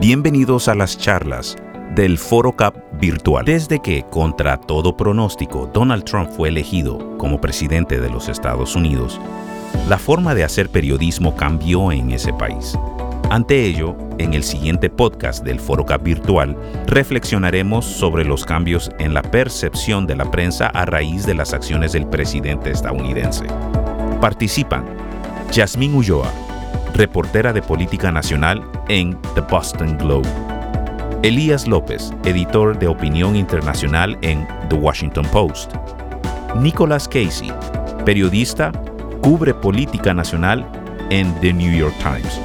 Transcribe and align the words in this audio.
Bienvenidos 0.00 0.68
a 0.68 0.74
las 0.74 0.96
charlas 0.96 1.58
del 1.94 2.16
Foro 2.16 2.52
Cap 2.52 2.74
virtual. 2.98 3.44
Desde 3.44 3.82
que, 3.82 4.02
contra 4.08 4.56
todo 4.56 4.96
pronóstico, 4.96 5.70
Donald 5.74 6.04
Trump 6.04 6.30
fue 6.30 6.48
elegido 6.48 7.18
como 7.18 7.38
presidente 7.38 8.00
de 8.00 8.08
los 8.08 8.30
Estados 8.30 8.74
Unidos, 8.76 9.20
la 9.90 9.98
forma 9.98 10.34
de 10.34 10.42
hacer 10.42 10.70
periodismo 10.70 11.36
cambió 11.36 11.92
en 11.92 12.12
ese 12.12 12.32
país. 12.32 12.78
Ante 13.28 13.62
ello, 13.66 13.94
en 14.16 14.32
el 14.32 14.42
siguiente 14.42 14.88
podcast 14.88 15.44
del 15.44 15.60
Foro 15.60 15.84
Cap 15.84 16.02
virtual, 16.02 16.56
reflexionaremos 16.86 17.84
sobre 17.84 18.24
los 18.24 18.46
cambios 18.46 18.90
en 18.98 19.12
la 19.12 19.20
percepción 19.20 20.06
de 20.06 20.16
la 20.16 20.30
prensa 20.30 20.68
a 20.68 20.86
raíz 20.86 21.26
de 21.26 21.34
las 21.34 21.52
acciones 21.52 21.92
del 21.92 22.06
presidente 22.06 22.70
estadounidense. 22.70 23.44
Participan 24.18 24.86
Yasmín 25.52 25.94
Ulloa, 25.94 26.32
reportera 26.94 27.52
de 27.52 27.62
política 27.62 28.10
nacional 28.10 28.62
en 28.88 29.16
The 29.34 29.40
Boston 29.42 29.96
Globe. 29.98 30.28
Elías 31.22 31.66
López, 31.66 32.12
editor 32.24 32.78
de 32.78 32.88
opinión 32.88 33.36
internacional 33.36 34.18
en 34.22 34.46
The 34.68 34.76
Washington 34.76 35.26
Post. 35.32 35.74
Nicholas 36.56 37.06
Casey, 37.06 37.52
periodista, 38.04 38.72
cubre 39.20 39.54
política 39.54 40.14
nacional 40.14 40.66
en 41.10 41.32
The 41.40 41.52
New 41.52 41.72
York 41.76 41.94
Times. 41.98 42.40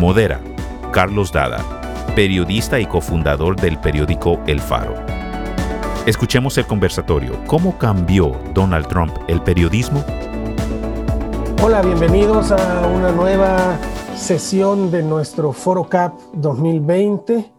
Modera 0.00 0.40
Carlos 0.92 1.32
Dada, 1.32 1.58
periodista 2.14 2.78
y 2.78 2.86
cofundador 2.86 3.56
del 3.56 3.78
periódico 3.78 4.40
El 4.46 4.60
Faro. 4.60 4.94
Escuchemos 6.06 6.58
el 6.58 6.66
conversatorio. 6.66 7.42
¿Cómo 7.46 7.78
cambió 7.78 8.38
Donald 8.52 8.86
Trump 8.88 9.12
el 9.26 9.40
periodismo? 9.42 10.04
Hola, 11.62 11.82
bienvenidos 11.82 12.52
a 12.52 12.86
una 12.86 13.10
nueva 13.12 13.78
sesión 14.16 14.90
de 14.90 15.02
nuestro 15.02 15.52
Foro 15.52 15.88
Cap 15.88 16.14
2020. 16.34 17.52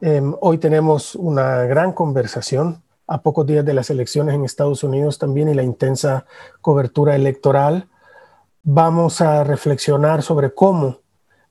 Em, 0.00 0.34
hoy 0.40 0.58
tenemos 0.58 1.14
una 1.14 1.64
gran 1.64 1.92
conversación 1.92 2.82
a 3.06 3.22
pocos 3.22 3.46
días 3.46 3.64
de 3.64 3.74
las 3.74 3.90
elecciones 3.90 4.34
en 4.34 4.44
Estados 4.44 4.82
Unidos 4.82 5.18
también 5.18 5.48
y 5.48 5.54
la 5.54 5.62
intensa 5.62 6.26
cobertura 6.60 7.14
electoral. 7.14 7.88
Vamos 8.62 9.20
a 9.20 9.44
reflexionar 9.44 10.22
sobre 10.22 10.54
cómo 10.54 10.98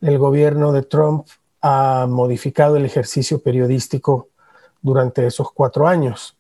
el 0.02 0.18
gobierno 0.18 0.72
de 0.72 0.84
Trump 0.84 1.28
ha 1.62 2.08
modificado 2.10 2.76
el 2.76 2.86
ejercicio 2.86 3.42
periodístico 3.42 4.30
durante 4.82 5.26
esos 5.26 5.52
cuatro 5.52 5.88
años. 5.88 6.38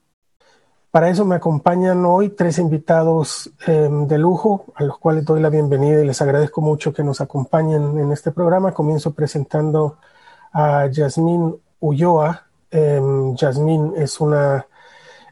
Para 0.92 1.10
eso 1.10 1.24
me 1.24 1.36
acompañan 1.36 2.04
hoy 2.06 2.32
tres 2.32 2.58
invitados 2.58 3.50
em, 3.66 4.08
de 4.08 4.18
lujo, 4.18 4.66
a 4.76 4.84
los 4.84 4.98
cuales 4.98 5.24
doy 5.24 5.40
la 5.40 5.50
bienvenida 5.50 6.02
y 6.02 6.06
les 6.06 6.22
agradezco 6.22 6.60
mucho 6.60 6.94
que 6.94 7.02
nos 7.02 7.22
acompañen 7.22 7.98
en 7.98 8.12
este 8.12 8.32
programa. 8.32 8.74
Comienzo 8.74 9.14
presentando 9.14 10.00
a 10.52 10.88
Yasmín 10.88 11.56
Ulloa. 11.80 12.46
Eh, 12.70 13.02
Yasmín 13.36 13.94
es 13.96 14.20
una 14.20 14.68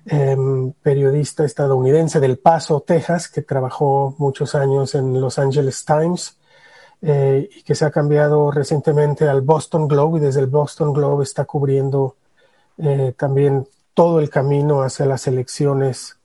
em, 0.06 0.72
periodista 0.82 1.44
estadounidense 1.44 2.22
del 2.22 2.38
Paso, 2.38 2.80
Texas, 2.80 3.28
que 3.28 3.42
trabajó 3.42 4.16
muchos 4.18 4.56
años 4.56 4.96
en 4.96 5.20
Los 5.20 5.40
Angeles 5.40 5.84
Times 5.84 6.38
eh, 7.02 7.50
y 7.54 7.64
que 7.64 7.76
se 7.76 7.84
ha 7.84 7.92
cambiado 7.92 8.50
recientemente 8.50 9.28
al 9.28 9.42
Boston 9.42 9.90
Globe 9.90 10.20
y 10.20 10.22
desde 10.22 10.40
el 10.40 10.48
Boston 10.48 10.94
Globe 10.94 11.24
está 11.24 11.44
cubriendo 11.44 12.16
eh, 12.78 13.14
también 13.18 13.68
todo 14.00 14.22
el 14.22 14.30
camino 14.30 14.82
hacia 14.82 15.06
las 15.06 15.28
elecciones 15.28 16.16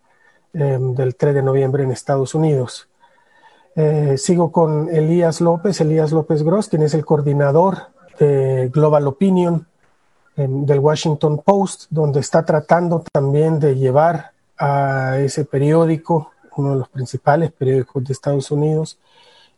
em, 0.53 0.95
del 0.95 1.17
3 1.17 1.35
de 1.35 1.43
noviembre 1.43 1.83
en 1.83 1.91
Estados 1.91 2.33
Unidos. 2.37 2.89
Eh, 3.75 4.15
sigo 4.17 4.53
con 4.53 4.89
Elías 4.95 5.41
López, 5.41 5.81
Elías 5.81 6.13
López 6.13 6.45
Gross, 6.45 6.69
quien 6.69 6.83
es 6.83 6.95
el 6.95 7.05
coordinador 7.05 7.89
de 8.21 8.71
Global 8.73 9.09
Opinion 9.09 9.67
em, 10.37 10.65
del 10.65 10.79
Washington 10.79 11.43
Post, 11.45 11.87
donde 11.91 12.21
está 12.21 12.45
tratando 12.45 13.03
también 13.13 13.59
de 13.59 13.75
llevar 13.75 14.31
a 14.57 15.19
ese 15.19 15.45
periódico, 15.45 16.31
uno 16.55 16.75
de 16.75 16.77
los 16.77 16.89
principales 16.91 17.51
periódicos 17.51 18.05
de 18.05 18.13
Estados 18.13 18.53
Unidos, 18.53 19.01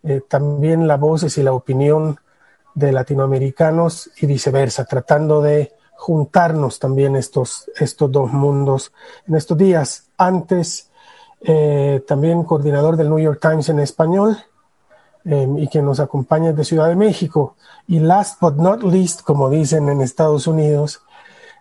eh, 0.04 0.22
también 0.26 0.88
la 0.88 0.96
voces 0.96 1.36
y 1.36 1.42
la 1.42 1.52
opinión 1.52 2.18
de 2.74 2.92
latinoamericanos 2.92 4.08
y 4.18 4.24
viceversa, 4.24 4.86
tratando 4.86 5.42
de 5.42 5.75
juntarnos 5.96 6.78
también 6.78 7.16
estos, 7.16 7.70
estos 7.78 8.10
dos 8.12 8.32
mundos 8.32 8.92
en 9.26 9.34
estos 9.34 9.58
días. 9.58 10.04
Antes, 10.16 10.90
eh, 11.40 12.02
también 12.06 12.44
coordinador 12.44 12.96
del 12.96 13.08
New 13.08 13.18
York 13.18 13.40
Times 13.40 13.68
en 13.68 13.80
español 13.80 14.36
em, 15.24 15.58
y 15.58 15.68
que 15.68 15.82
nos 15.82 16.00
acompaña 16.00 16.52
de 16.52 16.64
Ciudad 16.64 16.88
de 16.88 16.96
México. 16.96 17.56
Y 17.88 17.98
last 18.00 18.40
but 18.40 18.56
not 18.56 18.82
least, 18.82 19.22
como 19.22 19.50
dicen 19.50 19.88
en 19.88 20.00
Estados 20.00 20.46
Unidos, 20.46 21.02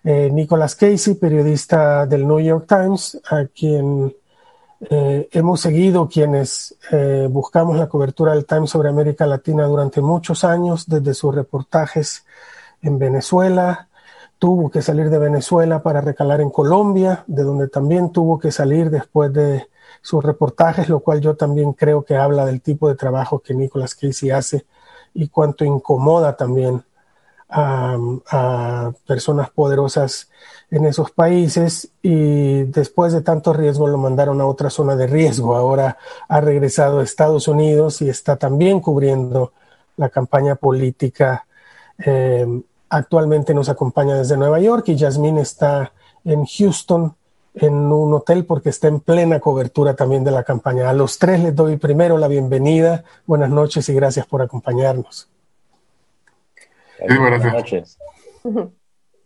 eh, 0.03 0.29
Nicholas 0.31 0.75
Casey, 0.75 1.15
periodista 1.15 2.05
del 2.05 2.27
New 2.27 2.39
York 2.39 2.65
Times, 2.67 3.19
a 3.29 3.45
quien 3.45 4.15
eh, 4.89 5.29
hemos 5.31 5.61
seguido 5.61 6.07
quienes 6.07 6.75
buscamos 7.29 7.77
la 7.77 7.87
cobertura 7.87 8.33
del 8.33 8.45
Times 8.45 8.69
sobre 8.69 8.89
América 8.89 9.25
Latina 9.25 9.65
durante 9.65 10.01
muchos 10.01 10.43
años, 10.43 10.85
desde 10.87 11.13
sus 11.13 11.33
reportajes 11.33 12.23
en 12.81 12.99
Venezuela, 12.99 13.87
tuvo 14.45 14.69
que 14.69 14.83
salir 14.83 15.09
de 15.09 15.17
Venezuela 15.17 15.81
para 15.81 16.01
recalar 16.01 16.39
en 16.39 16.51
Colombia, 16.51 17.23
de 17.25 17.41
donde 17.41 17.67
también 17.67 18.11
tuvo 18.11 18.37
que 18.37 18.51
salir 18.51 18.91
después 18.91 19.33
de 19.33 19.67
sus 20.03 20.23
reportajes, 20.23 20.87
lo 20.87 20.99
cual 20.99 21.19
yo 21.19 21.35
también 21.35 21.73
creo 21.73 22.05
que 22.05 22.15
habla 22.15 22.45
del 22.45 22.61
tipo 22.61 22.87
de 22.87 22.93
trabajo 22.93 23.39
que 23.39 23.55
Nicolas 23.55 23.95
Casey 23.95 24.29
hace 24.29 24.67
y 25.15 25.29
cuánto 25.29 25.65
incomoda 25.65 26.37
también 26.37 26.83
a, 27.49 28.91
personas 29.07 29.49
poderosas 29.49 30.29
en 30.69 30.85
esos 30.85 31.09
países 31.09 31.89
y 32.03 32.65
después 32.65 33.13
de 33.13 33.21
tanto 33.21 33.51
riesgo 33.51 33.87
lo 33.87 33.97
mandaron 33.97 34.41
a 34.41 34.45
otra 34.45 34.69
zona 34.69 34.95
de 34.95 35.07
riesgo. 35.07 35.55
Ahora 35.55 35.97
ha 36.29 36.39
regresado 36.39 36.99
a 36.99 37.03
Estados 37.03 37.47
Unidos 37.47 37.99
y 38.03 38.09
está 38.09 38.35
también 38.35 38.79
cubriendo 38.79 39.53
la 39.97 40.09
campaña 40.09 40.53
política 40.53 41.47
eh, 41.97 42.45
Actualmente 42.89 43.53
nos 43.53 43.69
acompaña 43.69 44.15
desde 44.15 44.37
Nueva 44.37 44.59
York 44.59 44.87
y 44.89 44.95
Yasmín 44.95 45.37
está 45.37 45.91
en 46.23 46.45
Houston 46.45 47.15
en 47.55 47.73
un 47.73 48.13
hotel 48.13 48.45
porque 48.45 48.69
está 48.69 48.87
en 48.87 48.99
plena 48.99 49.39
cobertura 49.39 49.95
también 49.95 50.23
de 50.23 50.31
la 50.31 50.43
campaña. 50.43 50.89
A 50.89 50.93
los 50.93 51.17
tres 51.17 51.39
les 51.39 51.55
doy 51.55 51.77
primero 51.77 52.17
la 52.17 52.27
bienvenida. 52.27 53.03
Buenas 53.25 53.49
noches 53.49 53.87
y 53.89 53.93
gracias 53.93 54.25
por 54.25 54.41
acompañarnos. 54.41 55.29
buenas 56.99 57.43
noches. 57.43 57.97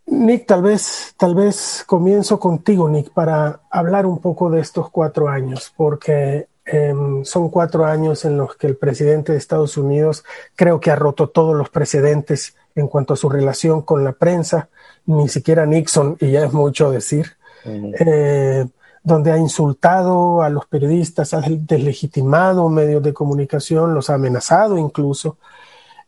Nick, 0.06 0.48
tal 0.48 0.64
vez, 0.64 1.14
tal 1.18 1.36
vez 1.36 1.84
comienzo 1.86 2.40
contigo, 2.40 2.90
Nick, 2.90 3.12
para 3.12 3.62
hablar 3.70 4.06
un 4.08 4.20
poco 4.20 4.50
de 4.50 4.60
estos 4.60 4.90
cuatro 4.90 5.30
años, 5.30 5.72
porque 5.76 6.48
em, 6.66 7.24
son 7.24 7.50
cuatro 7.50 7.86
años 7.86 8.26
en 8.26 8.38
los 8.38 8.56
que 8.56 8.66
el 8.66 8.76
presidente 8.76 9.34
de 9.34 9.38
Estados 9.38 9.78
Unidos 9.78 10.24
creo 10.56 10.80
que 10.80 10.90
ha 10.90 10.96
roto 10.96 11.30
todos 11.30 11.56
los 11.56 11.70
precedentes 11.70 12.56
en 12.80 12.88
cuanto 12.88 13.14
a 13.14 13.18
su 13.18 13.30
relación 13.30 13.82
con 13.82 14.04
la 14.04 14.14
prensa, 14.14 14.70
ni 15.06 15.28
siquiera 15.28 15.66
Nixon, 15.66 16.18
y 16.20 16.32
ya 16.32 16.46
es 16.46 16.54
mucho 16.54 16.92
decir, 16.92 17.38
eh, 17.66 18.66
donde 19.04 19.32
ha 19.32 19.38
insultado 19.38 20.42
a 20.42 20.50
los 20.50 20.66
periodistas, 20.68 21.34
ha 21.34 21.42
deslegitimado 21.42 22.70
medios 22.70 23.02
de 23.04 23.14
comunicación, 23.14 23.94
los 23.94 24.10
ha 24.10 24.16
amenazado 24.16 24.78
incluso, 24.78 25.38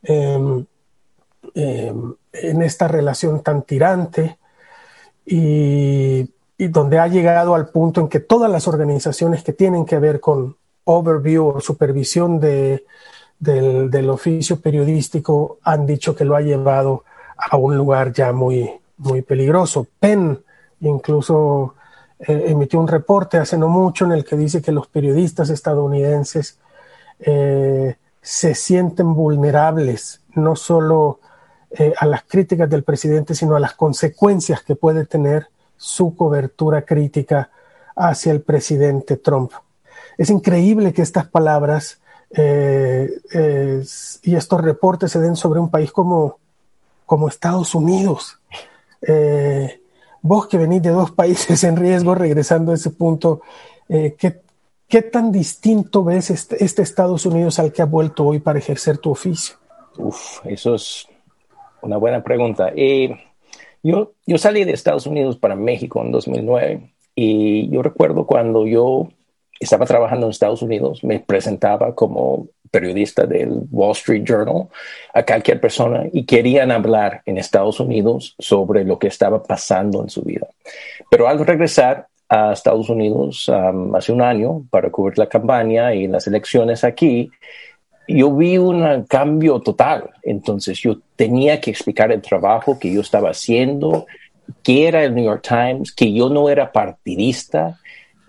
em, 0.03 0.65
em, 1.55 2.13
en 2.33 2.61
esta 2.61 2.87
relación 2.87 3.41
tan 3.41 3.63
tirante 3.63 4.37
y, 5.25 6.29
donde 6.57 6.99
ha 6.99 7.07
llegado 7.07 7.55
al 7.55 7.69
punto 7.69 8.01
en 8.01 8.07
que 8.07 8.19
todas 8.19 8.51
las 8.51 8.67
organizaciones 8.67 9.43
que 9.43 9.51
tienen 9.51 9.83
que 9.83 9.97
ver 9.97 10.19
con 10.19 10.57
overview 10.83 11.47
o 11.47 11.59
supervisión 11.59 12.39
de 12.39 12.85
del, 13.41 14.09
oficio 14.09 14.61
periodístico 14.61 15.57
han 15.63 15.85
dicho 15.85 16.15
que 16.15 16.25
lo 16.25 16.35
ha 16.35 16.41
llevado 16.41 17.03
a 17.35 17.57
un 17.57 17.75
lugar 17.75 18.13
ya 18.13 18.31
muy, 18.31 18.69
muy 18.97 19.23
peligroso. 19.23 19.87
Penn 19.99 20.39
incluso 20.79 21.73
eh, 22.19 22.45
emitió 22.47 22.79
un 22.79 22.87
reporte 22.87 23.37
hace 23.37 23.57
no 23.57 23.67
mucho 23.67 24.05
en 24.05 24.11
el 24.11 24.23
que 24.23 24.37
dice 24.37 24.61
que 24.61 24.71
los 24.71 24.87
periodistas 24.87 25.49
estadounidenses 25.49 26.59
eh, 27.19 27.95
se 28.21 28.53
sienten 28.53 29.15
vulnerables 29.15 30.21
no 30.35 30.55
solo 30.55 31.19
eh, 31.71 31.93
a 31.97 32.05
las 32.05 32.23
críticas 32.23 32.69
del 32.69 32.83
presidente, 32.83 33.33
sino 33.33 33.55
a 33.55 33.59
las 33.59 33.73
consecuencias 33.73 34.61
que 34.61 34.75
puede 34.75 35.05
tener 35.05 35.47
su 35.77 36.15
cobertura 36.15 36.83
crítica 36.83 37.49
hacia 37.95 38.31
el 38.31 38.41
presidente 38.41 39.17
Trump. 39.17 39.51
Es 40.17 40.29
increíble 40.29 40.93
que 40.93 41.01
estas 41.01 41.25
palabras 41.27 42.00
eh, 42.35 43.09
y 44.23 44.35
estos 44.35 44.61
reportes 44.61 45.11
se 45.11 45.19
den 45.19 45.35
sobre 45.35 45.59
un 45.59 45.69
país 45.69 45.91
como, 45.91 46.39
como 47.05 47.27
Estados 47.27 47.75
Unidos. 47.75 48.39
Eh, 49.05 49.81
vos 50.21 50.47
que 50.47 50.57
venís 50.57 50.81
de 50.81 50.91
dos 50.91 51.11
países 51.21 51.63
en 51.63 51.75
riesgo, 51.75 52.15
regresando 52.15 52.71
a 52.71 52.75
ese 52.75 52.91
punto, 52.91 53.41
eh, 53.89 54.15
¿qué, 54.17 54.41
¿qué, 54.87 55.01
tan 55.01 55.31
distinto 55.31 56.03
ves 56.03 56.29
este, 56.29 56.63
este, 56.63 56.81
Estados 56.81 57.25
Unidos 57.25 57.59
al 57.59 57.73
que 57.73 57.81
ha 57.81 57.85
vuelto 57.85 58.25
hoy 58.25 58.39
para 58.39 58.59
ejercer 58.59 58.97
tu 58.97 59.11
oficio? 59.11 59.55
Uf, 59.97 60.45
eso 60.45 60.75
es 60.75 61.07
una 61.81 61.97
buena 61.97 62.23
pregunta. 62.23 62.71
Eh, 62.75 63.13
yo, 63.83 64.13
yo 64.25 64.37
salí 64.37 64.63
de 64.63 64.73
Estados 64.73 65.07
Unidos 65.07 65.37
para 65.37 65.55
México 65.55 66.01
en 66.01 66.11
2009 66.11 66.93
y 67.15 67.69
yo 67.69 67.81
recuerdo 67.81 68.25
cuando 68.25 68.65
yo 68.67 69.09
estaba 69.61 69.85
trabajando 69.85 70.25
en 70.25 70.31
Estados 70.31 70.61
Unidos, 70.61 71.03
me 71.03 71.19
presentaba 71.19 71.93
como 71.93 72.47
periodista 72.71 73.25
del 73.25 73.67
Wall 73.69 73.91
Street 73.91 74.23
Journal 74.25 74.67
a 75.13 75.23
cualquier 75.23 75.59
persona 75.59 76.05
y 76.11 76.25
querían 76.25 76.71
hablar 76.71 77.21
en 77.25 77.37
Estados 77.37 77.79
Unidos 77.79 78.35
sobre 78.39 78.83
lo 78.83 78.97
que 78.97 79.07
estaba 79.07 79.43
pasando 79.43 80.01
en 80.01 80.09
su 80.09 80.23
vida. 80.23 80.47
Pero 81.09 81.27
al 81.27 81.45
regresar 81.45 82.07
a 82.27 82.53
Estados 82.53 82.89
Unidos 82.89 83.49
um, 83.49 83.93
hace 83.93 84.11
un 84.11 84.21
año 84.21 84.63
para 84.69 84.89
cubrir 84.89 85.17
la 85.17 85.27
campaña 85.27 85.93
y 85.93 86.07
las 86.07 86.25
elecciones 86.27 86.83
aquí, 86.85 87.29
yo 88.07 88.33
vi 88.33 88.57
un 88.57 89.03
cambio 89.03 89.59
total. 89.59 90.09
Entonces 90.23 90.79
yo 90.79 90.97
tenía 91.15 91.59
que 91.59 91.71
explicar 91.71 92.11
el 92.11 92.21
trabajo 92.21 92.79
que 92.79 92.91
yo 92.91 93.01
estaba 93.01 93.31
haciendo, 93.31 94.07
qué 94.63 94.87
era 94.87 95.03
el 95.03 95.13
New 95.13 95.25
York 95.25 95.45
Times, 95.47 95.91
que 95.91 96.11
yo 96.11 96.29
no 96.29 96.49
era 96.49 96.71
partidista, 96.71 97.79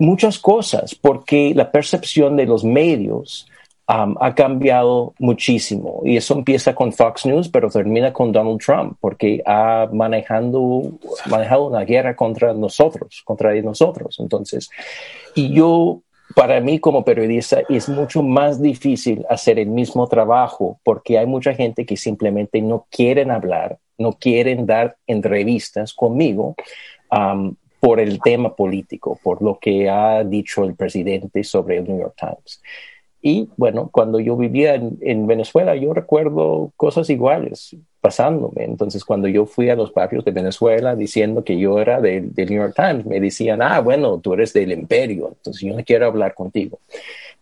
muchas 0.03 0.39
cosas, 0.39 0.95
porque 0.95 1.53
la 1.55 1.71
percepción 1.71 2.37
de 2.37 2.47
los 2.47 2.65
medios 2.65 3.47
um, 3.89 4.17
ha 4.21 4.35
cambiado 4.35 5.15
muchísimo. 5.19 6.03
Y 6.05 6.17
eso 6.17 6.35
empieza 6.35 6.75
con 6.75 6.93
Fox 6.93 7.25
News, 7.25 7.49
pero 7.49 7.71
termina 7.71 8.13
con 8.13 8.33
Donald 8.33 8.61
Trump, 8.61 8.97
porque 9.01 9.43
ha 9.47 9.89
manejando, 9.93 10.91
manejado 11.27 11.69
una 11.69 11.85
guerra 11.85 12.17
contra 12.17 12.53
nosotros, 12.53 13.23
contra 13.25 13.55
nosotros. 13.63 14.19
Entonces, 14.19 14.71
y 15.37 15.55
yo 15.55 16.01
para 16.35 16.61
mí 16.61 16.81
como 16.81 17.05
periodista 17.05 17.61
es 17.69 17.89
mucho 17.89 18.23
más 18.23 18.61
difícil 18.61 19.25
hacer 19.29 19.59
el 19.59 19.69
mismo 19.69 20.07
trabajo 20.09 20.81
porque 20.83 21.19
hay 21.19 21.27
mucha 21.27 21.55
gente 21.55 21.85
que 21.85 21.97
simplemente 21.97 22.61
no 22.63 22.87
quieren 22.91 23.31
hablar, 23.31 23.79
no 23.99 24.13
quieren 24.13 24.65
dar 24.65 24.97
entrevistas 25.07 25.93
conmigo 25.93 26.55
um, 27.11 27.55
por 27.83 27.99
el 27.99 28.21
tema 28.21 28.55
político, 28.55 29.19
por 29.25 29.43
lo 29.43 29.59
que 29.59 29.91
ha 29.91 30.23
dicho 30.23 30.63
el 30.63 30.77
presidente 30.77 31.43
sobre 31.43 31.79
el 31.79 31.85
New 31.89 31.99
York 31.99 32.15
Times. 32.17 32.63
Y 33.21 33.49
bueno, 33.57 33.89
cuando 33.91 34.21
yo 34.21 34.37
vivía 34.37 34.77
en, 34.77 35.27
Venezuela, 35.27 35.75
yo 35.75 35.93
recuerdo 35.93 36.71
cosas 36.77 37.11
iguales 37.11 37.75
pasándome. 38.01 38.63
Entonces, 38.63 39.05
cuando 39.05 39.27
yo 39.27 39.47
fui 39.47 39.69
a 39.69 39.75
los 39.75 39.93
barrios 39.93 40.25
de 40.25 40.31
Venezuela 40.31 40.95
diciendo 40.95 41.43
que 41.43 41.59
yo 41.59 41.81
era 41.81 42.01
del, 42.01 42.33
New 42.37 42.63
York 42.63 42.75
Times, 42.77 43.05
me 43.05 43.19
decían, 43.19 43.61
ah, 43.63 43.81
bueno, 43.81 44.21
tú 44.21 44.35
eres 44.35 44.53
del 44.53 44.71
imperio, 44.71 45.35
entonces 45.37 45.63
yo 45.63 45.77
no 45.77 45.83
quiero 45.83 46.07
hablar 46.07 46.35
contigo. 46.35 46.79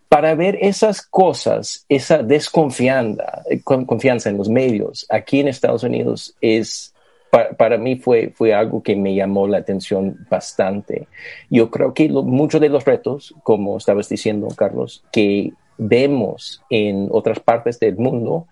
Para 0.09 0.35
ver 0.35 0.57
esas 0.63 1.03
cosas, 1.03 1.85
esa 1.91 2.23
desconfianza 2.23 3.43
eh, 3.51 3.61
confianza 3.63 4.31
en 4.31 4.39
los 4.39 4.49
medios 4.49 5.05
aquí 5.11 5.41
en 5.41 5.49
Estados 5.49 5.83
Unidos 5.83 6.35
es 6.41 6.95
para, 7.31 7.79
mí 7.79 7.97
fue, 7.97 8.33
fue 8.35 8.53
algo 8.53 8.83
que 8.83 8.97
me 8.97 9.15
llamó 9.15 9.47
la 9.47 9.59
atención 9.59 10.27
bastante. 10.29 11.07
Yo 11.49 11.71
creo 11.71 11.95
que 11.95 12.09
muchos 12.09 12.61
de 12.61 12.69
los 12.69 12.85
retos, 12.85 13.35
como 13.43 13.77
estabas 13.77 14.09
diciendo, 14.09 14.49
Carlos, 14.57 15.05
que 15.13 15.53
vemos 15.79 16.63
en 16.71 17.09
otras 17.11 17.41
partes 17.41 17.79
del 17.79 17.97
mundo 17.97 18.47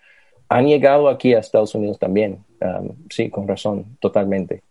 han 0.48 0.66
llegado 0.66 1.08
aquí 1.08 1.34
a 1.34 1.40
Estados 1.40 1.74
Unidos 1.74 1.98
también. 1.98 2.44
Sí, 3.10 3.30
con 3.30 3.46
razón, 3.46 3.96
totalmente. 4.00 4.62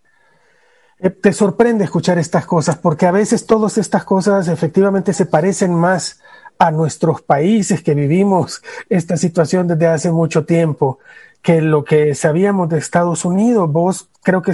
Eh, 1.00 1.12
te 1.12 1.32
sorprende 1.32 1.84
escuchar 1.84 2.18
estas 2.18 2.46
cosas 2.46 2.78
porque 2.78 3.06
a 3.06 3.12
veces 3.12 3.46
todas 3.46 3.78
estas 3.78 4.04
cosas 4.04 4.48
efectivamente 4.48 5.14
se 5.14 5.28
parecen 5.28 5.74
más 5.74 6.20
a 6.58 6.72
nuestros 6.72 7.22
países 7.22 7.84
que 7.84 7.94
vivimos 7.94 8.64
esta 8.90 9.16
situación 9.16 9.68
desde 9.68 9.86
hace 9.86 10.12
mucho 10.12 10.46
tiempo 10.46 10.98
que 11.42 11.62
lo 11.62 11.84
que 11.84 12.16
sabíamos 12.16 12.70
de 12.70 12.78
Estados 12.78 13.26
Unidos. 13.26 13.72
Vos 13.72 14.10
creo 14.24 14.42
que 14.42 14.54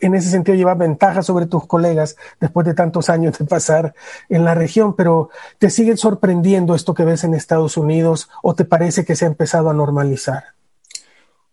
en 0.00 0.14
ese 0.14 0.30
sentido 0.30 0.56
lleva 0.56 0.74
ventaja 0.74 1.22
sobre 1.22 1.46
tus 1.46 1.66
colegas 1.66 2.16
después 2.40 2.66
de 2.66 2.74
tantos 2.74 3.08
años 3.08 3.38
de 3.38 3.44
pasar 3.44 3.94
en 4.28 4.44
la 4.44 4.54
región, 4.54 4.94
pero 4.94 5.30
¿te 5.58 5.70
sigue 5.70 5.96
sorprendiendo 5.96 6.74
esto 6.74 6.94
que 6.94 7.04
ves 7.04 7.24
en 7.24 7.34
Estados 7.34 7.76
Unidos 7.76 8.28
o 8.42 8.54
te 8.54 8.64
parece 8.64 9.04
que 9.04 9.16
se 9.16 9.24
ha 9.24 9.28
empezado 9.28 9.70
a 9.70 9.74
normalizar? 9.74 10.44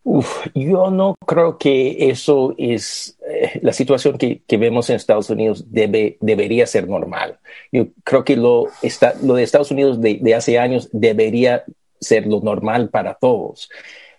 Uf, 0.03 0.45
yo 0.53 0.91
no 0.91 1.15
creo 1.25 1.57
que 1.57 2.09
eso 2.12 2.53
es 2.59 3.17
eh, 3.27 3.59
la 3.63 3.73
situación 3.73 4.19
que, 4.19 4.44
vemos 4.47 4.88
en 4.91 4.97
Estados 4.97 5.31
Unidos 5.31 5.65
debe, 5.71 6.17
debería 6.21 6.67
ser 6.67 6.88
normal. 6.88 7.39
Yo 7.71 7.88
creo 8.03 8.23
que 8.23 8.35
lo, 8.35 8.67
está, 8.83 9.15
lo 9.23 9.33
de 9.33 9.41
Estados 9.41 9.71
Unidos 9.71 10.00
de, 10.00 10.19
de 10.21 10.35
hace 10.35 10.59
años 10.59 10.89
debería 10.91 11.63
ser 12.00 12.27
lo 12.27 12.39
normal 12.41 12.89
para 12.89 13.15
todos. 13.15 13.67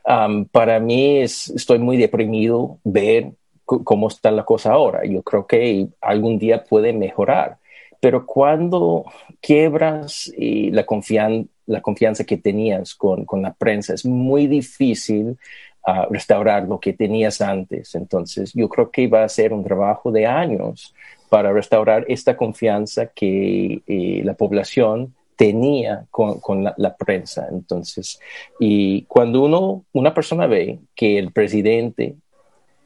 Um, 0.06 0.44
para 0.44 0.78
mí 0.78 1.18
es, 1.18 1.50
estoy 1.50 1.80
muy 1.80 1.96
deprimido 1.96 2.78
ver 2.84 3.32
cómo 3.64 4.06
está 4.06 4.30
la 4.30 4.44
cosa 4.44 4.72
ahora. 4.72 5.04
Yo 5.04 5.22
creo 5.22 5.46
que 5.46 5.88
algún 6.00 6.38
día 6.38 6.62
puede 6.62 6.92
mejorar, 6.92 7.58
pero 8.00 8.24
cuando 8.24 9.04
quiebras 9.40 10.32
y 10.36 10.70
la, 10.70 10.86
la 11.66 11.80
confianza 11.80 12.24
que 12.24 12.36
tenías 12.36 12.94
con, 12.94 13.24
con, 13.24 13.42
la 13.42 13.52
prensa, 13.52 13.94
es 13.94 14.06
muy 14.06 14.46
difícil 14.46 15.36
uh, 15.84 16.12
restaurar 16.12 16.68
lo 16.68 16.78
que 16.78 16.92
tenías 16.92 17.40
antes. 17.40 17.96
Entonces, 17.96 18.52
yo 18.54 18.68
creo 18.68 18.92
que 18.92 19.08
va 19.08 19.24
a 19.24 19.28
ser 19.28 19.52
un 19.52 19.64
trabajo 19.64 20.12
de 20.12 20.26
años 20.26 20.94
para 21.28 21.52
restaurar 21.52 22.04
esta 22.06 22.36
confianza 22.36 23.06
que 23.06 23.82
eh, 23.88 24.22
la 24.24 24.34
población 24.34 25.14
tenía 25.36 26.06
con, 26.10 26.64
la, 26.64 26.96
prensa. 26.96 27.48
Entonces, 27.50 28.18
y 28.58 29.02
cuando 29.02 29.44
uno, 29.44 29.84
una 29.92 30.14
persona 30.14 30.46
ve 30.46 30.78
que 30.94 31.18
el 31.18 31.30
presidente 31.30 32.16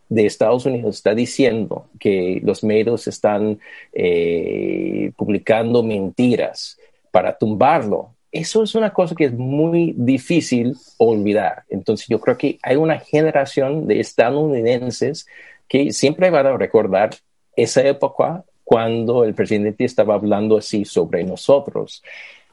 de 0.08 0.26
Estados 0.26 0.66
Unidos 0.66 0.96
está 0.96 1.14
diciendo 1.14 1.86
que 2.00 2.40
los 2.42 2.64
medios 2.64 3.06
están 3.06 3.60
eh, 3.92 5.12
publicando 5.16 5.82
mentiras 5.84 6.78
para 7.12 7.38
tumbarlo. 7.38 8.10
Eso 8.32 8.62
es 8.64 8.74
una 8.74 8.92
cosa 8.92 9.14
que 9.14 9.26
es 9.26 9.32
muy 9.32 9.94
difícil 9.96 10.76
olvidar. 10.98 11.64
Entonces 11.68 12.08
yo 12.08 12.20
creo 12.20 12.36
que 12.36 12.58
hay 12.62 12.76
una 12.76 12.98
generación 12.98 13.86
de 13.86 14.00
estadounidenses 14.00 15.26
que 15.68 15.92
siempre 15.92 16.30
van 16.30 16.46
a 16.46 16.56
recordar 16.56 17.10
esa 17.56 17.82
época 17.82 18.44
cuando 18.64 19.24
el 19.24 19.34
presidente 19.34 19.84
estaba 19.84 20.14
hablando 20.14 20.58
así 20.58 20.84
sobre 20.84 21.24
nosotros. 21.24 22.02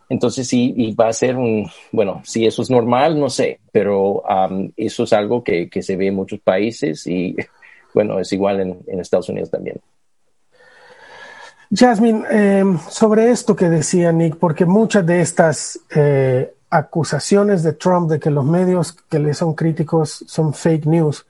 Entonces 0.10 0.48
sí, 0.48 0.96
va 1.00 1.10
a 1.10 1.14
ser 1.14 1.36
un, 1.36 1.70
bueno, 1.92 2.22
si 2.24 2.46
eso 2.46 2.62
es 2.62 2.70
normal, 2.70 3.20
no 3.20 3.30
sé, 3.30 3.60
pero 3.72 4.24
eso 4.78 5.04
es 5.04 5.14
algo 5.14 5.44
que, 5.44 5.70
se 5.82 5.98
ve 5.98 6.08
en 6.08 6.16
muchos 6.16 6.40
países 6.40 7.06
y 7.08 7.36
bueno, 7.94 8.20
es 8.20 8.32
igual 8.32 8.62
en, 8.62 9.00
Estados 9.00 9.30
Unidos 9.30 9.52
también. 9.52 9.80
Jasmine, 11.70 12.24
eh, 12.32 12.64
sobre 12.90 13.30
esto 13.30 13.54
que 13.54 13.68
decía 13.70 14.14
Nick, 14.14 14.38
porque 14.38 14.66
muchas 14.66 15.06
de 15.06 15.20
estas 15.20 15.78
eh, 15.94 16.54
acusaciones 16.70 17.62
de 17.64 17.74
Trump 17.74 18.10
de 18.10 18.20
que 18.20 18.32
los 18.32 18.46
medios 18.46 18.94
que 18.94 19.20
le 19.20 19.34
son 19.34 19.54
críticos 19.54 20.24
son 20.28 20.54
fake 20.54 20.86
news, 20.86 21.26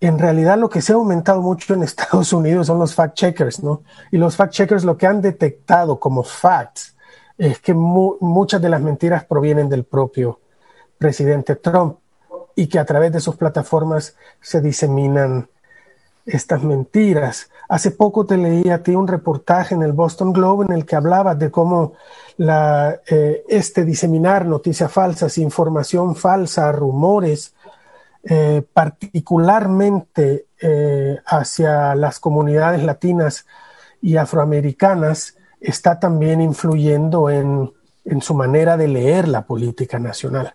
en 0.00 0.18
realidad 0.18 0.56
lo 0.56 0.70
que 0.70 0.80
se 0.80 0.92
ha 0.92 0.96
aumentado 0.96 1.42
mucho 1.42 1.74
en 1.74 1.82
Estados 1.82 2.32
Unidos 2.32 2.68
son 2.68 2.78
los 2.78 2.94
fact 2.94 3.14
checkers, 3.14 3.62
¿no? 3.62 3.82
Y 4.10 4.16
los 4.16 4.34
fact 4.34 4.54
checkers 4.54 4.84
lo 4.84 4.96
que 4.96 5.06
han 5.06 5.20
detectado 5.20 6.00
como 6.00 6.22
facts 6.22 6.94
es 7.38 7.60
que 7.60 7.72
muchas 7.72 8.60
de 8.60 8.68
las 8.68 8.82
mentiras 8.82 9.24
provienen 9.24 9.68
del 9.68 9.84
propio 9.84 10.40
presidente 10.98 11.56
Trump 11.56 11.98
y 12.56 12.66
que 12.66 12.80
a 12.80 12.84
través 12.84 13.12
de 13.12 13.20
sus 13.20 13.36
plataformas 13.36 14.16
se 14.40 14.60
diseminan 14.60 15.48
estas 16.26 16.62
mentiras. 16.62 17.50
Hace 17.68 17.92
poco 17.92 18.26
te 18.26 18.36
leí 18.36 18.68
a 18.70 18.82
ti 18.82 18.94
un 18.94 19.08
reportaje 19.08 19.74
en 19.74 19.82
el 19.82 19.92
Boston 19.92 20.32
Globe 20.32 20.66
en 20.68 20.72
el 20.72 20.84
que 20.84 20.96
hablabas 20.96 21.38
de 21.38 21.50
cómo 21.50 21.94
eh, 22.38 23.44
este 23.48 23.84
diseminar 23.84 24.44
noticias 24.44 24.90
falsas, 24.92 25.38
información 25.38 26.16
falsa, 26.16 26.70
rumores, 26.72 27.54
eh, 28.24 28.62
particularmente 28.74 30.48
eh, 30.60 31.18
hacia 31.24 31.94
las 31.94 32.20
comunidades 32.20 32.82
latinas 32.82 33.46
y 34.02 34.16
afroamericanas, 34.16 35.37
está 35.60 35.98
también 35.98 36.40
influyendo 36.40 37.30
en, 37.30 37.72
su 38.22 38.32
manera 38.32 38.78
de 38.78 38.88
leer 38.88 39.28
la 39.28 39.42
política 39.42 39.98
nacional. 39.98 40.54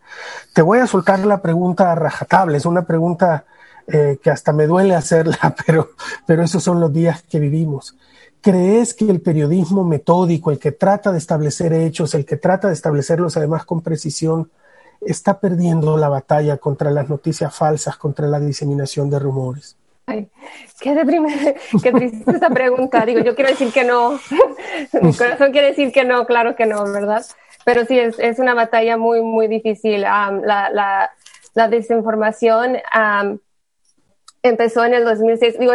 Te 0.54 0.64
voy 0.64 0.80
a 0.80 0.88
soltar 0.88 1.20
la 1.20 1.40
pregunta 1.42 1.92
a 1.92 2.46
es 2.52 2.66
una 2.66 2.82
pregunta 2.84 3.46
eh, 3.86 4.18
que 4.24 4.32
hasta 4.32 4.52
me 4.54 4.66
duele 4.66 4.96
hacerla, 4.96 5.56
pero, 5.66 5.92
pero 6.26 6.44
esos 6.44 6.64
son 6.64 6.80
los 6.80 6.92
días 6.92 7.22
que 7.24 7.40
vivimos. 7.40 7.96
¿Crees 8.42 8.94
que 8.94 9.10
el 9.10 9.22
periodismo 9.22 9.84
metódico, 9.84 10.52
el 10.52 10.60
que 10.60 10.72
trata 10.72 11.12
de 11.12 11.20
establecer 11.20 11.74
hechos, 11.74 12.14
el 12.16 12.26
que 12.26 12.38
trata 12.38 12.68
de 12.68 12.74
establecerlos 12.74 13.38
además 13.38 13.66
con 13.66 13.82
precisión, 13.82 14.50
está 15.00 15.40
perdiendo 15.40 15.98
la 15.98 16.10
batalla 16.10 16.58
contra 16.58 16.92
las 16.92 17.08
noticias 17.08 17.56
falsas, 17.56 17.98
contra 17.98 18.28
la 18.28 18.40
diseminación 18.40 19.10
de 19.10 19.20
rumores? 19.20 19.78
Ay, 20.06 20.30
qué, 20.82 20.94
deprimente, 20.94 21.56
qué 21.84 21.92
triste 21.92 22.32
esta 22.32 22.50
pregunta. 22.50 23.06
Digo, 23.06 23.22
yo 23.22 23.36
quiero 23.36 23.52
decir 23.52 23.72
que 23.72 23.84
no. 23.84 24.20
Mi 25.02 25.14
corazón 25.14 25.52
quiere 25.52 25.68
decir 25.68 25.92
que 25.92 26.04
no, 26.04 26.26
claro 26.26 26.56
que 26.56 26.66
no, 26.66 26.84
¿verdad? 26.92 27.26
Pero 27.66 27.86
sí, 27.86 27.98
es, 27.98 28.20
es 28.20 28.40
una 28.40 28.54
batalla 28.54 28.98
muy, 28.98 29.22
muy 29.22 29.48
difícil. 29.48 30.02
la, 30.02 30.32
la, 30.44 31.12
la, 31.54 31.68
desinformación 31.68 32.78
empezó 34.44 34.84
en 34.84 34.94
el 34.94 35.06
2006. 35.06 35.58
Digo, 35.58 35.74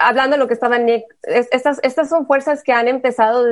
hablando 0.00 0.34
de 0.34 0.40
lo 0.40 0.48
que 0.48 0.54
estaba 0.54 0.78
Nick, 0.78 1.04
estas, 1.22 1.78
estas 1.82 2.08
son 2.08 2.26
fuerzas 2.26 2.64
que 2.64 2.72
han 2.72 2.88
empezado 2.88 3.44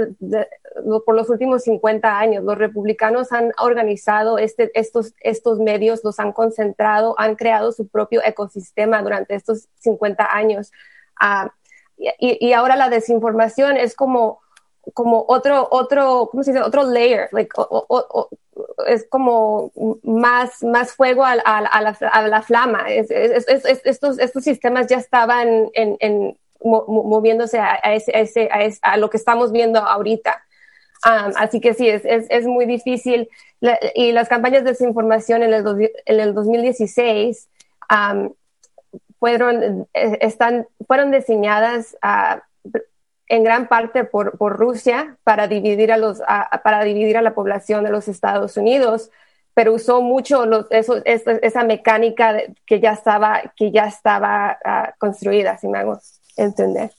por 1.04 1.14
los 1.14 1.30
últimos 1.30 1.62
50 1.62 2.18
años. 2.18 2.44
Los 2.44 2.58
republicanos 2.58 3.32
han 3.32 3.52
organizado 3.58 4.38
este, 4.38 4.72
estos, 4.74 5.14
estos 5.20 5.60
medios, 5.60 6.02
los 6.02 6.18
han 6.18 6.32
concentrado, 6.32 7.14
han 7.16 7.36
creado 7.36 7.70
su 7.70 7.86
propio 7.86 8.20
ecosistema 8.24 9.00
durante 9.02 9.36
estos 9.36 9.68
50 9.78 10.28
años. 10.34 10.72
Ah, 11.18 11.52
y, 11.96 12.52
ahora 12.52 12.76
la 12.76 12.90
desinformación 12.90 13.76
es 13.76 13.94
como 13.94 14.40
como 14.94 15.24
otro, 15.28 15.68
otro, 15.70 16.28
¿cómo 16.30 16.42
se 16.42 16.52
dice? 16.52 16.62
Otro 16.62 16.84
layer, 16.84 17.28
like, 17.32 17.50
es 18.86 19.06
como 19.08 19.72
más, 20.02 20.62
más 20.62 20.92
fuego 20.92 21.24
a, 21.24 21.36
la, 21.36 21.42
a 21.42 22.28
la, 22.28 22.42
flama. 22.42 22.86
estos, 22.88 24.18
estos 24.18 24.44
sistemas 24.44 24.86
ya 24.86 24.98
estaban 24.98 25.70
en, 25.74 26.36
moviéndose 26.62 27.58
a, 27.58 27.74
ese, 27.94 28.48
a, 28.82 28.96
lo 28.96 29.10
que 29.10 29.16
estamos 29.16 29.52
viendo 29.52 29.80
ahorita. 29.80 30.42
Um, 31.04 31.32
así 31.36 31.60
que 31.60 31.74
sí, 31.74 31.88
es, 31.88 32.46
muy 32.46 32.66
difícil. 32.66 33.28
y 33.94 34.12
las 34.12 34.28
campañas 34.28 34.64
de 34.64 34.70
desinformación 34.70 35.42
en 35.42 35.52
el, 35.52 35.92
en 36.06 36.20
el 36.20 36.34
2016 36.34 37.48
um, 37.90 38.32
fueron, 39.18 39.86
eh, 39.94 40.18
están, 40.20 40.66
fueron 40.86 41.10
diseñadas 41.10 41.96
a 42.02 42.42
en 43.28 43.44
gran 43.44 43.68
parte 43.68 44.04
por, 44.04 44.36
Rusia 44.38 45.16
para 45.24 45.48
dividir, 45.48 45.92
a 45.92 45.96
los, 45.96 46.20
para 46.62 46.84
dividir 46.84 47.16
a 47.16 47.22
la 47.22 47.34
población 47.34 47.84
de 47.84 47.90
los 47.90 48.08
Estados 48.08 48.56
Unidos, 48.56 49.10
pero 49.54 49.74
usó 49.74 50.02
mucho 50.02 50.46
los, 50.46 50.66
eso, 50.70 50.96
esa, 51.04 51.64
mecánica 51.64 52.36
que 52.66 52.78
ya 52.78 52.92
estaba, 52.92 53.52
que 53.56 53.72
ya 53.72 53.86
estaba 53.86 54.58
uh, 54.64 54.98
construida, 54.98 55.56
si 55.56 55.66
me 55.66 55.78
hago 55.78 55.98
entender. 56.36 56.90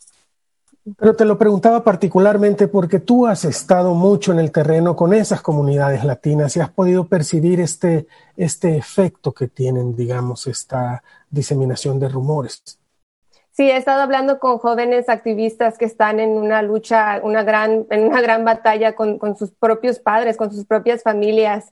Pero 0.97 1.15
te 1.15 1.25
lo 1.25 1.37
preguntaba 1.37 1.83
particularmente 1.83 2.67
porque 2.67 2.99
tú 2.99 3.27
has 3.27 3.43
estado 3.43 3.93
mucho 3.93 4.31
en 4.31 4.39
el 4.39 4.51
terreno 4.51 4.95
con 4.95 5.13
esas 5.13 5.41
comunidades 5.41 6.05
latinas 6.05 6.55
y 6.55 6.61
has 6.61 6.69
podido 6.69 7.07
percibir 7.07 7.59
este, 7.59 8.07
este 8.37 8.77
efecto 8.77 9.33
que 9.33 9.49
tienen, 9.49 9.95
digamos, 9.95 10.47
esta 10.47 11.03
diseminación 11.29 11.99
de 11.99 12.07
rumores. 12.07 12.79
Sí, 13.57 13.71
he 13.71 13.75
estado 13.75 14.03
hablando 14.03 14.37
con 14.37 14.59
jóvenes 14.59 15.09
activistas 15.09 15.79
que 15.79 15.85
están 15.85 16.19
en 16.19 16.37
una 16.37 16.61
lucha, 16.61 17.19
una 17.23 17.41
gran, 17.41 17.87
en 17.89 18.03
una 18.03 18.21
gran 18.21 18.45
batalla 18.45 18.93
con, 18.93 19.35
sus 19.35 19.49
propios 19.49 19.97
padres, 19.97 20.37
con 20.37 20.53
sus 20.53 20.65
propias 20.65 21.01
familias, 21.01 21.71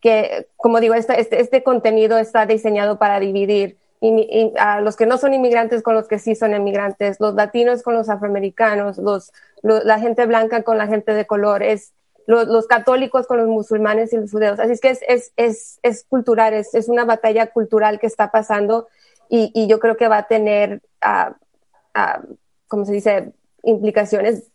que, 0.00 0.46
como 0.54 0.78
digo, 0.78 0.94
este, 0.94 1.20
este, 1.20 1.40
este, 1.40 1.64
contenido 1.64 2.18
está 2.18 2.46
diseñado 2.46 3.00
para 3.00 3.18
dividir 3.18 3.78
a 4.56 4.80
los 4.80 4.94
que 4.94 5.06
no 5.06 5.18
son 5.18 5.34
inmigrantes 5.34 5.82
con 5.82 5.96
los 5.96 6.06
que 6.06 6.20
sí 6.20 6.36
son 6.36 6.54
inmigrantes, 6.54 7.18
los 7.18 7.34
latinos 7.34 7.82
con 7.82 7.94
los 7.94 8.08
afroamericanos, 8.08 8.98
los, 8.98 9.32
la 9.62 9.98
gente 9.98 10.24
blanca 10.24 10.62
con 10.62 10.78
la 10.78 10.86
gente 10.86 11.14
de 11.14 11.26
color, 11.26 11.64
es, 11.64 11.94
los, 12.28 12.68
católicos 12.68 13.26
con 13.26 13.38
los 13.38 13.48
musulmanes 13.48 14.12
y 14.12 14.18
los 14.18 14.30
judeos. 14.30 14.60
Así 14.60 14.70
es 14.70 14.80
que 14.80 14.90
es, 14.90 15.00
es, 15.08 15.32
es, 15.34 15.80
es 15.82 16.04
cultural, 16.04 16.54
es 16.54 16.88
una 16.88 17.04
batalla 17.04 17.48
cultural 17.48 17.98
que 17.98 18.06
está 18.06 18.30
pasando 18.30 18.86
y, 19.28 19.66
yo 19.66 19.78
creo 19.78 19.96
que 19.96 20.08
va 20.08 20.18
a 20.18 20.26
tener, 20.26 20.80
uh, 21.04 21.34
como 22.68 22.84
se 22.84 22.92
dice, 22.92 23.32
implicaciones 23.62 24.50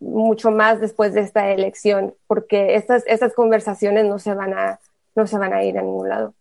mucho 0.00 0.50
más 0.50 0.80
después 0.80 1.14
de 1.14 1.20
esta 1.20 1.50
elección, 1.50 2.14
porque 2.26 2.74
estas, 2.74 3.04
estas 3.06 3.32
conversaciones 3.34 4.06
no 4.06 4.18
se 4.18 4.34
van 4.34 4.54
a, 4.54 4.80
no 5.14 5.26
se 5.26 5.38
van 5.38 5.52
a 5.52 5.62
ir 5.62 5.78
a 5.78 5.82
ningún 5.82 6.08
lado. 6.08 6.34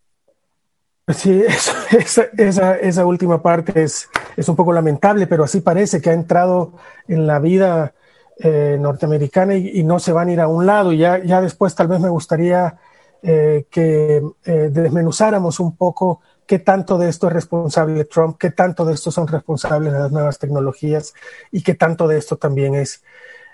Sí, 1.07 1.43
esa, 2.37 2.75
esa, 2.75 3.05
última 3.05 3.41
parte 3.41 3.83
es, 3.83 4.09
es 4.37 4.47
un 4.49 4.55
poco 4.55 4.73
lamentable, 4.73 5.27
pero 5.27 5.43
así 5.43 5.61
parece 5.61 6.01
que 6.01 6.09
ha 6.09 6.13
entrado 6.13 6.73
en 7.07 7.25
la 7.25 7.39
vida 7.39 7.93
eh, 8.41 8.77
norteamericana 8.79 9.55
y, 9.55 9.83
no 9.83 9.99
se 9.99 10.13
van 10.13 10.29
a 10.29 10.31
ir 10.31 10.39
a 10.39 10.47
un 10.47 10.65
lado. 10.65 10.93
Ya, 10.93 11.17
ya 11.17 11.41
después 11.41 11.75
tal 11.75 11.87
vez 11.87 11.99
me 11.99 12.09
gustaría 12.09 12.77
eh, 13.21 13.65
que 13.69 14.21
eh, 14.45 14.69
desmenuzáramos 14.71 15.59
un 15.59 15.75
poco 15.75 16.21
qué 16.49 16.57
tanto 16.57 16.97
de 16.97 17.09
esto 17.09 17.27
es 17.27 17.33
responsable 17.33 18.05
Trump, 18.05 18.37
qué 18.39 18.49
tanto 18.49 18.83
de 18.83 18.95
esto 18.95 19.11
son 19.11 19.27
responsables 19.27 19.93
las 19.93 20.11
nuevas 20.11 20.39
tecnologías 20.39 21.13
y 21.51 21.61
qué 21.61 21.75
tanto 21.75 22.07
de 22.07 22.17
esto 22.17 22.37
también 22.37 22.73
es 22.73 23.03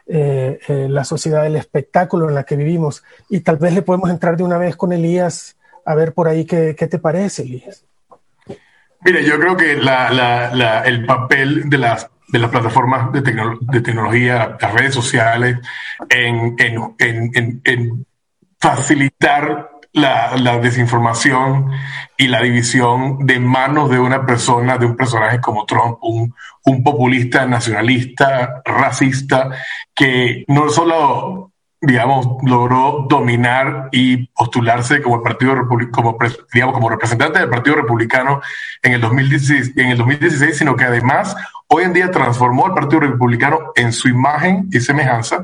eh, 0.08 0.60
eh, 0.70 0.88
la 0.90 1.04
sociedad 1.04 1.44
del 1.44 1.58
espectáculo 1.58 2.30
en 2.30 2.36
la 2.36 2.46
que 2.46 2.56
vivimos. 2.56 3.04
Y 3.28 3.42
tal 3.42 3.58
vez 3.58 3.74
le 3.74 3.82
podemos 3.82 4.10
entrar 4.10 4.38
de 4.38 4.44
una 4.44 4.58
vez 4.58 4.78
con 4.78 4.94
Elías 4.94 5.58
a 5.86 5.94
ver 5.94 6.14
por 6.14 6.30
ahí 6.30 6.46
qué, 6.46 6.74
te 6.74 6.98
parece, 6.98 7.42
Elías. 7.42 7.84
Mire, 9.04 9.26
yo 9.26 9.38
creo 9.40 9.58
que 9.58 9.74
el 9.74 11.06
papel 11.06 11.70
de 11.70 11.78
las, 11.78 12.10
de 12.30 12.40
las 12.40 12.50
plataformas 12.50 13.12
de, 13.12 13.20
de 13.20 13.82
tecnología, 13.82 14.56
las 14.58 14.74
redes 14.74 14.94
sociales, 14.94 15.58
en, 16.10 16.56
en 16.58 18.06
facilitar 18.58 19.75
la, 19.96 20.60
desinformación 20.60 21.72
y 22.18 22.28
la 22.28 22.42
división 22.42 23.26
de 23.26 23.40
manos 23.40 23.90
de 23.90 24.00
una 24.00 24.26
persona, 24.26 24.78
de 24.78 24.86
un 24.86 24.96
personaje 24.96 25.40
como 25.40 25.66
Trump, 25.66 25.98
un, 26.02 26.34
populista 26.84 27.46
nacionalista, 27.46 28.62
racista, 28.66 29.52
que 29.94 30.44
no 30.48 30.70
solo 30.70 31.52
digamos, 31.82 32.28
logró 32.42 33.06
dominar 33.08 33.90
y 33.92 34.26
postularse 34.28 35.04
como 35.04 35.18
el 35.18 35.22
Partido 35.22 35.56
como, 35.92 36.18
digamos, 36.52 36.74
como 36.74 36.90
representante 36.90 37.38
del 37.38 37.50
Partido 37.50 37.76
Republicano 37.76 38.42
en 38.82 38.94
el, 38.94 39.02
2016, 39.02 39.74
en 39.78 39.90
el 39.90 39.98
2016, 39.98 40.58
sino 40.58 40.76
que 40.76 40.86
además 40.86 41.36
hoy 41.68 41.84
en 41.84 41.94
día 41.94 42.10
transformó 42.10 42.66
al 42.66 42.74
Partido 42.74 43.02
Republicano 43.02 43.72
en 43.76 43.94
su 43.94 44.08
imagen 44.08 44.68
y 44.72 44.80
semejanza, 44.80 45.42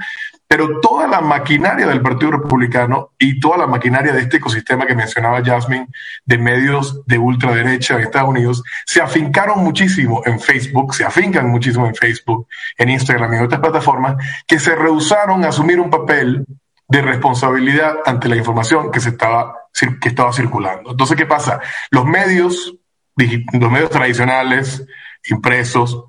pero 0.52 0.82
toda 0.82 1.08
la 1.08 1.22
maquinaria 1.22 1.88
del 1.88 2.02
Partido 2.02 2.32
Republicano 2.32 3.12
y 3.18 3.40
toda 3.40 3.60
la 3.60 3.68
maquinaria 3.68 4.12
de 4.12 4.20
este 4.20 4.36
ecosistema 4.36 4.86
que 4.86 4.94
mencionaba 4.94 5.42
Jasmine 5.42 5.88
de 6.26 6.38
medios 6.38 7.06
de 7.06 7.18
ultraderecha 7.18 7.96
en 7.96 8.02
Estados 8.02 8.28
Unidos 8.28 8.62
se 8.86 9.02
afincaron 9.02 9.64
muchísimo 9.64 10.22
en 10.26 10.42
Facebook, 10.42 10.94
se 10.94 11.06
afincan 11.06 11.48
muchísimo 11.48 11.88
en 11.88 11.96
Facebook, 11.96 12.50
en 12.78 12.90
Instagram 12.90 13.34
y 13.34 13.38
en 13.38 13.44
otras 13.46 13.62
plataformas 13.62 14.18
que 14.46 14.60
se 14.60 14.76
rehusaron 14.76 15.46
a 15.46 15.48
asumir 15.48 15.80
un 15.80 15.90
papel 15.90 16.46
de 16.86 17.02
responsabilidad 17.02 18.00
ante 18.06 18.28
la 18.28 18.36
información 18.36 18.92
que 18.92 19.00
se 19.00 19.12
estaba, 19.12 19.56
que 20.02 20.10
estaba 20.10 20.34
circulando. 20.34 20.92
Entonces, 20.92 21.16
¿qué 21.16 21.26
pasa? 21.26 21.62
Los 21.92 22.04
medios, 22.04 22.76
los 23.16 23.72
medios 23.72 23.90
tradicionales, 23.90 24.86
impresos, 25.30 26.08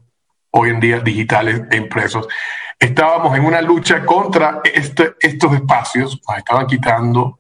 hoy 0.51 0.71
en 0.71 0.81
día 0.81 0.99
digitales 0.99 1.63
e 1.71 1.77
impresos, 1.77 2.27
estábamos 2.83 3.37
en 3.37 3.45
una 3.45 3.63
lucha 3.63 4.05
contra 4.05 4.61
este, 4.65 5.15
estos 5.21 5.55
espacios, 5.55 6.21
nos 6.27 6.39
estaban 6.39 6.67
quitando 6.67 7.39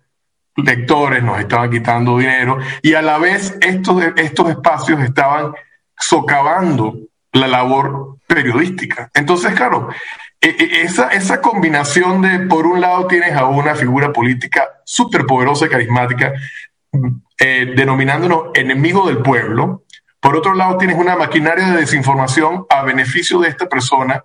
lectores, 0.56 1.22
nos 1.22 1.40
estaban 1.40 1.68
quitando 1.70 2.18
dinero 2.18 2.58
y 2.80 2.94
a 2.94 3.02
la 3.02 3.18
vez 3.18 3.58
estos, 3.60 4.02
estos 4.16 4.50
espacios 4.50 5.00
estaban 5.00 5.52
socavando 5.98 6.96
la 7.32 7.48
labor 7.48 8.18
periodística. 8.26 9.10
Entonces, 9.14 9.52
claro, 9.54 9.88
e, 10.40 10.48
e, 10.48 10.82
esa, 10.82 11.08
esa 11.08 11.40
combinación 11.40 12.22
de, 12.22 12.40
por 12.46 12.66
un 12.66 12.80
lado, 12.80 13.06
tienes 13.08 13.34
a 13.34 13.46
una 13.46 13.74
figura 13.74 14.12
política 14.12 14.68
súper 14.84 15.26
poderosa 15.26 15.66
y 15.66 15.70
carismática, 15.70 16.34
eh, 17.40 17.72
denominándonos 17.74 18.50
enemigo 18.54 19.08
del 19.08 19.18
pueblo, 19.18 19.82
por 20.20 20.36
otro 20.36 20.54
lado, 20.54 20.78
tienes 20.78 20.96
una 20.96 21.16
maquinaria 21.16 21.66
de 21.66 21.78
desinformación 21.78 22.64
a 22.70 22.82
beneficio 22.82 23.40
de 23.40 23.48
esta 23.48 23.68
persona 23.68 24.24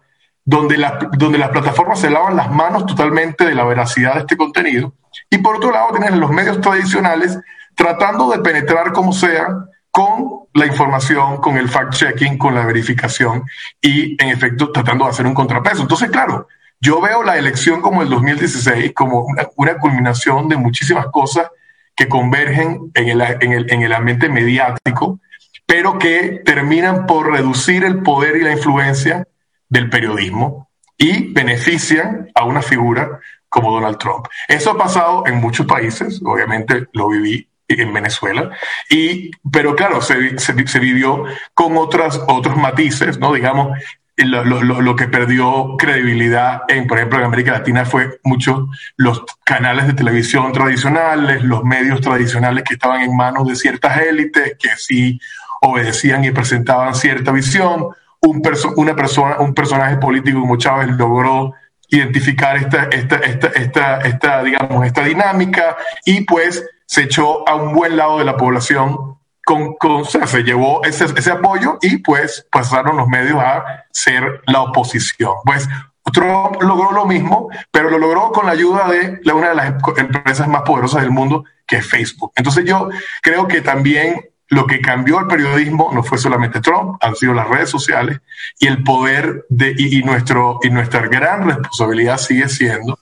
donde, 0.49 0.77
donde 1.17 1.37
las 1.37 1.49
plataformas 1.49 1.99
se 1.99 2.09
lavan 2.09 2.37
las 2.37 2.49
manos 2.49 2.85
totalmente 2.85 3.45
de 3.45 3.53
la 3.53 3.65
veracidad 3.65 4.13
de 4.13 4.19
este 4.21 4.37
contenido. 4.37 4.93
Y 5.29 5.39
por 5.39 5.57
otro 5.57 5.71
lado, 5.71 5.89
tienen 5.91 6.21
los 6.21 6.31
medios 6.31 6.61
tradicionales 6.61 7.37
tratando 7.75 8.29
de 8.31 8.39
penetrar 8.39 8.93
como 8.93 9.11
sea 9.11 9.45
con 9.91 10.45
la 10.53 10.65
información, 10.65 11.41
con 11.41 11.57
el 11.57 11.67
fact-checking, 11.67 12.37
con 12.37 12.55
la 12.55 12.65
verificación 12.65 13.43
y, 13.81 14.15
en 14.23 14.29
efecto, 14.29 14.71
tratando 14.71 15.03
de 15.03 15.11
hacer 15.11 15.27
un 15.27 15.33
contrapeso. 15.33 15.81
Entonces, 15.81 16.09
claro, 16.09 16.47
yo 16.79 17.01
veo 17.01 17.23
la 17.23 17.37
elección 17.37 17.81
como 17.81 18.01
el 18.01 18.09
2016 18.09 18.93
como 18.93 19.25
una, 19.25 19.49
una 19.57 19.77
culminación 19.77 20.47
de 20.47 20.55
muchísimas 20.55 21.07
cosas 21.07 21.47
que 21.93 22.07
convergen 22.07 22.89
en 22.93 23.09
el, 23.09 23.21
en, 23.21 23.51
el, 23.51 23.69
en 23.69 23.81
el 23.81 23.91
ambiente 23.91 24.29
mediático, 24.29 25.19
pero 25.65 25.99
que 25.99 26.41
terminan 26.45 27.05
por 27.05 27.33
reducir 27.33 27.83
el 27.83 28.01
poder 28.01 28.37
y 28.37 28.43
la 28.43 28.53
influencia 28.53 29.27
del 29.69 29.89
periodismo 29.89 30.69
y 30.97 31.31
benefician 31.33 32.29
a 32.33 32.45
una 32.45 32.61
figura 32.61 33.19
como 33.49 33.71
Donald 33.71 33.97
Trump. 33.97 34.27
Eso 34.47 34.71
ha 34.71 34.77
pasado 34.77 35.23
en 35.25 35.35
muchos 35.35 35.65
países, 35.65 36.21
obviamente 36.23 36.87
lo 36.93 37.09
viví 37.09 37.47
en 37.67 37.93
Venezuela, 37.93 38.51
y, 38.89 39.31
pero 39.51 39.75
claro, 39.75 40.01
se, 40.01 40.37
se, 40.39 40.79
vivió 40.79 41.25
con 41.53 41.75
otras, 41.77 42.21
otros 42.27 42.55
matices, 42.55 43.19
¿no? 43.19 43.33
Digamos, 43.33 43.77
lo, 44.15 44.43
lo, 44.43 44.81
lo, 44.81 44.95
que 44.95 45.07
perdió 45.07 45.75
credibilidad, 45.77 46.61
en, 46.69 46.87
por 46.87 46.97
ejemplo, 46.97 47.19
en 47.19 47.25
América 47.25 47.51
Latina 47.51 47.85
fue 47.85 48.19
muchos 48.23 48.67
los 48.95 49.23
canales 49.43 49.85
de 49.85 49.93
televisión 49.93 50.51
tradicionales, 50.53 51.43
los 51.43 51.63
medios 51.63 52.01
tradicionales 52.01 52.63
que 52.63 52.75
estaban 52.75 53.01
en 53.01 53.15
manos 53.15 53.47
de 53.47 53.55
ciertas 53.55 53.97
élites 53.97 54.55
que 54.57 54.69
sí 54.77 55.19
obedecían 55.61 56.23
y 56.23 56.31
presentaban 56.31 56.95
cierta 56.95 57.31
visión. 57.31 57.89
Un, 58.21 58.41
una 58.77 58.95
persona, 58.95 59.37
un 59.39 59.53
personaje 59.53 59.97
político 59.97 60.39
como 60.39 60.57
Chávez 60.57 60.89
logró 60.89 61.53
identificar 61.89 62.57
esta, 62.57 62.83
esta, 62.85 63.17
esta, 63.17 63.47
esta, 63.47 64.01
esta, 64.01 64.43
digamos, 64.43 64.85
esta 64.85 65.03
dinámica 65.05 65.77
y 66.05 66.21
pues 66.21 66.65
se 66.85 67.03
echó 67.03 67.47
a 67.47 67.55
un 67.55 67.73
buen 67.73 67.95
lado 67.95 68.19
de 68.19 68.25
la 68.25 68.35
población 68.35 69.17
con, 69.45 69.75
con 69.75 70.01
o 70.01 70.05
se 70.05 70.43
llevó 70.43 70.83
ese, 70.83 71.05
ese, 71.15 71.31
apoyo 71.31 71.77
y 71.81 71.99
pues 71.99 72.45
pasaron 72.51 72.97
los 72.97 73.07
medios 73.07 73.39
a 73.39 73.85
ser 73.91 74.41
la 74.45 74.61
oposición. 74.61 75.35
Pues 75.45 75.69
Trump 76.11 76.61
logró 76.61 76.91
lo 76.91 77.05
mismo, 77.05 77.49
pero 77.71 77.89
lo 77.89 77.97
logró 77.97 78.31
con 78.31 78.45
la 78.45 78.53
ayuda 78.53 78.89
de 78.89 79.31
una 79.31 79.49
de 79.49 79.55
las 79.55 79.73
empresas 79.97 80.47
más 80.47 80.63
poderosas 80.63 81.01
del 81.01 81.11
mundo, 81.11 81.45
que 81.65 81.77
es 81.77 81.87
Facebook. 81.87 82.31
Entonces 82.35 82.65
yo 82.65 82.89
creo 83.21 83.47
que 83.47 83.61
también 83.61 84.29
lo 84.49 84.65
que 84.65 84.79
cambió 84.79 85.19
el 85.19 85.27
periodismo 85.27 85.91
no 85.93 86.03
fue 86.03 86.17
solamente 86.17 86.61
Trump, 86.61 86.97
han 87.01 87.15
sido 87.15 87.33
las 87.33 87.47
redes 87.47 87.69
sociales 87.69 88.19
y 88.59 88.67
el 88.67 88.83
poder 88.83 89.45
de, 89.49 89.73
y, 89.77 90.01
nuestro, 90.03 90.59
y 90.63 90.69
nuestra 90.69 91.07
gran 91.07 91.47
responsabilidad 91.47 92.17
sigue 92.17 92.47
siendo, 92.47 92.99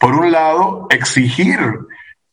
por 0.00 0.14
un 0.14 0.32
lado, 0.32 0.88
exigir 0.90 1.60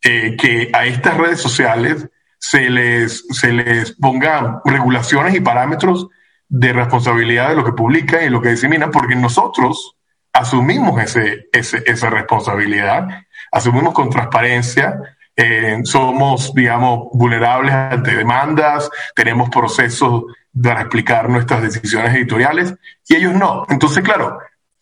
eh, 0.02 0.36
que 0.38 0.72
a 0.74 0.86
estas 0.86 1.18
redes 1.18 1.40
sociales 1.40 2.08
se 2.40 2.70
les, 2.70 3.26
se 3.30 3.54
les 3.54 3.92
pongan 3.92 4.60
regulaciones 4.66 5.36
y 5.36 5.42
parámetros 5.42 6.08
de 6.48 6.74
responsabilidad 6.74 7.50
de 7.50 7.56
lo 7.56 7.66
que 7.66 7.74
publican 7.74 8.24
y 8.24 8.30
lo 8.30 8.42
que 8.42 8.50
diseminan, 8.50 8.90
porque 8.90 9.16
nosotros 9.16 9.96
asumimos 10.34 11.02
ese, 11.02 11.48
ese, 11.52 11.84
esa 11.86 12.10
responsabilidad, 12.10 13.08
asumimos 13.52 13.94
con 13.94 14.10
transparencia, 14.10 15.00
eh, 15.42 15.80
somos, 15.86 16.54
digamos, 16.54 17.08
vulnerables 17.14 17.74
ante 17.74 18.14
demandas, 18.14 18.90
tenemos 19.16 19.50
procesos 19.50 20.24
para 20.62 20.82
explicar 20.82 21.30
nuestras 21.30 21.62
decisiones 21.62 22.14
editoriales 22.14 22.76
y 23.08 23.16
ellos 23.16 23.34
no. 23.34 23.66
Entonces, 23.70 24.04
claro, 24.04 24.38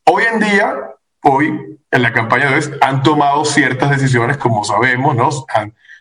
hoy 0.06 0.24
en 0.34 0.40
día, 0.40 0.74
hoy 1.22 1.78
en 1.92 2.02
la 2.02 2.12
campaña 2.12 2.50
de 2.50 2.56
hoy, 2.56 2.64
han 2.82 3.04
tomado 3.04 3.46
ciertas 3.46 3.92
decisiones, 3.92 4.38
como 4.38 4.64
sabemos, 4.64 5.16
¿no? 5.16 5.30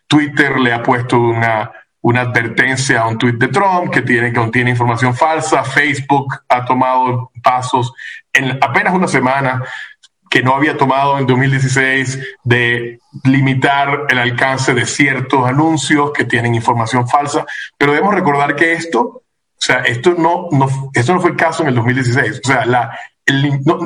Twitter 0.07 0.59
le 0.59 0.73
ha 0.73 0.83
puesto 0.83 1.19
una, 1.19 1.71
una 2.01 2.23
advertencia 2.23 3.03
a 3.03 3.09
un 3.09 3.19
tweet 3.19 3.35
de 3.35 3.49
Trump 3.49 3.93
que 3.93 4.01
tiene, 4.01 4.33
contiene 4.33 4.71
información 4.71 5.15
falsa. 5.15 5.65
Facebook 5.65 6.35
ha 6.49 6.65
tomado 6.65 7.31
pasos 7.43 7.93
en 8.33 8.59
apenas 8.63 8.95
una 8.95 9.07
semana 9.07 9.63
que 10.29 10.43
no 10.43 10.55
había 10.55 10.77
tomado 10.77 11.19
en 11.19 11.27
2016 11.27 12.19
de 12.45 12.99
limitar 13.25 14.07
el 14.09 14.19
alcance 14.19 14.75
de 14.75 14.87
ciertos 14.87 15.47
anuncios 15.49 16.13
que 16.13 16.25
tienen 16.25 16.55
información 16.55 17.09
falsa. 17.09 17.45
Pero 17.79 17.93
debemos 17.93 18.15
recordar 18.15 18.57
que 18.57 18.73
esto, 18.73 19.01
o 19.01 19.23
sea, 19.57 19.81
esto 19.81 20.15
no, 20.19 20.49
no, 20.51 20.91
esto 20.95 21.15
no 21.15 21.21
fue 21.21 21.31
el 21.31 21.37
caso 21.37 21.63
en 21.63 21.69
el 21.69 21.75
2016. 21.77 22.41
O 22.45 22.49
sea, 22.49 22.67
la, 22.67 22.99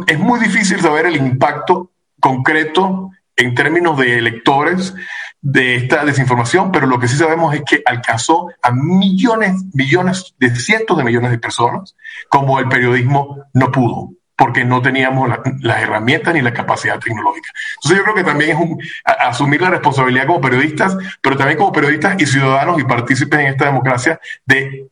es 0.07 0.19
muy 0.19 0.41
difícil 0.41 0.81
saber 0.81 1.07
el 1.07 1.17
impacto 1.17 1.91
concreto 2.19 3.11
en 3.37 3.55
términos 3.55 3.99
de 3.99 4.19
electores 4.19 4.95
de 5.41 5.77
esta 5.77 6.05
desinformación, 6.05 6.71
pero 6.71 6.87
lo 6.87 6.99
que 6.99 7.09
sí 7.09 7.17
sabemos 7.17 7.55
es 7.55 7.63
que 7.63 7.83
alcanzó 7.87 8.49
a 8.63 8.71
millones, 8.71 9.63
millones, 9.73 10.35
de 10.39 10.55
cientos 10.55 10.99
de 10.99 11.05
millones 11.05 11.31
de 11.31 11.39
personas, 11.39 11.97
como 12.29 12.59
el 12.59 12.69
periodismo 12.69 13.45
no 13.55 13.71
pudo 13.71 14.11
porque 14.41 14.65
no 14.65 14.81
teníamos 14.81 15.29
las 15.61 15.83
herramientas 15.83 16.33
ni 16.33 16.41
la 16.41 16.55
capacidad 16.55 16.99
tecnológica. 16.99 17.53
Entonces 17.75 17.99
yo 17.99 18.05
creo 18.05 18.15
que 18.15 18.25
también 18.25 18.53
es 18.53 18.57
un, 18.57 18.83
asumir 19.05 19.61
la 19.61 19.69
responsabilidad 19.69 20.27
como 20.27 20.41
periodistas, 20.41 20.97
pero 21.21 21.37
también 21.37 21.59
como 21.59 21.73
periodistas 21.73 22.19
y 22.19 22.25
ciudadanos 22.25 22.81
y 22.81 22.85
partícipes 22.85 23.39
en 23.39 23.49
esta 23.49 23.67
democracia 23.67 24.19
de, 24.47 24.89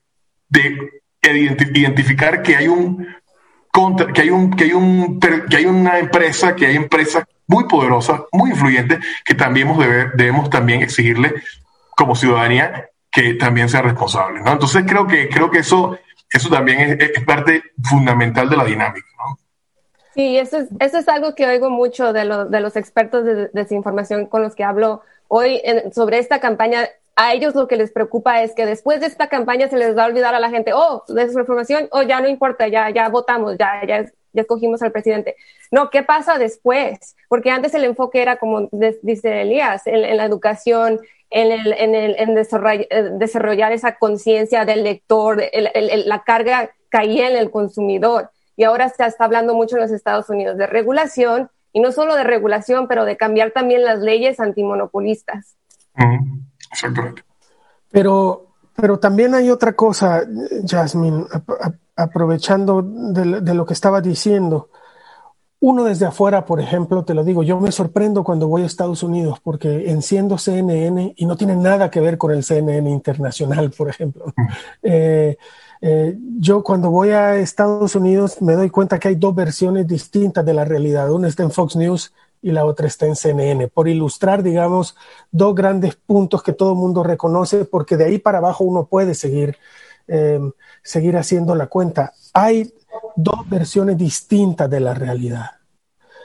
de 0.51 0.93
identificar 1.73 2.43
que 2.43 2.57
hay 2.57 2.69
un 2.69 3.09
que 4.15 4.21
hay 4.21 4.29
un 4.29 4.51
que 4.51 4.65
hay 4.65 4.73
un 4.73 5.19
que 5.19 5.57
hay 5.57 5.65
una 5.65 5.99
empresa 5.99 6.55
que 6.55 6.67
hay 6.67 6.77
empresas 6.77 7.25
muy 7.47 7.65
poderosas 7.65 8.23
muy 8.33 8.51
influyentes 8.51 8.99
que 9.25 9.35
también 9.35 9.69
debemos, 9.79 10.13
debemos 10.15 10.51
también 10.51 10.83
exigirle 10.83 11.43
como 11.97 12.17
ciudadanía 12.17 12.91
que 13.11 13.35
también 13.35 13.69
sea 13.69 13.83
responsable 13.83 14.41
¿no? 14.41 14.53
entonces 14.53 14.85
creo 14.87 15.07
que 15.07 15.29
creo 15.29 15.51
que 15.51 15.61
eso 15.61 15.99
eso 16.33 16.49
también 16.49 17.01
es, 17.01 17.25
parte 17.25 17.63
fundamental 17.83 18.49
de 18.49 18.57
la 18.57 18.65
dinámica. 18.65 19.07
¿no? 19.19 19.39
Sí, 20.15 20.37
eso 20.37 20.59
es, 20.59 20.69
eso 20.81 20.99
es 20.99 21.09
algo 21.09 21.35
que 21.35 21.47
oigo 21.47 21.71
mucho 21.71 22.13
de, 22.13 22.21
de 22.49 22.61
los 22.61 22.77
expertos 22.77 23.25
de, 23.25 23.49
desinformación 23.53 24.27
con 24.27 24.43
los 24.43 24.55
que 24.55 24.65
hablo 24.65 25.03
hoy 25.29 25.63
sobre 25.93 26.19
esta 26.19 26.41
campaña. 26.41 26.89
A 27.15 27.35
ellos 27.35 27.55
lo 27.55 27.67
que 27.67 27.77
les 27.77 27.91
preocupa 27.91 28.43
es 28.43 28.55
que 28.55 28.65
después 28.65 29.01
de 29.01 29.07
esta 29.07 29.29
campaña 29.29 29.69
se 29.69 29.77
les 29.77 29.97
va 29.97 30.05
a 30.05 30.07
olvidar 30.07 30.35
a 30.35 30.41
la 30.41 30.51
gente, 30.51 30.73
oh, 30.73 31.05
desinformación, 31.09 31.89
oh, 31.91 32.03
ya 32.03 32.21
no 32.21 32.29
importa, 32.29 32.69
ya, 32.69 32.91
ya 32.91 33.09
votamos, 33.09 33.57
ya, 33.59 33.85
ya, 33.87 34.05
ya 34.33 34.43
escogimos 34.43 34.83
al 34.83 34.93
presidente. 34.93 35.35
No, 35.71 35.91
¿qué 35.91 36.03
pasa 36.03 36.39
después? 36.39 37.17
Porque 37.29 37.51
antes 37.51 37.75
el 37.75 37.85
enfoque 37.85 38.23
era, 38.23 38.37
como 38.37 38.69
dice 39.03 39.43
Elías, 39.43 39.87
en 39.87 40.17
la 40.17 40.25
educación, 40.25 41.01
en, 41.31 41.53
el, 41.53 41.73
en, 41.73 41.95
el, 41.95 42.17
en 42.19 42.39
eh, 42.39 43.11
desarrollar, 43.19 43.73
esa 43.73 43.97
conciencia 43.97 44.65
del 44.65 44.85
lector, 44.85 45.43
la 45.65 46.23
carga 46.23 46.71
caía 46.89 47.29
en 47.31 47.37
el 47.37 47.51
consumidor. 47.51 48.31
Y 48.57 48.65
ahora 48.65 48.89
se 48.89 49.05
está 49.05 49.25
hablando 49.25 49.55
mucho 49.55 49.77
en 49.77 49.83
los 49.83 49.91
Estados 49.91 50.29
Unidos 50.31 50.57
de 50.59 50.67
regulación, 50.67 51.51
y 51.73 51.81
no 51.81 51.93
solo 51.93 52.17
de 52.17 52.25
regulación, 52.25 52.89
pero 52.89 53.05
de 53.05 53.17
cambiar 53.17 53.51
también 53.53 53.85
las 53.85 54.01
leyes 54.01 54.41
antimonopolistas. 54.41 55.55
Exactamente. 56.73 57.23
Pero, 57.91 58.55
pero 58.75 58.99
también 58.99 59.35
hay 59.35 59.51
otra 59.51 59.75
cosa, 59.75 60.23
Jasmine, 60.67 61.25
aprovechando 61.97 62.83
de, 62.83 63.41
de, 63.41 63.55
lo 63.55 63.67
que 63.67 63.75
estaba 63.75 64.01
diciendo. 64.01 64.71
Uno 65.61 65.83
desde 65.83 66.07
afuera, 66.07 66.45
por 66.45 66.61
ejemplo, 66.61 67.05
te 67.05 67.15
lo 67.15 67.25
digo, 67.25 67.43
yo 67.43 67.59
me 67.59 67.73
sorprendo 67.73 68.23
cuando 68.23 68.47
voy 68.47 68.63
a 68.63 68.67
Estados 68.67 69.03
Unidos 69.03 69.41
porque 69.43 69.91
enciendo 69.91 70.39
CNN 70.39 71.15
y 71.17 71.27
no 71.27 71.37
tiene 71.37 71.57
nada 71.57 71.91
que 71.91 72.01
ver 72.01 72.17
con 72.17 72.31
el 72.31 72.45
CNN 72.45 72.89
internacional, 72.89 73.71
por 73.77 73.89
ejemplo. 73.89 74.33
Eh, 74.83 75.37
eh, 75.81 76.17
yo 76.39 76.63
cuando 76.63 76.91
voy 76.91 77.11
a 77.11 77.37
Estados 77.37 77.95
Unidos 77.95 78.41
me 78.41 78.55
doy 78.55 78.71
cuenta 78.71 78.99
que 78.99 79.09
hay 79.09 79.15
dos 79.17 79.35
versiones 79.35 79.87
distintas 79.87 80.45
de 80.45 80.55
la 80.55 80.65
realidad. 80.65 81.11
Una 81.11 81.29
está 81.29 81.43
en 81.43 81.51
Fox 81.51 81.75
News 81.75 82.13
y 82.41 82.53
la 82.53 82.65
otra 82.65 82.87
está 82.87 83.07
en 83.07 83.17
CNN, 83.17 83.67
por 83.69 83.89
ilustrar, 83.89 84.45
digamos, 84.45 84.97
dos 85.33 85.55
grandes 85.55 85.97
puntos 85.97 86.43
que 86.43 86.53
todo 86.53 86.73
el 86.73 86.79
mundo 86.79 87.03
reconoce, 87.03 87.65
porque 87.65 87.97
de 87.97 88.05
ahí 88.05 88.19
para 88.19 88.39
abajo 88.39 88.63
uno 88.63 88.87
puede 88.87 89.15
seguir, 89.15 89.57
eh, 90.07 90.41
seguir 90.83 91.17
haciendo 91.17 91.57
la 91.57 91.67
cuenta. 91.67 92.13
Hay 92.33 92.73
dos 93.19 93.51
versiones 93.51 93.99
distintas 93.99 94.71
de 94.71 94.79
la 94.79 94.95
realidad. 94.95 95.51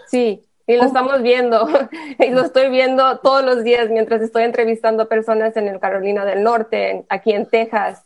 Sí, 0.08 0.46
y 0.68 0.76
lo 0.76 0.84
estamos 0.84 1.24
viendo, 1.24 1.68
y 2.20 2.30
lo 2.30 2.42
estoy 2.42 2.70
viendo 2.70 3.18
todos 3.18 3.44
los 3.44 3.64
días 3.64 3.90
mientras 3.90 4.22
estoy 4.22 4.44
entrevistando 4.44 5.10
personas 5.10 5.58
en 5.58 5.68
el 5.68 5.80
Carolina 5.80 6.24
del 6.24 6.44
Norte, 6.44 7.04
aquí 7.10 7.32
en 7.32 7.48
Texas, 7.48 8.04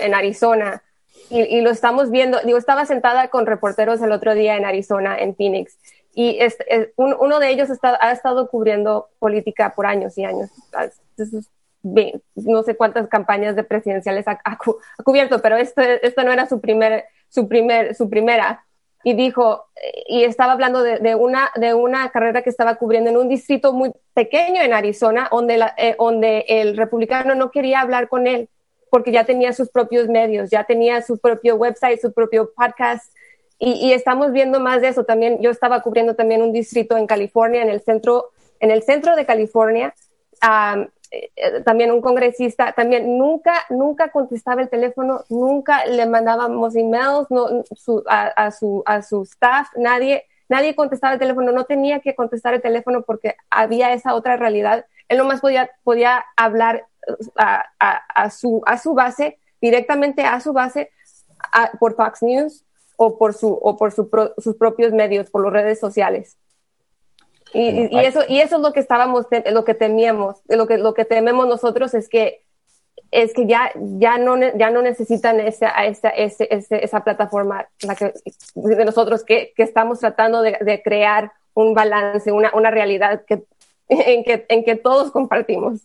en 0.00 0.14
Arizona, 0.14 0.82
y, 1.28 1.60
lo 1.60 1.70
estamos 1.70 2.10
viendo. 2.10 2.38
Digo, 2.44 2.58
estaba 2.58 2.86
sentada 2.86 3.28
con 3.28 3.46
reporteros 3.46 4.00
el 4.02 4.12
otro 4.12 4.34
día 4.34 4.56
en 4.56 4.64
Arizona, 4.64 5.18
en 5.18 5.34
Phoenix, 5.36 5.78
y 6.14 6.38
uno 6.96 7.38
de 7.40 7.50
ellos 7.50 7.68
ha 7.82 8.12
estado 8.12 8.48
cubriendo 8.48 9.08
política 9.18 9.74
por 9.74 9.84
años 9.84 10.16
y 10.16 10.24
años. 10.24 10.50
no 12.36 12.62
sé 12.62 12.76
cuántas 12.76 13.08
campañas 13.08 13.54
de 13.54 13.64
presidenciales 13.64 14.26
ha, 14.26 14.58
cubierto, 15.04 15.42
pero 15.42 15.56
esto, 15.56 15.82
esto 15.82 16.24
no 16.24 16.32
era 16.32 16.46
su 16.46 16.60
primer 16.60 17.04
su, 17.34 17.48
primer, 17.48 17.94
su 17.94 18.08
primera, 18.08 18.64
y 19.02 19.14
dijo, 19.14 19.66
y 20.06 20.24
estaba 20.24 20.52
hablando 20.52 20.82
de, 20.82 21.14
una, 21.14 21.50
de 21.56 21.74
una 21.74 22.10
carrera 22.10 22.42
que 22.42 22.48
estaba 22.48 22.76
cubriendo 22.76 23.10
en 23.10 23.18
un 23.18 23.28
distrito 23.28 23.72
muy 23.72 23.92
pequeño 24.14 24.62
en 24.62 24.72
Arizona, 24.72 25.28
donde, 25.30 25.62
eh, 25.76 25.96
donde 25.98 26.44
el 26.48 26.76
republicano 26.76 27.34
no 27.34 27.50
quería 27.50 27.80
hablar 27.80 28.08
con 28.08 28.26
él, 28.26 28.48
porque 28.88 29.12
ya 29.12 29.24
tenía 29.24 29.52
sus 29.52 29.68
propios 29.68 30.08
medios, 30.08 30.50
ya 30.50 30.64
tenía 30.64 31.02
su 31.02 31.18
propio 31.18 31.56
website, 31.56 32.00
su 32.00 32.12
propio 32.12 32.52
podcast, 32.56 33.12
y, 33.58 33.92
estamos 33.92 34.32
viendo 34.32 34.60
más 34.60 34.82
de 34.82 34.88
eso 34.88 35.04
también. 35.04 35.40
Yo 35.40 35.50
estaba 35.50 35.80
cubriendo 35.80 36.14
también 36.14 36.42
un 36.42 36.52
distrito 36.52 36.96
en 36.96 37.06
California, 37.06 37.62
en 37.62 37.70
el 37.70 37.80
centro, 37.80 38.30
en 38.60 38.70
el 38.70 38.82
centro 38.82 39.16
de 39.16 39.24
California, 39.24 39.94
eh, 41.36 41.60
también 41.64 41.92
un 41.92 42.00
congresista, 42.00 42.72
también 42.72 43.18
nunca, 43.18 43.64
nunca 43.70 44.10
contestaba 44.10 44.62
el 44.62 44.68
teléfono, 44.68 45.24
nunca 45.28 45.86
le 45.86 46.06
mandábamos 46.06 46.74
emails 46.74 47.28
a, 48.06 48.50
su, 48.50 48.82
a 48.86 49.02
su 49.02 49.22
staff, 49.22 49.68
nadie, 49.76 50.24
nadie 50.48 50.74
contestaba 50.74 51.14
el 51.14 51.18
teléfono, 51.18 51.52
no 51.52 51.64
tenía 51.64 52.00
que 52.00 52.14
contestar 52.14 52.54
el 52.54 52.62
teléfono 52.62 53.02
porque 53.02 53.36
había 53.50 53.92
esa 53.92 54.14
otra 54.14 54.36
realidad. 54.36 54.86
Él 55.08 55.18
nomás 55.18 55.40
podía, 55.40 55.70
podía 55.82 56.24
hablar 56.36 56.86
a, 57.36 58.30
su, 58.30 58.62
a 58.66 58.78
su 58.78 58.94
base, 58.94 59.38
directamente 59.60 60.24
a 60.24 60.40
su 60.40 60.52
base, 60.52 60.90
por 61.78 61.94
Fox 61.94 62.22
News 62.22 62.64
o 62.96 63.18
por, 63.18 63.34
su, 63.34 63.52
o 63.52 63.76
por 63.76 63.92
sus 63.92 64.56
propios 64.56 64.92
medios, 64.92 65.30
por 65.30 65.44
las 65.44 65.52
redes 65.52 65.78
sociales. 65.78 66.38
Y, 67.54 67.96
eso, 67.98 68.20
y 68.28 68.40
eso 68.40 68.56
es 68.56 68.62
lo 68.62 68.72
que 68.72 68.80
estábamos, 68.80 69.26
lo 69.52 69.64
que 69.64 69.74
temíamos, 69.74 70.42
lo 70.48 70.66
que, 70.66 70.76
lo 70.76 70.92
que 70.92 71.04
tememos 71.04 71.46
nosotros 71.46 71.94
es 71.94 72.08
que 72.08 72.42
es 73.10 73.32
que 73.32 73.46
ya, 73.46 73.70
ya, 73.76 74.18
no, 74.18 74.36
ya 74.56 74.70
no 74.70 74.82
necesitan 74.82 75.38
esa, 75.38 75.68
esa, 75.84 76.08
esa, 76.08 76.44
esa 76.44 77.04
plataforma 77.04 77.68
la 77.82 77.94
que, 77.94 78.12
de 78.56 78.84
nosotros 78.84 79.22
que, 79.24 79.52
que 79.56 79.62
estamos 79.62 80.00
tratando 80.00 80.42
de, 80.42 80.58
de, 80.60 80.82
crear 80.82 81.30
un 81.54 81.74
balance, 81.74 82.32
una, 82.32 82.50
una 82.54 82.72
realidad 82.72 83.22
que, 83.24 83.44
en, 83.88 84.24
que, 84.24 84.46
en 84.48 84.64
que 84.64 84.74
todos 84.74 85.12
compartimos. 85.12 85.82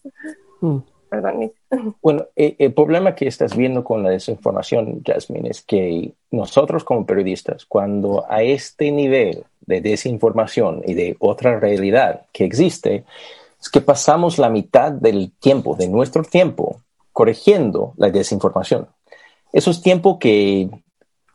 Mm. 0.62 0.78
Perdón. 1.10 1.52
Bueno, 2.02 2.26
eh, 2.36 2.56
el 2.58 2.74
problema 2.74 3.14
que 3.14 3.28
estás 3.28 3.56
viendo 3.56 3.84
con 3.84 4.02
la 4.02 4.10
desinformación, 4.10 5.04
Jasmine, 5.06 5.50
es 5.50 5.62
que 5.62 6.14
nosotros 6.32 6.84
como 6.84 7.06
periodistas, 7.06 7.66
cuando 7.66 8.26
a 8.28 8.42
este 8.42 8.92
nivel 8.92 9.44
de 9.70 9.82
desinformación 9.82 10.82
y 10.86 10.96
de 10.96 11.16
otra 11.20 11.60
realidad 11.60 12.26
que 12.34 12.44
existe, 12.44 13.06
es 13.62 13.70
que 13.70 13.82
pasamos 13.82 14.40
la 14.40 14.50
mitad 14.50 14.92
del 14.92 15.32
tiempo, 15.40 15.76
de 15.76 15.88
nuestro 15.88 16.24
tiempo, 16.24 16.82
corrigiendo 17.14 17.94
la 17.98 18.10
desinformación. 18.10 18.88
Eso 19.54 19.70
es 19.70 19.82
tiempo 19.82 20.18
que 20.18 20.70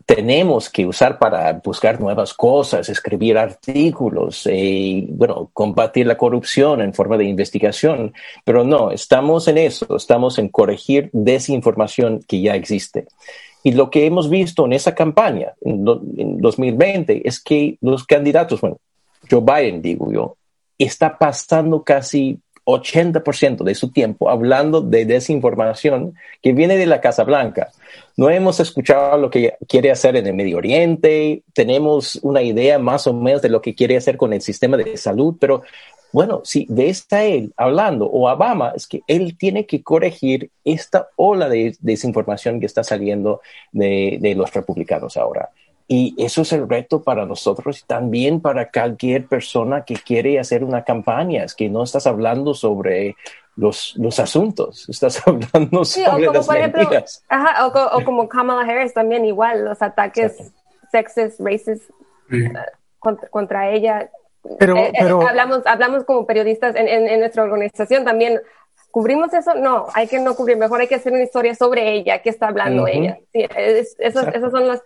tenemos 0.07 0.69
que 0.69 0.85
usar 0.85 1.19
para 1.19 1.53
buscar 1.65 2.01
nuevas 2.01 2.35
cosas, 2.35 2.89
escribir 2.89 3.39
artículos, 3.39 4.47
eh, 4.51 5.07
bueno, 5.09 5.51
combatir 5.53 6.07
la 6.07 6.17
corrupción 6.17 6.83
en 6.83 6.93
forma 6.93 7.17
de 7.17 7.25
investigación. 7.25 8.13
Pero 8.45 8.65
no, 8.65 8.91
estamos 8.91 9.47
en 9.49 9.59
eso, 9.59 9.97
estamos 9.97 10.39
en 10.39 10.49
corregir 10.49 11.09
desinformación 11.13 12.21
que 12.27 12.41
ya 12.41 12.55
existe. 12.55 13.07
Y 13.67 13.73
lo 13.73 13.91
que 13.91 14.07
hemos 14.07 14.29
visto 14.29 14.67
en 14.67 14.75
esa 14.75 14.95
campaña 14.95 15.55
en, 15.63 15.85
en 16.19 16.39
2020 16.39 17.27
es 17.27 17.43
que 17.43 17.79
los 17.81 18.05
candidatos, 18.05 18.61
bueno, 18.61 18.77
Joe 19.29 19.41
Biden, 19.41 19.81
digo 19.81 20.13
yo, 20.13 20.37
está 20.79 21.17
pasando 21.17 21.83
casi 21.83 22.39
80% 22.65 23.63
de 23.65 23.75
su 23.75 23.91
tiempo 23.91 24.31
hablando 24.31 24.81
de 24.81 25.05
desinformación 25.05 26.15
que 26.43 26.53
viene 26.53 26.77
de 26.77 26.87
la 26.87 27.01
Casa 27.01 27.25
Blanca. 27.25 27.71
No 28.17 28.31
hemos 28.31 28.61
escuchado 28.61 29.19
lo 29.19 29.31
que 29.31 29.55
quiere 29.69 29.91
hacer 29.91 30.17
en 30.17 30.27
el 30.27 30.35
Medio 30.35 30.59
Oriente, 30.59 31.43
tenemos 31.53 32.19
una 32.23 32.43
idea 32.43 32.79
más 32.79 33.07
o 33.07 33.13
menos 33.13 33.43
de 33.43 33.51
lo 33.51 33.61
que 33.61 33.75
quiere 33.75 33.97
hacer 33.97 34.17
con 34.17 34.33
el 34.33 34.41
sistema 34.41 34.77
de 34.77 34.97
salud, 34.97 35.37
pero 35.39 35.63
bueno, 36.13 36.43
si 36.45 36.67
ves 36.71 37.07
a 37.11 37.25
él 37.25 37.53
hablando 37.57 38.07
o 38.07 38.31
Obama, 38.31 38.73
es 38.77 38.87
que 38.87 39.03
él 39.09 39.37
tiene 39.37 39.67
que 39.67 39.83
corregir 39.83 40.51
esta 40.65 41.09
ola 41.17 41.49
de 41.49 41.77
desinformación 41.81 42.61
que 42.61 42.67
está 42.67 42.85
saliendo 42.85 43.41
de 43.73 44.35
los 44.37 44.53
republicanos 44.55 45.17
ahora. 45.17 45.51
Y 45.87 46.15
eso 46.19 46.43
es 46.43 46.53
el 46.53 46.69
reto 46.69 47.03
para 47.03 47.27
nosotros 47.27 47.81
y 47.81 47.87
también 47.87 48.41
para 48.41 48.71
cualquier 48.71 49.27
persona 49.27 49.85
que 49.85 49.95
quiere 49.95 50.39
hacer 50.39 50.65
una 50.65 50.83
campaña. 50.83 51.45
Es 51.45 51.55
que 51.55 51.69
no 51.69 51.83
estás 51.83 52.07
hablando 52.07 52.55
sobre 52.55 53.17
los, 53.57 53.95
los 53.97 54.19
asuntos, 54.19 54.89
estás 54.89 55.23
hablando 55.27 55.85
sobre 55.85 56.27
las 56.27 56.49
mentiras. 56.49 57.23
ajá, 57.29 57.67
o, 57.67 58.05
como 58.05 58.29
Kamala 58.29 58.63
Harris 58.63 58.95
también 58.95 59.25
igual, 59.25 59.65
los 59.65 59.83
ataques 59.83 60.53
sexes, 60.91 61.37
races 61.39 61.83
eh, 62.31 62.53
contra, 63.31 63.71
ella. 63.71 64.11
Pero, 64.59 64.77
eh, 64.77 64.89
eh, 64.89 64.93
pero... 64.99 65.27
hablamos, 65.27 65.67
hablamos 65.67 66.05
como 66.05 66.27
periodistas 66.27 66.77
en, 66.77 66.89
en, 66.89 67.21
nuestra 67.21 67.43
organización 67.43 68.05
también. 68.05 68.41
¿Cubrimos 68.91 69.35
eso? 69.35 69.55
No, 69.55 69.87
hay 69.93 70.07
que 70.07 70.21
no 70.21 70.37
cubrir. 70.37 70.57
Mejor 70.57 70.81
hay 70.81 70.87
que 70.87 70.95
hacer 70.95 71.13
una 71.13 71.23
historia 71.23 71.55
sobre 71.55 71.93
ella, 71.95 72.23
qué 72.23 72.31
está 72.31 72.49
hablando 72.49 72.87
ella. 72.87 73.19
Sí, 73.33 73.45
esos, 73.99 74.29
esos 74.29 74.53
son 74.53 74.69
los 74.69 74.81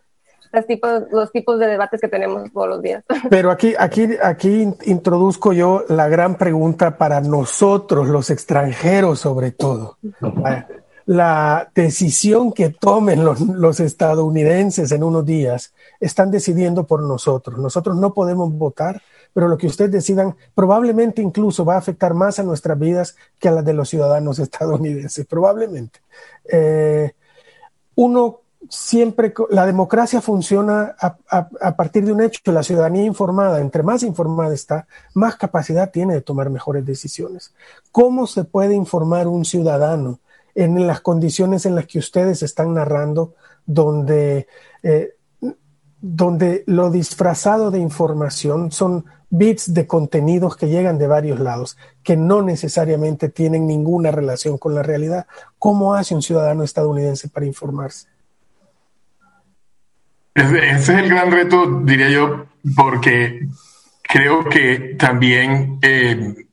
los 0.53 0.67
tipos, 0.67 1.03
los 1.11 1.33
tipos 1.33 1.59
de 1.59 1.67
debates 1.67 2.01
que 2.01 2.09
tenemos 2.09 2.51
todos 2.53 2.69
los 2.69 2.83
días. 2.83 3.05
Pero 3.31 3.51
aquí, 3.51 3.75
aquí, 3.79 4.09
aquí 4.23 4.69
introduzco 4.85 5.53
yo 5.53 5.85
la 5.89 6.09
gran 6.09 6.37
pregunta 6.37 6.97
para 6.97 7.21
nosotros, 7.21 8.09
los 8.09 8.31
extranjeros 8.31 9.21
sobre 9.21 9.53
todo. 9.53 9.99
La 11.07 11.71
decisión 11.75 12.53
que 12.53 12.69
tomen 12.69 13.25
los, 13.25 13.41
los 13.41 13.81
estadounidenses 13.81 14.93
en 14.93 15.03
unos 15.03 15.25
días 15.25 15.73
están 16.01 16.31
decidiendo 16.31 16.85
por 16.85 17.03
nosotros. 17.03 17.59
Nosotros 17.59 17.97
no 17.97 18.13
podemos 18.13 18.53
votar, 18.53 19.01
pero 19.33 19.49
lo 19.49 19.57
que 19.57 19.69
ustedes 19.69 19.91
decidan 19.91 20.37
probablemente 20.55 21.23
incluso 21.23 21.65
va 21.65 21.77
a 21.77 21.79
afectar 21.79 22.13
más 22.13 22.39
a 22.39 22.43
nuestras 22.43 22.79
vidas 22.79 23.17
que 23.39 23.49
a 23.49 23.53
las 23.53 23.65
de 23.65 23.73
los 23.73 23.89
ciudadanos 23.89 24.39
estadounidenses, 24.39 25.27
probablemente. 25.27 26.01
Eh, 26.45 27.13
uno 27.95 28.41
siempre 28.69 29.33
la 29.51 29.67
democracia 29.67 30.21
funciona 30.21 30.95
a, 30.99 31.77
partir 31.77 32.05
de 32.05 32.13
un 32.13 32.23
hecho, 32.23 32.41
la 32.53 32.63
ciudadanía 32.63 33.05
informada, 33.05 33.61
entre 33.61 33.83
más 33.83 34.03
informada 34.03 34.55
está, 34.55 34.87
más 35.15 35.37
capacidad 35.37 35.91
tiene 35.91 36.15
de 36.15 36.21
tomar 36.21 36.51
mejores 36.51 36.85
decisiones. 36.85 37.55
¿Cómo 37.93 38.27
se 38.27 38.45
puede 38.45 38.75
informar 38.75 39.27
un 39.27 39.45
ciudadano 39.45 40.21
en 40.55 40.87
las 40.87 41.01
condiciones 41.01 41.67
en 41.67 41.75
las 41.75 41.87
que 41.87 41.99
ustedes 41.99 42.43
están 42.43 42.75
narrando, 42.75 43.35
donde, 43.65 44.49
eh, 44.83 45.15
donde 46.01 46.65
lo 46.67 46.91
disfrazado 46.91 47.71
de 47.71 47.79
información 47.79 48.73
son 48.73 49.05
bits 49.31 49.73
de 49.73 49.87
contenidos 49.87 50.57
que 50.57 50.69
llegan 50.69 50.99
de 50.99 51.07
varios 51.07 51.39
lados, 51.39 51.77
que 52.03 52.17
no 52.17 52.43
necesariamente 52.43 53.29
tienen 53.29 53.67
ninguna 53.67 54.11
relación 54.11 54.59
con 54.59 54.75
la 54.75 54.83
realidad? 54.83 55.27
¿Cómo 55.59 55.95
hace 55.95 56.15
un 56.15 56.23
ciudadano 56.23 56.65
estadounidense 56.65 57.29
para 57.29 57.47
informarse? 57.47 58.09
Ese, 60.39 60.71
es 60.71 60.89
el 60.89 61.09
gran 61.09 61.33
reto, 61.33 61.81
diría 61.83 62.11
yo, 62.11 62.47
porque 62.77 63.49
creo 64.03 64.45
que 64.45 64.95
también 64.97 65.81
eh, 65.83 66.47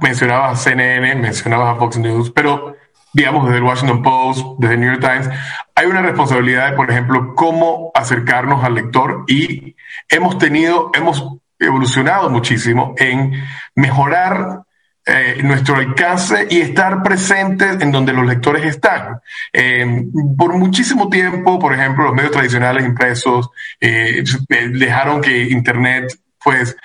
mencionabas 0.00 0.52
a 0.52 0.70
CNN, 0.70 1.16
mencionabas 1.16 1.74
a 1.74 1.78
Fox 1.80 1.98
News, 1.98 2.30
pero 2.30 2.76
digamos 3.12 3.46
desde 3.46 3.58
el 3.58 3.64
Washington 3.64 4.02
Post, 4.02 4.46
desde 4.58 4.76
New 4.76 4.88
York 4.88 5.00
Times, 5.00 5.28
hay 5.74 5.86
una 5.86 6.02
responsabilidad 6.02 6.70
de, 6.70 6.76
por 6.76 6.92
ejemplo, 6.92 7.34
cómo 7.34 7.90
acercarnos 7.92 8.62
al 8.62 8.74
lector 8.74 9.24
y 9.26 9.74
hemos 10.08 10.38
tenido, 10.38 10.92
hemos 10.94 11.26
evolucionado 11.58 12.30
muchísimo 12.30 12.94
en 12.98 13.32
mejorar 13.74 14.62
eh, 15.04 15.40
nuestro 15.42 15.76
alcance 15.76 16.46
y 16.48 16.60
estar 16.60 17.02
presentes 17.02 17.80
en 17.80 17.90
donde 17.90 18.12
los 18.12 18.24
lectores 18.24 18.64
están. 18.64 19.20
Eh, 19.52 20.04
por 20.38 20.56
muchísimo 20.56 21.08
tiempo, 21.08 21.58
por 21.58 21.74
ejemplo, 21.74 22.04
los 22.04 22.14
medios 22.14 22.30
tradicionales 22.30 22.84
impresos 22.84 23.50
eh, 23.80 24.22
dejaron 24.70 25.20
que 25.20 25.50
Internet 25.50 26.16
pues 26.44 26.76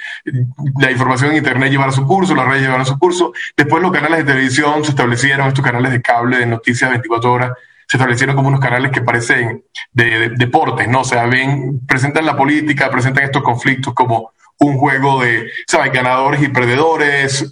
la 0.80 0.92
información 0.92 1.32
en 1.32 1.38
Internet 1.38 1.72
llevara 1.72 1.92
su 1.92 2.06
curso, 2.06 2.36
las 2.36 2.48
redes 2.48 2.64
llevaran 2.64 2.86
su 2.86 2.98
curso. 2.98 3.34
Después 3.56 3.82
los 3.82 3.92
canales 3.92 4.20
de 4.20 4.34
televisión 4.34 4.84
se 4.84 4.92
establecieron, 4.92 5.48
estos 5.48 5.66
canales 5.66 5.92
de 5.92 6.02
cable 6.02 6.38
de 6.38 6.46
noticias 6.46 6.90
24 6.90 7.32
horas, 7.32 7.52
se 7.88 7.98
establecieron 7.98 8.36
como 8.36 8.50
unos 8.50 8.60
canales 8.60 8.92
que 8.92 9.02
parecen 9.02 9.64
de, 9.94 10.30
deportes, 10.30 10.88
¿no? 10.88 11.02
O 11.02 11.06
sea, 11.06 11.26
ven, 11.26 11.82
presentan 11.88 12.26
la 12.26 12.36
política, 12.36 12.90
presentan 12.92 13.24
estos 13.24 13.44
conflictos 13.44 13.94
como 13.94 14.34
un 14.60 14.78
juego 14.78 15.22
de, 15.22 15.50
¿sabes? 15.68 15.92
Ganadores 15.92 16.42
y 16.42 16.48
perdedores, 16.50 17.50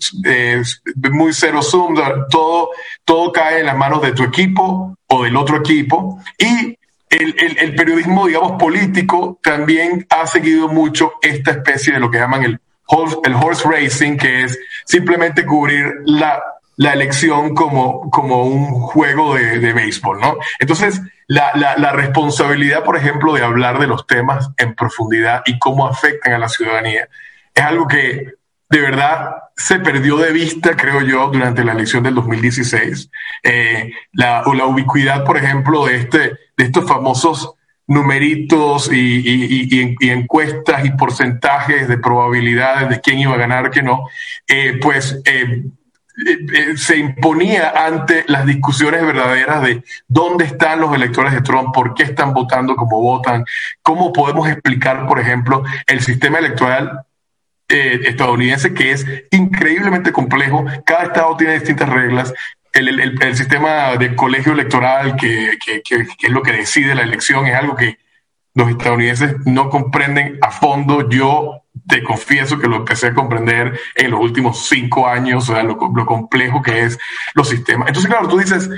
muy 1.11 1.33
cero 1.33 1.61
sum, 1.61 1.95
todo, 2.29 2.69
todo 3.03 3.31
cae 3.31 3.59
en 3.59 3.67
las 3.67 3.77
manos 3.77 4.01
de 4.01 4.13
tu 4.13 4.23
equipo 4.23 4.97
o 5.07 5.23
del 5.23 5.35
otro 5.35 5.57
equipo. 5.57 6.19
Y 6.37 6.77
el, 7.09 7.35
el, 7.37 7.57
el, 7.59 7.75
periodismo, 7.75 8.27
digamos, 8.27 8.53
político 8.53 9.39
también 9.43 10.05
ha 10.09 10.25
seguido 10.25 10.67
mucho 10.67 11.13
esta 11.21 11.51
especie 11.51 11.93
de 11.93 11.99
lo 11.99 12.09
que 12.09 12.17
llaman 12.17 12.43
el 12.43 12.59
horse, 12.87 13.17
el 13.23 13.35
horse 13.35 13.67
racing, 13.69 14.17
que 14.17 14.43
es 14.43 14.59
simplemente 14.85 15.45
cubrir 15.45 15.85
la, 16.05 16.41
la 16.77 16.93
elección 16.93 17.55
como, 17.55 18.09
como 18.09 18.45
un 18.45 18.65
juego 18.65 19.35
de, 19.35 19.59
de 19.59 19.73
béisbol, 19.73 20.19
¿no? 20.19 20.37
Entonces, 20.59 21.01
la, 21.27 21.51
la, 21.55 21.77
la, 21.77 21.91
responsabilidad, 21.91 22.83
por 22.83 22.97
ejemplo, 22.97 23.33
de 23.33 23.43
hablar 23.43 23.79
de 23.79 23.87
los 23.87 24.05
temas 24.05 24.49
en 24.57 24.75
profundidad 24.75 25.41
y 25.45 25.57
cómo 25.57 25.87
afectan 25.87 26.33
a 26.33 26.37
la 26.37 26.49
ciudadanía 26.49 27.07
es 27.55 27.63
algo 27.63 27.87
que 27.87 28.33
de 28.69 28.81
verdad 28.81 29.35
se 29.55 29.79
perdió 29.79 30.17
de 30.17 30.33
vista, 30.33 30.75
creo 30.75 31.01
yo, 31.01 31.29
durante 31.29 31.63
la 31.63 31.71
elección 31.71 32.03
del 32.03 32.15
2016. 32.15 33.09
Eh, 33.41 33.91
la, 34.11 34.43
o 34.45 34.53
la 34.53 34.65
ubicuidad, 34.65 35.23
por 35.23 35.37
ejemplo, 35.37 35.85
de, 35.85 35.95
este, 35.95 36.19
de 36.57 36.63
estos 36.63 36.85
famosos 36.85 37.53
numeritos 37.87 38.91
y, 38.91 38.97
y, 38.97 39.95
y, 39.99 40.09
encuestas 40.09 40.83
y 40.83 40.91
porcentajes 40.91 41.87
de 41.87 41.99
probabilidades 41.99 42.89
de 42.89 42.99
quién 42.99 43.19
iba 43.19 43.35
a 43.35 43.37
ganar, 43.37 43.69
que 43.69 43.83
no, 43.83 44.09
eh, 44.47 44.79
pues 44.81 45.21
eh, 45.23 45.65
se 46.77 46.97
imponía 46.97 47.71
ante 47.85 48.23
las 48.27 48.45
discusiones 48.45 49.05
verdaderas 49.05 49.61
de 49.61 49.83
dónde 50.07 50.45
están 50.45 50.79
los 50.79 50.93
electores 50.95 51.33
de 51.33 51.41
Trump, 51.41 51.73
por 51.73 51.93
qué 51.93 52.03
están 52.03 52.33
votando 52.33 52.75
como 52.75 53.01
votan, 53.01 53.45
cómo 53.81 54.13
podemos 54.13 54.47
explicar, 54.47 55.07
por 55.07 55.19
ejemplo, 55.19 55.63
el 55.87 56.01
sistema 56.01 56.39
electoral 56.39 57.05
eh, 57.67 58.01
estadounidense 58.05 58.73
que 58.73 58.91
es 58.91 59.05
increíblemente 59.31 60.11
complejo. 60.11 60.65
Cada 60.85 61.03
estado 61.05 61.35
tiene 61.35 61.55
distintas 61.55 61.89
reglas. 61.89 62.33
El, 62.71 63.35
sistema 63.35 63.95
de 63.95 64.15
colegio 64.15 64.51
electoral, 64.51 65.15
que, 65.15 65.57
que, 65.63 65.81
es 65.89 66.29
lo 66.29 66.41
que 66.41 66.51
decide 66.51 66.93
la 66.93 67.03
elección, 67.03 67.47
es 67.47 67.55
algo 67.55 67.75
que 67.75 67.97
los 68.53 68.69
estadounidenses 68.69 69.35
no 69.45 69.69
comprenden 69.69 70.37
a 70.41 70.51
fondo. 70.51 71.09
Yo 71.09 71.64
te 71.87 72.03
confieso 72.03 72.57
que 72.59 72.67
lo 72.67 72.77
empecé 72.77 73.07
a 73.07 73.13
comprender 73.13 73.79
en 73.95 74.11
los 74.11 74.19
últimos 74.19 74.67
cinco 74.67 75.07
años, 75.07 75.49
o 75.49 75.53
sea, 75.53 75.63
lo, 75.63 75.77
complejo 75.77 76.61
que 76.61 76.83
es 76.83 76.97
los 77.33 77.49
sistemas. 77.49 77.87
Entonces, 77.87 78.09
claro, 78.09 78.27
tú 78.27 78.37
dices, 78.37 78.69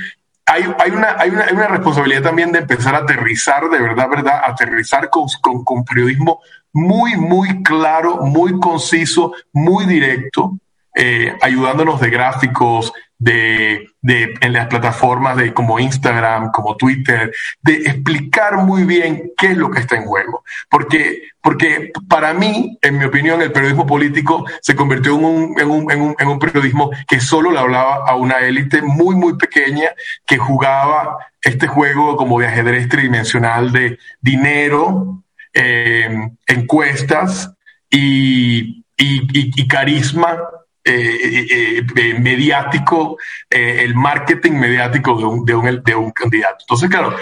hay, 0.45 0.63
una, 0.63 0.75
hay, 0.79 1.29
una, 1.29 1.43
hay, 1.43 1.53
una, 1.53 1.67
responsabilidad 1.67 2.23
también 2.23 2.51
de 2.51 2.59
empezar 2.59 2.95
a 2.95 2.99
aterrizar, 2.99 3.69
de 3.69 3.79
verdad, 3.79 4.09
verdad, 4.09 4.41
aterrizar 4.45 5.09
con, 5.09 5.27
con, 5.41 5.63
con 5.63 5.83
periodismo 5.83 6.41
muy, 6.73 7.15
muy 7.15 7.63
claro, 7.63 8.17
muy 8.17 8.59
conciso, 8.59 9.33
muy 9.51 9.85
directo, 9.85 10.57
eh, 10.95 11.35
ayudándonos 11.41 11.99
de 11.99 12.09
gráficos, 12.09 12.93
de, 13.17 13.89
de, 14.07 14.35
en 14.39 14.53
las 14.53 14.67
plataformas 14.67 15.35
de 15.35 15.53
como 15.53 15.79
Instagram, 15.79 16.51
como 16.51 16.77
Twitter, 16.77 17.29
de 17.61 17.73
explicar 17.73 18.55
muy 18.55 18.85
bien 18.85 19.33
qué 19.37 19.47
es 19.47 19.57
lo 19.57 19.69
que 19.69 19.81
está 19.81 19.97
en 19.97 20.05
juego. 20.05 20.45
Porque, 20.69 21.23
porque 21.41 21.91
para 22.07 22.33
mí, 22.33 22.77
en 22.81 22.97
mi 22.97 23.03
opinión, 23.03 23.41
el 23.41 23.51
periodismo 23.51 23.85
político 23.85 24.45
se 24.61 24.77
convirtió 24.77 25.13
en 25.15 25.25
un, 25.25 25.59
en 25.59 25.69
un, 25.69 25.91
en 25.91 26.01
un, 26.01 26.15
en 26.17 26.27
un 26.29 26.39
periodismo 26.39 26.89
que 27.05 27.19
solo 27.19 27.51
le 27.51 27.59
hablaba 27.59 28.05
a 28.07 28.15
una 28.15 28.37
élite 28.39 28.81
muy, 28.81 29.13
muy 29.13 29.35
pequeña 29.35 29.89
que 30.25 30.37
jugaba 30.37 31.17
este 31.41 31.67
juego 31.67 32.15
como 32.15 32.39
de 32.39 32.47
ajedrez 32.47 32.87
tridimensional 32.87 33.73
de 33.73 33.99
dinero, 34.21 35.21
eh, 35.53 36.29
encuestas 36.47 37.51
y, 37.89 38.85
y, 38.95 39.61
y 39.61 39.67
carisma 39.67 40.39
eh, 40.87 41.47
eh, 41.51 41.85
eh, 41.95 42.19
mediático, 42.19 43.17
el 43.49 43.93
marketing 43.93 44.53
mediático 44.53 45.17
de 45.17 45.25
un, 45.25 45.45
de 45.45 45.55
un, 45.55 45.83
de 45.83 45.95
un 45.95 46.11
candidato. 46.11 46.57
Entonces, 46.61 46.89
claro, 46.89 47.15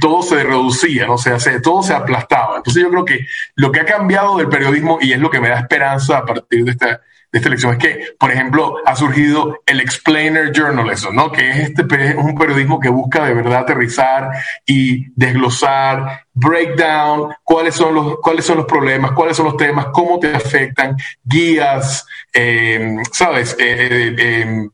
todo 0.00 0.22
se 0.22 0.42
reducía, 0.42 1.06
¿no? 1.06 1.14
O 1.14 1.18
sea, 1.18 1.38
todo 1.62 1.82
se 1.82 1.94
aplastaba. 1.94 2.58
Entonces, 2.58 2.82
yo 2.82 2.90
creo 2.90 3.04
que 3.04 3.26
lo 3.54 3.72
que 3.72 3.80
ha 3.80 3.86
cambiado 3.86 4.36
del 4.36 4.48
periodismo, 4.48 4.98
y 5.00 5.12
es 5.12 5.18
lo 5.18 5.30
que 5.30 5.40
me 5.40 5.48
da 5.48 5.60
esperanza 5.60 6.18
a 6.18 6.26
partir 6.26 6.64
de 6.64 6.70
esta, 6.72 7.00
de 7.32 7.38
esta 7.38 7.48
elección, 7.48 7.72
es 7.72 7.78
que, 7.78 8.14
por 8.18 8.30
ejemplo, 8.30 8.76
ha 8.84 8.94
surgido 8.96 9.60
el 9.66 9.80
explainer 9.80 10.52
journalism, 10.52 11.14
¿no? 11.14 11.30
Que 11.30 11.50
es 11.50 11.56
este 11.70 11.82
un 12.16 12.36
periodismo 12.36 12.80
que 12.80 12.88
busca 12.88 13.26
de 13.26 13.34
verdad 13.34 13.60
aterrizar 13.60 14.30
y 14.64 15.06
desglosar 15.14 16.26
breakdown, 16.32 17.34
cuáles 17.42 17.74
son 17.74 17.94
los, 17.94 18.18
cuáles 18.20 18.44
son 18.44 18.58
los 18.58 18.66
problemas, 18.66 19.12
cuáles 19.12 19.36
son 19.36 19.46
los 19.46 19.56
temas, 19.56 19.86
cómo 19.92 20.18
te 20.18 20.34
afectan, 20.34 20.96
guías, 21.24 22.06
eh, 22.32 22.96
¿sabes? 23.12 23.56
Eh, 23.58 24.14
eh, 24.18 24.68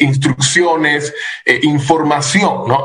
instrucciones, 0.00 1.14
información, 1.62 2.68
¿no? 2.68 2.84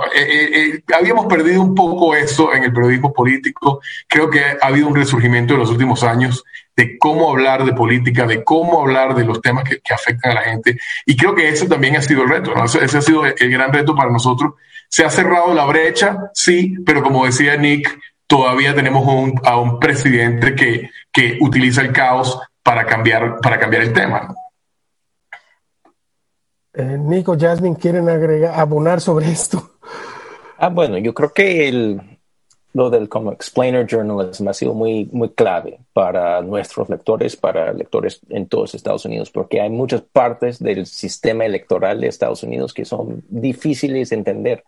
habíamos 0.97 1.25
perdido 1.25 1.61
un 1.61 1.75
poco 1.75 2.15
eso 2.15 2.53
en 2.53 2.63
el 2.63 2.73
periodismo 2.73 3.13
político. 3.13 3.81
Creo 4.07 4.29
que 4.29 4.41
ha 4.41 4.67
habido 4.67 4.87
un 4.87 4.95
resurgimiento 4.95 5.53
en 5.53 5.59
los 5.59 5.69
últimos 5.69 6.03
años 6.03 6.43
de 6.75 6.97
cómo 6.97 7.31
hablar 7.31 7.65
de 7.65 7.73
política, 7.73 8.25
de 8.25 8.43
cómo 8.43 8.81
hablar 8.81 9.15
de 9.15 9.25
los 9.25 9.41
temas 9.41 9.63
que, 9.63 9.79
afectan 9.93 10.31
a 10.31 10.35
la 10.35 10.41
gente. 10.41 10.77
Y 11.05 11.15
creo 11.15 11.33
que 11.33 11.47
ese 11.47 11.67
también 11.67 11.95
ha 11.95 12.01
sido 12.01 12.23
el 12.23 12.29
reto, 12.29 12.53
¿no? 12.53 12.65
ese 12.65 12.97
ha 12.97 13.01
sido 13.01 13.25
el 13.25 13.49
gran 13.49 13.71
reto 13.71 13.95
para 13.95 14.11
nosotros 14.11 14.53
se 14.89 15.03
ha 15.03 15.09
cerrado 15.09 15.53
la 15.53 15.65
brecha, 15.65 16.31
sí, 16.33 16.75
pero 16.85 17.03
como 17.03 17.25
decía 17.25 17.57
Nick, 17.57 17.99
todavía 18.27 18.73
tenemos 18.73 19.05
a 19.43 19.57
un 19.57 19.79
presidente 19.79 20.55
que, 20.55 20.89
que 21.11 21.37
utiliza 21.41 21.81
el 21.81 21.91
caos 21.91 22.39
para 22.63 22.85
cambiar, 22.85 23.39
para 23.41 23.59
cambiar 23.59 23.83
el 23.83 23.93
tema. 23.93 24.33
Eh, 26.77 26.97
Nico, 26.97 27.37
Jasmine, 27.39 27.77
¿quieren 27.77 28.09
agregar, 28.09 28.59
abonar 28.59 28.99
sobre 28.99 29.29
esto? 29.31 29.71
Ah, 30.57 30.69
bueno, 30.69 30.97
yo 30.97 31.13
creo 31.13 31.31
que 31.31 31.67
el, 31.67 32.01
lo 32.75 32.89
del 32.89 33.07
como 33.07 33.31
explainer 33.31 33.87
journalism 33.87 34.49
ha 34.49 34.53
sido 34.53 34.73
muy, 34.73 35.07
muy 35.13 35.29
clave 35.29 35.79
para 35.93 36.41
nuestros 36.41 36.89
lectores, 36.89 37.37
para 37.37 37.71
lectores 37.71 38.19
en 38.27 38.47
todos 38.47 38.75
Estados 38.75 39.05
Unidos, 39.05 39.31
porque 39.31 39.61
hay 39.61 39.69
muchas 39.69 40.01
partes 40.01 40.59
del 40.59 40.85
sistema 40.85 41.45
electoral 41.45 42.01
de 42.01 42.07
Estados 42.07 42.43
Unidos 42.43 42.73
que 42.73 42.83
son 42.83 43.23
difíciles 43.29 44.09
de 44.09 44.17
entender. 44.17 44.63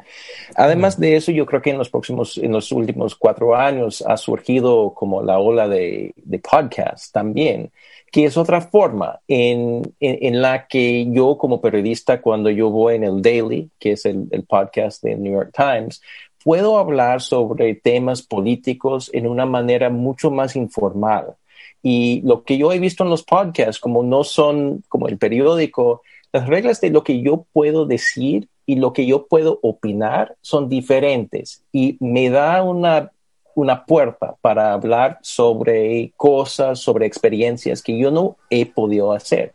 Además 0.56 0.98
de 0.98 1.17
eso, 1.17 1.34
yo 1.34 1.46
creo 1.46 1.62
que 1.62 1.72
en 1.72 1.78
los 1.78 1.89
próximos, 1.89 2.38
en 2.38 2.54
los 2.54 2.72
últimos 2.72 3.15
cuatro 3.15 3.54
años 3.58 4.02
ha 4.08 4.15
surgido 4.15 4.93
como 4.93 5.22
la 5.22 5.39
ola 5.39 5.67
de, 5.67 6.13
de 6.15 6.39
podcast 6.39 7.12
también, 7.12 7.72
que 8.12 8.26
es 8.26 8.38
otra 8.38 8.62
forma 8.62 9.20
en, 9.28 9.82
en, 10.00 10.41
la 10.41 10.67
que 10.67 11.08
yo 11.12 11.38
como 11.38 11.62
periodista, 11.62 12.22
cuando 12.22 12.50
yo 12.50 12.70
voy 12.70 12.96
en 12.96 13.04
el 13.04 13.22
Daily, 13.22 13.70
que 13.80 13.93
es 13.93 14.06
el, 14.06 14.28
el 14.32 14.43
podcast 14.43 15.04
del 15.04 15.22
New 15.22 15.34
York 15.34 15.52
Times, 15.56 16.02
puedo 16.43 16.78
hablar 16.78 17.22
sobre 17.22 17.76
temas 17.76 18.22
políticos 18.22 19.10
en 19.13 19.28
una 19.28 19.46
manera 19.46 19.89
mucho 19.89 20.32
más 20.32 20.56
informal. 20.56 21.36
Y 21.84 22.22
lo 22.24 22.43
que 22.43 22.58
yo 22.58 22.72
he 22.72 22.80
visto 22.80 23.04
en 23.04 23.10
los 23.10 23.24
podcasts, 23.24 23.80
como 23.80 24.04
no 24.04 24.24
son 24.24 24.84
como 24.88 25.08
el 25.08 25.17
periódico, 25.17 26.02
las 26.32 26.48
reglas 26.48 26.82
de 26.82 26.89
lo 26.89 27.04
que 27.04 27.22
yo 27.22 27.46
puedo 27.52 27.86
decir 27.86 28.48
y 28.65 28.76
lo 28.76 28.93
que 28.93 29.06
yo 29.06 29.28
puedo 29.28 29.60
opinar 29.62 30.36
son 30.41 30.70
diferentes 30.70 31.63
y 31.72 31.98
me 32.00 32.30
da 32.30 32.63
una, 32.63 33.12
una 33.58 33.86
puerta 33.86 34.36
para 34.39 34.72
hablar 34.72 35.17
sobre 35.24 36.13
cosas, 36.15 36.80
sobre 36.80 37.08
experiencias 37.08 37.82
que 37.82 37.98
yo 37.98 38.12
no 38.12 38.38
he 38.52 38.67
podido 38.67 39.13
hacer. 39.13 39.52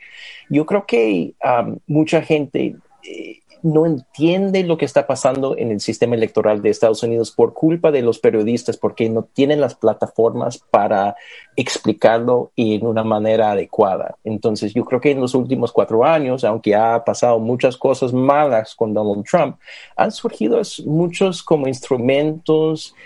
Yo 0.51 0.67
creo 0.67 0.87
que 0.87 1.35
mucha 1.87 2.21
gente 2.21 2.75
eh, 3.05 3.39
no 3.63 3.87
entiende 3.87 4.65
lo 4.65 4.77
que 4.77 4.85
está 4.85 5.07
pasando 5.07 5.57
en 5.57 5.71
el 5.71 5.81
sistema 5.81 6.17
electoral 6.17 6.63
de 6.63 6.71
Estados 6.71 7.03
Unidos 7.05 7.31
por 7.31 7.55
culpa 7.55 7.93
de 7.93 8.03
los 8.03 8.19
periodistas, 8.19 8.77
porque 8.77 9.09
no 9.09 9.23
tienen 9.23 9.61
las 9.61 9.77
plataformas 9.77 10.59
para 10.59 11.15
explicarlo 11.55 12.51
en 12.57 12.85
una 12.85 13.05
manera 13.05 13.53
adecuada. 13.53 14.17
Entonces, 14.25 14.75
yo 14.75 14.85
creo 14.85 15.01
que 15.01 15.13
en 15.13 15.21
los 15.21 15.35
últimos 15.35 15.71
cuatro 15.71 16.05
años, 16.05 16.43
aunque 16.43 16.75
ha 16.75 17.05
pasado 17.05 17.39
muchas 17.39 17.77
cosas 17.77 18.13
malas 18.13 18.75
con 18.75 18.93
Donald 18.93 19.25
Trump, 19.25 19.57
han 19.97 20.11
surgido 20.11 20.61
muchos 20.85 21.43
como 21.43 21.69
instrumentos 21.69 22.97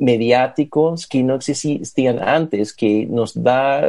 mediáticos 0.00 1.06
que 1.06 1.22
no 1.22 1.36
existían 1.36 2.18
antes, 2.20 2.72
que 2.72 3.06
nos 3.06 3.40
da 3.40 3.82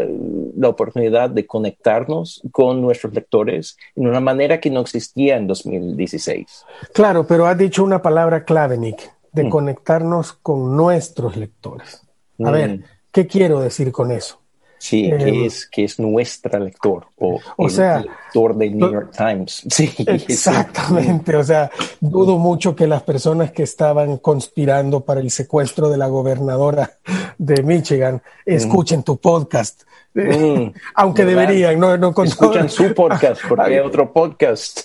la 0.58 0.70
oportunidad 0.70 1.30
de 1.30 1.48
conectarnos 1.48 2.42
con 2.52 2.82
nuestros 2.82 3.14
lectores 3.14 3.78
en 3.96 4.08
una 4.08 4.20
manera 4.20 4.60
que 4.60 4.70
no 4.70 4.82
existía 4.82 5.38
en 5.38 5.48
2016. 5.48 6.66
Claro, 6.94 7.26
pero 7.26 7.48
has 7.48 7.58
dicho 7.58 7.84
una 7.84 8.02
palabra 8.02 8.44
clave, 8.44 8.78
Nick, 8.78 9.10
de 9.32 9.46
mm. 9.46 9.50
conectarnos 9.50 10.34
con 10.34 10.76
nuestros 10.76 11.38
lectores. 11.38 12.06
A 12.40 12.50
mm. 12.50 12.52
ver, 12.52 12.80
¿qué 13.12 13.26
quiero 13.26 13.62
decir 13.62 13.92
con 13.94 14.12
eso? 14.12 14.41
Sí, 14.82 15.04
que, 15.04 15.30
em, 15.30 15.46
es, 15.46 15.68
que 15.68 15.84
es 15.84 16.00
nuestra 16.00 16.60
lector 16.60 17.06
o, 17.20 17.40
o 17.56 17.70
sea, 17.70 18.00
lector 18.00 18.58
del 18.58 18.76
New 18.76 18.92
York 18.92 19.12
Times. 19.16 19.62
Sí, 19.70 19.94
exactamente. 20.08 21.36
O 21.36 21.44
sea, 21.44 21.70
dudo 22.00 22.40
mucho 22.40 22.76
que 22.76 22.88
las 22.88 23.04
personas 23.04 23.52
que 23.52 23.62
estaban 23.62 24.18
conspirando 24.18 25.02
para 25.02 25.20
el 25.20 25.30
secuestro 25.30 25.88
de 25.88 25.98
la 26.00 26.08
gobernadora 26.08 26.98
de 27.42 27.64
Michigan 27.64 28.16
mm. 28.16 28.20
escuchen 28.46 29.02
tu 29.02 29.18
podcast. 29.18 29.82
Mm, 30.14 30.68
Aunque 30.96 31.26
deberían, 31.26 31.80
no, 31.80 31.98
no 31.98 32.14
Escuchan 32.24 32.70
su 32.70 32.94
podcast, 32.94 33.42
porque 33.50 33.64
hay 33.64 33.80
otro 33.86 34.14
podcast. 34.14 34.82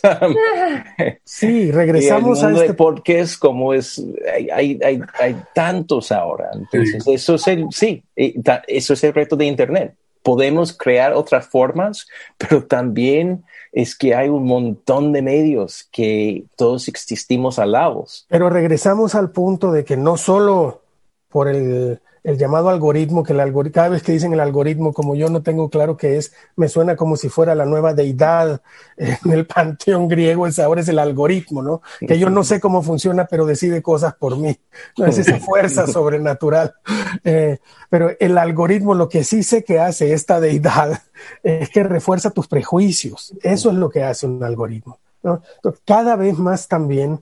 sí, 1.24 1.70
regresamos 1.70 2.42
a 2.42 2.52
este 2.52 2.72
podcast, 2.72 3.38
como 3.38 3.74
es, 3.74 4.02
hay, 4.32 4.48
hay, 4.48 4.80
hay, 4.82 5.02
hay 5.20 5.36
tantos 5.54 6.10
ahora. 6.10 6.48
Entonces, 6.54 7.06
eso 7.06 7.34
es 7.34 7.46
el, 7.46 7.66
sí, 7.72 8.02
eso 8.16 8.94
es 8.94 9.04
el 9.04 9.12
reto 9.12 9.36
de 9.36 9.44
Internet. 9.44 9.94
Podemos 10.22 10.72
crear 10.72 11.12
otras 11.12 11.46
formas, 11.46 12.06
pero 12.38 12.64
también 12.64 13.44
es 13.70 13.94
que 13.94 14.14
hay 14.14 14.30
un 14.30 14.44
montón 14.44 15.12
de 15.12 15.20
medios 15.20 15.86
que 15.92 16.44
todos 16.56 16.88
existimos 16.88 17.58
al 17.58 17.72
lado. 17.72 18.06
Pero 18.28 18.48
regresamos 18.48 19.14
al 19.14 19.30
punto 19.30 19.72
de 19.72 19.84
que 19.84 19.98
no 19.98 20.16
solo 20.16 20.80
por 21.28 21.48
el 21.48 22.00
el 22.26 22.38
llamado 22.38 22.70
algoritmo, 22.70 23.22
que 23.22 23.32
el 23.32 23.38
algoritmo, 23.38 23.74
cada 23.74 23.88
vez 23.88 24.02
que 24.02 24.10
dicen 24.10 24.32
el 24.32 24.40
algoritmo, 24.40 24.92
como 24.92 25.14
yo 25.14 25.30
no 25.30 25.44
tengo 25.44 25.70
claro 25.70 25.96
qué 25.96 26.16
es, 26.16 26.32
me 26.56 26.68
suena 26.68 26.96
como 26.96 27.16
si 27.16 27.28
fuera 27.28 27.54
la 27.54 27.66
nueva 27.66 27.94
deidad 27.94 28.62
en 28.96 29.30
el 29.30 29.46
panteón 29.46 30.08
griego, 30.08 30.48
ese 30.48 30.64
ahora 30.64 30.80
es 30.80 30.88
el 30.88 30.98
algoritmo, 30.98 31.62
¿no? 31.62 31.82
Que 32.00 32.18
yo 32.18 32.28
no 32.28 32.42
sé 32.42 32.58
cómo 32.58 32.82
funciona, 32.82 33.26
pero 33.26 33.46
decide 33.46 33.80
cosas 33.80 34.16
por 34.16 34.36
mí. 34.36 34.58
No 34.98 35.06
es 35.06 35.18
esa 35.18 35.38
fuerza 35.38 35.86
sobrenatural. 35.86 36.74
Eh, 37.22 37.58
pero 37.90 38.10
el 38.18 38.38
algoritmo, 38.38 38.94
lo 38.94 39.08
que 39.08 39.22
sí 39.22 39.44
sé 39.44 39.62
que 39.62 39.78
hace 39.78 40.12
esta 40.12 40.40
deidad 40.40 41.00
es 41.44 41.70
que 41.70 41.84
refuerza 41.84 42.30
tus 42.30 42.48
prejuicios. 42.48 43.34
Eso 43.40 43.70
es 43.70 43.76
lo 43.76 43.88
que 43.88 44.02
hace 44.02 44.26
un 44.26 44.42
algoritmo. 44.42 44.98
¿no? 45.22 45.42
cada 45.84 46.14
vez 46.14 46.38
más 46.38 46.68
también 46.68 47.20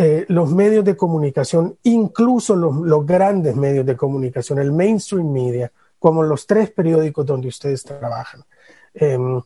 eh, 0.00 0.26
los 0.28 0.52
medios 0.52 0.84
de 0.84 0.96
comunicación, 0.96 1.76
incluso 1.82 2.54
los, 2.54 3.04
grandes 3.04 3.56
medios 3.56 3.84
de 3.84 3.96
comunicación, 3.96 4.60
el 4.60 4.70
mainstream 4.70 5.28
media, 5.28 5.72
como 5.98 6.22
los 6.22 6.46
tres 6.46 6.70
periódicos 6.70 7.26
donde 7.26 7.48
ustedes 7.48 7.82
trabajan, 7.82 8.44
em, 8.94 9.42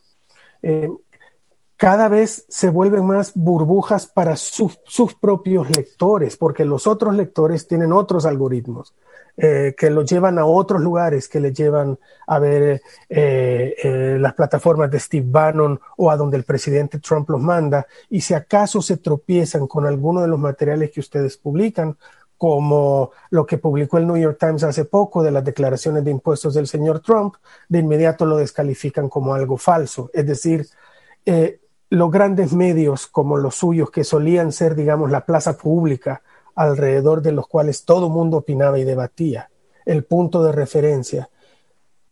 em, 0.61 0.95
cada 1.75 2.07
vez 2.07 2.45
se 2.49 2.69
vuelven 2.69 3.03
más 3.03 3.31
burbujas 3.33 4.05
para 4.05 4.35
sus 4.35 5.15
propios 5.19 5.75
lectores, 5.75 6.37
porque 6.37 6.65
los 6.65 6.85
otros 6.85 7.15
lectores 7.15 7.67
tienen 7.67 7.91
otros 7.91 8.23
algoritmos. 8.27 8.93
Eh, 9.35 9.73
que 9.75 9.89
lo 9.89 10.03
llevan 10.03 10.37
a 10.37 10.45
otros 10.45 10.79
lugares, 10.79 11.27
que 11.27 11.39
le 11.39 11.51
llevan 11.51 11.97
a 12.27 12.37
ver 12.37 12.83
eh, 13.09 13.75
eh, 13.83 14.17
las 14.19 14.35
plataformas 14.35 14.91
de 14.91 14.99
Steve 14.99 15.25
Bannon 15.27 15.79
o 15.97 16.11
a 16.11 16.17
donde 16.17 16.37
el 16.37 16.43
presidente 16.43 16.99
Trump 16.99 17.27
los 17.31 17.41
manda, 17.41 17.87
y 18.11 18.21
si 18.21 18.35
acaso 18.35 18.79
se 18.79 18.97
tropiezan 18.97 19.65
con 19.65 19.87
alguno 19.87 20.21
de 20.21 20.27
los 20.27 20.39
materiales 20.39 20.91
que 20.91 20.99
ustedes 20.99 21.37
publican, 21.37 21.97
como 22.37 23.09
lo 23.31 23.47
que 23.47 23.57
publicó 23.57 23.97
el 23.97 24.05
New 24.05 24.17
York 24.17 24.37
Times 24.39 24.63
hace 24.63 24.85
poco 24.85 25.23
de 25.23 25.31
las 25.31 25.43
declaraciones 25.43 26.03
de 26.03 26.11
impuestos 26.11 26.53
del 26.53 26.67
señor 26.67 26.99
Trump, 26.99 27.33
de 27.69 27.79
inmediato 27.79 28.27
lo 28.27 28.37
descalifican 28.37 29.09
como 29.09 29.33
algo 29.33 29.57
falso. 29.57 30.11
Es 30.13 30.27
decir, 30.27 30.67
los 31.89 32.11
grandes 32.11 32.53
medios 32.53 33.07
como 33.07 33.37
los 33.37 33.55
suyos, 33.55 33.89
que 33.89 34.03
solían 34.03 34.51
ser, 34.51 34.75
digamos, 34.75 35.09
la 35.09 35.25
plaza 35.25 35.57
pública, 35.57 36.21
alrededor 36.55 37.21
de 37.21 37.31
los 37.31 37.47
cuales 37.47 37.85
todo 37.85 38.09
mundo 38.09 38.37
opinaba 38.37 38.79
y 38.79 38.83
debatía, 38.83 39.49
el 39.85 40.03
punto 40.03 40.43
de 40.43 40.51
referencia, 40.51 41.29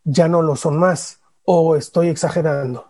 ya 0.04 0.28
no 0.28 0.42
lo 0.42 0.56
son 0.56 0.78
más 0.78 1.20
o 1.44 1.76
estoy 1.76 2.08
exagerando. 2.08 2.86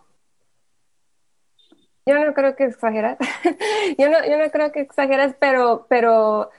Yo 2.04 2.18
no 2.18 2.34
creo 2.34 2.56
que 2.56 2.64
exageras. 2.64 3.16
yo, 3.98 4.10
no, 4.10 4.24
yo 4.26 4.38
no 4.38 4.50
creo 4.50 4.72
que 4.72 4.80
exageras, 4.80 5.34
pero, 5.38 5.86
pero 5.88 6.50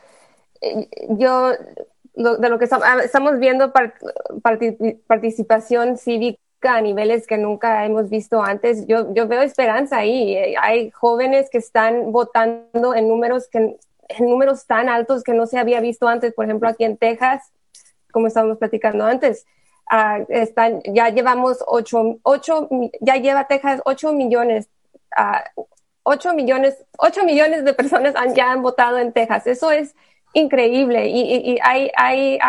eh, 0.61 0.87
yo 1.09 1.51
de 2.15 2.49
lo 2.49 2.59
que 2.59 2.67
ah, 2.71 2.99
estamos 3.03 3.39
viendo 3.39 3.73
participación 5.07 5.97
cívica 5.97 6.39
a 6.63 6.81
niveles 6.81 7.27
que 7.27 7.37
nunca 7.37 7.85
hemos 7.85 8.09
visto 8.09 8.41
antes. 8.41 8.87
Yo, 8.87 9.13
yo 9.13 9.27
veo 9.27 9.41
esperanza 9.41 9.97
ahí. 9.97 10.55
Hay 10.61 10.91
jóvenes 10.91 11.49
que 11.49 11.57
están 11.57 12.11
votando 12.11 12.95
en 12.95 13.07
números 13.07 13.49
que 13.49 13.77
en 14.17 14.29
números 14.29 14.65
tan 14.65 14.89
altos 14.89 15.23
que 15.23 15.33
no 15.33 15.45
se 15.45 15.59
había 15.59 15.79
visto 15.79 16.07
antes, 16.07 16.33
por 16.33 16.45
ejemplo, 16.45 16.69
aquí 16.69 16.83
en 16.83 16.97
Texas, 16.97 17.51
como 18.11 18.27
estábamos 18.27 18.57
platicando 18.57 19.05
antes. 19.05 19.45
Ah, 19.89 20.19
están, 20.29 20.81
ya 20.85 21.09
llevamos 21.09 21.57
8, 21.65 22.19
ya 23.01 23.17
lleva 23.17 23.47
Texas 23.47 23.81
8 23.85 24.13
millones, 24.13 24.69
uh, 25.17 25.63
8 26.03 26.33
millones, 26.33 26.77
8 26.97 27.23
millones 27.25 27.65
de 27.65 27.73
personas 27.73 28.15
han, 28.15 28.33
ya 28.33 28.51
han 28.51 28.61
votado 28.61 28.97
en 28.97 29.11
Texas. 29.11 29.47
Eso 29.47 29.71
es 29.71 29.93
increíble 30.33 31.07
y, 31.07 31.59
hay, 31.61 31.91
hay, 31.95 32.39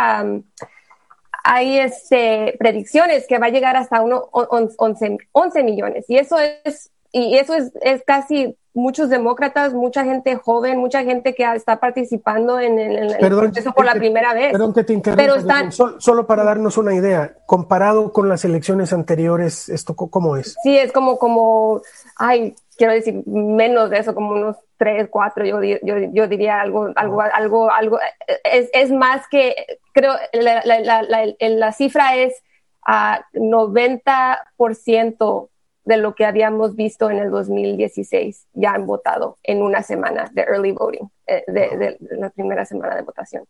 hay 1.45 1.79
este, 1.79 2.57
predicciones 2.59 3.27
que 3.27 3.39
va 3.39 3.47
a 3.47 3.51
llegar 3.51 3.77
hasta 3.77 4.01
uno, 4.01 4.29
11, 4.33 5.19
11 5.33 5.63
millones 5.63 6.07
y 6.09 6.17
eso 6.17 6.39
es, 6.39 6.91
y 7.13 7.37
eso 7.37 7.55
es, 7.55 7.73
es 7.83 8.03
casi 8.05 8.57
muchos 8.75 9.09
demócratas, 9.09 9.73
mucha 9.73 10.05
gente 10.05 10.35
joven, 10.35 10.79
mucha 10.79 11.05
gente 11.05 11.35
que 11.35 11.45
está 11.55 11.79
participando 11.79 12.59
en 12.59 12.79
el, 12.79 13.17
proceso 13.19 13.73
por 13.73 13.85
la 13.85 13.95
primera 13.95 14.35
vez. 14.35 14.53
Perdón 14.53 14.75
que 14.75 14.83
te 14.83 14.93
interrumpa, 14.93 15.71
solo, 15.71 16.27
para 16.27 16.45
darnos 16.45 16.77
una 16.77 16.93
idea, 16.93 17.37
comparado 17.47 18.13
con 18.13 18.29
las 18.29 18.45
elecciones 18.45 18.93
anteriores, 18.93 19.69
¿esto 19.69 19.95
cómo 19.95 20.37
es? 20.37 20.57
Sí, 20.63 20.77
es 20.77 20.93
como, 20.93 21.19
como, 21.19 21.81
ay, 22.17 22.55
quiero 22.77 22.93
decir, 22.93 23.23
menos 23.27 23.91
de 23.91 23.99
eso, 23.99 24.15
como 24.15 24.33
unos 24.33 24.57
tres, 24.77 25.09
cuatro, 25.09 25.45
yo, 25.45 25.63
yo, 25.63 25.97
yo 26.13 26.27
diría 26.27 26.61
algo, 26.61 26.91
algo, 26.97 27.23
algo, 27.23 27.71
algo, 27.71 27.99
es, 28.43 28.69
es 28.73 28.91
más 28.91 29.29
que, 29.29 29.55
creo, 29.93 30.15
la, 30.33 30.63
la, 30.65 31.03
la, 31.03 31.35
la 31.39 31.73
cifra 31.73 32.17
es 32.17 32.43
a 32.85 33.25
90% 33.33 35.49
de 35.85 35.99
lo 35.99 36.15
que 36.15 36.25
habíamos 36.25 36.77
visto 36.77 37.11
en 37.11 37.19
el 37.19 37.31
2016 37.31 38.47
ya 38.55 38.73
han 38.73 38.87
votado 38.87 39.39
en 39.43 39.63
una 39.63 39.83
semana 39.83 40.31
de 40.33 40.43
early 40.43 40.73
voting, 40.73 41.09
eh, 41.27 41.45
de, 41.47 41.99
la 42.19 42.31
primera 42.31 42.65
semana 42.65 42.97
de 42.97 43.03
votación. 43.03 43.45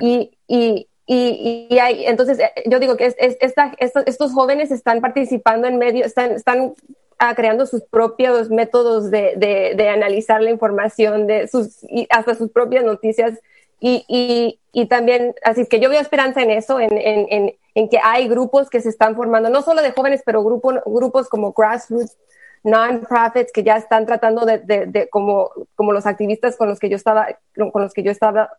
Y, 0.00 0.38
y, 0.46 0.88
y, 1.06 1.78
hay, 1.78 2.06
entonces 2.06 2.38
eh, 2.38 2.50
yo 2.66 2.78
digo 2.78 2.96
que 2.96 3.06
es, 3.06 3.16
esta, 3.18 3.72
estos 3.78 4.32
jóvenes 4.32 4.70
están 4.70 5.00
participando 5.00 5.66
en 5.66 5.78
medio, 5.78 6.04
están, 6.04 6.32
están 6.32 6.74
ah, 7.18 7.34
creando 7.34 7.66
sus 7.66 7.82
propios 7.82 8.50
métodos 8.50 9.10
de, 9.10 9.34
de, 9.36 9.88
analizar 9.88 10.42
la 10.42 10.50
información, 10.50 11.26
de 11.26 11.48
sus, 11.48 11.82
y 11.84 12.06
hasta 12.10 12.34
sus 12.34 12.50
propias 12.50 12.84
noticias. 12.84 13.38
Y, 13.80 14.04
y, 14.08 14.60
y 14.72 14.86
también, 14.86 15.34
así 15.42 15.62
es 15.62 15.68
que 15.68 15.80
yo 15.80 15.90
veo 15.90 16.00
esperanza 16.00 16.42
en 16.42 16.50
eso, 16.50 16.80
en, 16.80 16.96
en 16.96 17.26
en 17.30 17.54
que 17.74 17.98
hay 18.02 18.28
grupos 18.28 18.70
que 18.70 18.80
se 18.80 18.88
están 18.88 19.16
formando, 19.16 19.50
no 19.50 19.62
solo 19.62 19.82
de 19.82 19.92
jóvenes, 19.92 20.22
pero 20.24 20.42
grupos, 20.44 20.76
grupos 20.86 21.28
como 21.28 21.52
grassroots, 21.52 22.16
non-profits 22.62 23.52
que 23.52 23.62
ya 23.62 23.76
están 23.76 24.06
tratando 24.06 24.46
de, 24.46 25.08
como, 25.10 25.50
como 25.74 25.92
los 25.92 26.06
activistas 26.06 26.56
con 26.56 26.68
los 26.68 26.78
que 26.78 26.88
yo 26.88 26.96
estaba, 26.96 27.26
con 27.54 27.82
los 27.82 27.92
que 27.92 28.02
yo 28.02 28.10
estaba, 28.10 28.56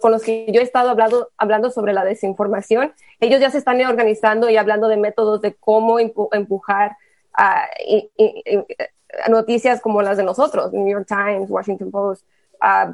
con 0.00 0.10
los 0.10 0.22
que 0.24 0.50
yo 0.50 0.60
he 0.60 0.64
estado 0.64 0.90
hablando, 0.90 1.28
hablando 1.38 1.70
sobre 1.70 1.92
la 1.92 2.04
desinformación, 2.04 2.92
ellos 3.20 3.40
ya 3.40 3.50
se 3.50 3.58
están 3.58 3.80
organizando 3.82 4.50
y 4.50 4.56
hablando 4.56 4.88
de 4.88 4.96
métodos 4.96 5.40
de 5.42 5.54
cómo 5.54 6.00
empujar 6.00 6.96
a 7.32 7.68
noticias 9.28 9.80
como 9.80 10.02
las 10.02 10.16
de 10.16 10.24
nosotros, 10.24 10.72
New 10.72 10.88
York 10.88 11.06
Times, 11.06 11.48
Washington 11.48 11.90
Post, 11.92 12.24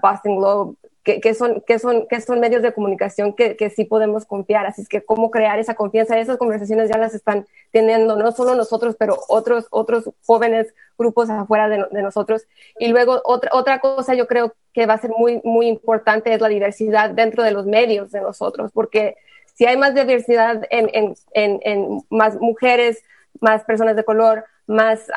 Boston 0.03 0.37
Globe, 0.37 0.77
que, 1.03 1.35
son, 1.35 1.63
que, 1.67 1.79
son, 1.81 2.07
que 2.07 2.21
son 2.21 2.39
medios 2.39 2.63
de 2.63 2.73
comunicación 2.73 3.33
que, 3.35 3.57
que, 3.57 3.71
sí 3.71 3.85
podemos 3.85 4.25
confiar. 4.25 4.67
Así 4.67 4.83
es 4.83 4.89
que 4.89 5.03
cómo 5.03 5.31
crear 5.31 5.59
esa 5.59 5.75
confianza, 5.75 6.19
esas 6.19 6.37
conversaciones 6.37 6.89
ya 6.89 6.97
las 6.97 7.15
están 7.15 7.47
teniendo 7.73 8.17
no 8.17 8.31
solo 8.31 8.55
nosotros, 8.55 8.95
pero 8.97 9.19
otros, 9.29 9.67
otros 9.71 10.11
jóvenes 10.25 10.75
grupos 10.97 11.29
afuera 11.29 11.69
de, 11.69 11.87
de 11.91 12.03
nosotros. 12.03 12.47
Y 12.79 12.89
luego 12.89 13.21
otra, 13.25 13.51
otra 13.53 13.81
cosa 13.81 14.15
yo 14.15 14.29
creo 14.29 14.55
que 14.73 14.87
va 14.87 14.95
a 14.95 14.99
ser 14.99 15.11
muy, 15.11 15.41
muy 15.43 15.67
importante 15.67 16.33
es 16.33 16.41
la 16.41 16.49
diversidad 16.49 17.11
dentro 17.11 17.43
de 17.43 17.51
los 17.51 17.67
medios 17.67 18.13
de 18.13 18.21
nosotros, 18.21 18.71
porque 18.73 19.17
si 19.55 19.67
hay 19.67 19.77
más 19.77 19.95
diversidad 19.95 20.67
en, 20.71 20.89
en, 20.95 21.15
en, 21.35 21.61
en 21.65 22.03
más 22.11 22.41
mujeres, 22.41 23.03
más 23.41 23.65
personas 23.65 23.97
de 23.97 24.05
color, 24.05 24.45
más 24.67 25.11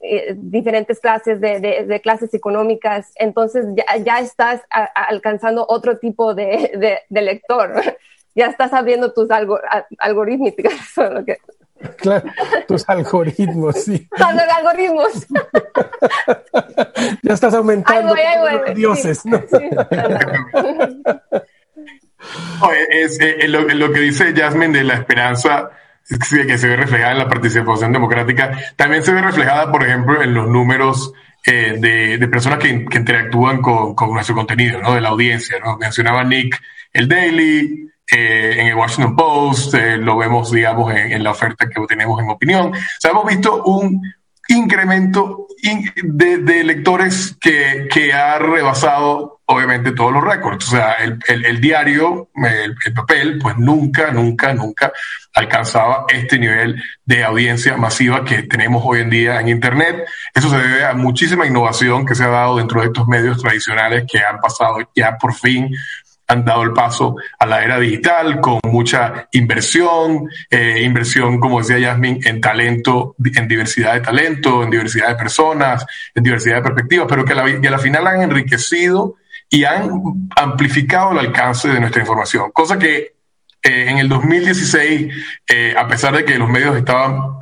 eh, 0.00 0.34
diferentes 0.36 1.00
clases 1.00 1.40
de, 1.40 2.00
clases 2.02 2.32
económicas, 2.34 3.12
entonces 3.16 3.66
ya, 4.04 4.20
estás 4.20 4.62
alcanzando 4.94 5.66
otro 5.68 5.98
tipo 5.98 6.34
de, 6.34 7.02
lector, 7.10 7.72
ya 8.34 8.46
estás 8.46 8.72
abriendo 8.72 9.12
tus 9.12 9.30
algo, 9.30 9.58
algorítmicas. 9.98 10.72
Claro, 11.98 12.28
tus 12.66 12.88
algoritmos, 12.88 13.84
sí. 13.84 14.08
Tus 14.10 14.26
algoritmos. 14.26 15.28
ya 17.22 17.34
estás 17.34 17.54
aumentando 17.54 18.16
los 18.16 18.74
dioses, 18.74 19.24
¿no? 19.24 19.40
es, 22.90 23.16
lo, 23.48 23.60
lo, 23.60 23.92
que 23.92 24.00
dice 24.00 24.34
Jasmine 24.34 24.76
de 24.76 24.82
la 24.82 24.94
esperanza 24.94 25.70
que 26.08 26.58
se 26.58 26.68
ve 26.68 26.76
reflejada 26.76 27.12
en 27.12 27.18
la 27.18 27.28
participación 27.28 27.92
democrática, 27.92 28.58
también 28.76 29.02
se 29.02 29.12
ve 29.12 29.20
reflejada, 29.20 29.70
por 29.70 29.84
ejemplo, 29.84 30.22
en 30.22 30.32
los 30.32 30.48
números 30.48 31.12
eh, 31.46 31.76
de, 31.78 32.18
de, 32.18 32.28
personas 32.28 32.58
que, 32.58 32.84
que 32.86 32.98
interactúan 32.98 33.60
con, 33.60 33.94
con, 33.94 34.12
nuestro 34.12 34.34
contenido, 34.34 34.80
¿no? 34.80 34.94
De 34.94 35.00
la 35.00 35.10
audiencia, 35.10 35.58
¿no? 35.64 35.76
Mencionaba 35.76 36.24
Nick 36.24 36.60
el 36.92 37.08
Daily, 37.08 37.90
eh, 38.10 38.56
en 38.58 38.66
el 38.68 38.74
Washington 38.74 39.14
Post, 39.14 39.74
eh, 39.74 39.98
lo 39.98 40.16
vemos, 40.16 40.50
digamos, 40.50 40.90
en, 40.92 41.12
en, 41.12 41.22
la 41.22 41.30
oferta 41.30 41.68
que 41.68 41.80
tenemos 41.86 42.20
en 42.20 42.30
opinión. 42.30 42.72
O 42.72 43.00
sea, 43.00 43.10
hemos 43.10 43.26
visto 43.26 43.62
un 43.64 44.02
incremento 44.48 45.46
de, 46.02 46.38
de 46.38 46.64
lectores 46.64 47.36
que, 47.40 47.88
que 47.92 48.12
ha 48.12 48.38
rebasado 48.38 49.38
obviamente 49.50 49.92
todos 49.92 50.12
los 50.12 50.22
récords. 50.22 50.66
O 50.68 50.70
sea, 50.70 50.92
el, 50.94 51.18
el, 51.26 51.60
diario, 51.60 52.28
el, 52.34 52.94
papel, 52.94 53.38
pues 53.38 53.56
nunca, 53.56 54.10
nunca, 54.10 54.52
nunca 54.52 54.92
alcanzaba 55.34 56.04
este 56.08 56.38
nivel 56.38 56.82
de 57.04 57.24
audiencia 57.24 57.76
masiva 57.76 58.24
que 58.24 58.42
tenemos 58.42 58.82
hoy 58.84 59.00
en 59.00 59.10
día 59.10 59.40
en 59.40 59.48
Internet. 59.48 60.06
Eso 60.34 60.50
se 60.50 60.58
debe 60.58 60.84
a 60.84 60.92
muchísima 60.92 61.46
innovación 61.46 62.04
que 62.04 62.14
se 62.14 62.24
ha 62.24 62.28
dado 62.28 62.58
dentro 62.58 62.80
de 62.80 62.88
estos 62.88 63.08
medios 63.08 63.40
tradicionales 63.40 64.04
que 64.10 64.18
han 64.18 64.38
pasado 64.38 64.76
ya 64.94 65.16
por 65.16 65.34
fin 65.34 65.70
han 66.28 66.44
dado 66.44 66.62
el 66.62 66.72
paso 66.72 67.16
a 67.38 67.46
la 67.46 67.64
era 67.64 67.80
digital 67.80 68.40
con 68.40 68.60
mucha 68.64 69.28
inversión, 69.32 70.28
eh, 70.50 70.82
inversión, 70.82 71.40
como 71.40 71.58
decía 71.58 71.78
Yasmin, 71.78 72.20
en 72.24 72.40
talento, 72.40 73.16
en 73.34 73.48
diversidad 73.48 73.94
de 73.94 74.00
talento, 74.00 74.62
en 74.62 74.70
diversidad 74.70 75.08
de 75.08 75.14
personas, 75.16 75.84
en 76.14 76.22
diversidad 76.22 76.56
de 76.56 76.62
perspectivas, 76.62 77.06
pero 77.08 77.24
que 77.24 77.32
a 77.32 77.36
la, 77.36 77.60
que 77.60 77.68
a 77.68 77.78
final 77.78 78.06
han 78.06 78.22
enriquecido 78.22 79.16
y 79.48 79.64
han 79.64 79.90
amplificado 80.36 81.12
el 81.12 81.18
alcance 81.18 81.68
de 81.68 81.80
nuestra 81.80 82.02
información, 82.02 82.50
cosa 82.52 82.78
que 82.78 83.18
eh, 83.62 83.86
en 83.88 83.98
el 83.98 84.08
2016, 84.08 85.14
eh, 85.48 85.74
a 85.76 85.88
pesar 85.88 86.14
de 86.14 86.24
que 86.24 86.38
los 86.38 86.48
medios 86.48 86.76
estaban 86.76 87.37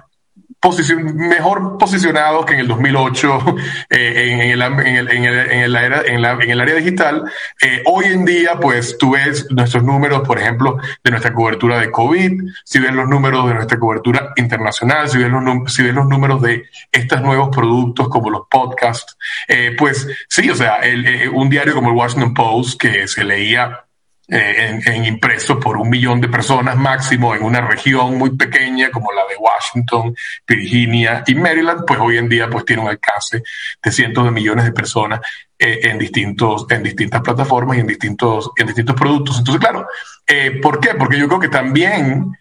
mejor 1.14 1.78
posicionados 1.78 2.44
que 2.44 2.54
en 2.54 2.60
el 2.60 2.68
2008 2.68 3.56
eh, 3.90 4.52
en 4.52 6.50
el 6.50 6.60
área 6.60 6.74
digital. 6.74 7.30
Eh, 7.60 7.82
hoy 7.86 8.06
en 8.06 8.24
día, 8.24 8.58
pues 8.60 8.96
tú 8.98 9.12
ves 9.12 9.46
nuestros 9.50 9.84
números, 9.84 10.26
por 10.26 10.38
ejemplo, 10.38 10.78
de 11.04 11.10
nuestra 11.10 11.32
cobertura 11.32 11.78
de 11.78 11.90
COVID, 11.90 12.42
si 12.64 12.78
ves 12.78 12.92
los 12.92 13.08
números 13.08 13.46
de 13.48 13.54
nuestra 13.54 13.78
cobertura 13.78 14.32
internacional, 14.36 15.08
si 15.08 15.18
ves 15.18 15.30
los, 15.30 15.72
si 15.72 15.82
ves 15.82 15.94
los 15.94 16.06
números 16.06 16.42
de 16.42 16.64
estos 16.90 17.20
nuevos 17.22 17.54
productos 17.54 18.08
como 18.08 18.30
los 18.30 18.42
podcasts, 18.50 19.16
eh, 19.48 19.74
pues 19.78 20.08
sí, 20.28 20.50
o 20.50 20.54
sea, 20.54 20.76
el, 20.76 21.28
un 21.32 21.48
diario 21.48 21.74
como 21.74 21.90
el 21.90 21.96
Washington 21.96 22.34
Post 22.34 22.80
que 22.80 23.06
se 23.08 23.24
leía 23.24 23.85
eh, 24.28 24.80
en, 24.84 25.04
impresos 25.04 25.56
por 25.58 25.76
un 25.76 25.88
millón 25.88 26.20
de 26.20 26.26
personas 26.26 26.74
máximo 26.74 27.36
en 27.36 27.44
una 27.44 27.60
región 27.60 28.18
muy 28.18 28.36
pequeña 28.36 28.90
como 28.90 29.12
la 29.12 29.22
de 29.22 29.36
Washington, 29.36 30.16
Virginia 30.44 31.22
y 31.28 31.36
Maryland, 31.36 31.84
pues 31.86 32.00
hoy 32.00 32.18
en 32.18 32.28
día 32.28 32.50
pues 32.50 32.64
tiene 32.64 32.82
un 32.82 32.88
alcance 32.88 33.44
de 33.80 33.92
cientos 33.92 34.24
de 34.24 34.32
millones 34.32 34.64
de 34.64 34.72
personas 34.72 35.20
eh, 35.56 35.78
en, 35.84 35.96
distintos, 35.96 36.66
en 36.70 36.82
distintas 36.82 37.20
plataformas 37.20 37.76
y 37.76 37.80
en 37.80 37.86
distintos, 37.86 38.50
en 38.56 38.66
distintos 38.66 38.96
productos. 38.96 39.38
Entonces, 39.38 39.60
claro, 39.60 39.86
eh, 40.26 40.58
¿por 40.60 40.80
qué? 40.80 40.94
Porque 40.94 41.18
yo 41.18 41.28
creo 41.28 41.40
que 41.40 41.48
también 41.48 42.32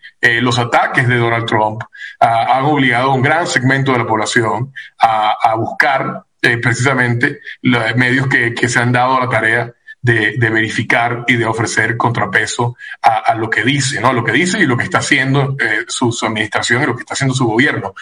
los 0.41 0.57
ataques 0.57 1.07
de 1.07 1.17
Donald 1.17 1.45
Trump 1.45 1.83
ah, 2.19 2.57
han 2.57 2.65
obligado 2.65 3.11
a 3.11 3.13
un 3.13 3.21
gran 3.21 3.45
segmento 3.45 3.91
de 3.91 3.99
la 3.99 4.07
población 4.07 4.73
a, 4.97 5.53
buscar 5.55 6.23
precisamente 6.41 7.41
los 7.61 7.95
medios 7.95 8.25
que 8.27 8.67
se 8.67 8.79
han 8.79 8.91
dado 8.91 9.17
a 9.17 9.19
la 9.19 9.29
tarea 9.29 9.71
de, 10.05 10.49
verificar 10.49 11.25
y 11.27 11.35
de 11.35 11.45
ofrecer 11.45 11.97
contrapeso 11.97 12.77
a, 13.01 13.33
lo 13.35 13.49
que 13.49 13.63
dice, 13.63 13.99
¿no? 13.99 14.13
Lo 14.13 14.23
que 14.23 14.31
dice 14.31 14.59
y 14.59 14.65
lo 14.65 14.77
que 14.77 14.83
está 14.83 14.99
haciendo 14.99 15.55
eh, 15.59 15.85
su, 15.87 16.11
su, 16.11 16.25
administración 16.27 16.83
y 16.83 16.85
lo 16.85 16.95
que 16.95 17.01
está 17.01 17.15
haciendo 17.15 17.33
su 17.33 17.47
gobierno. 17.47 17.93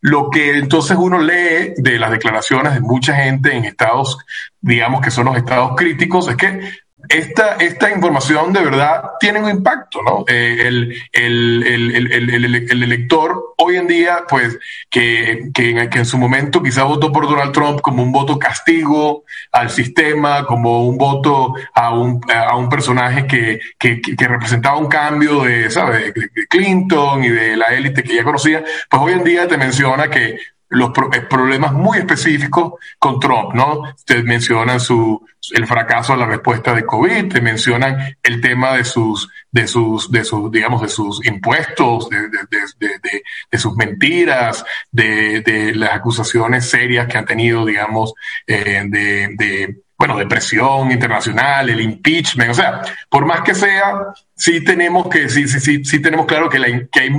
Lo 0.00 0.28
que 0.28 0.58
entonces 0.58 0.96
uno 0.98 1.20
lee 1.20 1.74
de 1.76 1.98
las 1.98 2.10
declaraciones 2.10 2.74
de 2.74 2.80
mucha 2.80 3.14
gente 3.14 3.56
en 3.56 3.64
estados, 3.64 4.18
digamos 4.60 5.00
que 5.00 5.12
son 5.12 5.26
los 5.26 5.36
estados 5.36 5.74
críticos, 5.76 6.28
es 6.28 6.36
que 6.36 6.60
esta, 7.08 7.56
esta 7.56 7.90
información 7.90 8.52
de 8.52 8.62
verdad 8.62 9.02
tiene 9.18 9.40
un 9.40 9.50
impacto, 9.50 10.00
¿no? 10.02 10.24
Eh, 10.28 10.66
el, 10.66 10.94
el, 11.12 11.62
el, 11.62 12.54
el, 12.70 12.82
elector 12.82 13.54
hoy 13.58 13.76
en 13.76 13.86
día, 13.86 14.24
pues, 14.28 14.58
que, 14.88 15.50
que, 15.52 15.88
que, 15.88 15.98
en 15.98 16.04
su 16.04 16.18
momento 16.18 16.62
quizá 16.62 16.84
votó 16.84 17.12
por 17.12 17.28
Donald 17.28 17.52
Trump 17.52 17.80
como 17.80 18.02
un 18.02 18.12
voto 18.12 18.38
castigo 18.38 19.24
al 19.50 19.70
sistema, 19.70 20.44
como 20.46 20.86
un 20.86 20.96
voto 20.96 21.54
a 21.74 21.94
un, 21.94 22.20
a 22.32 22.56
un 22.56 22.68
personaje 22.68 23.26
que, 23.26 23.60
que, 23.78 24.00
que 24.00 24.28
representaba 24.28 24.76
un 24.76 24.88
cambio 24.88 25.42
de, 25.42 25.70
¿sabes? 25.70 26.14
De 26.14 26.46
Clinton 26.48 27.24
y 27.24 27.28
de 27.28 27.56
la 27.56 27.66
élite 27.66 28.02
que 28.02 28.14
ya 28.14 28.24
conocía, 28.24 28.64
pues 28.88 29.02
hoy 29.02 29.12
en 29.12 29.24
día 29.24 29.48
te 29.48 29.56
menciona 29.56 30.08
que 30.08 30.38
los 30.72 30.90
eh, 31.12 31.20
problemas 31.28 31.72
muy 31.72 31.98
específicos 31.98 32.74
con 32.98 33.20
Trump, 33.20 33.54
¿no? 33.54 33.94
Te 34.04 34.22
mencionan 34.22 34.80
su, 34.80 35.24
el 35.52 35.66
fracaso 35.66 36.14
de 36.14 36.20
la 36.20 36.26
respuesta 36.26 36.74
de 36.74 36.84
COVID, 36.84 37.28
te 37.28 37.40
mencionan 37.40 38.16
el 38.22 38.40
tema 38.40 38.74
de 38.74 38.84
sus, 38.84 39.28
de 39.50 39.66
sus, 39.66 40.10
de 40.10 40.24
sus, 40.24 40.50
digamos, 40.50 40.80
de 40.80 40.88
sus 40.88 41.24
impuestos, 41.26 42.08
de, 42.08 42.28
de, 42.28 42.38
de, 42.78 43.22
de 43.50 43.58
sus 43.58 43.76
mentiras, 43.76 44.64
de, 44.90 45.72
las 45.74 45.90
acusaciones 45.90 46.68
serias 46.68 47.06
que 47.06 47.18
han 47.18 47.26
tenido, 47.26 47.66
digamos, 47.66 48.14
eh, 48.46 48.82
de, 48.86 49.82
bueno, 50.02 50.18
de 50.18 50.26
presión 50.26 50.90
internacional, 50.90 51.70
el 51.70 51.80
impeachment, 51.80 52.50
o 52.50 52.54
sea, 52.54 52.82
por 53.08 53.24
más 53.24 53.42
que 53.42 53.54
sea, 53.54 54.08
sí 54.34 54.64
tenemos 54.64 55.08
que, 55.08 55.28
sí, 55.28 55.46
sí, 55.46 55.60
sí, 55.60 55.84
sí 55.84 56.02
tenemos 56.02 56.26
claro 56.26 56.48
que, 56.48 56.58
la, 56.58 56.66
que, 56.90 57.00
hay, 57.02 57.10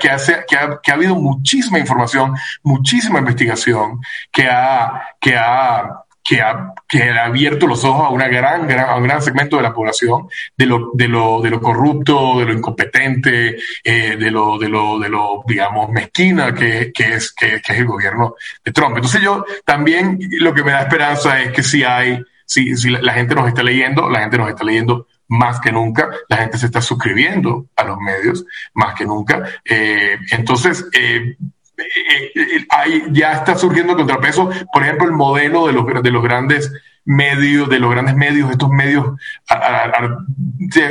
que, 0.00 0.08
hace, 0.08 0.36
que, 0.48 0.56
ha, 0.56 0.80
que 0.82 0.90
ha 0.90 0.94
habido 0.94 1.16
muchísima 1.16 1.78
información, 1.78 2.34
muchísima 2.62 3.18
investigación 3.18 4.00
que 4.32 4.46
ha, 4.46 5.02
que 5.20 5.36
ha 5.36 6.02
que 6.22 6.40
ha, 6.40 6.72
que 6.88 7.10
ha 7.10 7.24
abierto 7.24 7.66
los 7.66 7.84
ojos 7.84 8.06
a, 8.06 8.08
una 8.10 8.28
gran, 8.28 8.66
gran, 8.66 8.88
a 8.88 8.96
un 8.96 9.02
gran 9.02 9.20
segmento 9.20 9.56
de 9.56 9.62
la 9.62 9.74
población 9.74 10.28
de 10.56 10.64
lo, 10.64 10.92
de 10.94 11.08
lo, 11.08 11.42
de 11.42 11.50
lo 11.50 11.60
corrupto, 11.60 12.38
de 12.38 12.46
lo 12.46 12.52
incompetente, 12.52 13.58
eh, 13.84 14.16
de, 14.16 14.30
lo, 14.30 14.56
de, 14.56 14.68
lo, 14.68 14.98
de 14.98 15.08
lo, 15.08 15.42
digamos, 15.46 15.90
mezquina 15.90 16.54
que, 16.54 16.92
que, 16.92 17.14
es, 17.14 17.32
que, 17.32 17.60
que, 17.60 17.72
es 17.72 17.78
el 17.80 17.86
gobierno 17.86 18.34
de 18.64 18.72
Trump. 18.72 18.96
Entonces 18.96 19.20
yo 19.20 19.44
también 19.64 20.18
lo 20.38 20.54
que 20.54 20.62
me 20.62 20.72
da 20.72 20.82
esperanza 20.82 21.40
es 21.42 21.52
que 21.52 21.62
si 21.62 21.82
hay, 21.82 22.22
si, 22.50 22.76
si 22.76 22.90
la 22.90 23.12
gente 23.12 23.36
nos 23.36 23.46
está 23.46 23.62
leyendo, 23.62 24.10
la 24.10 24.22
gente 24.22 24.36
nos 24.36 24.48
está 24.48 24.64
leyendo 24.64 25.06
más 25.28 25.60
que 25.60 25.70
nunca, 25.70 26.10
la 26.28 26.38
gente 26.38 26.58
se 26.58 26.66
está 26.66 26.82
suscribiendo 26.82 27.66
a 27.76 27.84
los 27.84 27.96
medios 27.98 28.44
más 28.74 28.94
que 28.94 29.06
nunca. 29.06 29.44
Eh, 29.64 30.18
entonces, 30.32 30.84
eh, 30.92 31.36
eh, 31.78 33.06
ya 33.12 33.34
está 33.34 33.54
surgiendo 33.54 33.94
contrapeso, 33.94 34.50
por 34.72 34.82
ejemplo, 34.82 35.06
el 35.06 35.12
modelo 35.12 35.68
de 35.68 35.74
los, 35.74 36.02
de 36.02 36.10
los 36.10 36.24
grandes 36.24 36.72
medios, 37.04 37.68
de 37.68 37.78
los 37.78 37.90
grandes 37.90 38.14
medios, 38.14 38.50
estos 38.50 38.70
medios, 38.70 39.06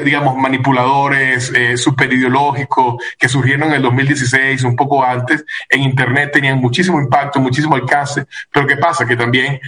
digamos, 0.03 0.37
manipuladores, 0.37 1.51
eh, 1.55 1.77
superideológicos, 1.77 3.01
que 3.17 3.29
surgieron 3.29 3.69
en 3.69 3.75
el 3.75 3.81
2016, 3.83 4.63
un 4.63 4.75
poco 4.75 5.03
antes, 5.03 5.45
en 5.69 5.81
Internet 5.81 6.31
tenían 6.33 6.59
muchísimo 6.59 6.99
impacto, 6.99 7.39
muchísimo 7.39 7.75
alcance, 7.75 8.25
pero 8.51 8.67
¿qué 8.67 8.77
pasa? 8.77 9.05
Que 9.05 9.15
también 9.15 9.59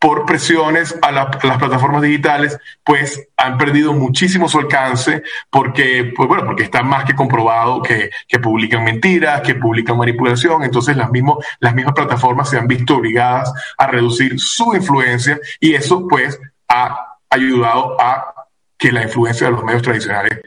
por 0.00 0.24
presiones 0.24 0.96
a, 1.02 1.12
las 1.12 1.36
plataformas 1.36 2.00
digitales, 2.00 2.58
pues 2.82 3.28
han 3.36 3.58
perdido 3.58 3.92
muchísimo 3.92 4.48
su 4.48 4.58
alcance 4.58 5.22
porque, 5.50 6.10
pues 6.16 6.26
bueno, 6.26 6.46
porque 6.46 6.62
está 6.62 6.82
más 6.82 7.04
que 7.04 7.14
comprobado 7.14 7.82
que, 7.82 8.10
publican 8.42 8.82
mentiras, 8.82 9.42
que 9.42 9.56
publican 9.56 9.98
manipulación, 9.98 10.64
entonces 10.64 10.96
las, 10.96 11.10
mismo, 11.10 11.38
las 11.60 11.74
mismas 11.74 11.94
plataformas 11.94 12.48
se 12.48 12.56
han 12.56 12.66
visto 12.66 12.96
obligadas 12.96 13.52
a 13.76 13.86
reducir 13.88 14.40
su 14.40 14.74
influencia 14.74 15.38
y 15.60 15.74
eso 15.74 16.08
pues 16.08 16.40
ha 16.68 17.18
ayudado 17.28 18.00
a 18.00 18.32
que 18.78 18.92
la 18.92 19.02
influencia 19.02 19.48
de 19.48 19.52
los 19.52 19.62
medios 19.62 19.82
tradicionales 19.82 20.40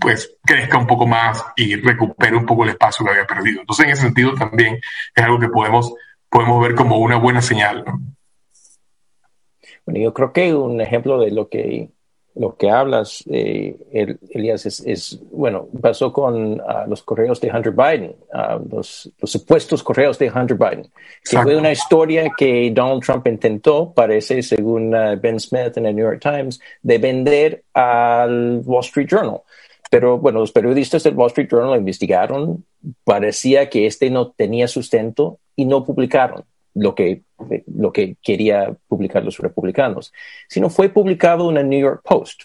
pues 0.00 0.34
crezca 0.46 0.78
un 0.78 0.86
poco 0.86 1.06
más 1.06 1.44
y 1.56 1.76
recupere 1.76 2.36
un 2.36 2.46
poco 2.46 2.64
el 2.64 2.70
espacio 2.70 3.04
que 3.04 3.12
había 3.12 3.26
perdido. 3.26 3.60
Entonces 3.60 3.84
en 3.84 3.92
ese 3.92 4.02
sentido 4.02 4.32
también 4.32 4.80
es 5.14 5.22
algo 5.22 5.38
que 5.38 5.48
podemos, 5.48 5.92
podemos 6.30 6.62
ver 6.62 6.74
como 6.74 6.96
una 6.96 7.16
buena 7.16 7.42
señal. 7.42 7.84
Bueno, 9.84 10.00
yo 10.00 10.14
creo 10.14 10.32
que 10.32 10.54
un 10.54 10.80
ejemplo 10.80 11.18
de 11.18 11.30
lo 11.30 11.48
que, 11.48 11.90
lo 12.34 12.56
que 12.56 12.70
hablas, 12.70 13.24
eh, 13.30 13.76
Elías, 14.30 14.64
es, 14.64 15.20
bueno, 15.30 15.68
pasó 15.80 16.12
con 16.12 16.60
uh, 16.60 16.88
los 16.88 17.02
correos 17.02 17.40
de 17.40 17.50
Hunter 17.50 17.72
Biden, 17.72 18.16
uh, 18.32 18.68
los, 18.70 19.10
los, 19.18 19.30
supuestos 19.30 19.82
correos 19.82 20.18
de 20.18 20.30
Hunter 20.30 20.56
Biden, 20.56 20.90
que 21.28 21.38
fue 21.38 21.56
una 21.56 21.72
historia 21.72 22.30
que 22.36 22.70
Donald 22.72 23.02
Trump 23.02 23.26
intentó, 23.26 23.92
parece, 23.92 24.42
según 24.42 24.94
uh, 24.94 25.18
Ben 25.20 25.38
Smith 25.38 25.76
en 25.76 25.86
el 25.86 25.96
New 25.96 26.04
York 26.04 26.20
Times, 26.22 26.60
de 26.80 26.98
vender 26.98 27.64
al 27.74 28.62
Wall 28.64 28.84
Street 28.84 29.08
Journal. 29.08 29.40
Pero 29.90 30.16
bueno, 30.16 30.40
los 30.40 30.52
periodistas 30.52 31.02
del 31.02 31.14
Wall 31.14 31.28
Street 31.28 31.48
Journal 31.50 31.70
lo 31.70 31.76
investigaron, 31.76 32.64
parecía 33.04 33.68
que 33.68 33.86
este 33.86 34.08
no 34.08 34.30
tenía 34.30 34.68
sustento 34.68 35.38
y 35.54 35.66
no 35.66 35.84
publicaron 35.84 36.44
lo 36.74 36.94
que, 36.94 37.22
lo 37.66 37.92
que 37.92 38.16
quería 38.22 38.74
publicar 38.88 39.24
los 39.24 39.38
republicanos, 39.38 40.12
sino 40.48 40.70
fue 40.70 40.88
publicado 40.88 41.50
en 41.50 41.58
el 41.58 41.68
New 41.68 41.80
York 41.80 42.02
Post. 42.04 42.42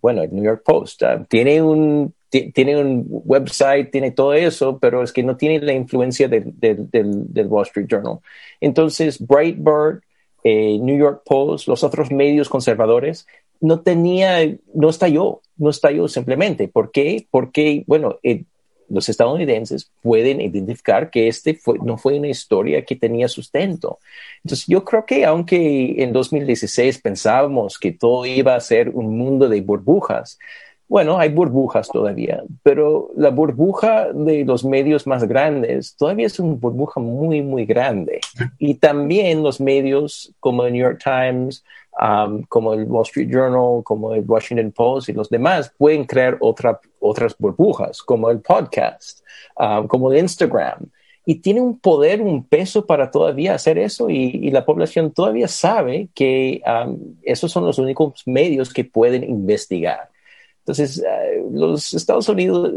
Bueno, 0.00 0.22
el 0.22 0.32
New 0.34 0.44
York 0.44 0.62
Post 0.64 1.02
ah, 1.02 1.24
tiene 1.28 1.62
un 1.62 2.14
tiene 2.30 2.80
un 2.80 3.06
website, 3.08 3.90
tiene 3.90 4.12
todo 4.12 4.34
eso, 4.34 4.78
pero 4.78 5.02
es 5.02 5.12
que 5.12 5.24
no 5.24 5.36
tiene 5.36 5.58
la 5.60 5.72
influencia 5.72 6.28
del, 6.28 6.52
del, 6.56 7.46
Wall 7.48 7.66
Street 7.66 7.88
Journal. 7.88 8.20
Entonces, 8.60 9.18
Breitbart, 9.18 10.04
eh, 10.44 10.78
New 10.80 10.96
York 10.96 11.22
Post, 11.24 11.66
los 11.66 11.82
otros 11.82 12.12
medios 12.12 12.48
conservadores, 12.48 13.26
no 13.60 13.80
tenía, 13.80 14.38
no 14.72 14.90
estalló, 14.90 15.40
no 15.56 15.70
estalló 15.70 16.06
simplemente. 16.06 16.68
¿Por 16.68 16.92
qué? 16.92 17.26
Porque, 17.32 17.82
bueno, 17.88 18.20
eh, 18.22 18.44
los 18.90 19.08
estadounidenses 19.08 19.90
pueden 20.02 20.40
identificar 20.40 21.10
que 21.10 21.28
este 21.28 21.54
fue, 21.54 21.78
no 21.78 21.96
fue 21.96 22.18
una 22.18 22.28
historia 22.28 22.84
que 22.84 22.96
tenía 22.96 23.28
sustento. 23.28 23.98
Entonces, 24.44 24.66
yo 24.66 24.84
creo 24.84 25.06
que 25.06 25.24
aunque 25.24 26.02
en 26.02 26.12
2016 26.12 27.00
pensábamos 27.00 27.78
que 27.78 27.92
todo 27.92 28.26
iba 28.26 28.54
a 28.54 28.60
ser 28.60 28.90
un 28.90 29.16
mundo 29.16 29.48
de 29.48 29.60
burbujas, 29.60 30.38
bueno, 30.90 31.20
hay 31.20 31.28
burbujas 31.28 31.88
todavía, 31.88 32.42
pero 32.64 33.12
la 33.16 33.30
burbuja 33.30 34.12
de 34.12 34.44
los 34.44 34.64
medios 34.64 35.06
más 35.06 35.22
grandes 35.22 35.94
todavía 35.94 36.26
es 36.26 36.40
una 36.40 36.54
burbuja 36.54 36.98
muy, 36.98 37.42
muy 37.42 37.64
grande. 37.64 38.18
Y 38.58 38.74
también 38.74 39.44
los 39.44 39.60
medios 39.60 40.34
como 40.40 40.64
el 40.64 40.72
New 40.72 40.82
York 40.82 41.00
Times, 41.04 41.62
um, 42.00 42.42
como 42.44 42.72
el 42.74 42.84
Wall 42.84 43.02
Street 43.02 43.28
Journal, 43.30 43.82
como 43.84 44.14
el 44.14 44.24
Washington 44.26 44.72
Post 44.72 45.08
y 45.08 45.12
los 45.12 45.28
demás 45.28 45.72
pueden 45.76 46.04
crear 46.04 46.38
otra, 46.40 46.80
otras 46.98 47.36
burbujas, 47.38 48.02
como 48.02 48.30
el 48.30 48.40
podcast, 48.40 49.20
um, 49.58 49.86
como 49.86 50.10
el 50.10 50.18
Instagram. 50.18 50.86
Y 51.26 51.36
tiene 51.36 51.60
un 51.60 51.78
poder, 51.78 52.22
un 52.22 52.44
peso 52.44 52.86
para 52.86 53.10
todavía 53.10 53.54
hacer 53.54 53.78
eso 53.78 54.08
y, 54.08 54.50
la 54.50 54.64
población 54.64 55.12
todavía 55.12 55.48
sabe 55.48 56.08
que 56.14 56.62
um, 56.66 56.98
esos 57.22 57.52
son 57.52 57.66
los 57.66 57.78
únicos 57.78 58.22
medios 58.26 58.72
que 58.72 58.84
pueden 58.84 59.22
investigar. 59.24 60.08
Entonces, 60.60 60.98
eh, 60.98 61.42
los 61.52 61.94
Estados 61.94 62.28
Unidos 62.28 62.72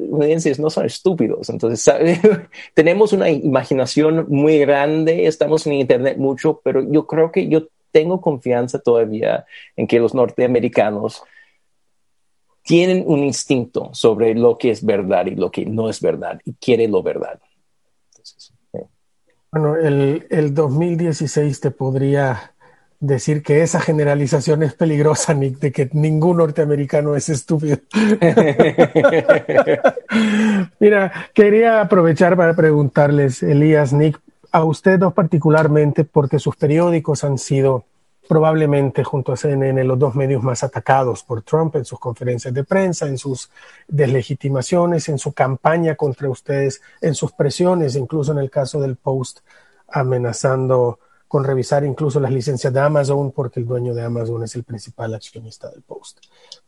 no 0.59 0.69
son 0.69 0.85
estúpidos. 0.85 1.49
Entonces, 1.49 1.93
tenemos 2.73 3.13
una 3.13 3.29
imaginación 3.29 4.25
muy 4.29 4.57
grande, 4.59 5.25
estamos 5.27 5.65
en 5.67 5.73
Internet 5.73 6.17
mucho, 6.17 6.61
pero 6.63 6.81
yo 6.89 7.05
creo 7.05 7.31
que 7.31 7.47
yo 7.47 7.67
tengo 7.93 8.19
confianza 8.19 8.79
todavía 8.79 9.45
en 9.77 9.87
que 9.87 9.99
los 9.99 10.13
norteamericanos 10.13 11.23
tienen 12.63 13.03
un 13.05 13.19
instinto 13.19 13.91
sobre 13.93 14.33
lo 14.33 14.57
que 14.57 14.71
es 14.71 14.83
verdad 14.83 15.27
y 15.27 15.35
lo 15.35 15.51
que 15.51 15.65
no 15.65 15.89
es 15.89 16.01
verdad 16.01 16.41
y 16.43 16.53
quieren 16.53 16.91
lo 16.91 17.03
verdad. 17.03 17.39
Bueno, 19.51 19.75
el, 19.75 20.25
el 20.31 20.53
2016 20.53 21.59
te 21.59 21.69
podría 21.69 22.53
decir 22.99 23.43
que 23.43 23.61
esa 23.61 23.81
generalización 23.81 24.63
es 24.63 24.73
peligrosa, 24.73 25.33
Nick, 25.33 25.59
de 25.59 25.71
que 25.71 25.89
ningún 25.91 26.37
norteamericano 26.37 27.15
es 27.15 27.29
estúpido. 27.29 27.77
Mira, 30.79 31.11
quería 31.33 31.81
aprovechar 31.81 32.37
para 32.37 32.55
preguntarles, 32.55 33.43
Elías, 33.43 33.93
Nick, 33.93 34.19
a 34.53 34.63
usted 34.63 34.99
dos 34.99 35.13
particularmente, 35.13 36.05
porque 36.05 36.37
sus 36.37 36.55
periódicos 36.55 37.23
han 37.23 37.39
sido 37.39 37.85
probablemente 38.29 39.03
junto 39.03 39.33
a 39.33 39.35
CNN 39.35 39.83
los 39.83 39.97
dos 39.97 40.13
medios 40.15 40.43
más 40.43 40.63
atacados 40.63 41.23
por 41.23 41.41
Trump 41.41 41.75
en 41.75 41.85
sus 41.85 41.99
conferencias 41.99 42.53
de 42.53 42.63
prensa, 42.63 43.07
en 43.07 43.17
sus 43.17 43.49
deslegitimaciones, 43.87 45.09
en 45.09 45.17
su 45.17 45.33
campaña 45.33 45.95
contra 45.95 46.29
ustedes, 46.29 46.81
en 47.01 47.15
sus 47.15 47.31
presiones, 47.31 47.95
incluso 47.95 48.31
en 48.31 48.37
el 48.37 48.51
caso 48.51 48.79
del 48.79 48.95
Post, 48.95 49.39
amenazando 49.87 50.99
con 51.27 51.43
revisar 51.43 51.83
incluso 51.83 52.19
las 52.19 52.31
licencias 52.31 52.71
de 52.71 52.79
Amazon, 52.79 53.31
porque 53.31 53.59
el 53.59 53.65
dueño 53.65 53.95
de 53.95 54.03
Amazon 54.03 54.43
es 54.43 54.53
el 54.55 54.63
principal 54.63 55.15
accionista 55.15 55.71
del 55.71 55.81
Post. 55.81 56.19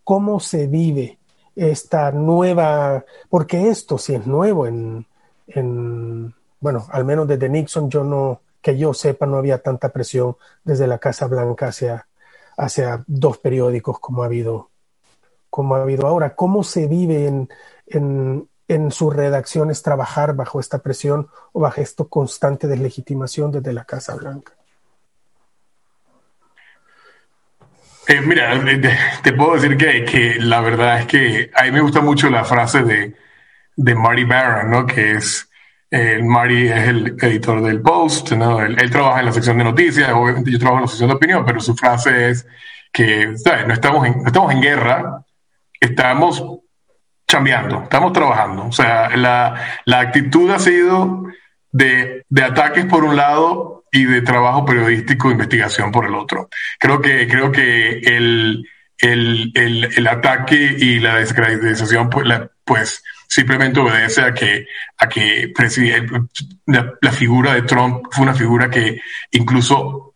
¿Cómo 0.04 0.40
se 0.40 0.66
vive 0.66 1.20
esta 1.56 2.12
nueva, 2.12 3.06
porque 3.30 3.70
esto 3.70 4.00
sí 4.00 4.16
es 4.16 4.26
nuevo 4.26 4.66
en, 4.66 5.06
en 5.48 6.34
bueno, 6.60 6.88
al 6.92 7.06
menos 7.06 7.28
desde 7.28 7.50
Nixon 7.50 7.90
yo 7.90 8.04
no, 8.04 8.42
que 8.62 8.78
yo 8.78 8.94
sepa, 8.94 9.26
no 9.26 9.38
había 9.38 9.62
tanta 9.62 9.90
presión 9.90 10.38
desde 10.64 10.88
la 10.88 10.98
Casa 10.98 11.28
Blanca 11.28 11.68
hacia, 11.68 12.08
hacia 12.58 13.04
dos 13.08 13.38
periódicos 13.38 14.00
como 14.00 14.24
ha 14.24 14.26
habido, 14.26 14.72
como 15.50 15.76
ha 15.76 15.82
habido 15.82 16.08
ahora. 16.08 16.36
¿Cómo 16.36 16.64
se 16.64 16.88
vive 16.88 17.28
en, 17.28 17.50
en, 17.88 18.50
en 18.68 18.92
sus 18.92 19.16
redacciones 19.16 19.84
trabajar 19.84 20.36
bajo 20.36 20.60
esta 20.60 20.80
presión 20.80 21.30
o 21.54 21.60
bajo 21.60 21.82
esta 21.82 22.06
constante 22.06 22.68
deslegitimación 22.68 23.52
desde 23.52 23.74
la 23.74 23.86
Casa 23.86 24.16
Blanca? 24.16 24.54
Eh, 28.08 28.22
mira, 28.22 28.60
te, 29.24 29.34
puedo 29.34 29.56
decir 29.56 29.78
que, 29.78 30.36
la 30.40 30.62
verdad 30.62 31.02
es 31.02 31.08
que 31.08 31.52
a 31.56 31.64
mí 31.64 31.72
me 31.72 31.82
gusta 31.82 32.02
mucho 32.02 32.30
la 32.30 32.44
frase 32.44 32.84
de, 32.84 33.16
de 33.76 33.96
Marty 33.96 34.26
¿no? 34.26 34.86
Que 34.86 35.14
es, 35.14 35.50
eh, 35.98 36.22
Marty 36.22 36.68
es 36.68 36.88
el 36.90 37.16
editor 37.22 37.62
del 37.62 37.82
Post, 37.82 38.34
¿no? 38.34 38.60
Él, 38.60 38.92
trabaja 38.92 39.22
en 39.22 39.28
la 39.28 39.32
sección 39.32 39.58
de 39.58 39.64
noticias, 39.64 40.12
obviamente 40.12 40.52
yo 40.52 40.60
trabajo 40.60 40.80
en 40.80 40.82
la 40.82 40.88
sección 40.90 41.10
de 41.10 41.16
opinión, 41.16 41.46
pero 41.46 41.62
su 41.62 41.74
frase 41.74 42.32
es 42.32 42.46
que, 42.92 43.38
¿sabes? 43.38 43.66
No 43.66 43.74
estamos 43.74 44.06
en, 44.06 44.18
no 44.22 44.28
estamos 44.28 44.52
en 44.52 44.62
guerra, 44.62 45.24
estamos 45.80 46.44
cambiando, 47.26 47.84
estamos 47.84 48.12
trabajando. 48.12 48.66
O 48.66 48.74
sea, 48.74 49.16
la, 49.16 49.56
la 49.86 50.02
actitud 50.02 50.52
ha 50.52 50.60
sido 50.60 51.28
de, 51.72 52.26
de, 52.28 52.44
ataques 52.44 52.86
por 52.88 53.06
un 53.06 53.16
lado 53.16 53.86
y 53.90 54.04
de 54.04 54.22
trabajo 54.22 54.66
periodístico 54.66 55.32
investigación 55.32 55.94
por 55.94 56.08
el 56.08 56.16
otro. 56.16 56.50
Creo 56.78 57.00
que, 57.00 57.26
creo 57.26 57.54
que 57.54 58.00
el, 58.00 58.68
el, 58.98 59.54
el, 59.56 59.90
el 59.96 60.08
ataque 60.08 60.76
y 60.78 61.00
la 61.00 61.16
descreditación, 61.16 62.10
pues, 62.10 62.28
la, 62.28 62.50
pues 62.66 63.02
simplemente 63.28 63.80
obedece 63.80 64.22
a 64.22 64.34
que, 64.34 64.68
a 64.98 65.08
que 65.08 65.54
la, 66.66 66.94
la, 67.02 67.12
figura 67.12 67.54
de 67.54 67.64
Trump 67.64 68.08
fue 68.12 68.24
una 68.24 68.34
figura 68.34 68.70
que 68.70 69.00
incluso 69.32 70.16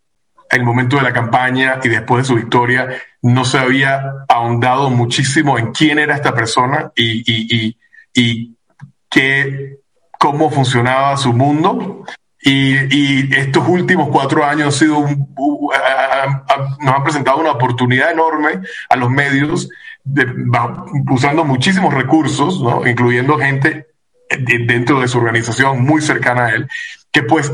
en 0.49 0.61
el 0.61 0.65
momento 0.65 0.97
de 0.97 1.03
la 1.03 1.13
campaña 1.13 1.79
y 1.83 1.89
después 1.89 2.23
de 2.23 2.27
su 2.27 2.35
victoria 2.35 2.89
no 3.21 3.45
se 3.45 3.59
había 3.59 4.25
ahondado 4.27 4.89
muchísimo 4.89 5.57
en 5.57 5.71
quién 5.71 5.99
era 5.99 6.15
esta 6.15 6.33
persona 6.33 6.91
y, 6.95 7.23
y, 7.25 7.77
y, 8.13 8.55
qué, 9.09 9.77
cómo 10.17 10.49
funcionaba 10.49 11.17
su 11.17 11.33
mundo. 11.33 12.03
Y, 12.41 12.75
y, 12.95 13.29
estos 13.35 13.67
últimos 13.67 14.09
cuatro 14.09 14.45
años 14.45 14.67
han 14.67 14.71
sido 14.71 15.05
nos 16.79 16.95
han 16.95 17.03
presentado 17.03 17.37
una 17.37 17.51
oportunidad 17.51 18.11
enorme 18.11 18.61
a 18.89 18.95
los 18.95 19.09
medios, 19.09 19.69
usando 21.09 21.45
muchísimos 21.45 21.93
recursos, 21.93 22.61
¿no? 22.61 22.87
incluyendo 22.87 23.37
gente 23.37 23.87
dentro 24.39 24.99
de 24.99 25.07
su 25.07 25.17
organización 25.17 25.83
muy 25.83 26.01
cercana 26.01 26.45
a 26.45 26.49
él, 26.51 26.67
que 27.11 27.23
pues 27.23 27.51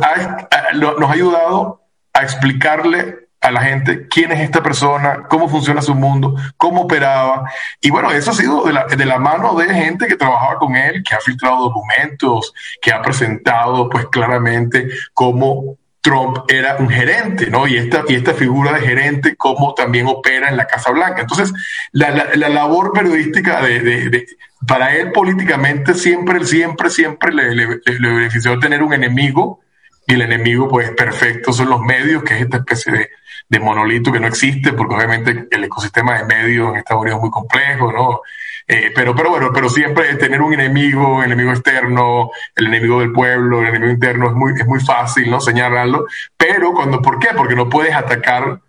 nos 0.75 1.09
ha 1.09 1.13
ayudado 1.13 1.81
a 2.13 2.23
explicarle 2.23 3.25
a 3.41 3.51
la 3.51 3.61
gente 3.61 4.07
quién 4.07 4.31
es 4.31 4.41
esta 4.41 4.63
persona, 4.63 5.23
cómo 5.29 5.47
funciona 5.47 5.81
su 5.81 5.93
mundo, 5.93 6.35
cómo 6.57 6.81
operaba. 6.81 7.49
Y 7.79 7.91
bueno, 7.91 8.11
eso 8.11 8.31
ha 8.31 8.33
sido 8.33 8.63
de 8.65 8.73
la, 8.73 8.85
de 8.87 9.05
la, 9.05 9.19
mano 9.19 9.53
de 9.55 9.71
gente 9.71 10.07
que 10.07 10.15
trabajaba 10.17 10.57
con 10.57 10.75
él, 10.75 11.03
que 11.03 11.13
ha 11.13 11.19
filtrado 11.19 11.65
documentos, 11.65 12.53
que 12.81 12.91
ha 12.91 13.01
presentado 13.01 13.87
pues 13.87 14.07
claramente 14.07 14.89
cómo 15.13 15.77
Trump 16.05 16.37
era 16.47 16.75
un 16.77 16.87
gerente, 16.87 17.49
¿no? 17.49 17.67
Y 17.67 17.77
esta, 17.77 18.03
y 18.07 18.13
esta 18.13 18.35
figura 18.35 18.73
de 18.73 18.81
gerente, 18.81 19.35
cómo 19.35 19.73
también 19.73 20.05
opera 20.05 20.49
en 20.49 20.55
la 20.55 20.67
Casa 20.67 20.91
Blanca. 20.91 21.21
Entonces, 21.21 21.51
la, 21.93 22.11
la, 22.35 22.47
labor 22.47 22.93
periodística 22.93 23.59
de, 23.59 23.79
de, 23.79 24.27
para 24.67 24.95
él 24.95 25.11
políticamente 25.11 25.95
siempre, 25.95 26.45
siempre, 26.45 26.91
siempre 26.91 27.33
le, 27.33 27.55
le, 27.55 27.67
le 27.83 28.13
benefició 28.13 28.59
tener 28.59 28.83
un 28.83 28.93
enemigo 28.93 29.61
y 30.05 30.13
el 30.13 30.21
enemigo, 30.21 30.67
pues, 30.67 30.91
perfecto 30.91 31.51
son 31.51 31.69
los 31.69 31.81
medios, 31.81 32.21
que 32.21 32.35
es 32.35 32.41
esta 32.41 32.57
especie 32.57 32.93
de, 32.93 33.09
de 33.49 33.59
monolito 33.59 34.11
que 34.11 34.19
no 34.19 34.27
existe, 34.27 34.73
porque 34.73 34.93
obviamente 34.93 35.47
el 35.49 35.63
ecosistema 35.63 36.19
de 36.19 36.25
medios 36.25 36.69
en 36.69 36.77
Estados 36.77 37.01
Unidos 37.01 37.17
es 37.17 37.21
muy 37.21 37.31
complejo, 37.31 37.91
¿no? 37.91 38.21
Eh, 38.67 38.91
pero, 38.95 39.15
pero 39.15 39.29
bueno, 39.29 39.51
pero 39.53 39.69
siempre 39.69 40.15
tener 40.15 40.41
un 40.41 40.53
enemigo, 40.53 41.23
enemigo 41.23 41.51
externo, 41.51 42.31
el 42.55 42.67
enemigo 42.67 42.99
del 42.99 43.11
pueblo, 43.11 43.61
el 43.61 43.67
enemigo 43.67 43.91
interno, 43.91 44.27
es 44.27 44.33
muy, 44.33 44.53
es 44.59 44.65
muy 44.65 44.79
fácil, 44.79 45.29
¿no? 45.29 45.39
Señalarlo. 45.39 46.05
Pero 46.35 46.73
cuando, 46.73 47.01
¿por 47.01 47.19
qué? 47.19 47.29
Porque 47.35 47.55
no 47.55 47.69
puedes 47.69 47.93
atacar 47.93 48.59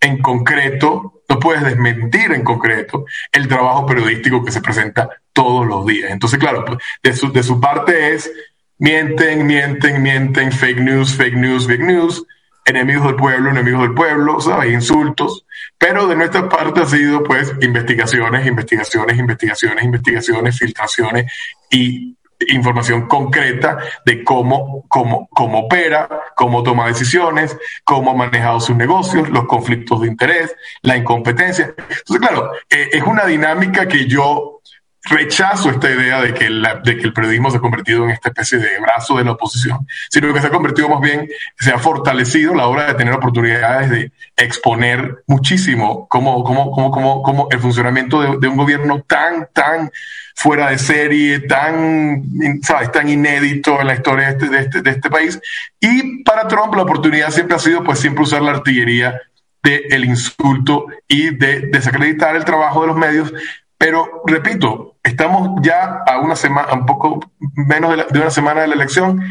en 0.00 0.18
concreto, 0.18 1.22
no 1.28 1.38
puedes 1.40 1.64
desmentir 1.64 2.32
en 2.32 2.44
concreto 2.44 3.06
el 3.32 3.48
trabajo 3.48 3.86
periodístico 3.86 4.44
que 4.44 4.52
se 4.52 4.60
presenta 4.60 5.08
todos 5.32 5.66
los 5.66 5.86
días. 5.86 6.10
Entonces, 6.10 6.38
claro, 6.38 6.64
pues, 6.64 6.78
de 7.02 7.12
su, 7.14 7.32
de 7.32 7.42
su 7.42 7.58
parte 7.58 8.14
es 8.14 8.30
mienten, 8.78 9.46
mienten, 9.46 10.02
mienten, 10.02 10.52
fake 10.52 10.80
news, 10.80 11.14
fake 11.14 11.34
news, 11.34 11.66
fake 11.66 11.80
news, 11.80 12.24
enemigos 12.66 13.06
del 13.06 13.16
pueblo, 13.16 13.50
enemigos 13.50 13.82
del 13.82 13.94
pueblo, 13.94 14.38
¿sabes? 14.40 14.72
Insultos. 14.72 15.45
Pero 15.78 16.06
de 16.06 16.16
nuestra 16.16 16.48
parte 16.48 16.80
ha 16.80 16.86
sido, 16.86 17.22
pues, 17.22 17.52
investigaciones, 17.60 18.46
investigaciones, 18.46 19.18
investigaciones, 19.18 19.84
investigaciones, 19.84 20.58
filtraciones 20.58 21.32
y 21.70 22.16
información 22.48 23.06
concreta 23.06 23.78
de 24.04 24.22
cómo, 24.22 24.84
cómo, 24.88 25.28
cómo 25.30 25.60
opera, 25.60 26.08
cómo 26.34 26.62
toma 26.62 26.88
decisiones, 26.88 27.56
cómo 27.84 28.10
ha 28.10 28.14
manejado 28.14 28.60
sus 28.60 28.76
negocios, 28.76 29.28
los 29.30 29.46
conflictos 29.46 30.02
de 30.02 30.08
interés, 30.08 30.54
la 30.82 30.96
incompetencia. 30.96 31.74
Entonces, 31.76 32.18
claro, 32.18 32.52
eh, 32.68 32.90
es 32.92 33.02
una 33.02 33.24
dinámica 33.24 33.88
que 33.88 34.06
yo 34.06 34.60
rechazo 35.08 35.70
esta 35.70 35.90
idea 35.90 36.20
de 36.20 36.34
que, 36.34 36.48
de 36.48 36.96
que 36.96 37.02
el 37.02 37.12
periodismo 37.12 37.50
se 37.50 37.58
ha 37.58 37.60
convertido 37.60 38.04
en 38.04 38.10
esta 38.10 38.28
especie 38.28 38.58
de 38.58 38.78
brazo 38.80 39.16
de 39.16 39.24
la 39.24 39.32
oposición, 39.32 39.86
sino 40.10 40.32
que 40.32 40.40
se 40.40 40.48
ha 40.48 40.50
convertido 40.50 40.88
más 40.88 41.00
bien, 41.00 41.28
se 41.58 41.70
ha 41.70 41.78
fortalecido 41.78 42.54
la 42.54 42.66
hora 42.66 42.86
de 42.86 42.94
tener 42.94 43.14
oportunidades 43.14 43.90
de 43.90 44.12
exponer 44.36 45.22
muchísimo 45.26 46.06
cómo, 46.08 46.42
cómo, 46.44 46.70
cómo, 46.70 46.90
cómo, 46.90 47.22
cómo 47.22 47.48
el 47.50 47.60
funcionamiento 47.60 48.38
de, 48.38 48.48
un 48.48 48.56
gobierno 48.56 49.02
tan, 49.06 49.48
tan 49.52 49.90
fuera 50.34 50.70
de 50.70 50.78
serie, 50.78 51.40
tan, 51.40 52.22
¿sabes? 52.62 52.90
tan 52.92 53.08
inédito 53.08 53.80
en 53.80 53.86
la 53.86 53.94
historia 53.94 54.26
de 54.26 54.32
este, 54.32 54.48
de 54.48 54.58
este, 54.58 54.82
de 54.82 54.90
este 54.90 55.10
país. 55.10 55.40
Y 55.80 56.22
para 56.24 56.48
Trump 56.48 56.74
la 56.74 56.82
oportunidad 56.82 57.30
siempre 57.30 57.56
ha 57.56 57.60
sido, 57.60 57.82
pues, 57.82 57.98
siempre 57.98 58.24
usar 58.24 58.42
la 58.42 58.50
artillería 58.52 59.20
del 59.62 60.04
insulto 60.04 60.86
y 61.08 61.34
de 61.34 61.62
desacreditar 61.72 62.36
el 62.36 62.44
trabajo 62.44 62.82
de 62.82 62.86
los 62.86 62.96
medios 62.96 63.32
pero 63.78 64.22
repito, 64.26 64.96
estamos 65.02 65.60
ya 65.62 66.02
a 66.06 66.18
una 66.20 66.36
semana, 66.36 66.72
un 66.72 66.86
poco 66.86 67.20
menos 67.54 67.96
de, 68.10 68.20
una 68.20 68.30
semana 68.30 68.62
de 68.62 68.68
la 68.68 68.74
elección. 68.74 69.22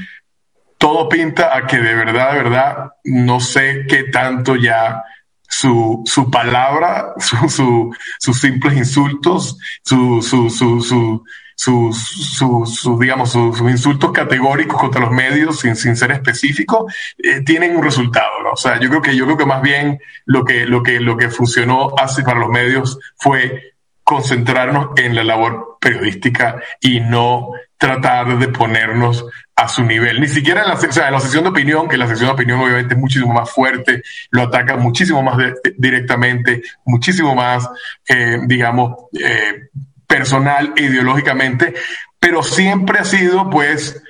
Todo 0.77 1.09
pinta 1.09 1.55
a 1.55 1.65
que 1.65 1.77
de 1.77 1.95
verdad, 1.95 2.31
de 2.33 2.37
verdad, 2.43 2.91
no 3.05 3.39
sé 3.39 3.85
qué 3.87 4.03
tanto 4.03 4.55
ya 4.55 5.03
su, 5.41 6.03
su 6.05 6.29
palabra, 6.29 7.13
su, 7.19 7.49
su, 7.49 7.95
sus 8.19 8.39
simples 8.39 8.77
insultos, 8.77 9.57
su, 9.83 10.21
su, 10.21 10.49
su, 10.49 10.81
su 10.81 11.23
sus, 11.55 12.99
digamos, 12.99 13.31
sus, 13.31 13.59
insultos 13.61 14.11
categóricos 14.11 14.79
contra 14.79 15.01
los 15.01 15.11
medios 15.11 15.59
sin, 15.59 15.75
sin 15.75 15.95
ser 15.95 16.11
específicos, 16.11 16.93
eh, 17.17 17.41
tienen 17.45 17.75
un 17.77 17.83
resultado. 17.83 18.29
O 18.51 18.57
sea, 18.57 18.79
yo 18.79 18.89
creo 18.89 19.01
que, 19.01 19.15
yo 19.15 19.25
creo 19.25 19.37
que 19.37 19.45
más 19.45 19.61
bien 19.61 19.99
lo 20.25 20.43
que, 20.43 20.65
lo 20.65 20.83
que, 20.83 20.99
lo 20.99 21.17
que 21.17 21.29
funcionó 21.29 21.93
así 21.97 22.21
para 22.23 22.39
los 22.39 22.49
medios 22.49 22.99
fue 23.17 23.74
concentrarnos 24.05 24.89
en 24.97 25.15
la 25.15 25.23
labor 25.23 25.77
periodística 25.81 26.61
y 26.79 27.01
no 27.01 27.49
tratar 27.77 28.37
de 28.37 28.47
ponernos 28.49 29.25
a 29.55 29.67
su 29.67 29.83
nivel. 29.83 30.21
Ni 30.21 30.27
siquiera 30.27 30.61
en 30.61 30.67
la, 30.69 30.75
o 30.75 31.11
la 31.11 31.19
sección 31.19 31.43
de 31.43 31.49
opinión, 31.49 31.89
que 31.89 31.97
la 31.97 32.07
sección 32.07 32.27
de 32.29 32.33
opinión 32.33 32.61
obviamente 32.61 32.93
es 32.93 32.99
muchísimo 32.99 33.33
más 33.33 33.49
fuerte, 33.49 34.03
lo 34.29 34.43
ataca 34.43 34.77
muchísimo 34.77 35.23
más 35.23 35.37
directamente, 35.77 36.61
muchísimo 36.85 37.33
más, 37.33 37.67
eh, 38.07 38.39
digamos, 38.45 38.93
eh, 39.19 39.69
personal 40.05 40.73
ideológicamente, 40.75 41.73
pero 42.19 42.43
siempre 42.43 42.99
ha 42.99 43.05
sido, 43.05 43.49
pues, 43.49 44.03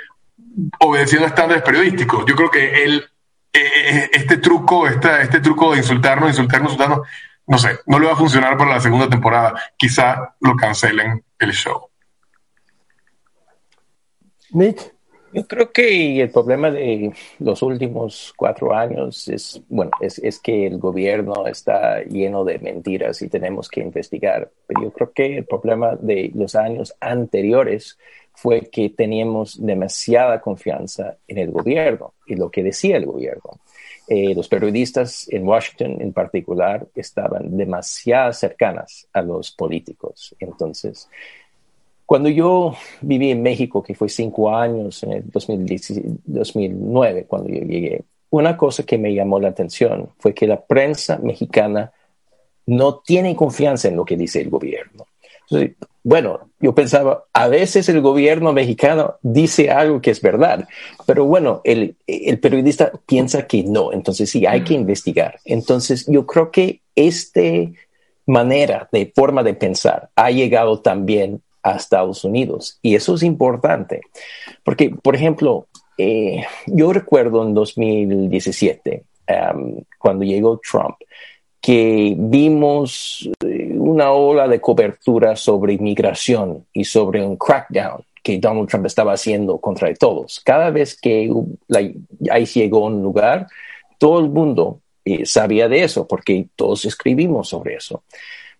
obedeciendo 0.79 1.27
estándares 1.27 1.63
periodísticos. 1.63 2.25
Yo 2.27 2.35
creo 2.35 2.51
que 2.51 2.83
él 2.83 3.09
eh, 3.57 4.09
este 4.11 4.37
truco, 4.37 4.87
este 4.87 5.39
truco 5.39 5.71
de 5.71 5.77
insultarnos, 5.77 6.29
insultarnos, 6.29 6.73
insultarnos, 6.73 7.07
no 7.47 7.57
sé, 7.57 7.79
no 7.85 7.99
le 7.99 8.07
va 8.07 8.13
a 8.13 8.17
funcionar 8.17 8.57
para 8.57 8.71
la 8.71 8.79
segunda 8.79 9.09
temporada. 9.09 9.53
Quizá 9.77 10.35
lo 10.39 10.55
cancelen 10.55 11.23
el 11.39 11.51
show. 11.51 11.89
Nick. 14.51 14.95
Yo 15.33 15.45
creo 15.45 15.69
que 15.69 16.21
el 16.21 16.29
problema 16.29 16.71
de 16.71 17.11
los 17.39 17.61
últimos 17.61 18.33
cuatro 18.37 18.73
años 18.73 19.27
es, 19.27 19.61
bueno, 19.67 19.91
es, 19.99 20.17
es, 20.19 20.39
que 20.39 20.65
el 20.65 20.77
gobierno 20.77 21.45
está 21.45 22.01
lleno 22.03 22.45
de 22.45 22.57
mentiras 22.59 23.21
y 23.21 23.27
tenemos 23.27 23.67
que 23.67 23.81
investigar. 23.81 24.49
Pero 24.65 24.83
yo 24.83 24.91
creo 24.93 25.11
que 25.11 25.37
el 25.39 25.45
problema 25.45 25.97
de 25.97 26.31
los 26.33 26.55
años 26.55 26.95
anteriores 27.01 27.97
fue 28.33 28.61
que 28.69 28.89
teníamos 28.89 29.61
demasiada 29.61 30.39
confianza 30.39 31.17
en 31.27 31.37
el 31.39 31.51
gobierno 31.51 32.13
y 32.25 32.35
lo 32.35 32.49
que 32.49 32.63
decía 32.63 32.95
el 32.95 33.05
gobierno. 33.05 33.59
Eh, 34.07 34.35
los 34.35 34.47
periodistas 34.47 35.27
en 35.29 35.47
Washington 35.47 35.97
en 35.99 36.13
particular 36.13 36.87
estaban 36.93 37.57
demasiado 37.57 38.31
cercanas 38.33 39.07
a 39.13 39.21
los 39.21 39.51
políticos. 39.51 40.35
Entonces, 40.39 41.09
cuando 42.05 42.29
yo 42.29 42.75
viví 43.01 43.31
en 43.31 43.41
México, 43.41 43.81
que 43.81 43.95
fue 43.95 44.09
cinco 44.09 44.55
años, 44.55 45.01
en 45.03 45.13
el 45.13 45.23
2009, 45.25 47.25
cuando 47.25 47.49
yo 47.49 47.61
llegué, 47.61 48.03
una 48.29 48.55
cosa 48.55 48.83
que 48.83 48.97
me 48.97 49.13
llamó 49.13 49.39
la 49.39 49.49
atención 49.49 50.09
fue 50.19 50.33
que 50.33 50.45
la 50.45 50.61
prensa 50.61 51.17
mexicana 51.17 51.91
no 52.67 52.99
tiene 52.99 53.35
confianza 53.35 53.87
en 53.87 53.95
lo 53.95 54.05
que 54.05 54.17
dice 54.17 54.41
el 54.41 54.49
gobierno. 54.49 55.07
Bueno, 56.05 56.51
yo 56.59 56.75
pensaba, 56.75 57.23
a 57.33 57.47
veces 57.47 57.89
el 57.89 57.99
gobierno 57.99 58.53
mexicano 58.53 59.15
dice 59.23 59.71
algo 59.71 60.01
que 60.01 60.11
es 60.11 60.21
verdad, 60.21 60.67
pero 61.07 61.25
bueno, 61.25 61.61
el, 61.63 61.95
el 62.05 62.39
periodista 62.39 62.91
piensa 63.07 63.47
que 63.47 63.63
no, 63.63 63.91
entonces 63.91 64.29
sí, 64.29 64.45
hay 64.45 64.63
que 64.63 64.75
investigar. 64.75 65.39
Entonces 65.45 66.05
yo 66.07 66.27
creo 66.27 66.51
que 66.51 66.81
esta 66.95 67.41
manera 68.27 68.87
de 68.91 69.11
forma 69.15 69.41
de 69.41 69.55
pensar 69.55 70.11
ha 70.15 70.29
llegado 70.29 70.79
también 70.79 71.41
a 71.63 71.75
Estados 71.75 72.23
Unidos. 72.23 72.77
Y 72.83 72.93
eso 72.93 73.15
es 73.15 73.23
importante, 73.23 74.01
porque, 74.63 74.91
por 74.91 75.15
ejemplo, 75.15 75.65
eh, 75.97 76.43
yo 76.67 76.93
recuerdo 76.93 77.43
en 77.43 77.55
2017, 77.55 79.03
um, 79.55 79.81
cuando 79.97 80.23
llegó 80.23 80.61
Trump, 80.69 80.97
que 81.65 82.13
vimos 82.15 83.27
eh, 83.43 83.73
una 83.75 84.11
ola 84.11 84.47
de 84.47 84.61
cobertura 84.61 85.35
sobre 85.35 85.73
inmigración 85.73 86.67
y 86.71 86.83
sobre 86.83 87.25
un 87.25 87.37
crackdown 87.37 88.03
que 88.21 88.37
Donald 88.37 88.69
Trump 88.69 88.85
estaba 88.85 89.13
haciendo 89.13 89.57
contra 89.57 89.91
todos. 89.95 90.39
Cada 90.45 90.69
vez 90.69 90.95
que 90.95 91.27
ICE 92.19 92.59
llegó 92.59 92.83
a 92.83 92.89
un 92.89 93.01
lugar, 93.01 93.47
todo 93.97 94.19
el 94.19 94.29
mundo 94.29 94.81
eh, 95.03 95.25
sabía 95.25 95.67
de 95.67 95.83
eso, 95.83 96.07
porque 96.07 96.49
todos 96.55 96.85
escribimos 96.85 97.49
sobre 97.49 97.77
eso. 97.77 98.03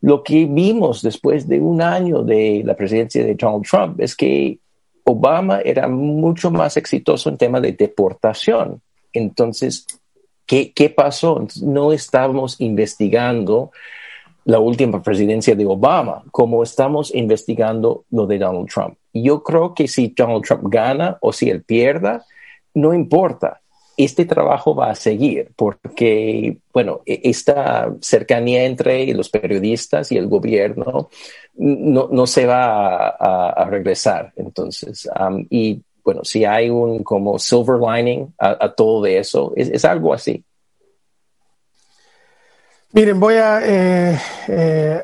Lo 0.01 0.23
que 0.23 0.47
vimos 0.47 1.03
después 1.03 1.47
de 1.47 1.59
un 1.59 1.83
año 1.83 2.23
de 2.23 2.63
la 2.65 2.75
presidencia 2.75 3.23
de 3.23 3.35
Donald 3.35 3.67
Trump 3.69 4.01
es 4.01 4.15
que 4.15 4.57
Obama 5.03 5.59
era 5.63 5.87
mucho 5.87 6.49
más 6.49 6.75
exitoso 6.75 7.29
en 7.29 7.37
tema 7.37 7.61
de 7.61 7.73
deportación. 7.73 8.81
Entonces, 9.13 9.85
¿qué, 10.45 10.71
qué 10.73 10.89
pasó? 10.89 11.45
No 11.61 11.91
estábamos 11.91 12.59
investigando 12.59 13.71
la 14.45 14.59
última 14.59 15.01
presidencia 15.01 15.55
de 15.55 15.65
Obama 15.65 16.23
como 16.31 16.61
estamos 16.61 17.13
investigando 17.13 18.05
lo 18.11 18.27
de 18.27 18.37
Donald 18.37 18.69
Trump. 18.69 18.95
Yo 19.13 19.43
creo 19.43 19.73
que 19.73 19.87
si 19.87 20.13
Donald 20.15 20.43
Trump 20.43 20.63
gana 20.67 21.17
o 21.21 21.33
si 21.33 21.49
él 21.49 21.63
pierda, 21.63 22.25
no 22.73 22.93
importa 22.93 23.61
este 23.97 24.25
trabajo 24.25 24.75
va 24.75 24.91
a 24.91 24.95
seguir 24.95 25.51
porque, 25.55 26.57
bueno, 26.73 27.01
e-, 27.05 27.21
esta 27.23 27.93
cercanía 28.01 28.65
entre 28.65 29.13
los 29.13 29.29
periodistas 29.29 30.11
y 30.11 30.17
el 30.17 30.27
gobierno 30.27 31.09
no, 31.55 32.09
no 32.11 32.27
se 32.27 32.45
va 32.45 33.07
a, 33.07 33.65
regresar. 33.65 34.33
Entonces, 34.35 35.09
y 35.49 35.81
bueno, 36.05 36.23
si 36.23 36.45
hay 36.45 36.69
un 36.69 37.03
como 37.03 37.39
silver 37.39 37.79
lining 37.79 38.31
a, 38.37 38.71
todo 38.73 39.07
eso, 39.07 39.51
es, 39.55 39.83
algo 39.83 40.13
así. 40.13 40.45
Miren, 42.93 43.19
voy 43.19 43.33
a 43.33 43.59
eh, 43.63 44.19
eh, 44.47 45.03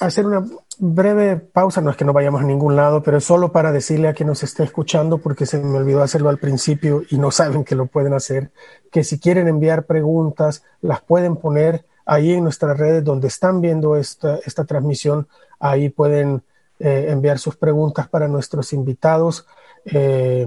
hacer 0.00 0.26
una 0.26 0.44
breve 0.78 1.36
pausa, 1.36 1.80
no 1.80 1.90
es 1.90 1.96
que 1.96 2.04
no 2.04 2.12
vayamos 2.12 2.40
a 2.40 2.44
ningún 2.44 2.74
lado, 2.74 3.00
pero 3.00 3.18
es 3.18 3.24
solo 3.24 3.52
para 3.52 3.70
decirle 3.70 4.08
a 4.08 4.12
quien 4.12 4.26
nos 4.26 4.42
esté 4.42 4.64
escuchando, 4.64 5.18
porque 5.18 5.46
se 5.46 5.58
me 5.60 5.78
olvidó 5.78 6.02
hacerlo 6.02 6.30
al 6.30 6.38
principio 6.38 7.02
y 7.08 7.16
no 7.16 7.30
saben 7.30 7.62
que 7.62 7.76
lo 7.76 7.86
pueden 7.86 8.12
hacer, 8.12 8.50
que 8.90 9.04
si 9.04 9.20
quieren 9.20 9.46
enviar 9.46 9.86
preguntas, 9.86 10.64
las 10.80 11.00
pueden 11.00 11.36
poner 11.36 11.86
ahí 12.04 12.32
en 12.32 12.42
nuestras 12.42 12.76
redes 12.76 13.04
donde 13.04 13.28
están 13.28 13.60
viendo 13.60 13.96
esta, 13.96 14.40
esta 14.44 14.64
transmisión, 14.64 15.28
ahí 15.60 15.90
pueden 15.90 16.42
eh, 16.80 17.06
enviar 17.10 17.38
sus 17.38 17.56
preguntas 17.56 18.08
para 18.08 18.26
nuestros 18.26 18.72
invitados. 18.72 19.46
Eh, 19.84 20.46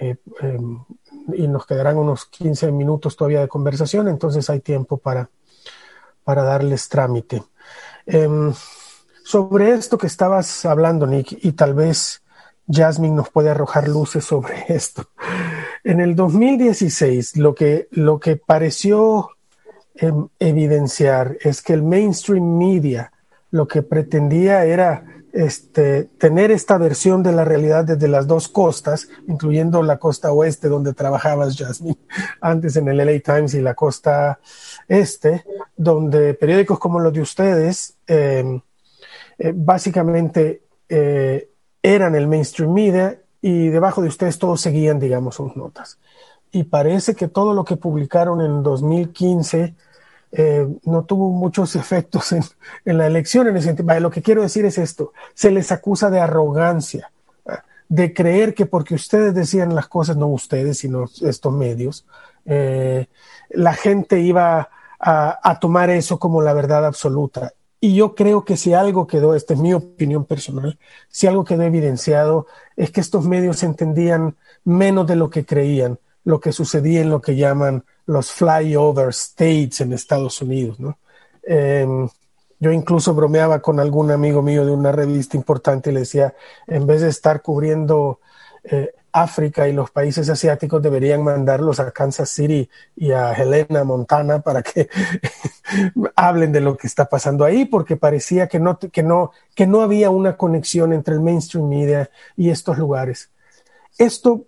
eh, 0.00 0.16
em, 0.40 0.78
y 1.32 1.48
nos 1.48 1.66
quedarán 1.66 1.96
unos 1.96 2.26
15 2.26 2.70
minutos 2.72 3.16
todavía 3.16 3.40
de 3.40 3.48
conversación, 3.48 4.08
entonces 4.08 4.48
hay 4.48 4.60
tiempo 4.60 4.96
para, 4.96 5.28
para 6.24 6.42
darles 6.42 6.88
trámite. 6.88 7.42
Em, 8.06 8.52
sobre 9.24 9.72
esto 9.72 9.98
que 9.98 10.06
estabas 10.06 10.64
hablando, 10.64 11.06
Nick, 11.06 11.38
y 11.44 11.52
tal 11.52 11.74
vez 11.74 12.22
Jasmine 12.66 13.14
nos 13.14 13.30
puede 13.30 13.50
arrojar 13.50 13.88
luces 13.88 14.24
sobre 14.24 14.64
esto. 14.68 15.08
En 15.84 16.00
el 16.00 16.14
2016, 16.14 17.36
lo 17.36 17.54
que, 17.54 17.88
lo 17.90 18.20
que 18.20 18.36
pareció 18.36 19.30
em, 19.94 20.28
evidenciar 20.38 21.36
es 21.40 21.62
que 21.62 21.72
el 21.72 21.82
mainstream 21.82 22.56
media 22.56 23.12
lo 23.50 23.66
que 23.66 23.82
pretendía 23.82 24.64
era 24.64 25.17
este, 25.32 26.04
tener 26.18 26.50
esta 26.50 26.78
versión 26.78 27.22
de 27.22 27.32
la 27.32 27.44
realidad 27.44 27.84
desde 27.84 28.08
las 28.08 28.26
dos 28.26 28.48
costas, 28.48 29.08
incluyendo 29.26 29.82
la 29.82 29.98
costa 29.98 30.32
oeste 30.32 30.68
donde 30.68 30.94
trabajabas, 30.94 31.56
Jasmine, 31.56 31.98
antes 32.40 32.76
en 32.76 32.88
el 32.88 32.98
LA 32.98 33.20
Times 33.20 33.54
y 33.54 33.60
la 33.60 33.74
costa 33.74 34.38
este, 34.88 35.44
donde 35.76 36.34
periódicos 36.34 36.78
como 36.78 37.00
los 37.00 37.12
de 37.12 37.20
ustedes 37.20 37.94
eh, 38.06 38.60
eh, 39.38 39.52
básicamente 39.54 40.62
eh, 40.88 41.50
eran 41.82 42.14
el 42.14 42.26
mainstream 42.26 42.72
media 42.72 43.20
y 43.40 43.68
debajo 43.68 44.02
de 44.02 44.08
ustedes 44.08 44.38
todos 44.38 44.60
seguían, 44.60 44.98
digamos, 44.98 45.36
sus 45.36 45.56
notas. 45.56 45.98
Y 46.50 46.64
parece 46.64 47.14
que 47.14 47.28
todo 47.28 47.54
lo 47.54 47.64
que 47.64 47.76
publicaron 47.76 48.40
en 48.40 48.62
2015 48.62 49.74
eh, 50.32 50.68
no 50.84 51.04
tuvo 51.04 51.30
muchos 51.30 51.76
efectos 51.76 52.32
en, 52.32 52.42
la 52.84 53.06
elección. 53.06 53.48
En 53.48 53.56
ese. 53.56 53.74
Lo 54.00 54.10
que 54.10 54.22
quiero 54.22 54.42
decir 54.42 54.64
es 54.64 54.78
esto, 54.78 55.12
se 55.34 55.50
les 55.50 55.72
acusa 55.72 56.10
de 56.10 56.20
arrogancia, 56.20 57.10
de 57.88 58.12
creer 58.12 58.54
que 58.54 58.66
porque 58.66 58.94
ustedes 58.94 59.34
decían 59.34 59.74
las 59.74 59.88
cosas, 59.88 60.16
no 60.16 60.26
ustedes, 60.28 60.78
sino 60.78 61.06
estos 61.22 61.52
medios, 61.52 62.06
la 62.44 63.74
gente 63.74 64.20
iba 64.20 64.68
a, 65.00 65.50
a 65.50 65.58
tomar 65.58 65.90
eso 65.90 66.18
como 66.18 66.42
la 66.42 66.52
verdad 66.52 66.84
absoluta. 66.84 67.52
Y 67.80 67.94
yo 67.94 68.14
creo 68.14 68.44
que 68.44 68.56
si 68.56 68.74
algo 68.74 69.06
quedó, 69.06 69.34
esta 69.34 69.54
es 69.54 69.60
mi 69.60 69.72
opinión 69.72 70.24
personal, 70.24 70.78
si 71.08 71.26
algo 71.26 71.44
quedó 71.44 71.62
evidenciado 71.62 72.46
es 72.76 72.90
que 72.90 73.00
estos 73.00 73.24
medios 73.24 73.62
entendían 73.62 74.36
menos 74.64 75.06
de 75.06 75.16
lo 75.16 75.30
que 75.30 75.46
creían 75.46 75.98
lo 76.24 76.40
que 76.40 76.52
sucedía 76.52 77.00
en 77.00 77.10
lo 77.10 77.20
que 77.20 77.36
llaman 77.36 77.84
los 78.06 78.32
flyover 78.32 79.10
states 79.10 79.80
en 79.80 79.92
Estados 79.92 80.40
Unidos. 80.42 80.80
¿no? 80.80 80.98
Em, 81.42 82.08
yo 82.58 82.72
incluso 82.72 83.14
bromeaba 83.14 83.60
con 83.60 83.80
algún 83.80 84.10
amigo 84.10 84.42
mío 84.42 84.64
de 84.64 84.72
una 84.72 84.92
revista 84.92 85.36
importante 85.36 85.90
y 85.90 85.94
le 85.94 86.00
decía, 86.00 86.34
en 86.66 86.86
vez 86.86 87.02
de 87.02 87.08
estar 87.08 87.42
cubriendo 87.42 88.20
eh, 88.64 88.92
África 89.12 89.68
y 89.68 89.72
los 89.72 89.90
países 89.90 90.28
asiáticos 90.28 90.82
deberían 90.82 91.22
mandarlos 91.22 91.80
a 91.80 91.90
Kansas 91.90 92.28
City 92.28 92.68
y 92.96 93.12
a 93.12 93.32
Helena, 93.32 93.84
Montana, 93.84 94.40
para 94.40 94.62
que 94.62 94.88
hablen 96.16 96.52
de 96.52 96.60
lo 96.60 96.76
que 96.76 96.86
está 96.86 97.08
pasando 97.08 97.44
ahí, 97.44 97.64
porque 97.64 97.96
parecía 97.96 98.48
que 98.48 98.60
no, 98.60 98.78
que, 98.78 99.02
no, 99.02 99.32
que 99.54 99.66
no 99.66 99.80
había 99.80 100.10
una 100.10 100.36
conexión 100.36 100.92
entre 100.92 101.14
el 101.14 101.20
mainstream 101.20 101.68
media 101.68 102.10
y 102.36 102.50
estos 102.50 102.78
lugares. 102.78 103.30
Esto 103.96 104.44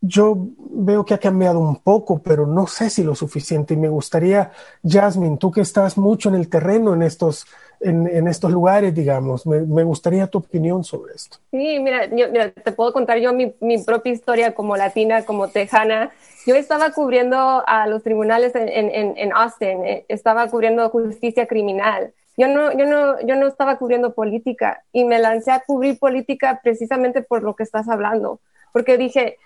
yo 0.00 0.36
veo 0.58 1.04
que 1.04 1.14
ha 1.14 1.18
cambiado 1.18 1.58
un 1.58 1.76
poco, 1.76 2.22
pero 2.22 2.46
no 2.46 2.66
sé 2.66 2.90
si 2.90 3.02
lo 3.02 3.14
suficiente. 3.14 3.74
Y 3.74 3.76
me 3.76 3.88
gustaría, 3.88 4.52
Jasmine, 4.82 5.36
tú 5.36 5.50
que 5.50 5.60
estás 5.60 5.98
mucho 5.98 6.28
en 6.28 6.36
el 6.36 6.48
terreno 6.48 6.94
en 6.94 7.02
estos 7.02 7.46
en, 7.80 8.28
estos 8.28 8.50
lugares, 8.50 8.94
digamos. 8.94 9.46
Me, 9.46 9.84
gustaría 9.84 10.26
tu 10.26 10.38
opinión 10.38 10.84
sobre 10.84 11.14
esto. 11.14 11.38
Sí, 11.50 11.78
mira, 11.80 12.08
te 12.08 12.72
puedo 12.72 12.92
contar 12.92 13.18
yo 13.18 13.32
mi, 13.32 13.54
propia 13.84 14.12
historia 14.12 14.54
como 14.54 14.76
latina, 14.76 15.24
como 15.24 15.48
tejana. 15.48 16.10
Yo 16.46 16.54
estaba 16.54 16.92
cubriendo 16.92 17.64
a 17.66 17.86
los 17.86 18.02
tribunales 18.02 18.52
en, 18.54 19.32
Austin, 19.32 19.84
eh, 19.84 20.04
estaba 20.08 20.48
cubriendo 20.48 20.88
justicia 20.90 21.46
criminal. 21.46 22.12
Yo 22.36 22.48
no, 22.48 22.72
yo, 22.72 22.86
no, 22.86 23.20
yo 23.26 23.36
no 23.36 23.46
estaba 23.46 23.76
cubriendo 23.76 24.14
política 24.14 24.82
y 24.92 25.04
me 25.04 25.18
lancé 25.18 25.50
a 25.50 25.60
cubrir 25.60 25.98
política 25.98 26.60
precisamente 26.62 27.22
por 27.22 27.42
lo 27.42 27.54
que 27.54 27.64
estás 27.64 27.88
hablando, 27.88 28.40
porque 28.72 28.96
dije, 28.96 29.36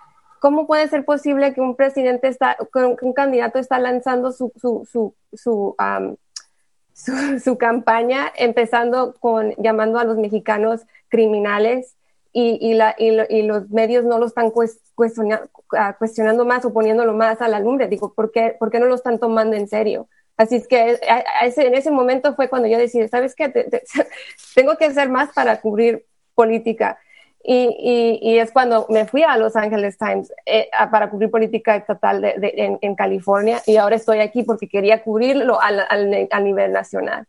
¿cómo 0.45 0.67
puede 0.67 0.87
ser 0.89 1.07
posible 1.07 1.55
que 1.55 1.63
un 1.63 1.75
presidente 1.75 2.29
está, 2.29 2.59
que 2.71 2.85
un 3.01 3.13
candidato 3.15 3.59
está 3.59 3.79
lanzando 3.79 4.31
su, 4.31 4.53
su, 4.61 4.87
su, 4.87 5.17
su, 6.93 7.41
su, 7.43 7.57
campaña, 7.57 8.31
empezando 8.37 9.15
con 9.21 9.55
llamando 9.57 9.99
a 9.99 10.05
los 10.05 10.19
mexicanos 10.19 10.83
criminales 11.09 11.97
y, 12.31 12.59
y, 12.61 12.75
la, 12.75 12.95
y, 12.99 13.41
los 13.41 13.71
medios 13.71 14.05
no 14.05 14.19
lo 14.19 14.27
están 14.27 14.51
cuestionando, 14.51 15.49
ah, 15.79 15.97
cuestionando 15.99 16.45
más 16.45 16.63
o 16.67 16.75
poniéndolo 16.75 17.15
más 17.15 17.41
a 17.41 17.49
la 17.49 17.59
lumbre? 17.59 17.89
Digo, 17.89 18.13
¿por 18.13 18.31
qué, 18.31 18.55
¿por 18.59 18.71
qué 18.71 18.81
no 18.81 18.87
lo 18.87 18.97
están 18.97 19.19
tomando 19.19 19.57
en 19.57 19.67
serio? 19.67 20.09
Así 20.37 20.57
es 20.57 20.69
que 20.69 21.01
ese, 21.43 21.67
en 21.67 21.75
ese 21.75 21.91
momento 21.91 22.35
fue 22.35 22.51
cuando 22.51 22.69
yo 22.69 22.77
decidí, 22.77 23.09
¿sabes 23.09 23.35
qué? 23.35 23.49
tengo 24.55 24.77
que 24.77 24.85
hacer 24.85 25.09
más 25.09 25.33
para 25.33 25.63
cubrir 25.63 26.05
política. 26.35 26.99
Y, 27.47 28.21
y, 28.23 28.39
es 28.39 28.53
cuando 28.53 28.87
me 28.89 29.05
fui 29.05 29.23
a 29.23 29.37
Los 29.37 29.55
Angeles 29.55 29.99
Times 29.99 30.33
eh, 30.47 30.71
para 30.91 31.11
cubrir 31.11 31.31
política 31.31 31.77
estatal 31.77 32.23
de, 32.23 32.55
en, 32.57 32.79
en, 32.81 32.95
California 32.95 33.61
y 33.67 33.77
ahora 33.77 33.97
estoy 33.97 34.21
aquí 34.21 34.45
porque 34.45 34.67
quería 34.67 35.03
cubrirlo 35.03 35.61
al, 35.61 35.81
al, 35.91 36.27
a 36.31 36.41
nivel 36.41 36.73
nacional. 36.73 37.27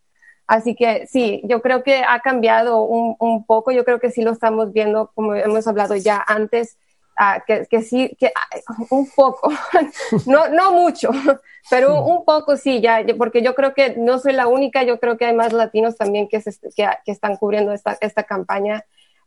Así 0.47 0.73
que 0.73 1.05
sí, 1.07 1.41
yo 1.43 1.61
creo 1.61 1.83
que 1.83 2.03
ha 2.07 2.21
cambiado 2.21 2.83
un, 2.83 3.17
un, 3.19 3.45
poco, 3.45 3.71
yo 3.71 3.83
creo 3.83 3.99
que 3.99 4.09
sí 4.09 4.21
lo 4.21 4.31
estamos 4.31 4.71
viendo, 4.71 5.11
como 5.15 5.35
hemos 5.35 5.67
hablado 5.67 5.97
ya 5.97 6.23
antes, 6.25 6.77
uh, 7.19 7.41
que, 7.45 7.65
que, 7.69 7.81
sí, 7.81 8.15
que 8.17 8.31
uh, 8.69 8.95
un 8.95 9.09
poco, 9.09 9.51
no, 10.27 10.47
no 10.47 10.71
mucho, 10.71 11.09
pero 11.69 12.05
un 12.05 12.23
poco 12.23 12.55
sí, 12.55 12.79
ya, 12.79 13.03
porque 13.17 13.41
yo 13.41 13.53
creo 13.53 13.73
que 13.73 13.95
no 13.97 14.17
soy 14.19 14.31
la 14.31 14.47
única, 14.47 14.83
yo 14.83 14.97
creo 14.97 15.17
que 15.17 15.25
hay 15.25 15.33
más 15.33 15.51
latinos 15.51 15.97
también 15.97 16.29
que, 16.29 16.39
se, 16.39 16.51
que, 16.73 16.87
que 17.03 17.11
están 17.11 17.35
cubriendo 17.35 17.73
esta, 17.73 17.97
esta 17.99 18.23
campaña. 18.23 18.85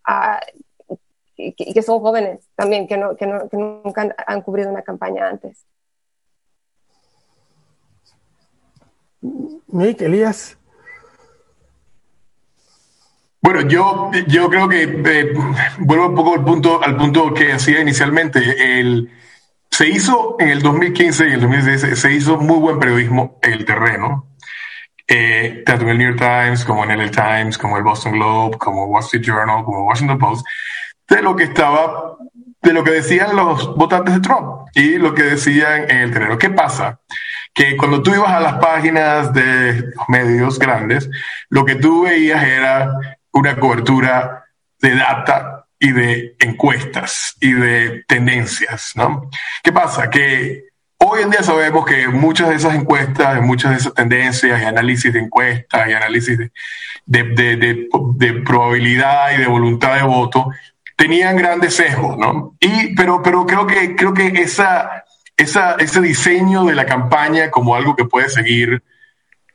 Uh, 0.08 0.40
y 1.38 1.52
que, 1.52 1.82
son 1.82 2.00
jóvenes 2.00 2.40
también, 2.56 2.88
que, 2.88 2.96
no, 2.96 3.16
que, 3.16 3.26
no, 3.26 3.48
que 3.48 3.56
nunca 3.56 4.14
han, 4.26 4.42
cubrido 4.42 4.70
una 4.70 4.82
campaña 4.82 5.28
antes. 5.28 5.64
Nick, 9.68 10.02
Elías. 10.02 10.58
Bueno, 13.40 13.60
yo, 13.62 14.10
yo 14.26 14.50
creo 14.50 14.68
que 14.68 14.82
eh, 14.82 15.32
vuelvo 15.78 16.08
un 16.08 16.14
poco 16.16 16.34
al 16.34 16.44
punto, 16.44 16.82
al 16.82 16.96
punto 16.96 17.32
que 17.32 17.52
hacía 17.52 17.80
inicialmente. 17.80 18.80
El, 18.80 19.08
se 19.70 19.88
hizo 19.88 20.34
en 20.40 20.48
el 20.48 20.60
2015 20.60 21.24
y 21.24 21.26
en 21.28 21.34
el 21.34 21.40
2016 21.42 21.98
se 21.98 22.12
hizo 22.12 22.38
muy 22.38 22.58
buen 22.58 22.80
periodismo 22.80 23.38
en 23.42 23.52
el 23.52 23.64
terreno, 23.64 24.26
eh, 25.06 25.62
tanto 25.64 25.84
en 25.84 25.90
el 25.90 25.98
New 25.98 26.08
York 26.08 26.18
Times 26.18 26.64
como 26.64 26.82
en 26.82 26.90
el 26.90 27.12
Times, 27.12 27.56
como 27.56 27.76
el 27.76 27.84
Boston 27.84 28.12
Globe, 28.14 28.58
como 28.58 28.86
Wall 28.86 29.04
Street 29.04 29.22
Journal, 29.24 29.64
como 29.64 29.86
Washington 29.86 30.18
Post 30.18 30.44
de 31.08 31.22
lo 31.22 31.36
que 31.36 31.44
estaba, 31.44 32.16
de 32.62 32.72
lo 32.72 32.84
que 32.84 32.90
decían 32.90 33.34
los 33.34 33.74
votantes 33.76 34.14
de 34.14 34.20
Trump 34.20 34.68
y 34.74 34.98
lo 34.98 35.14
que 35.14 35.22
decían 35.22 35.90
en 35.90 35.98
el 35.98 36.12
terreno. 36.12 36.38
¿Qué 36.38 36.50
pasa? 36.50 37.00
Que 37.54 37.76
cuando 37.76 38.02
tú 38.02 38.14
ibas 38.14 38.30
a 38.30 38.40
las 38.40 38.54
páginas 38.54 39.32
de 39.32 39.72
los 39.74 40.08
medios 40.08 40.58
grandes, 40.58 41.08
lo 41.48 41.64
que 41.64 41.76
tú 41.76 42.02
veías 42.02 42.42
era 42.44 42.92
una 43.32 43.56
cobertura 43.56 44.44
de 44.80 44.94
data 44.94 45.66
y 45.80 45.92
de 45.92 46.36
encuestas 46.38 47.36
y 47.40 47.52
de 47.52 48.04
tendencias, 48.06 48.92
¿no? 48.94 49.30
¿Qué 49.62 49.72
pasa? 49.72 50.10
Que 50.10 50.64
hoy 50.98 51.22
en 51.22 51.30
día 51.30 51.42
sabemos 51.42 51.86
que 51.86 52.08
muchas 52.08 52.48
de 52.48 52.56
esas 52.56 52.74
encuestas, 52.74 53.40
muchas 53.42 53.70
de 53.70 53.76
esas 53.78 53.94
tendencias 53.94 54.60
y 54.60 54.64
análisis 54.64 55.12
de 55.12 55.20
encuestas 55.20 55.88
y 55.88 55.92
análisis 55.92 56.36
de, 56.36 56.50
de, 57.06 57.56
de, 57.56 57.88
de 58.16 58.32
probabilidad 58.42 59.32
y 59.32 59.38
de 59.38 59.46
voluntad 59.46 59.94
de 59.96 60.02
voto 60.02 60.50
tenían 60.98 61.36
grandes 61.36 61.76
sesgos, 61.76 62.18
¿no? 62.18 62.56
Y, 62.58 62.92
pero, 62.96 63.22
pero 63.22 63.46
creo 63.46 63.68
que, 63.68 63.94
creo 63.94 64.12
que 64.12 64.26
esa, 64.42 65.04
esa, 65.36 65.76
ese 65.76 66.00
diseño 66.00 66.64
de 66.64 66.74
la 66.74 66.86
campaña 66.86 67.52
como 67.52 67.76
algo 67.76 67.94
que 67.94 68.04
puede 68.04 68.28
seguir 68.28 68.82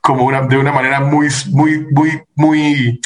como 0.00 0.24
una, 0.24 0.40
de 0.40 0.56
una 0.56 0.72
manera 0.72 1.00
muy, 1.00 1.28
muy, 1.50 1.86
muy, 1.90 2.22
muy, 2.34 3.00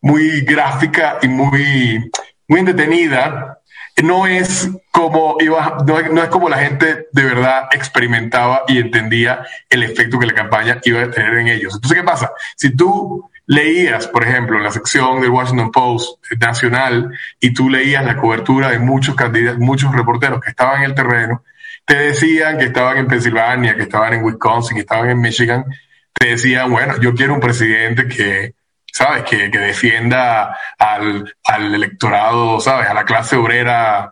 muy 0.00 0.40
gráfica 0.40 1.18
y 1.22 1.28
muy, 1.28 2.10
muy 2.48 2.60
entretenida, 2.60 3.60
no 4.02 4.26
es 4.26 4.68
como 4.90 5.36
iba, 5.40 5.78
no, 5.86 6.00
no, 6.00 6.22
es 6.22 6.28
como 6.28 6.48
la 6.48 6.58
gente 6.58 7.06
de 7.12 7.24
verdad 7.24 7.68
experimentaba 7.72 8.64
y 8.66 8.78
entendía 8.78 9.46
el 9.70 9.82
efecto 9.82 10.18
que 10.18 10.26
la 10.26 10.34
campaña 10.34 10.80
iba 10.84 11.02
a 11.02 11.10
tener 11.10 11.34
en 11.34 11.48
ellos. 11.48 11.74
Entonces, 11.74 11.98
¿qué 11.98 12.04
pasa? 12.04 12.32
Si 12.56 12.74
tú 12.74 13.30
leías, 13.46 14.08
por 14.08 14.24
ejemplo, 14.24 14.56
en 14.56 14.64
la 14.64 14.70
sección 14.70 15.20
del 15.20 15.30
Washington 15.30 15.70
Post 15.70 16.24
nacional 16.40 17.10
y 17.38 17.52
tú 17.52 17.70
leías 17.70 18.04
la 18.04 18.16
cobertura 18.16 18.70
de 18.70 18.78
muchos 18.78 19.14
candidatos, 19.14 19.60
muchos 19.60 19.94
reporteros 19.94 20.40
que 20.40 20.50
estaban 20.50 20.78
en 20.78 20.90
el 20.90 20.94
terreno, 20.94 21.44
te 21.84 21.96
decían 21.96 22.58
que 22.58 22.64
estaban 22.64 22.96
en 22.96 23.06
Pensilvania, 23.06 23.76
que 23.76 23.82
estaban 23.82 24.14
en 24.14 24.24
Wisconsin, 24.24 24.74
que 24.74 24.80
estaban 24.80 25.10
en 25.10 25.20
Michigan, 25.20 25.64
te 26.12 26.28
decían, 26.28 26.70
bueno, 26.70 26.98
yo 27.00 27.14
quiero 27.14 27.34
un 27.34 27.40
presidente 27.40 28.08
que, 28.08 28.54
¿sabes? 28.94 29.24
Que, 29.24 29.50
que 29.50 29.58
defienda 29.58 30.56
al, 30.78 31.34
al 31.44 31.74
electorado, 31.74 32.60
¿sabes? 32.60 32.88
A 32.88 32.94
la 32.94 33.04
clase 33.04 33.34
obrera 33.34 34.08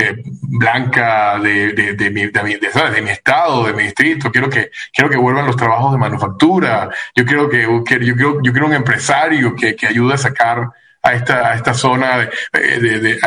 eh, 0.00 0.22
blanca 0.42 1.38
de, 1.40 1.72
de, 1.72 1.94
de, 1.94 2.10
mi, 2.10 2.26
de, 2.26 2.42
mi, 2.44 2.54
de, 2.54 3.02
mi 3.02 3.10
estado, 3.10 3.66
de 3.66 3.72
mi 3.72 3.82
distrito, 3.82 4.30
quiero 4.30 4.48
que, 4.48 4.70
quiero 4.92 5.10
que 5.10 5.16
vuelvan 5.16 5.46
los 5.46 5.56
trabajos 5.56 5.92
de 5.92 5.98
manufactura, 5.98 6.90
yo 7.16 7.24
quiero 7.24 7.48
que, 7.48 7.62
yo 7.62 7.82
quiero, 7.82 8.40
yo 8.40 8.66
un 8.66 8.74
empresario 8.74 9.56
que, 9.56 9.74
que 9.74 9.88
ayude 9.88 10.14
a 10.14 10.18
sacar 10.18 10.70
a 11.04 11.12
esta, 11.12 11.50
a 11.50 11.54
esta 11.54 11.74
zona 11.74 12.28
de, 12.50 12.80
de, 12.80 12.98
de 12.98 13.20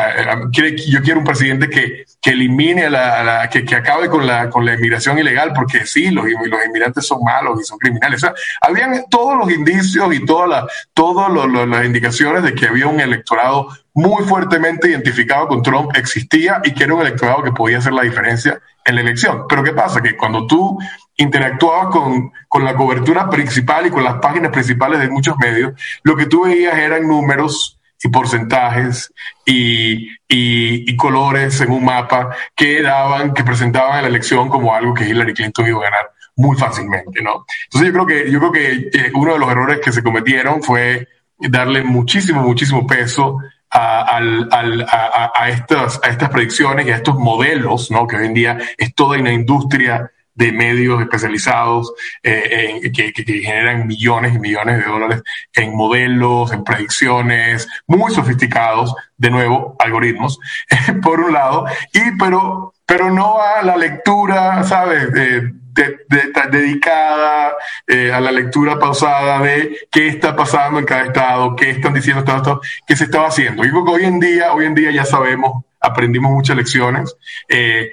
yo 0.88 1.00
quiero 1.00 1.20
un 1.20 1.24
presidente 1.24 1.70
que, 1.70 2.04
que 2.20 2.30
elimine 2.30 2.86
a 2.86 2.90
la, 2.90 3.22
la 3.22 3.48
que, 3.48 3.64
que, 3.64 3.76
acabe 3.76 4.08
con 4.08 4.26
la, 4.26 4.50
con 4.50 4.66
la 4.66 4.74
inmigración 4.74 5.16
ilegal, 5.16 5.52
porque 5.54 5.86
sí, 5.86 6.10
los, 6.10 6.24
los 6.24 6.66
inmigrantes 6.66 7.06
son 7.06 7.22
malos 7.22 7.60
y 7.60 7.64
son 7.64 7.78
criminales. 7.78 8.24
O 8.24 8.34
habían 8.62 9.04
todos 9.08 9.38
los 9.38 9.52
indicios 9.52 10.12
y 10.12 10.26
todas 10.26 10.48
las, 10.48 10.64
todas 10.92 11.30
las 11.68 11.84
indicaciones 11.84 12.42
de 12.42 12.52
que 12.52 12.66
había 12.66 12.88
un 12.88 12.98
electorado 12.98 13.68
muy 13.94 14.24
fuertemente 14.24 14.90
identificado 14.90 15.46
con 15.46 15.62
Trump 15.62 15.92
existía 15.96 16.60
y 16.64 16.74
que 16.74 16.82
era 16.82 16.94
un 16.94 17.02
electorado 17.02 17.44
que 17.44 17.52
podía 17.52 17.78
hacer 17.78 17.92
la 17.92 18.02
diferencia 18.02 18.60
en 18.84 18.96
la 18.96 19.02
elección. 19.02 19.44
Pero 19.48 19.62
¿qué 19.62 19.72
pasa? 19.72 20.02
Que 20.02 20.16
cuando 20.16 20.48
tú 20.48 20.78
interactuabas 21.18 21.88
con, 21.88 22.32
con 22.48 22.64
la 22.64 22.74
cobertura 22.74 23.28
principal 23.28 23.86
y 23.86 23.90
con 23.90 24.04
las 24.04 24.14
páginas 24.14 24.50
principales 24.50 25.00
de 25.00 25.10
muchos 25.10 25.36
medios, 25.36 25.72
lo 26.02 26.16
que 26.16 26.26
tú 26.26 26.44
veías 26.44 26.78
eran 26.78 27.06
números 27.06 27.78
y 28.02 28.08
porcentajes 28.08 29.12
y, 29.44 30.08
y, 30.28 30.90
y, 30.90 30.96
colores 30.96 31.60
en 31.60 31.72
un 31.72 31.84
mapa 31.84 32.30
que 32.54 32.80
daban, 32.80 33.34
que 33.34 33.42
presentaban 33.42 34.02
la 34.02 34.08
elección 34.08 34.48
como 34.48 34.72
algo 34.72 34.94
que 34.94 35.08
Hillary 35.08 35.34
Clinton 35.34 35.66
iba 35.66 35.80
a 35.80 35.90
ganar 35.90 36.10
muy 36.36 36.56
fácilmente, 36.56 37.20
¿no? 37.20 37.44
Entonces 37.64 37.88
yo 37.88 37.92
creo 37.92 38.06
que, 38.06 38.30
yo 38.30 38.38
creo 38.38 38.52
que 38.52 38.90
eh, 38.96 39.10
uno 39.14 39.32
de 39.32 39.40
los 39.40 39.50
errores 39.50 39.80
que 39.80 39.90
se 39.90 40.04
cometieron 40.04 40.62
fue 40.62 41.08
darle 41.36 41.82
muchísimo, 41.82 42.42
muchísimo 42.42 42.86
peso 42.86 43.38
a, 43.70 44.18
a, 44.18 45.32
a, 45.34 45.48
estas, 45.48 46.00
a 46.02 46.08
estas 46.08 46.30
predicciones 46.30 46.86
y 46.86 46.90
a 46.90 46.96
estos 46.96 47.16
modelos, 47.16 47.90
¿no? 47.90 48.06
que 48.06 48.16
hoy 48.16 48.26
en 48.26 48.34
día 48.34 48.58
es 48.76 48.94
toda 48.94 49.18
una 49.18 49.32
industria 49.32 50.12
de 50.38 50.52
medios 50.52 51.02
especializados 51.02 51.92
eh, 52.22 52.80
en, 52.80 52.92
que, 52.92 53.12
que, 53.12 53.24
generan 53.24 53.88
millones 53.88 54.36
y 54.36 54.38
millones 54.38 54.78
de 54.78 54.84
dólares 54.84 55.22
en 55.52 55.74
modelos, 55.74 56.52
en 56.52 56.62
predicciones 56.62 57.66
muy 57.88 58.14
sofisticados, 58.14 58.94
de 59.16 59.30
nuevo, 59.30 59.74
algoritmos, 59.80 60.38
por 61.02 61.18
un 61.18 61.32
lado, 61.32 61.66
y 61.92 62.16
pero, 62.16 62.72
pero 62.86 63.10
no 63.10 63.40
a 63.40 63.62
la 63.62 63.76
lectura, 63.76 64.62
¿sabes? 64.62 65.12
De, 65.12 65.52
dedicada 66.50 67.52
eh, 67.86 68.12
a 68.12 68.20
la 68.20 68.32
lectura 68.32 68.80
pausada 68.80 69.40
de 69.40 69.76
qué 69.92 70.08
está 70.08 70.34
pasando 70.34 70.80
en 70.80 70.84
cada 70.84 71.04
estado, 71.04 71.54
qué 71.54 71.70
están 71.70 71.94
diciendo 71.94 72.24
cada 72.24 72.38
estado, 72.38 72.60
qué 72.84 72.96
se 72.96 73.04
estaba 73.04 73.28
haciendo. 73.28 73.64
Y 73.64 73.70
hoy 73.70 74.04
en 74.04 74.18
día, 74.18 74.52
hoy 74.52 74.66
en 74.66 74.74
día 74.74 74.90
ya 74.90 75.04
sabemos, 75.04 75.64
aprendimos 75.80 76.32
muchas 76.32 76.56
lecciones, 76.56 77.14
eh, 77.48 77.90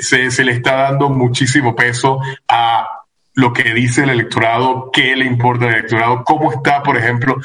se, 0.00 0.30
se 0.30 0.44
le 0.44 0.52
está 0.52 0.74
dando 0.74 1.08
muchísimo 1.08 1.74
peso 1.74 2.20
a 2.48 2.86
lo 3.36 3.52
que 3.52 3.74
dice 3.74 4.02
el 4.02 4.10
electorado, 4.10 4.90
qué 4.90 5.14
le 5.14 5.26
importa 5.26 5.66
al 5.66 5.74
electorado, 5.74 6.24
cómo 6.24 6.52
está, 6.52 6.82
por 6.82 6.96
ejemplo, 6.96 7.36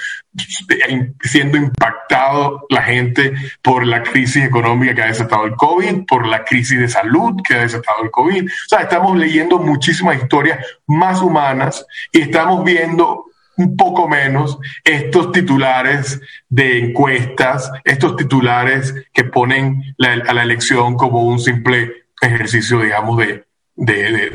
siendo 1.22 1.58
impactado 1.58 2.66
la 2.70 2.82
gente 2.82 3.34
por 3.62 3.86
la 3.86 4.02
crisis 4.02 4.46
económica 4.46 4.96
que 4.96 5.02
ha 5.02 5.08
desatado 5.08 5.46
el 5.46 5.56
COVID, 5.56 6.06
por 6.08 6.26
la 6.26 6.46
crisis 6.46 6.80
de 6.80 6.88
salud 6.88 7.42
que 7.46 7.56
ha 7.56 7.62
desatado 7.62 8.04
el 8.04 8.10
COVID. 8.10 8.46
O 8.46 8.70
sea, 8.70 8.80
estamos 8.80 9.18
leyendo 9.18 9.60
muchísimas 9.60 10.16
historias 10.24 10.66
más 10.88 11.22
humanas 11.22 11.86
y 12.14 12.22
estamos 12.22 12.64
viendo 12.64 13.26
un 13.62 13.78
poco 13.78 14.08
menos 14.08 14.58
estos 14.84 15.32
titulares 15.32 16.20
de 16.50 16.80
encuestas, 16.80 17.72
estos 17.84 18.16
titulares 18.16 18.94
que 19.14 19.24
ponen 19.24 19.96
a 20.00 20.34
la 20.34 20.44
elección 20.44 20.96
como 20.96 21.24
un 21.24 21.40
simple 21.40 22.06
ejercicio, 22.22 22.82
digamos, 22.82 23.18
de, 23.18 23.46
de, 23.76 24.30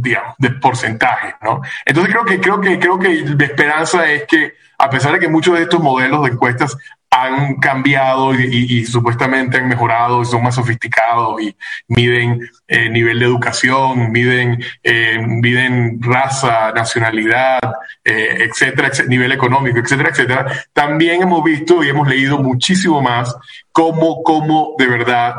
de, 0.00 0.32
de, 0.38 0.50
porcentaje, 0.52 1.34
¿no? 1.42 1.60
Entonces 1.84 2.12
creo 2.12 2.24
que, 2.24 2.40
creo 2.40 2.60
que, 2.60 2.78
creo 2.78 2.98
que 2.98 3.24
la 3.38 3.44
esperanza 3.44 4.10
es 4.10 4.24
que, 4.24 4.54
a 4.78 4.88
pesar 4.90 5.12
de 5.12 5.18
que 5.18 5.28
muchos 5.28 5.54
de 5.54 5.62
estos 5.62 5.82
modelos 5.82 6.24
de 6.24 6.32
encuestas 6.32 6.76
han 7.10 7.56
cambiado 7.56 8.34
y, 8.34 8.84
supuestamente 8.84 9.58
han 9.58 9.68
mejorado 9.68 10.24
son 10.24 10.42
más 10.42 10.54
sofisticados 10.54 11.40
y 11.40 11.56
miden 11.88 12.40
eh, 12.68 12.88
nivel 12.90 13.18
de 13.18 13.24
educación, 13.24 14.10
miden, 14.12 14.62
eh, 14.82 15.18
miden 15.18 16.02
raza, 16.02 16.72
nacionalidad, 16.72 17.60
eh, 18.04 18.48
etcétera, 18.48 18.90
nivel 19.08 19.32
económico, 19.32 19.78
etcétera, 19.78 20.10
etcétera. 20.10 20.64
También 20.72 21.22
hemos 21.22 21.42
visto 21.42 21.82
y 21.82 21.88
hemos 21.88 22.08
leído 22.08 22.38
muchísimo 22.38 23.00
más 23.00 23.34
cómo, 23.72 24.22
cómo 24.22 24.74
de 24.78 24.86
verdad 24.86 25.34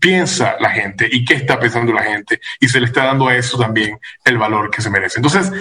piensa 0.00 0.56
la 0.60 0.70
gente 0.70 1.08
y 1.10 1.24
qué 1.24 1.34
está 1.34 1.58
pensando 1.58 1.92
la 1.92 2.02
gente 2.02 2.40
y 2.60 2.68
se 2.68 2.80
le 2.80 2.86
está 2.86 3.04
dando 3.04 3.28
a 3.28 3.36
eso 3.36 3.58
también 3.58 3.98
el 4.24 4.38
valor 4.38 4.70
que 4.70 4.82
se 4.82 4.90
merece. 4.90 5.18
Entonces, 5.18 5.52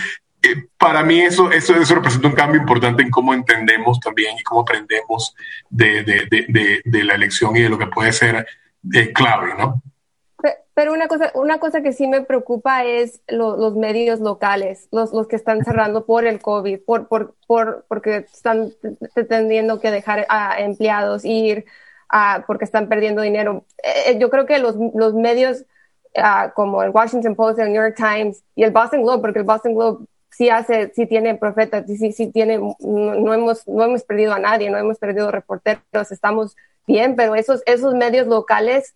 eh, 0.44 0.68
para 0.78 1.04
mí 1.04 1.22
eso, 1.22 1.52
eso, 1.52 1.76
eso 1.76 1.96
representa 1.96 2.28
un 2.28 2.34
cambio 2.34 2.60
importante 2.60 3.04
en 3.04 3.12
cómo 3.12 3.34
entendemos 3.34 4.00
también 4.00 4.36
y 4.40 4.44
cómo 4.44 4.62
aprendemos 4.62 5.36
de, 5.70 6.04
de, 6.04 6.82
de, 6.84 7.04
la 7.04 7.14
elección 7.14 7.56
y 7.56 7.62
de 7.62 7.70
lo 7.70 7.78
que 7.78 7.88
puede 7.88 8.12
ser 8.12 8.48
eh, 8.94 9.14
clave, 9.14 9.54
¿no? 9.58 9.82
Pero 10.74 10.94
una 10.94 11.08
cosa, 11.08 11.32
una 11.36 11.60
cosa 11.60 11.82
que 11.82 11.94
sí 11.94 12.08
me 12.08 12.22
preocupa 12.22 12.86
es 12.86 13.22
los 13.28 13.76
medios 13.76 14.20
locales, 14.20 14.88
los, 14.92 15.14
los 15.14 15.28
que 15.28 15.36
están 15.36 15.64
cerrando 15.64 16.06
por 16.06 16.26
el 16.26 16.42
COVID, 16.42 16.80
por, 16.86 17.08
por, 17.08 17.36
por, 17.46 17.86
porque 17.88 18.26
están 18.34 18.72
teniendo 19.30 19.80
que 19.80 19.92
dejar 19.92 20.26
a 20.30 20.60
empleados 20.60 21.24
ir, 21.24 21.66
porque 22.48 22.66
están 22.66 22.90
perdiendo 22.90 23.22
dinero. 23.22 23.66
Eh, 23.84 24.18
yo 24.18 24.32
creo 24.32 24.46
que 24.48 24.58
los, 24.58 24.76
los 24.96 25.14
medios 25.14 25.66
como 26.56 26.84
el 26.84 26.90
Washington 26.90 27.36
Post, 27.36 27.60
el 27.60 27.72
New 27.72 27.82
York 27.82 27.96
Times 27.96 28.44
y 28.56 28.64
el 28.64 28.72
Boston 28.72 29.04
Globe, 29.04 29.22
porque 29.22 29.40
el 29.40 29.46
Boston 29.46 29.76
Globe 29.76 30.06
sí 30.32 30.50
hace, 30.50 30.92
sí 30.96 31.06
tiene 31.06 31.36
profetas, 31.36 31.86
sí, 31.86 32.12
sí 32.12 32.28
tiene, 32.28 32.58
no, 32.58 33.34
hemos, 33.34 33.68
no 33.68 33.84
hemos 33.84 34.04
perdido 34.04 34.34
a 34.34 34.40
nadie, 34.40 34.70
no 34.70 34.78
hemos 34.78 34.98
perdido 34.98 35.32
reporteros, 35.32 36.12
estamos 36.12 36.56
bien, 36.88 37.16
pero 37.16 37.36
esos, 37.36 37.62
esos 37.66 37.94
medios 37.94 38.28
locales 38.28 38.96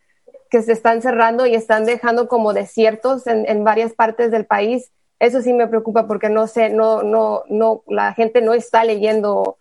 que 0.50 0.62
se 0.62 0.72
están 0.72 1.02
cerrando 1.02 1.46
y 1.46 1.56
están 1.56 1.86
dejando 1.86 2.28
como 2.28 2.54
desiertos 2.54 3.28
en, 3.28 3.48
en 3.48 3.64
varias 3.64 3.94
partes 3.94 4.32
del 4.32 4.46
país, 4.46 4.92
eso 5.20 5.42
sí 5.42 5.54
me 5.54 5.68
preocupa 5.68 6.08
porque 6.08 6.30
no 6.30 6.48
sé, 6.48 6.70
no, 6.70 7.04
no, 7.04 7.44
no, 7.50 7.84
la 7.88 8.14
gente 8.14 8.42
no 8.42 8.54
está 8.54 8.84
leyendo, 8.84 9.58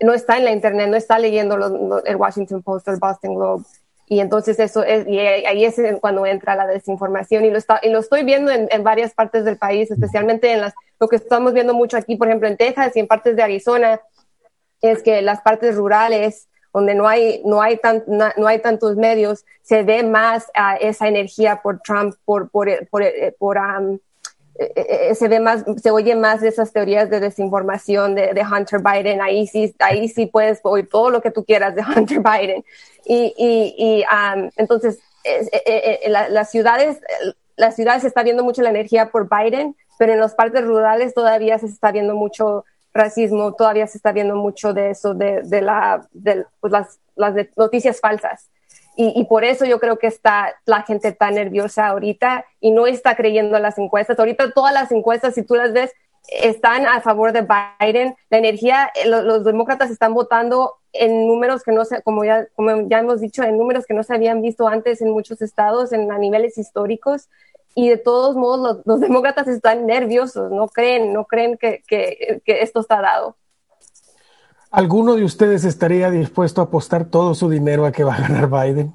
no 0.00 0.12
está 0.12 0.36
en 0.36 0.44
la 0.44 0.52
internet, 0.52 0.88
no 0.88 0.96
está 0.96 1.18
leyendo 1.18 2.02
el 2.04 2.16
Washington 2.16 2.62
Post, 2.62 2.88
el 2.88 2.98
Boston 2.98 3.34
Globe. 3.34 3.64
Y 4.06 4.20
entonces 4.20 4.58
eso 4.58 4.82
es, 4.82 5.06
y 5.08 5.18
ahí 5.18 5.64
es 5.64 5.80
cuando 6.00 6.26
entra 6.26 6.54
la 6.54 6.66
desinformación 6.66 7.44
y 7.44 7.50
lo, 7.50 7.56
está, 7.56 7.80
y 7.82 7.88
lo 7.88 8.00
estoy 8.00 8.22
viendo 8.22 8.52
en, 8.52 8.84
varias 8.84 9.14
partes 9.14 9.44
del 9.44 9.56
país, 9.56 9.90
especialmente 9.90 10.52
en 10.52 10.60
las 10.60 10.74
lo 11.00 11.08
que 11.08 11.16
estamos 11.16 11.52
viendo 11.52 11.74
mucho 11.74 11.96
aquí, 11.96 12.16
por 12.16 12.28
ejemplo, 12.28 12.48
en 12.48 12.56
Texas 12.56 12.94
y 12.96 13.00
en 13.00 13.06
partes 13.06 13.34
de 13.34 13.42
Arizona, 13.42 14.00
es 14.80 15.02
que 15.02 15.22
las 15.22 15.40
partes 15.40 15.76
rurales, 15.76 16.48
donde 16.72 16.94
no 16.94 17.08
hay, 17.08 17.42
no 17.44 17.62
hay, 17.62 17.78
tan, 17.78 18.04
no, 18.06 18.46
hay 18.46 18.60
tantos 18.60 18.96
medios, 18.96 19.44
se 19.62 19.82
ve 19.82 20.02
más 20.02 20.44
uh, 20.56 20.76
esa 20.80 21.08
energía 21.08 21.60
por 21.62 21.80
Trump, 21.80 22.14
por, 22.24 22.50
por, 22.50 22.68
por, 22.88 23.04
por 23.38 23.56
um, 23.58 23.98
eh, 24.56 24.72
eh, 25.10 25.14
se 25.14 25.28
ve 25.28 25.40
más, 25.40 25.64
se 25.82 25.90
oye 25.90 26.14
más 26.14 26.40
de 26.40 26.48
esas 26.48 26.72
teorías 26.72 27.10
de 27.10 27.20
desinformación 27.20 28.14
de, 28.14 28.34
de, 28.34 28.42
Hunter 28.42 28.80
Biden. 28.80 29.20
Ahí 29.20 29.46
sí, 29.46 29.74
ahí 29.80 30.08
sí 30.08 30.26
puedes 30.26 30.60
oír 30.62 30.88
todo 30.88 31.10
lo 31.10 31.20
que 31.20 31.30
tú 31.30 31.44
quieras 31.44 31.74
de 31.74 31.82
Hunter 31.96 32.20
Biden. 32.20 32.64
Y, 33.04 33.34
y, 33.36 33.74
y 33.76 34.04
um, 34.04 34.50
entonces, 34.56 34.98
las 36.06 36.50
ciudades, 36.50 37.00
las 37.56 37.76
ciudades 37.76 38.02
se 38.02 38.08
está 38.08 38.22
viendo 38.22 38.44
mucho 38.44 38.62
la 38.62 38.70
energía 38.70 39.10
por 39.10 39.28
Biden, 39.28 39.76
pero 39.98 40.12
en 40.12 40.20
las 40.20 40.34
partes 40.34 40.64
rurales 40.64 41.14
todavía 41.14 41.58
se 41.58 41.66
está 41.66 41.92
viendo 41.92 42.14
mucho 42.14 42.64
racismo, 42.92 43.54
todavía 43.54 43.86
se 43.86 43.98
está 43.98 44.12
viendo 44.12 44.36
mucho 44.36 44.72
de 44.72 44.90
eso, 44.90 45.14
de, 45.14 45.42
de, 45.42 45.62
la, 45.62 46.06
de 46.12 46.46
pues 46.60 46.72
las, 46.72 47.00
las 47.16 47.34
noticias 47.56 48.00
falsas. 48.00 48.48
Y, 48.96 49.12
y, 49.20 49.24
por 49.24 49.44
eso 49.44 49.64
yo 49.64 49.80
creo 49.80 49.98
que 49.98 50.06
está 50.06 50.54
la 50.66 50.82
gente 50.82 51.10
tan 51.10 51.34
nerviosa 51.34 51.88
ahorita 51.88 52.44
y 52.60 52.70
no 52.70 52.86
está 52.86 53.16
creyendo 53.16 53.56
en 53.56 53.62
las 53.62 53.76
encuestas. 53.78 54.18
Ahorita 54.18 54.52
todas 54.52 54.72
las 54.72 54.92
encuestas, 54.92 55.34
si 55.34 55.42
tú 55.42 55.56
las 55.56 55.72
ves, 55.72 55.92
están 56.28 56.86
a 56.86 57.00
favor 57.00 57.32
de 57.32 57.46
Biden. 57.80 58.14
La 58.30 58.38
energía, 58.38 58.90
eh, 58.94 59.08
los, 59.08 59.24
los 59.24 59.44
demócratas 59.44 59.90
están 59.90 60.14
votando 60.14 60.74
en 60.92 61.26
números 61.26 61.62
que 61.62 61.72
no 61.72 61.84
se, 61.84 62.02
como 62.02 62.24
ya, 62.24 62.46
como 62.54 62.88
ya 62.88 63.00
hemos 63.00 63.20
dicho, 63.20 63.42
en 63.42 63.58
números 63.58 63.84
que 63.86 63.94
no 63.94 64.02
se 64.02 64.14
habían 64.14 64.40
visto 64.42 64.68
antes 64.68 65.02
en 65.02 65.10
muchos 65.10 65.42
estados, 65.42 65.92
en 65.92 66.10
a 66.10 66.18
niveles 66.18 66.56
históricos 66.56 67.28
y 67.74 67.88
de 67.88 67.96
todos 67.96 68.36
modos 68.36 68.82
los, 68.84 69.00
demócratas 69.00 69.48
están 69.48 69.86
nerviosos, 69.86 70.50
no 70.50 70.68
creen, 70.68 71.12
no 71.12 71.24
creen 71.24 71.58
que, 71.58 71.82
que, 71.88 72.40
esto 72.46 72.80
está 72.80 73.00
dado. 73.00 73.36
¿Alguno 74.74 75.14
de 75.14 75.22
ustedes 75.22 75.64
estaría 75.64 76.10
dispuesto 76.10 76.60
a 76.60 76.64
apostar 76.64 77.04
todo 77.04 77.36
su 77.36 77.48
dinero 77.48 77.86
a 77.86 77.92
que 77.92 78.02
va 78.02 78.16
a 78.16 78.20
ganar 78.22 78.50
Biden? 78.50 78.92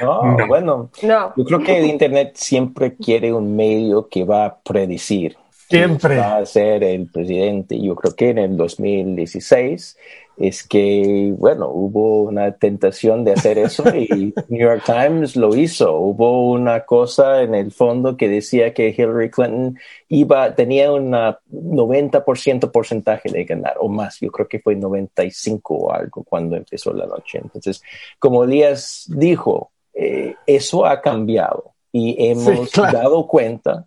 No, 0.00 0.36
bueno, 0.48 0.90
no. 1.02 1.32
yo 1.36 1.44
creo 1.44 1.62
que 1.62 1.78
el 1.78 1.84
Internet 1.84 2.32
siempre 2.36 2.96
quiere 2.96 3.34
un 3.34 3.54
medio 3.54 4.08
que 4.08 4.24
va 4.24 4.46
a 4.46 4.58
predecir. 4.60 5.36
Siempre. 5.68 6.16
Va 6.16 6.38
a 6.38 6.46
ser 6.46 6.84
el 6.84 7.10
presidente. 7.10 7.78
Yo 7.78 7.94
creo 7.96 8.14
que 8.14 8.30
en 8.30 8.38
el 8.38 8.56
2016 8.56 9.98
es 10.36 10.66
que, 10.66 11.32
bueno, 11.38 11.68
hubo 11.68 12.22
una 12.22 12.52
tentación 12.52 13.24
de 13.24 13.32
hacer 13.32 13.58
eso 13.58 13.84
y 13.94 14.34
New 14.48 14.60
York 14.60 14.82
Times 14.84 15.36
lo 15.36 15.54
hizo. 15.54 15.96
Hubo 15.96 16.50
una 16.50 16.84
cosa 16.84 17.42
en 17.42 17.54
el 17.54 17.70
fondo 17.70 18.16
que 18.16 18.28
decía 18.28 18.74
que 18.74 18.94
Hillary 18.96 19.30
Clinton 19.30 19.78
iba, 20.08 20.54
tenía 20.54 20.92
un 20.92 21.12
90% 21.12 22.70
porcentaje 22.72 23.30
de 23.30 23.44
ganar 23.44 23.76
o 23.78 23.88
más. 23.88 24.18
Yo 24.20 24.30
creo 24.32 24.48
que 24.48 24.58
fue 24.58 24.74
95 24.74 25.74
o 25.74 25.92
algo 25.92 26.24
cuando 26.24 26.56
empezó 26.56 26.92
la 26.92 27.06
noche. 27.06 27.38
Entonces, 27.42 27.82
como 28.18 28.44
Elías 28.44 29.04
dijo, 29.08 29.70
eh, 29.94 30.34
eso 30.46 30.84
ha 30.84 31.00
cambiado 31.00 31.74
y 31.92 32.16
hemos 32.26 32.72
dado 32.72 33.28
cuenta 33.28 33.86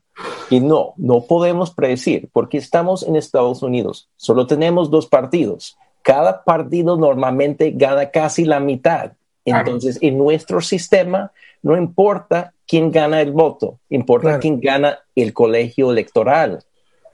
que 0.50 0.62
no, 0.62 0.94
no 0.96 1.22
podemos 1.26 1.72
predecir 1.72 2.30
porque 2.32 2.58
estamos 2.58 3.04
en 3.04 3.18
Estados 3.18 3.62
Unidos. 3.62 4.10
Solo 4.16 4.48
tenemos 4.48 4.90
dos 4.90 5.08
partidos 5.08 5.78
cada 6.08 6.46
partido 6.46 6.96
normalmente 6.96 7.74
gana 7.76 8.10
casi 8.12 8.46
la 8.46 8.62
mitad. 8.62 9.12
Entonces, 9.44 10.00
en 10.02 10.18
nuestro 10.18 10.62
sistema 10.62 11.34
no 11.62 11.76
importa 11.76 12.54
quién 12.66 12.92
gana 12.92 13.20
el 13.20 13.34
voto, 13.34 13.80
importa 13.90 14.40
quién 14.40 14.62
gana 14.62 15.00
el 15.18 15.34
colegio 15.34 15.92
electoral. 15.92 16.64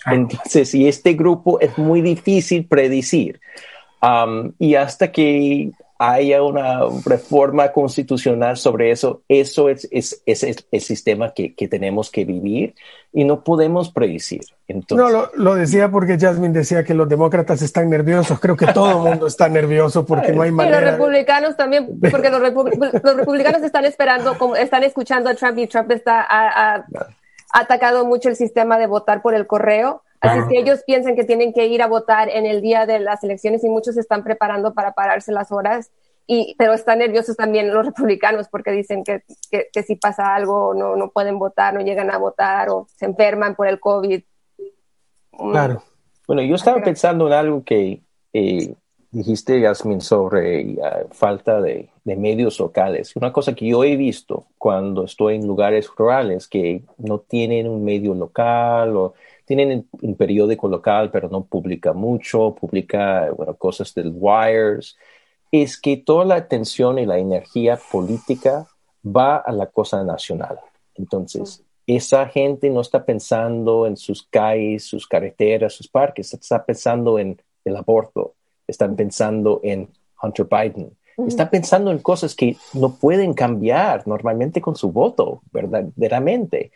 Entonces, 0.05 0.75
y 0.75 0.87
este 0.87 1.13
grupo 1.13 1.59
es 1.59 1.75
muy 1.75 2.03
difícil 2.03 2.67
predecir. 2.67 3.41
Um, 3.99 4.51
y 4.59 4.75
hasta 4.75 5.11
que 5.11 5.71
haya 5.99 6.43
una 6.43 6.81
reforma 7.05 7.71
constitucional 7.71 8.57
sobre 8.57 8.91
eso. 8.91 9.21
Eso 9.27 9.69
es, 9.69 9.87
es, 9.91 10.21
el 10.25 10.81
sistema 10.81 11.33
que, 11.33 11.53
que, 11.55 11.67
tenemos 11.67 12.09
que 12.09 12.25
vivir 12.25 12.75
y 13.11 13.23
no 13.23 13.43
podemos 13.43 13.91
predecir. 13.91 14.41
Entonces, 14.67 15.05
no, 15.05 15.11
lo, 15.11 15.31
lo, 15.35 15.55
decía 15.55 15.89
porque 15.89 16.17
Jasmine 16.19 16.53
decía 16.53 16.83
que 16.83 16.93
los 16.93 17.07
demócratas 17.07 17.61
están 17.61 17.89
nerviosos. 17.89 18.39
Creo 18.39 18.57
que 18.57 18.67
todo 18.67 18.89
el 18.89 19.11
mundo 19.11 19.27
está 19.27 19.47
nervioso 19.49 20.05
porque 20.05 20.31
no 20.31 20.41
hay 20.41 20.51
manera. 20.51 20.79
Y 20.79 20.81
los 20.81 20.91
republicanos 20.91 21.55
también, 21.55 21.99
porque 22.11 22.29
los, 22.29 22.41
los, 22.41 23.15
republicanos 23.15 23.61
están 23.61 23.85
esperando, 23.85 24.35
están 24.55 24.83
escuchando 24.83 25.29
a 25.29 25.35
Trump 25.35 25.57
y 25.59 25.67
Trump 25.67 25.91
está, 25.91 26.21
ha, 26.21 26.75
ha 26.75 26.85
atacado 27.53 28.05
mucho 28.05 28.29
el 28.29 28.35
sistema 28.35 28.77
de 28.77 28.87
votar 28.87 29.21
por 29.21 29.35
el 29.35 29.47
correo. 29.47 30.01
Así 30.23 30.47
que 30.47 30.59
ellos 30.59 30.83
piensan 30.85 31.15
que 31.15 31.25
tienen 31.25 31.51
que 31.51 31.67
ir 31.67 31.81
a 31.81 31.87
votar 31.87 32.29
en 32.29 32.45
el 32.45 32.61
día 32.61 32.85
de 32.85 32.99
las 32.99 33.23
elecciones 33.25 33.61
y 33.65 33.69
muchos 33.69 33.95
se 33.95 33.99
están 33.99 34.23
preparando 34.23 34.73
para 34.73 34.93
pararse 34.93 35.33
las 35.33 35.51
horas. 35.51 35.91
Y, 36.25 36.55
pero 36.57 36.71
están 36.71 36.99
nerviosos 36.99 37.35
también 37.35 37.73
los 37.73 37.85
republicanos 37.85 38.47
porque 38.47 38.71
dicen 38.71 39.03
que, 39.03 39.23
que, 39.51 39.83
si 39.83 39.97
pasa 39.97 40.33
algo 40.33 40.73
no, 40.73 40.95
no 40.95 41.09
pueden 41.09 41.37
votar, 41.37 41.73
no 41.73 41.81
llegan 41.81 42.09
a 42.09 42.17
votar 42.17 42.69
o 42.69 42.87
se 42.95 43.05
enferman 43.05 43.55
por 43.55 43.67
el 43.67 43.81
COVID. 43.81 44.23
Mm. 45.33 45.51
Claro. 45.51 45.83
Bueno, 46.25 46.41
yo 46.41 46.55
estaba 46.55 46.81
pensando 46.81 47.27
en 47.27 47.33
algo 47.33 47.65
que 47.65 48.01
eh, 48.31 48.73
dijiste, 49.11 49.59
Yasmin, 49.59 49.99
sobre 49.99 50.61
eh, 50.61 50.77
falta 51.11 51.59
de, 51.59 51.89
de, 52.05 52.15
medios 52.15 52.57
locales. 52.61 53.13
Una 53.17 53.33
cosa 53.33 53.53
que 53.53 53.67
yo 53.67 53.83
he 53.83 53.97
visto 53.97 54.45
cuando 54.57 55.03
estoy 55.03 55.35
en 55.35 55.45
lugares 55.45 55.89
rurales 55.97 56.47
que 56.47 56.83
no 56.97 57.19
tienen 57.19 57.67
un 57.67 57.83
medio 57.83 58.13
local 58.13 58.95
o 58.95 59.15
tienen 59.45 59.87
un 59.91 60.15
periódico 60.15 60.67
local, 60.67 61.11
pero 61.11 61.29
no 61.29 61.43
publica 61.43 61.93
mucho, 61.93 62.55
publica 62.55 63.29
bueno, 63.31 63.55
cosas 63.55 63.93
del 63.93 64.13
Wires, 64.15 64.97
es 65.51 65.79
que 65.79 65.97
toda 65.97 66.25
la 66.25 66.35
atención 66.35 66.97
y 66.97 67.05
la 67.05 67.17
energía 67.17 67.77
política 67.91 68.67
va 69.05 69.37
a 69.37 69.51
la 69.51 69.67
cosa 69.67 70.03
nacional. 70.03 70.59
Entonces, 70.95 71.63
esa 71.85 72.27
gente 72.27 72.69
no 72.69 72.81
está 72.81 73.05
pensando 73.05 73.85
en 73.85 73.97
sus 73.97 74.23
calles, 74.23 74.85
sus 74.85 75.07
carreteras, 75.07 75.73
sus 75.73 75.87
parques, 75.87 76.33
está 76.33 76.65
pensando 76.65 77.19
en 77.19 77.41
el 77.65 77.75
aborto, 77.75 78.35
están 78.67 78.95
pensando 78.95 79.59
en 79.63 79.89
Hunter 80.21 80.47
Biden, 80.49 80.95
están 81.27 81.49
pensando 81.49 81.91
en 81.91 81.99
cosas 81.99 82.33
que 82.33 82.55
no 82.73 82.95
pueden 82.95 83.33
cambiar 83.33 84.07
normalmente 84.07 84.61
con 84.61 84.75
su 84.75 84.91
voto, 84.91 85.41
verdaderamente. 85.51 86.71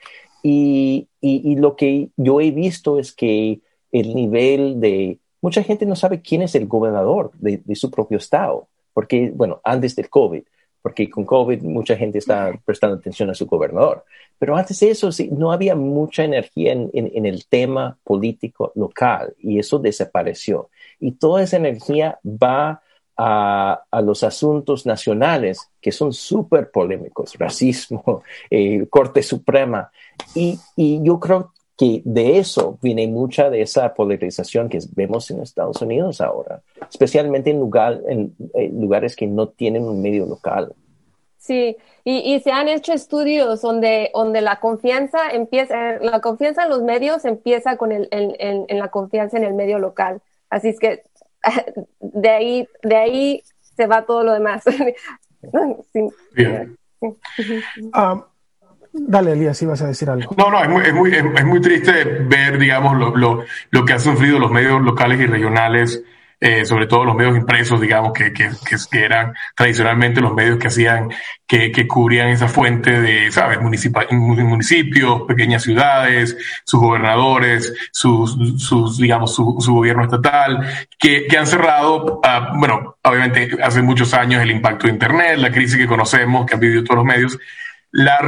Y, 0.50 1.10
y, 1.20 1.58
lo 1.58 1.76
que 1.76 2.10
yo 2.16 2.40
he 2.40 2.52
visto 2.52 3.00
es 3.00 3.12
que 3.12 3.60
el 3.92 4.16
nivel 4.16 4.80
de 4.80 5.20
mucha 5.42 5.62
gente 5.62 5.86
no 5.86 5.98
sabe 5.98 6.22
quién 6.22 6.42
es 6.42 6.56
el 6.56 6.68
gobernador 6.68 7.32
de, 7.34 7.62
su 7.76 7.92
propio 7.92 8.18
estado, 8.18 8.70
porque, 8.94 9.30
bueno, 9.36 9.60
antes 9.66 9.94
del 9.98 10.10
COVID, 10.10 10.44
porque 10.82 11.10
con 11.10 11.26
COVID 11.26 11.64
mucha 11.64 11.98
gente 11.98 12.20
está 12.20 12.58
prestando 12.64 12.96
atención 12.96 13.30
a 13.30 13.34
su 13.34 13.46
gobernador. 13.46 14.06
Pero 14.40 14.56
antes 14.56 14.80
de 14.80 14.90
eso, 14.90 15.12
sí, 15.12 15.30
no 15.34 15.52
había 15.52 15.76
mucha 15.76 16.24
energía 16.24 16.72
en, 16.72 16.92
en, 16.94 17.26
el 17.26 17.46
tema 17.48 17.98
político 18.06 18.72
local 18.76 19.36
y 19.40 19.60
eso 19.60 19.80
desapareció. 19.80 20.70
Y 20.98 21.12
toda 21.12 21.44
esa 21.44 21.58
energía 21.58 22.20
va 22.24 22.82
a, 23.18 23.84
a, 23.90 24.02
los 24.02 24.24
asuntos 24.24 24.86
nacionales 24.86 25.70
que 25.82 25.92
son 25.92 26.14
súper 26.14 26.70
polémicos, 26.70 27.34
racismo, 27.38 28.24
eh, 28.50 28.86
Corte 28.90 29.24
Suprema. 29.24 29.92
Y, 30.36 30.60
y, 30.76 31.02
yo 31.04 31.20
creo 31.20 31.52
que 31.78 32.02
de 32.06 32.40
eso 32.40 32.78
viene 32.82 33.08
mucha 33.08 33.50
de 33.50 33.62
esa 33.62 33.94
polarización 33.94 34.68
que 34.70 34.80
vemos 34.96 35.30
en 35.30 35.42
Estados 35.42 35.82
Unidos 35.82 36.22
ahora, 36.22 36.62
especialmente 36.90 37.52
en, 37.52 37.60
lugar, 37.60 38.02
en, 38.08 38.36
lugares 38.80 39.16
que 39.16 39.28
no 39.28 39.50
tienen 39.50 39.84
un 39.84 40.02
medio 40.02 40.26
local. 40.26 40.74
Sí, 41.38 41.78
y, 42.04 42.34
y, 42.34 42.40
se 42.42 42.52
han 42.52 42.68
hecho 42.68 42.94
estudios 42.94 43.62
donde, 43.62 44.12
donde 44.14 44.42
la 44.42 44.60
confianza 44.60 45.30
empieza, 45.32 45.98
la 46.00 46.20
confianza 46.20 46.64
en 46.64 46.70
los 46.70 46.82
medios 46.82 47.24
empieza 47.26 47.78
con 47.78 47.92
el, 47.92 48.08
en, 48.12 48.66
en, 48.68 48.80
la 48.80 48.90
confianza 48.90 49.38
en 49.38 49.44
el 49.44 49.54
medio 49.54 49.80
local. 49.80 50.22
Así 50.50 50.70
es 50.70 50.80
que 50.80 51.04
de 52.00 52.30
ahí, 52.30 52.68
de 52.84 52.96
ahí 52.96 53.44
se 53.60 53.88
va 53.88 54.06
todo 54.06 54.24
lo 54.24 54.34
demás. 54.34 54.64
Bien. 56.34 56.78
Ah, 57.94 58.26
Dale, 59.00 59.34
Elías, 59.34 59.58
si 59.58 59.66
vas 59.66 59.82
a 59.82 59.88
decir 59.88 60.10
algo. 60.10 60.34
No, 60.38 60.50
no, 60.50 60.62
es 60.62 60.70
muy, 60.70 60.82
es 60.84 60.94
muy, 60.94 61.14
es 61.14 61.46
muy 61.46 61.62
triste 61.62 62.04
ver, 62.04 62.58
digamos, 62.58 62.98
lo, 62.98 63.16
lo, 63.16 63.44
lo, 63.70 63.86
que 63.86 63.94
han 63.94 64.00
sufrido 64.00 64.40
los 64.40 64.52
medios 64.52 64.82
locales 64.82 65.20
y 65.20 65.28
regionales, 65.28 66.04
eh, 66.40 66.66
sobre 66.66 66.86
todo 66.86 67.04
los 67.04 67.16
medios 67.16 67.36
impresos, 67.36 67.82
digamos, 67.82 68.14
que, 68.14 68.32
que, 68.32 68.50
que, 68.92 69.04
eran 69.04 69.34
tradicionalmente 69.56 70.22
los 70.22 70.34
medios 70.34 70.60
que 70.60 70.68
hacían, 70.68 71.10
que, 71.48 71.72
que 71.72 71.88
cubrían 71.88 72.30
esa 72.30 72.48
fuente 72.48 73.02
de, 73.02 73.32
¿sabes?, 73.32 73.60
municipios, 73.60 75.24
pequeñas 75.28 75.64
ciudades, 75.64 76.38
sus 76.64 76.80
gobernadores, 76.80 77.74
sus, 77.92 78.38
sus 78.62 78.98
digamos, 78.98 79.34
su, 79.34 79.58
su 79.60 79.74
gobierno 79.74 80.04
estatal, 80.04 80.88
que, 81.00 81.26
que 81.26 81.38
han 81.38 81.48
cerrado, 81.48 82.22
uh, 82.24 82.58
bueno, 82.60 82.98
obviamente 83.04 83.50
hace 83.64 83.82
muchos 83.82 84.14
años 84.14 84.42
el 84.42 84.52
impacto 84.52 84.88
de 84.88 84.94
Internet, 84.94 85.38
la 85.38 85.52
crisis 85.52 85.78
que 85.78 85.88
conocemos, 85.88 86.46
que 86.46 86.54
han 86.54 86.60
vivido 86.60 86.84
todos 86.84 86.98
los 86.98 87.06
medios, 87.06 87.38
la, 87.92 88.20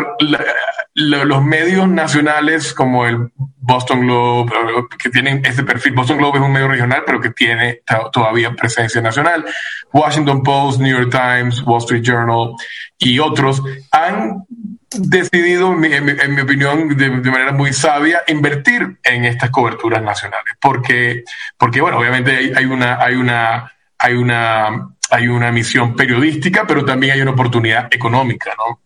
los 0.95 1.43
medios 1.43 1.87
nacionales 1.87 2.73
como 2.73 3.05
el 3.05 3.31
Boston 3.57 4.01
Globe, 4.01 4.51
que 4.97 5.09
tienen 5.09 5.41
este 5.45 5.63
perfil, 5.63 5.93
Boston 5.93 6.17
Globe 6.17 6.39
es 6.39 6.45
un 6.45 6.51
medio 6.51 6.67
regional, 6.67 7.03
pero 7.05 7.21
que 7.21 7.29
tiene 7.31 7.81
todavía 8.11 8.51
presencia 8.53 9.01
nacional, 9.01 9.45
Washington 9.93 10.41
Post, 10.43 10.79
New 10.81 10.97
York 10.97 11.11
Times, 11.11 11.61
Wall 11.63 11.79
Street 11.79 12.01
Journal 12.01 12.55
y 12.97 13.19
otros, 13.19 13.61
han 13.91 14.43
decidido, 14.89 15.71
en 15.71 16.33
mi, 16.35 16.41
opinión, 16.41 16.97
de, 16.97 17.09
manera 17.09 17.51
muy 17.51 17.73
sabia, 17.73 18.21
invertir 18.27 18.97
en 19.03 19.25
estas 19.25 19.51
coberturas 19.51 20.01
nacionales, 20.01 20.55
porque, 20.59 21.23
porque 21.57 21.79
bueno, 21.79 21.99
obviamente 21.99 22.35
hay, 22.35 22.53
hay 22.55 22.65
una, 22.65 22.97
hay 22.99 23.15
una, 23.15 23.71
hay 23.99 24.13
una, 24.15 24.89
hay 25.11 25.27
una 25.27 25.51
misión 25.51 25.95
periodística, 25.95 26.65
pero 26.65 26.83
también 26.83 27.13
hay 27.13 27.21
una 27.21 27.31
oportunidad 27.31 27.87
económica, 27.91 28.51
¿no? 28.57 28.79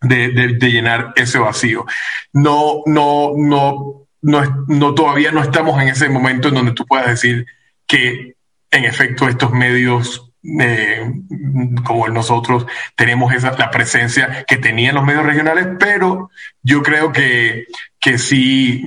De, 0.00 0.28
de, 0.28 0.70
llenar 0.70 1.12
ese 1.16 1.38
vacío. 1.38 1.86
No, 2.32 2.82
no, 2.86 3.32
no, 3.36 4.06
no, 4.22 4.64
no, 4.68 4.94
todavía 4.94 5.32
no 5.32 5.42
estamos 5.42 5.80
en 5.80 5.88
ese 5.88 6.08
momento 6.08 6.48
en 6.48 6.54
donde 6.54 6.72
tú 6.72 6.84
puedas 6.86 7.06
decir 7.06 7.46
que 7.86 8.34
en 8.70 8.84
efecto 8.84 9.28
estos 9.28 9.52
medios 9.52 10.26
eh, 10.60 11.12
como 11.84 12.06
nosotros 12.08 12.66
tenemos 12.94 13.32
esa, 13.34 13.56
la 13.58 13.70
presencia 13.70 14.44
que 14.46 14.58
tenían 14.58 14.94
los 14.94 15.04
medios 15.04 15.24
regionales, 15.24 15.66
pero 15.78 16.30
yo 16.62 16.82
creo 16.82 17.12
que, 17.12 17.66
que 18.06 18.18
sí 18.18 18.86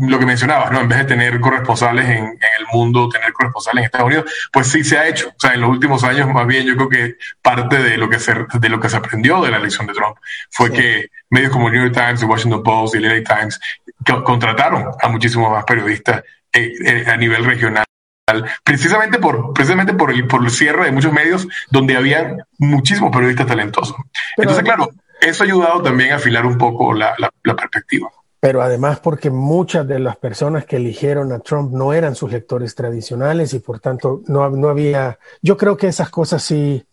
lo 0.00 0.20
que 0.20 0.26
mencionabas, 0.26 0.70
¿no? 0.70 0.80
En 0.80 0.88
vez 0.88 0.98
de 0.98 1.04
tener 1.06 1.40
corresponsales 1.40 2.08
en, 2.08 2.26
el 2.26 2.66
mundo, 2.72 3.08
tener 3.08 3.32
corresponsales 3.32 3.80
en 3.80 3.84
Estados 3.86 4.06
Unidos, 4.06 4.32
pues 4.52 4.68
sí 4.68 4.84
se 4.84 4.96
ha 4.96 5.08
hecho. 5.08 5.30
O 5.30 5.34
sea, 5.36 5.54
en 5.54 5.62
los 5.62 5.70
últimos 5.70 6.04
años, 6.04 6.28
más 6.28 6.46
bien, 6.46 6.64
yo 6.64 6.76
creo 6.76 6.88
que 6.88 7.16
parte 7.42 7.82
de 7.82 7.96
lo 7.96 8.08
que 8.08 8.20
se, 8.20 8.32
de 8.32 8.68
lo 8.68 8.78
que 8.78 8.88
se 8.88 8.98
aprendió 8.98 9.42
de 9.42 9.50
la 9.50 9.56
elección 9.56 9.88
de 9.88 9.94
Trump 9.94 10.16
fue 10.50 10.70
que 10.70 11.08
medios 11.28 11.50
como 11.50 11.68
New 11.68 11.82
York 11.82 11.92
Times, 11.92 12.20
The 12.20 12.26
Washington 12.26 12.62
Post 12.62 12.94
y 12.94 13.00
LA 13.00 13.24
Times 13.24 13.58
contrataron 14.24 14.92
a 15.02 15.08
muchísimos 15.08 15.50
más 15.50 15.64
periodistas 15.64 16.22
eh, 16.52 16.72
eh, 16.84 17.04
a 17.08 17.16
nivel 17.16 17.44
regional 17.44 17.84
precisamente 18.62 19.18
por 19.18 19.52
precisamente 19.52 19.94
por 19.94 20.12
el 20.12 20.26
por 20.26 20.44
el 20.44 20.50
cierre 20.50 20.84
de 20.84 20.92
muchos 20.92 21.12
medios 21.12 21.48
donde 21.70 21.96
había 21.96 22.36
muchísimos 22.58 23.10
periodistas 23.10 23.46
talentosos. 23.46 23.96
Entonces, 24.36 24.62
claro, 24.62 24.90
eso 25.20 25.42
ha 25.42 25.46
ayudado 25.46 25.82
también 25.82 26.12
a 26.12 26.16
afilar 26.16 26.46
un 26.46 26.58
poco 26.58 26.92
la, 26.92 27.14
la 27.18 27.56
perspectiva 27.56 28.08
pero 28.40 28.62
además 28.62 29.00
porque 29.00 29.30
muchas 29.30 29.86
de 29.88 29.98
las 29.98 30.16
personas 30.16 30.66
que 30.66 30.76
eligieron 30.76 31.32
a 31.32 31.38
Trump 31.40 31.72
no 31.72 31.92
eran 31.92 32.14
sus 32.14 32.30
lectores 32.30 32.74
tradicionales 32.74 33.54
y 33.54 33.60
por 33.60 33.80
tanto 33.80 34.22
no, 34.26 34.48
no 34.50 34.68
había, 34.68 35.18
yo 35.42 35.56
creo 35.56 35.76
que 35.76 35.88
esas 35.88 36.10
cosas 36.10 36.42
sí 36.42 36.84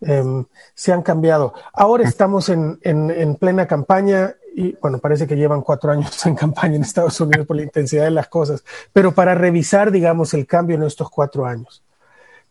em, 0.00 0.44
se 0.74 0.92
han 0.92 1.02
cambiado. 1.02 1.52
Ahora 1.72 2.04
estamos 2.04 2.48
en, 2.48 2.78
en, 2.82 3.10
en, 3.10 3.36
plena 3.36 3.66
campaña 3.66 4.34
y 4.54 4.72
bueno, 4.80 4.98
parece 4.98 5.26
que 5.26 5.36
llevan 5.36 5.60
cuatro 5.60 5.92
años 5.92 6.24
en 6.26 6.34
campaña 6.34 6.76
en 6.76 6.82
Estados 6.82 7.20
Unidos 7.20 7.46
por 7.46 7.56
la 7.56 7.62
intensidad 7.62 8.04
de 8.04 8.10
las 8.10 8.28
cosas, 8.28 8.64
pero 8.92 9.12
para 9.12 9.34
revisar, 9.34 9.90
digamos, 9.90 10.32
el 10.34 10.46
cambio 10.46 10.76
en 10.76 10.84
estos 10.84 11.10
cuatro 11.10 11.44
años. 11.44 11.82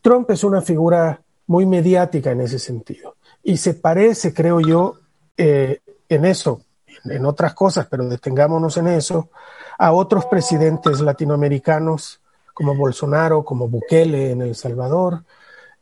Trump 0.01 0.29
es 0.31 0.43
una 0.43 0.61
figura 0.61 1.21
muy 1.47 1.65
mediática 1.65 2.31
en 2.31 2.41
ese 2.41 2.59
sentido 2.59 3.15
y 3.43 3.57
se 3.57 3.73
parece, 3.73 4.33
creo 4.33 4.61
yo, 4.61 4.99
eh, 5.35 5.79
en 6.07 6.25
eso 6.25 6.61
en 7.05 7.25
otras 7.25 7.53
cosas, 7.53 7.87
pero 7.89 8.07
detengámonos 8.07 8.77
en 8.77 8.87
eso, 8.87 9.29
a 9.77 9.91
otros 9.91 10.25
presidentes 10.25 10.99
latinoamericanos 10.99 12.21
como 12.53 12.75
Bolsonaro, 12.75 13.45
como 13.45 13.67
Bukele 13.69 14.31
en 14.31 14.41
El 14.41 14.55
Salvador, 14.55 15.23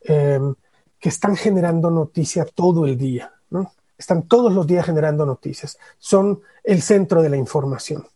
em, 0.00 0.54
que 0.98 1.08
están 1.08 1.36
generando 1.36 1.90
noticias 1.90 2.52
todo 2.54 2.86
el 2.86 2.96
día, 2.96 3.32
¿no? 3.50 3.72
Están 3.96 4.22
todos 4.22 4.52
los 4.52 4.66
días 4.66 4.86
generando 4.86 5.26
noticias, 5.26 5.76
son 5.98 6.40
el 6.62 6.82
centro 6.82 7.20
de 7.20 7.30
la 7.30 7.36
información. 7.36 8.06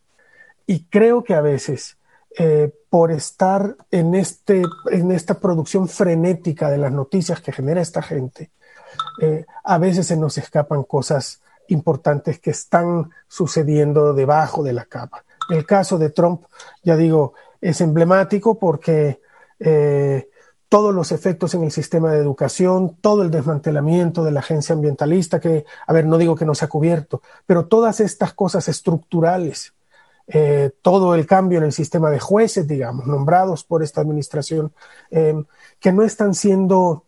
Y 0.66 0.84
creo 0.84 1.24
que 1.24 1.34
a 1.34 1.40
veces, 1.40 1.96
eh, 2.38 2.72
por 2.88 3.10
estar 3.10 3.76
en, 3.90 4.14
este, 4.14 4.62
en 4.90 5.10
esta 5.10 5.40
producción 5.40 5.88
frenética 5.88 6.70
de 6.70 6.78
las 6.78 6.92
noticias 6.92 7.40
que 7.40 7.52
genera 7.52 7.80
esta 7.80 8.02
gente, 8.02 8.50
eh, 9.20 9.44
a 9.64 9.78
veces 9.78 10.06
se 10.06 10.16
nos 10.16 10.38
escapan 10.38 10.84
cosas 10.84 11.40
importantes 11.68 12.38
que 12.40 12.50
están 12.50 13.10
sucediendo 13.28 14.12
debajo 14.14 14.62
de 14.62 14.72
la 14.72 14.84
capa. 14.84 15.24
El 15.48 15.66
caso 15.66 15.98
de 15.98 16.10
Trump, 16.10 16.44
ya 16.82 16.96
digo, 16.96 17.34
es 17.60 17.80
emblemático 17.80 18.58
porque 18.58 19.20
eh, 19.58 20.28
todos 20.68 20.94
los 20.94 21.12
efectos 21.12 21.54
en 21.54 21.64
el 21.64 21.70
sistema 21.70 22.12
de 22.12 22.18
educación, 22.18 22.96
todo 23.00 23.22
el 23.22 23.30
desmantelamiento 23.30 24.24
de 24.24 24.32
la 24.32 24.40
agencia 24.40 24.74
ambientalista, 24.74 25.38
que, 25.38 25.64
a 25.86 25.92
ver, 25.92 26.06
no 26.06 26.16
digo 26.18 26.34
que 26.34 26.46
no 26.46 26.54
se 26.54 26.64
ha 26.64 26.68
cubierto, 26.68 27.22
pero 27.46 27.66
todas 27.66 28.00
estas 28.00 28.32
cosas 28.32 28.68
estructurales, 28.68 29.74
eh, 30.26 30.70
todo 30.80 31.14
el 31.14 31.26
cambio 31.26 31.58
en 31.58 31.64
el 31.64 31.72
sistema 31.72 32.10
de 32.10 32.20
jueces, 32.20 32.66
digamos, 32.66 33.06
nombrados 33.06 33.64
por 33.64 33.82
esta 33.82 34.00
administración, 34.00 34.72
eh, 35.10 35.44
que 35.78 35.92
no 35.92 36.04
están 36.04 36.34
siendo 36.34 37.04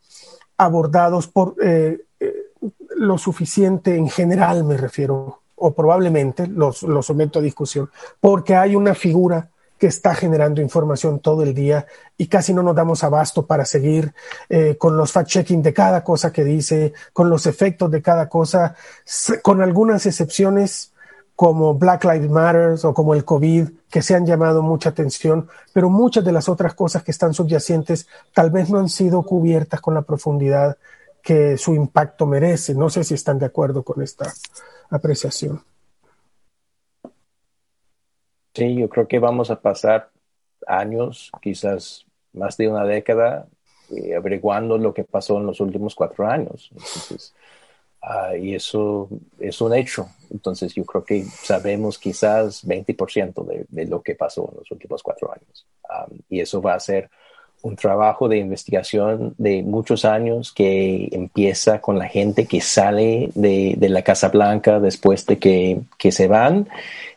abordados 0.58 1.26
por 1.26 1.56
lo 3.04 3.18
suficiente 3.18 3.96
en 3.96 4.08
general, 4.08 4.64
me 4.64 4.76
refiero, 4.76 5.40
o 5.56 5.74
probablemente 5.74 6.46
los, 6.46 6.82
lo 6.82 7.02
someto 7.02 7.38
a 7.38 7.42
discusión, 7.42 7.90
porque 8.20 8.54
hay 8.54 8.74
una 8.74 8.94
figura 8.94 9.48
que 9.78 9.86
está 9.88 10.14
generando 10.14 10.60
información 10.60 11.18
todo 11.18 11.42
el 11.42 11.52
día 11.52 11.86
y 12.16 12.28
casi 12.28 12.54
no 12.54 12.62
nos 12.62 12.76
damos 12.76 13.02
abasto 13.04 13.46
para 13.46 13.64
seguir 13.64 14.14
eh, 14.48 14.76
con 14.78 14.96
los 14.96 15.12
fact-checking 15.12 15.62
de 15.62 15.74
cada 15.74 16.02
cosa 16.04 16.32
que 16.32 16.44
dice, 16.44 16.92
con 17.12 17.28
los 17.28 17.46
efectos 17.46 17.90
de 17.90 18.00
cada 18.00 18.28
cosa, 18.28 18.76
con 19.42 19.60
algunas 19.62 20.06
excepciones 20.06 20.92
como 21.36 21.74
Black 21.74 22.04
Lives 22.04 22.30
Matter 22.30 22.76
o 22.84 22.94
como 22.94 23.14
el 23.14 23.24
COVID, 23.24 23.68
que 23.90 24.02
se 24.02 24.14
han 24.14 24.24
llamado 24.24 24.62
mucha 24.62 24.90
atención, 24.90 25.48
pero 25.72 25.90
muchas 25.90 26.24
de 26.24 26.32
las 26.32 26.48
otras 26.48 26.74
cosas 26.74 27.02
que 27.02 27.10
están 27.10 27.34
subyacentes 27.34 28.06
tal 28.32 28.50
vez 28.50 28.70
no 28.70 28.78
han 28.78 28.88
sido 28.88 29.22
cubiertas 29.22 29.80
con 29.80 29.94
la 29.94 30.02
profundidad 30.02 30.76
que 31.24 31.56
su 31.56 31.74
impacto 31.74 32.26
merece. 32.26 32.74
No 32.74 32.90
sé 32.90 33.02
si 33.02 33.14
están 33.14 33.38
de 33.38 33.46
acuerdo 33.46 33.82
con 33.82 34.02
esta 34.02 34.30
apreciación. 34.90 35.64
Sí, 38.54 38.76
yo 38.76 38.88
creo 38.88 39.08
que 39.08 39.18
vamos 39.18 39.50
a 39.50 39.60
pasar 39.60 40.10
años, 40.66 41.32
quizás 41.40 42.04
más 42.34 42.56
de 42.56 42.68
una 42.68 42.84
década, 42.84 43.48
eh, 43.90 44.14
averiguando 44.14 44.78
lo 44.78 44.92
que 44.92 45.04
pasó 45.04 45.38
en 45.38 45.46
los 45.46 45.60
últimos 45.60 45.94
cuatro 45.94 46.26
años. 46.26 46.70
Ah, 48.02 48.36
y 48.36 48.54
eso 48.54 49.08
es 49.38 49.58
un 49.62 49.74
hecho. 49.74 50.06
Entonces, 50.30 50.74
yo 50.74 50.84
creo 50.84 51.02
que 51.02 51.24
sabemos 51.24 51.98
quizás 51.98 52.66
20% 52.66 53.44
de, 53.44 53.64
de, 53.66 53.86
lo 53.86 54.02
que 54.02 54.14
pasó 54.14 54.48
en 54.52 54.58
los 54.58 54.70
últimos 54.70 55.02
cuatro 55.02 55.32
años. 55.32 55.66
Um, 55.88 56.18
y 56.28 56.40
eso 56.40 56.60
va 56.60 56.74
a 56.74 56.80
ser 56.80 57.10
un 57.64 57.76
trabajo 57.76 58.28
de 58.28 58.36
investigación 58.36 59.34
de 59.38 59.62
muchos 59.62 60.04
años 60.04 60.52
que 60.52 61.08
empieza 61.12 61.80
con 61.80 61.98
la 61.98 62.06
gente 62.06 62.44
que 62.44 62.60
sale 62.60 63.30
de, 63.34 63.74
de 63.78 63.88
la 63.88 64.02
Casa 64.02 64.28
Blanca 64.28 64.80
después 64.80 65.24
de 65.24 65.38
que, 65.38 65.80
que, 65.96 66.12
se 66.12 66.28
van 66.28 66.68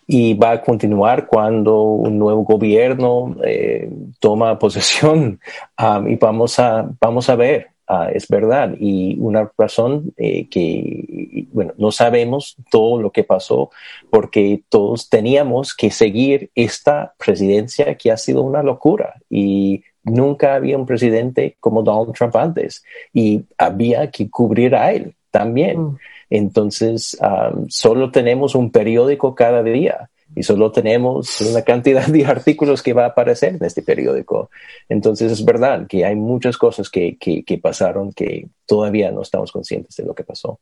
y 0.08 0.36
va 0.36 0.52
a 0.52 0.62
continuar 0.62 1.28
cuando 1.28 1.82
un 1.82 2.18
nuevo 2.18 2.44
gobierno 2.44 3.36
eh, 3.44 3.90
toma 4.22 4.58
posesión 4.64 5.42
um, 5.82 6.08
y 6.08 6.16
vamos 6.16 6.58
a, 6.60 6.90
vamos 7.00 7.30
a 7.30 7.36
ver. 7.36 7.68
Uh, 7.90 8.10
es 8.14 8.28
verdad. 8.28 8.76
Y 8.78 9.18
una 9.18 9.50
razón 9.58 10.14
eh, 10.18 10.50
que, 10.50 11.48
bueno, 11.54 11.74
no 11.78 11.92
sabemos 11.92 12.58
todo 12.70 13.02
lo 13.02 13.12
que 13.12 13.24
pasó 13.24 13.70
porque 14.10 14.62
todos 14.68 15.10
teníamos 15.10 15.74
que 15.74 15.90
seguir 15.90 16.52
esta 16.54 17.14
presidencia 17.18 17.96
que 17.96 18.12
ha 18.12 18.18
sido 18.18 18.42
una 18.42 18.62
locura. 18.62 19.16
Y 19.30 19.84
nunca 20.08 20.56
había 20.56 20.78
un 20.78 20.86
presidente 20.86 21.58
como 21.60 21.84
Donald 21.84 22.14
Trump 22.14 22.36
antes 22.36 22.84
y 23.14 23.44
había 23.58 24.10
que 24.10 24.30
cubrir 24.30 24.76
a 24.76 24.92
él 24.92 25.16
también. 25.32 25.82
Mm. 25.82 25.98
Entonces, 26.30 27.18
um, 27.22 27.68
solo 27.70 28.12
tenemos 28.12 28.56
un 28.56 28.72
periódico 28.72 29.36
cada 29.36 29.64
día 29.64 30.10
y 30.36 30.44
solo 30.44 30.72
tenemos 30.72 31.40
una 31.42 31.62
cantidad 31.62 32.06
de 32.08 32.26
artículos 32.26 32.84
que 32.84 32.94
va 32.94 33.06
a 33.06 33.10
aparecer 33.10 33.56
en 33.56 33.64
este 33.64 33.82
periódico. 33.82 34.50
Entonces, 34.90 35.32
es 35.32 35.46
verdad 35.46 35.88
que 35.88 36.06
hay 36.06 36.16
muchas 36.16 36.58
cosas 36.58 36.90
que, 36.90 37.18
que, 37.18 37.44
que 37.44 37.58
pasaron 37.58 38.12
que 38.12 38.48
todavía 38.66 39.12
no 39.12 39.22
estamos 39.22 39.52
conscientes 39.52 39.96
de 39.96 40.06
lo 40.06 40.14
que 40.14 40.24
pasó. 40.24 40.60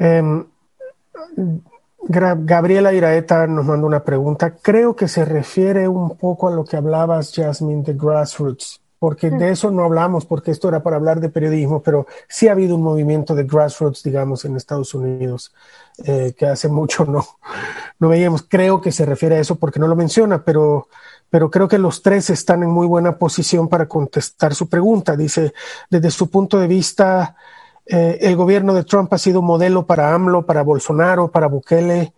Um 0.00 0.46
Gabriela 2.08 2.94
Iraeta 2.94 3.46
nos 3.46 3.66
manda 3.66 3.86
una 3.86 4.02
pregunta. 4.02 4.54
Creo 4.62 4.96
que 4.96 5.08
se 5.08 5.26
refiere 5.26 5.88
un 5.88 6.16
poco 6.16 6.48
a 6.48 6.50
lo 6.50 6.64
que 6.64 6.78
hablabas, 6.78 7.34
Jasmine, 7.34 7.82
de 7.82 7.92
grassroots, 7.92 8.80
porque 8.98 9.30
de 9.30 9.50
eso 9.50 9.70
no 9.70 9.84
hablamos, 9.84 10.24
porque 10.24 10.50
esto 10.50 10.68
era 10.68 10.82
para 10.82 10.96
hablar 10.96 11.20
de 11.20 11.28
periodismo, 11.28 11.82
pero 11.82 12.06
sí 12.26 12.48
ha 12.48 12.52
habido 12.52 12.76
un 12.76 12.82
movimiento 12.82 13.34
de 13.34 13.44
grassroots, 13.44 14.02
digamos, 14.02 14.46
en 14.46 14.56
Estados 14.56 14.94
Unidos, 14.94 15.52
eh, 16.04 16.34
que 16.36 16.46
hace 16.46 16.68
mucho 16.68 17.04
no, 17.04 17.26
no 17.98 18.08
veíamos. 18.08 18.42
Creo 18.42 18.80
que 18.80 18.90
se 18.90 19.04
refiere 19.04 19.36
a 19.36 19.40
eso 19.40 19.56
porque 19.56 19.78
no 19.78 19.86
lo 19.86 19.94
menciona, 19.94 20.42
pero, 20.42 20.88
pero 21.28 21.50
creo 21.50 21.68
que 21.68 21.78
los 21.78 22.00
tres 22.00 22.30
están 22.30 22.62
en 22.62 22.70
muy 22.70 22.86
buena 22.86 23.18
posición 23.18 23.68
para 23.68 23.86
contestar 23.86 24.54
su 24.54 24.66
pregunta. 24.66 25.14
Dice, 25.14 25.52
desde 25.90 26.10
su 26.10 26.30
punto 26.30 26.58
de 26.58 26.68
vista, 26.68 27.36
eh, 27.88 28.18
el 28.20 28.36
gobierno 28.36 28.74
de 28.74 28.84
Trump 28.84 29.12
ha 29.12 29.18
sido 29.18 29.40
un 29.40 29.46
modelo 29.46 29.86
para 29.86 30.14
AMLO, 30.14 30.44
para 30.44 30.62
Bolsonaro, 30.62 31.30
para 31.30 31.46
Bukele. 31.46 32.12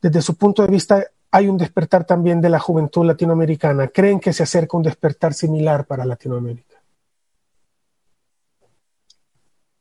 Desde 0.00 0.22
su 0.22 0.36
punto 0.36 0.62
de 0.62 0.68
vista, 0.68 1.04
hay 1.30 1.48
un 1.48 1.58
despertar 1.58 2.04
también 2.04 2.40
de 2.40 2.48
la 2.48 2.58
juventud 2.58 3.04
latinoamericana. 3.04 3.88
¿Creen 3.88 4.20
que 4.20 4.32
se 4.32 4.42
acerca 4.42 4.76
un 4.76 4.82
despertar 4.82 5.34
similar 5.34 5.84
para 5.84 6.04
Latinoamérica? 6.04 6.71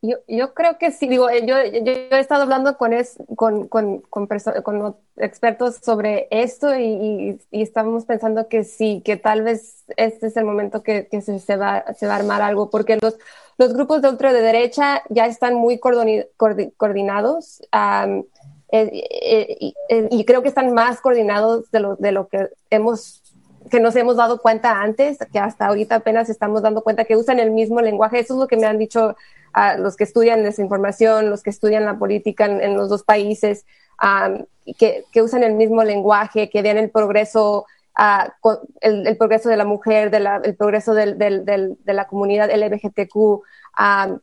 Yo, 0.03 0.17
yo 0.27 0.55
creo 0.55 0.79
que 0.79 0.89
sí, 0.89 1.07
digo, 1.07 1.29
yo, 1.29 1.63
yo, 1.63 1.91
he 1.93 2.19
estado 2.19 2.41
hablando 2.41 2.75
con, 2.75 2.91
es, 2.91 3.17
con, 3.35 3.67
con, 3.67 3.99
con, 3.99 4.27
con 4.63 4.95
expertos 5.17 5.75
sobre 5.75 6.27
esto 6.31 6.75
y, 6.75 7.39
y, 7.51 7.61
estamos 7.61 8.05
pensando 8.05 8.47
que 8.47 8.63
sí, 8.63 9.03
que 9.05 9.17
tal 9.17 9.43
vez 9.43 9.83
este 9.97 10.25
es 10.27 10.37
el 10.37 10.45
momento 10.45 10.81
que, 10.81 11.07
que 11.07 11.21
se, 11.21 11.55
va, 11.55 11.85
se 11.93 12.07
va 12.07 12.13
a 12.13 12.15
armar 12.15 12.41
algo, 12.41 12.71
porque 12.71 12.97
los, 12.99 13.19
los 13.59 13.73
grupos 13.73 14.01
de 14.01 14.09
ultraderecha 14.09 15.03
ya 15.09 15.27
están 15.27 15.53
muy 15.53 15.77
coordinados 15.77 17.61
eh, 17.71 18.23
eh, 18.71 19.73
eh, 19.89 20.07
y 20.09 20.25
creo 20.25 20.41
que 20.41 20.49
están 20.49 20.73
más 20.73 20.99
coordinados 20.99 21.69
de 21.69 21.79
lo, 21.79 21.95
de 21.97 22.11
lo 22.11 22.27
que 22.27 22.49
hemos 22.71 23.21
que 23.69 23.79
nos 23.79 23.95
hemos 23.95 24.15
dado 24.15 24.41
cuenta 24.41 24.81
antes, 24.81 25.19
que 25.31 25.37
hasta 25.37 25.67
ahorita 25.67 25.95
apenas 25.95 26.29
estamos 26.29 26.63
dando 26.63 26.81
cuenta 26.81 27.05
que 27.05 27.15
usan 27.15 27.39
el 27.39 27.51
mismo 27.51 27.79
lenguaje. 27.79 28.19
Eso 28.19 28.33
es 28.33 28.39
lo 28.39 28.47
que 28.47 28.57
me 28.57 28.65
han 28.65 28.79
dicho 28.79 29.15
a 29.53 29.77
los 29.77 29.95
que 29.95 30.03
estudian 30.03 30.43
desinformación, 30.43 31.29
los 31.29 31.43
que 31.43 31.49
estudian 31.49 31.85
la 31.85 31.97
política 31.97 32.45
en, 32.45 32.75
los 32.75 32.89
dos 32.89 33.03
países, 33.03 33.65
que, 34.77 35.05
que, 35.11 35.21
usan 35.21 35.43
el 35.43 35.53
mismo 35.53 35.83
lenguaje, 35.83 36.49
que 36.49 36.61
ven 36.61 36.77
el 36.77 36.89
progreso 36.89 37.65
el, 38.81 39.17
progreso 39.17 39.49
de 39.49 39.57
la 39.57 39.65
mujer, 39.65 40.13
el 40.43 40.55
progreso 40.55 40.93
de 40.93 41.77
la 41.85 42.07
comunidad 42.07 42.49
LGBTQ 42.51 43.41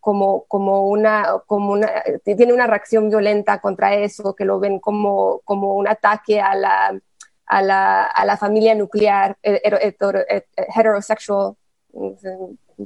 como, 0.01 0.45
como, 0.45 0.89
una, 0.89 1.27
como 1.47 1.73
una, 1.73 1.91
tiene 2.25 2.53
una 2.53 2.67
reacción 2.67 3.09
violenta 3.09 3.61
contra 3.61 3.95
eso, 3.95 4.35
que 4.35 4.45
lo 4.45 4.59
ven 4.59 4.81
como, 4.81 5.41
como 5.45 5.75
un 5.75 5.89
ataque 5.89 6.41
a 6.41 6.55
la, 6.55 6.99
a 7.47 7.63
la, 7.63 8.05
a 8.05 8.25
la 8.25 8.37
familia 8.37 8.75
nuclear 8.75 9.37
heterosexual. 9.43 11.55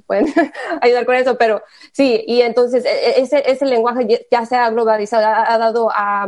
Pueden 0.07 0.26
ayudar 0.80 1.07
con 1.07 1.14
eso, 1.14 1.36
pero 1.36 1.62
sí, 1.93 2.24
y 2.26 2.40
entonces 2.43 2.84
e, 2.84 2.88
e, 2.88 3.20
ese, 3.20 3.43
ese 3.51 3.66
lenguaje 3.66 4.26
ya 4.30 4.47
se 4.47 4.57
ha 4.57 4.70
globalizado, 4.70 5.26
ha, 5.26 5.59
dado 5.59 5.90
a, 5.90 6.26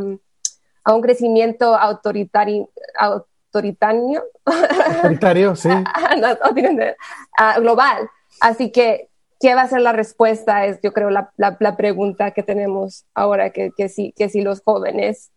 a 0.84 0.94
un 0.94 1.00
crecimiento 1.00 1.74
autoritario, 1.74 2.70
autoritario. 2.98 4.24
Autoritario, 4.44 5.56
sí. 5.56 5.70
Ah, 7.36 7.58
global. 7.58 8.08
Así 8.40 8.70
que, 8.70 9.08
¿qué 9.40 9.54
va 9.54 9.62
a 9.62 9.68
ser 9.68 9.80
la 9.80 9.92
respuesta? 9.92 10.66
Es, 10.66 10.80
yo 10.82 10.92
creo, 10.92 11.10
la, 11.10 11.32
la, 11.36 11.76
pregunta 11.76 12.32
que 12.32 12.42
tenemos 12.42 13.06
ahora, 13.14 13.50
que, 13.50 13.72
que, 13.76 13.88
si, 13.88 14.12
que 14.12 14.28
si 14.28 14.42
los 14.42 14.62
jóvenes 14.62 15.30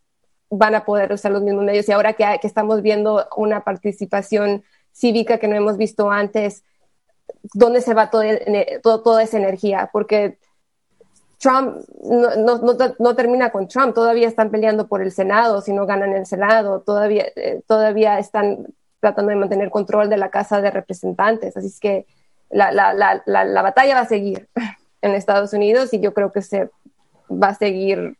van 0.50 0.76
a 0.76 0.86
poder 0.86 1.12
usar 1.12 1.32
los 1.32 1.42
mismos 1.42 1.64
medios 1.64 1.90
y 1.90 1.92
ahora 1.92 2.14
que, 2.14 2.26
que 2.42 2.48
estamos 2.48 2.82
viendo 2.82 3.28
una 3.36 3.64
participación 3.64 4.64
cívica 4.94 5.38
que 5.38 5.48
no 5.48 5.56
hemos 5.56 5.78
visto 5.78 6.10
antes, 6.10 6.64
¿dónde 7.54 7.82
se 7.82 7.94
va 7.94 8.10
todo, 8.10 8.24
toda 9.04 9.24
esa 9.24 9.38
energía? 9.38 9.90
Porque 9.92 10.38
Trump 11.40 11.84
no, 12.04 12.36
no, 12.36 12.74
no, 12.98 13.16
termina 13.16 13.52
con 13.52 13.68
Trump, 13.68 13.94
todavía 13.94 14.28
están 14.28 14.50
peleando 14.50 14.88
por 14.88 15.02
el 15.02 15.12
Senado, 15.12 15.62
si 15.62 15.72
no 15.72 15.86
ganan 15.86 16.14
el 16.14 16.26
Senado, 16.26 16.82
todavía, 16.82 17.26
eh, 17.36 17.62
todavía 17.68 18.18
están 18.18 18.68
tratando 19.00 19.30
de 19.30 19.36
mantener 19.36 19.70
control 19.70 20.10
de 20.10 20.18
la 20.18 20.30
Casa 20.30 20.62
de 20.62 20.72
Representantes. 20.72 21.56
Así 21.56 21.68
es 21.68 21.80
que 21.80 22.08
la, 22.50 22.72
la, 22.72 22.94
la, 22.94 23.22
la, 23.26 23.62
batalla 23.62 23.96
va 23.96 24.02
a 24.02 24.08
seguir 24.08 24.48
en 25.02 25.12
Estados 25.12 25.54
Unidos 25.54 25.94
y 25.94 26.00
yo 26.00 26.14
creo 26.14 26.32
que 26.32 26.42
se 26.42 26.70
va 27.30 27.50
a 27.50 27.56
seguir 27.56 28.18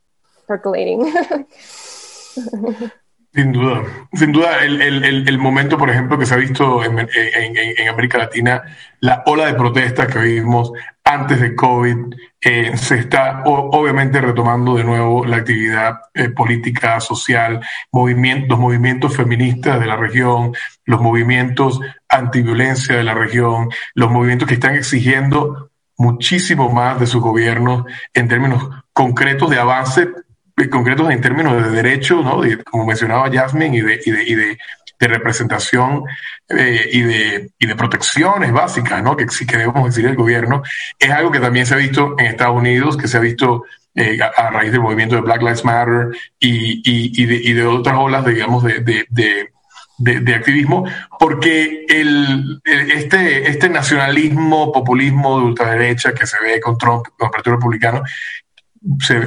percolating. 0.48 1.06
Sin 3.38 3.52
duda, 3.52 3.84
sin 4.14 4.32
duda, 4.32 4.64
el, 4.64 4.82
el, 4.82 5.30
el, 5.30 5.38
momento, 5.38 5.78
por 5.78 5.92
ejemplo, 5.92 6.18
que 6.18 6.26
se 6.26 6.34
ha 6.34 6.38
visto 6.38 6.84
en, 6.84 6.98
en, 6.98 7.88
América 7.88 8.18
Latina, 8.18 8.64
la 9.00 9.22
ola 9.28 9.46
de 9.46 9.54
protestas 9.54 10.08
que 10.08 10.18
vimos 10.18 10.72
antes 11.04 11.40
de 11.40 11.54
COVID, 11.54 12.16
eh, 12.42 12.76
se 12.76 12.98
está 12.98 13.44
obviamente 13.46 14.20
retomando 14.22 14.74
de 14.74 14.84
nuevo 14.84 15.24
la 15.24 15.38
actividad 15.38 16.00
eh, 16.16 16.30
política, 16.30 17.00
social, 17.00 17.60
movimientos, 17.92 18.50
los 18.50 18.60
movimientos 18.60 19.16
feministas 19.16 19.80
de 19.80 19.86
la 19.86 19.98
región, 19.98 20.54
los 20.86 21.00
movimientos 21.00 21.80
antiviolencia 22.10 22.98
de 22.98 23.04
la 23.04 23.14
región, 23.14 23.70
los 23.94 24.10
movimientos 24.10 24.48
que 24.48 24.56
están 24.56 24.74
exigiendo 24.74 25.70
muchísimo 25.96 26.72
más 26.72 27.00
de 27.00 27.06
sus 27.06 27.22
gobiernos 27.22 27.86
en 28.16 28.28
términos 28.28 28.68
concretos 28.94 29.52
de 29.52 29.60
avance 29.60 30.08
concretos 30.66 31.10
en 31.12 31.22
términos 31.22 31.64
de 31.64 31.70
derecho, 31.70 32.22
¿no? 32.24 32.42
como 32.66 32.86
mencionaba 32.86 33.32
Jasmine, 33.32 33.78
y 33.78 33.82
de, 33.82 34.58
representación 35.00 36.04
eh, 36.50 36.90
y, 36.92 37.02
de, 37.02 37.76
protecciones 37.76 38.52
básicas 38.52 39.04
¿no? 39.04 39.16
que, 39.16 39.28
que 39.28 39.58
debemos 39.58 39.88
exigir 39.88 40.10
el 40.10 40.16
gobierno, 40.16 40.64
es 40.98 41.12
algo 41.12 41.32
que 41.32 41.40
también 41.40 41.68
se 41.68 41.76
ha 41.76 41.78
visto 41.78 42.16
en 42.18 42.26
Estados 42.26 42.58
Unidos, 42.58 42.98
que 42.98 43.08
se 43.08 43.18
ha 43.18 43.20
visto 43.20 43.66
eh, 43.94 44.20
a, 44.22 44.50
raíz 44.50 44.72
del 44.72 44.82
movimiento 44.82 45.16
de 45.16 45.22
Black 45.22 45.42
Lives 45.42 45.64
Matter 45.64 46.10
y, 46.40 47.54
de, 47.54 47.66
otras 47.66 47.96
olas, 47.98 48.26
digamos, 48.26 48.64
de, 48.64 50.36
activismo, 50.36 50.86
porque 51.20 51.86
el, 51.88 52.62
este, 52.64 53.50
este 53.50 53.70
nacionalismo, 53.70 54.72
populismo 54.72 55.40
de 55.40 55.46
ultraderecha 55.46 56.14
que 56.14 56.28
se 56.28 56.40
ve 56.40 56.60
con 56.60 56.78
Trump, 56.78 57.06
con 57.18 57.28
el 57.28 57.32
Partido 57.32 57.56
Republicano, 57.56 58.04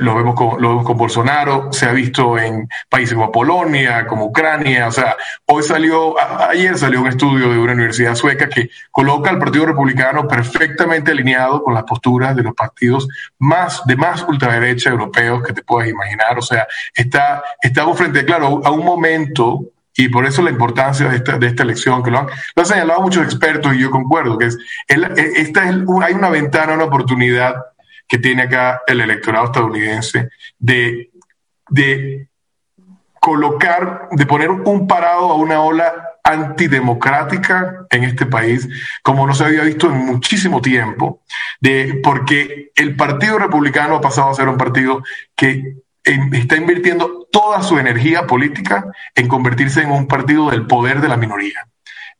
lo, 0.00 0.14
vemos 0.14 0.34
con, 0.34 0.60
lo 0.60 0.70
vemos 0.70 0.84
con 0.84 0.96
Bolsonaro, 0.96 1.72
se 1.72 1.86
ha 1.86 1.92
visto 1.92 2.38
en 2.38 2.68
países 2.88 3.14
como 3.14 3.30
Polonia, 3.30 4.06
como 4.06 4.26
Ucrania, 4.26 4.88
o 4.88 4.92
sea, 4.92 5.16
hoy 5.46 5.62
salió, 5.62 6.14
ayer 6.48 6.78
salió 6.78 7.00
un 7.00 7.08
estudio 7.08 7.50
de 7.50 7.58
una 7.58 7.72
universidad 7.72 8.14
sueca 8.14 8.48
que 8.48 8.70
coloca 8.90 9.30
al 9.30 9.38
Partido 9.38 9.66
Republicano 9.66 10.26
perfectamente 10.26 11.10
alineado 11.10 11.62
con 11.62 11.74
las 11.74 11.84
posturas 11.84 12.34
de 12.34 12.42
los 12.42 12.54
partidos 12.54 13.08
más, 13.38 13.82
de 13.86 13.96
más 13.96 14.22
ultraderecha 14.26 14.90
europeos 14.90 15.42
que 15.42 15.52
te 15.52 15.62
puedas 15.62 15.90
imaginar, 15.90 16.38
o 16.38 16.42
sea, 16.42 16.66
está, 16.94 17.42
estamos 17.60 17.98
frente, 17.98 18.24
claro, 18.24 18.60
a 18.64 18.70
un 18.70 18.84
momento 18.84 19.72
y 19.96 20.08
por 20.08 20.24
eso 20.24 20.40
la 20.42 20.50
importancia 20.50 21.08
de 21.08 21.16
esta, 21.16 21.36
de 21.36 21.48
esta 21.48 21.62
elección, 21.62 22.02
que 22.02 22.10
lo 22.10 22.20
han, 22.20 22.26
lo 22.26 22.62
han 22.62 22.66
señalado 22.66 23.02
muchos 23.02 23.24
expertos 23.24 23.74
y 23.74 23.80
yo 23.80 23.90
concuerdo, 23.90 24.38
que 24.38 24.46
es, 24.46 24.58
esta 24.86 25.68
es, 25.68 25.76
hay 26.02 26.14
una 26.14 26.30
ventana, 26.30 26.72
una 26.72 26.84
oportunidad 26.84 27.54
que 28.10 28.18
tiene 28.18 28.42
acá 28.42 28.82
el 28.88 29.00
electorado 29.00 29.46
estadounidense 29.46 30.30
de, 30.58 31.10
de 31.68 32.28
colocar, 33.20 34.08
de 34.10 34.26
poner 34.26 34.50
un 34.50 34.88
parado 34.88 35.30
a 35.30 35.36
una 35.36 35.60
ola 35.60 36.08
antidemocrática 36.24 37.86
en 37.88 38.02
este 38.02 38.26
país 38.26 38.68
como 39.04 39.26
no 39.28 39.32
se 39.32 39.44
había 39.44 39.62
visto 39.62 39.86
en 39.86 39.98
muchísimo 39.98 40.60
tiempo, 40.60 41.22
de, 41.60 42.00
porque 42.02 42.72
el 42.74 42.96
Partido 42.96 43.38
Republicano 43.38 43.94
ha 43.94 44.00
pasado 44.00 44.30
a 44.30 44.34
ser 44.34 44.48
un 44.48 44.58
partido 44.58 45.04
que 45.36 45.76
está 46.02 46.56
invirtiendo 46.56 47.28
toda 47.30 47.62
su 47.62 47.78
energía 47.78 48.26
política 48.26 48.86
en 49.14 49.28
convertirse 49.28 49.82
en 49.82 49.92
un 49.92 50.08
partido 50.08 50.50
del 50.50 50.66
poder 50.66 51.00
de 51.00 51.08
la 51.08 51.16
minoría, 51.16 51.68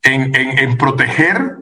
en, 0.03 0.31
en, 0.35 0.77
proteger 0.77 1.57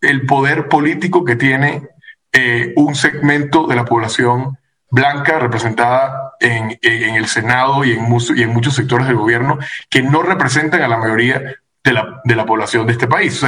el 0.00 0.26
poder 0.26 0.68
político 0.68 1.24
que 1.24 1.36
tiene 1.36 1.88
eh, 2.32 2.72
un 2.76 2.94
segmento 2.94 3.66
de 3.66 3.76
la 3.76 3.84
población 3.84 4.58
blanca 4.90 5.38
representada 5.38 6.34
en, 6.40 6.78
en 6.82 7.14
el 7.14 7.26
Senado 7.26 7.84
y 7.84 7.92
en, 7.92 8.06
y 8.36 8.42
en, 8.42 8.50
muchos 8.50 8.74
sectores 8.74 9.06
del 9.06 9.16
gobierno 9.16 9.58
que 9.90 10.02
no 10.02 10.22
representan 10.22 10.82
a 10.82 10.88
la 10.88 10.96
mayoría 10.96 11.42
de 11.84 11.92
la, 11.92 12.20
de 12.24 12.36
la 12.36 12.44
población 12.44 12.86
de 12.86 12.92
este 12.92 13.06
país. 13.06 13.42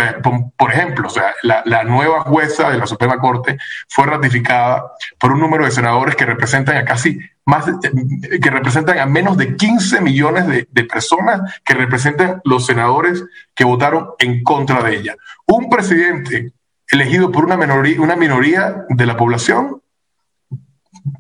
Por, 0.57 0.73
ejemplo, 0.73 1.09
o 1.09 1.11
sea, 1.11 1.35
la, 1.43 1.85
nueva 1.85 2.23
jueza 2.23 2.71
de 2.71 2.79
la 2.79 2.87
Suprema 2.87 3.19
Corte 3.19 3.59
fue 3.89 4.07
ratificada 4.07 4.93
por 5.19 5.33
un 5.33 5.41
número 5.41 5.65
de 5.65 5.71
senadores 5.71 6.17
que 6.17 6.27
representan 6.27 6.77
a 6.77 6.85
casi 6.85 7.19
más, 7.45 7.65
que 7.83 8.51
representan 8.51 8.99
a 8.99 9.07
menos 9.07 9.37
de 9.37 9.57
15 9.57 10.01
millones 10.01 10.67
de 10.71 10.85
personas 10.85 11.61
que 11.65 11.75
representan 11.75 12.41
los 12.45 12.67
senadores 12.67 13.25
que 13.55 13.65
votaron 13.65 14.11
en 14.19 14.43
contra 14.43 14.83
de 14.83 14.97
ella. 14.97 15.17
Un 15.47 15.69
presidente 15.69 16.53
elegido 16.91 17.31
por 17.31 17.45
una 17.45 17.57
minoría, 17.57 18.85
de 18.89 19.07
la 19.07 19.17
población 19.17 19.81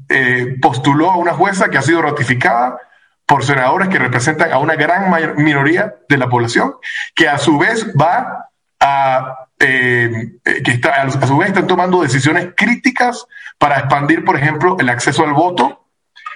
eh, 0.09 0.57
postuló 0.61 1.11
a 1.11 1.17
una 1.17 1.33
jueza 1.33 1.69
que 1.69 1.79
ha 1.79 1.83
sido 1.83 2.03
ratificada 2.03 2.79
por 3.25 3.45
senadores 3.45 3.89
que 3.89 3.99
representan 3.99 4.53
a 4.53 4.59
una 4.59 4.75
gran 4.75 5.13
minoría 5.37 5.95
de 6.09 6.17
la 6.17 6.29
población, 6.29 6.75
que 7.15 7.29
a 7.29 7.39
su 7.39 7.59
vez 7.59 7.87
va 7.95 8.49
a, 8.81 9.47
eh, 9.61 10.33
que 10.43 10.73
está, 10.73 11.03
a 11.03 11.27
su 11.27 11.37
vez 11.37 11.51
están 11.51 11.69
tomando 11.69 12.03
decisiones 12.03 12.49
críticas 12.57 13.27
para 13.57 13.79
expandir, 13.79 14.25
por 14.25 14.37
ejemplo, 14.37 14.77
el 14.81 14.89
acceso 14.89 15.25
al 15.25 15.33
voto, 15.33 15.87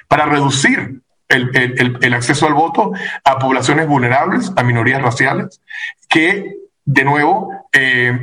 para 0.06 0.26
reducir 0.26 1.00
el, 1.28 2.14
acceso 2.14 2.46
al 2.46 2.54
voto 2.54 2.92
a 3.24 3.38
poblaciones 3.38 3.88
vulnerables, 3.88 4.52
a 4.56 4.62
minorías 4.62 5.02
raciales, 5.02 5.60
que 6.08 6.58
de 6.84 7.04
nuevo, 7.04 7.66
eh, 7.72 8.18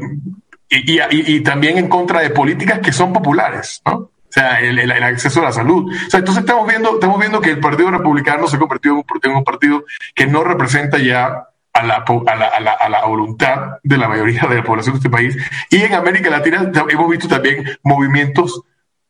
y, 0.71 1.41
también 1.41 1.77
en 1.77 1.89
contra 1.89 2.21
de 2.21 2.29
políticas 2.29 2.79
que 2.79 2.93
son 2.93 3.11
populares, 3.11 3.81
¿no? 3.85 3.93
O 3.93 4.33
sea, 4.33 4.61
el, 4.61 4.79
el, 4.79 4.91
acceso 4.91 5.41
a 5.41 5.45
la 5.45 5.51
salud. 5.51 5.91
O 5.91 6.09
sea, 6.09 6.19
entonces 6.19 6.45
estamos 6.45 6.65
viendo, 6.65 6.93
estamos 6.93 7.19
viendo 7.19 7.41
que 7.41 7.49
el 7.49 7.59
Partido 7.59 7.91
Republicano 7.91 8.47
se 8.47 8.55
ha 8.55 8.59
convertido 8.59 9.03
en 9.23 9.31
un, 9.35 9.43
partido 9.43 9.83
que 10.15 10.25
no 10.25 10.41
representa 10.45 10.97
ya 10.99 11.47
a 11.73 11.83
la, 11.83 11.95
a, 11.95 12.35
la, 12.35 12.45
a, 12.45 12.59
la, 12.61 12.71
a 12.71 12.89
la, 12.89 13.05
voluntad 13.05 13.79
de 13.83 13.97
la 13.97 14.07
mayoría 14.07 14.43
de 14.49 14.55
la 14.55 14.63
población 14.63 14.93
de 14.93 14.99
este 14.99 15.09
país. 15.09 15.37
Y 15.69 15.81
en 15.81 15.93
América 15.93 16.29
Latina 16.29 16.71
hemos 16.89 17.09
visto 17.09 17.27
también 17.27 17.65
movimientos 17.83 18.63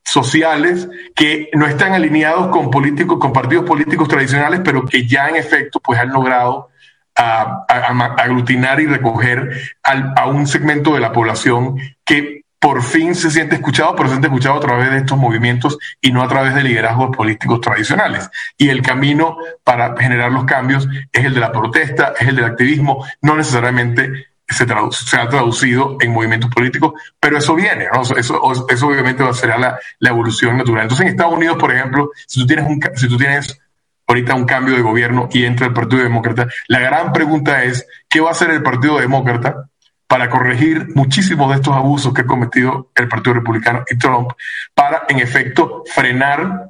sociales 0.03 0.89
que 1.15 1.51
no 1.53 1.67
están 1.67 1.93
alineados 1.93 2.47
con 2.47 2.71
políticos, 2.71 3.19
con 3.19 3.31
partidos 3.31 3.65
políticos 3.65 4.07
tradicionales, 4.07 4.61
pero 4.63 4.85
que 4.85 5.05
ya 5.05 5.29
en 5.29 5.35
efecto 5.35 5.79
pues 5.79 5.99
han 5.99 6.09
logrado 6.09 6.69
a, 7.15 7.65
aglutinar 8.17 8.79
y 8.79 8.88
recoger 8.88 9.51
a 9.83 10.25
un 10.27 10.47
segmento 10.47 10.93
de 10.93 10.99
la 11.01 11.11
población 11.11 11.77
que 12.05 12.41
por 12.61 12.83
fin 12.83 13.15
se 13.15 13.31
siente 13.31 13.55
escuchado, 13.55 13.95
pero 13.95 14.07
se 14.07 14.13
siente 14.13 14.27
escuchado 14.27 14.57
a 14.57 14.59
través 14.59 14.91
de 14.91 14.97
estos 14.97 15.17
movimientos 15.17 15.79
y 15.99 16.11
no 16.11 16.21
a 16.21 16.27
través 16.27 16.53
de 16.53 16.61
liderazgos 16.61 17.09
políticos 17.17 17.59
tradicionales. 17.59 18.29
Y 18.55 18.69
el 18.69 18.83
camino 18.83 19.38
para 19.63 19.97
generar 19.97 20.31
los 20.31 20.45
cambios 20.45 20.88
es 21.11 21.25
el 21.25 21.33
de 21.33 21.39
la 21.39 21.51
protesta, 21.51 22.13
es 22.19 22.27
el 22.27 22.35
del 22.35 22.45
activismo, 22.45 23.03
no 23.23 23.35
necesariamente 23.35 24.27
se, 24.47 24.63
ha 25.17 25.27
traducido 25.27 25.97
en 26.01 26.11
movimientos 26.11 26.51
políticos, 26.51 26.93
pero 27.19 27.39
eso 27.39 27.55
viene, 27.55 27.88
eso, 27.99 28.15
eso, 28.69 28.88
obviamente 28.88 29.23
va 29.23 29.31
a 29.31 29.33
ser 29.33 29.57
la, 29.57 29.79
la, 29.97 30.09
evolución 30.09 30.55
natural. 30.55 30.83
Entonces 30.83 31.05
en 31.05 31.11
Estados 31.13 31.33
Unidos, 31.33 31.57
por 31.57 31.73
ejemplo, 31.73 32.11
si 32.27 32.41
tú 32.41 32.45
tienes, 32.45 32.65
un, 32.67 32.79
si 32.95 33.07
tú 33.07 33.17
tienes 33.17 33.59
ahorita 34.11 34.35
un 34.35 34.45
cambio 34.45 34.75
de 34.75 34.81
gobierno 34.81 35.29
y 35.31 35.45
entra 35.45 35.67
el 35.67 35.73
Partido 35.73 36.03
Demócrata, 36.03 36.47
la 36.67 36.79
gran 36.79 37.13
pregunta 37.13 37.63
es, 37.63 37.88
¿qué 38.09 38.19
va 38.19 38.29
a 38.29 38.31
hacer 38.31 38.51
el 38.51 38.61
Partido 38.61 38.99
Demócrata 38.99 39.69
para 40.05 40.29
corregir 40.29 40.89
muchísimos 40.93 41.49
de 41.49 41.55
estos 41.55 41.73
abusos 41.73 42.13
que 42.13 42.21
ha 42.21 42.25
cometido 42.25 42.91
el 42.95 43.07
Partido 43.07 43.35
Republicano 43.35 43.85
y 43.89 43.97
Trump, 43.97 44.31
para 44.75 45.03
en 45.07 45.19
efecto 45.19 45.83
frenar 45.85 46.69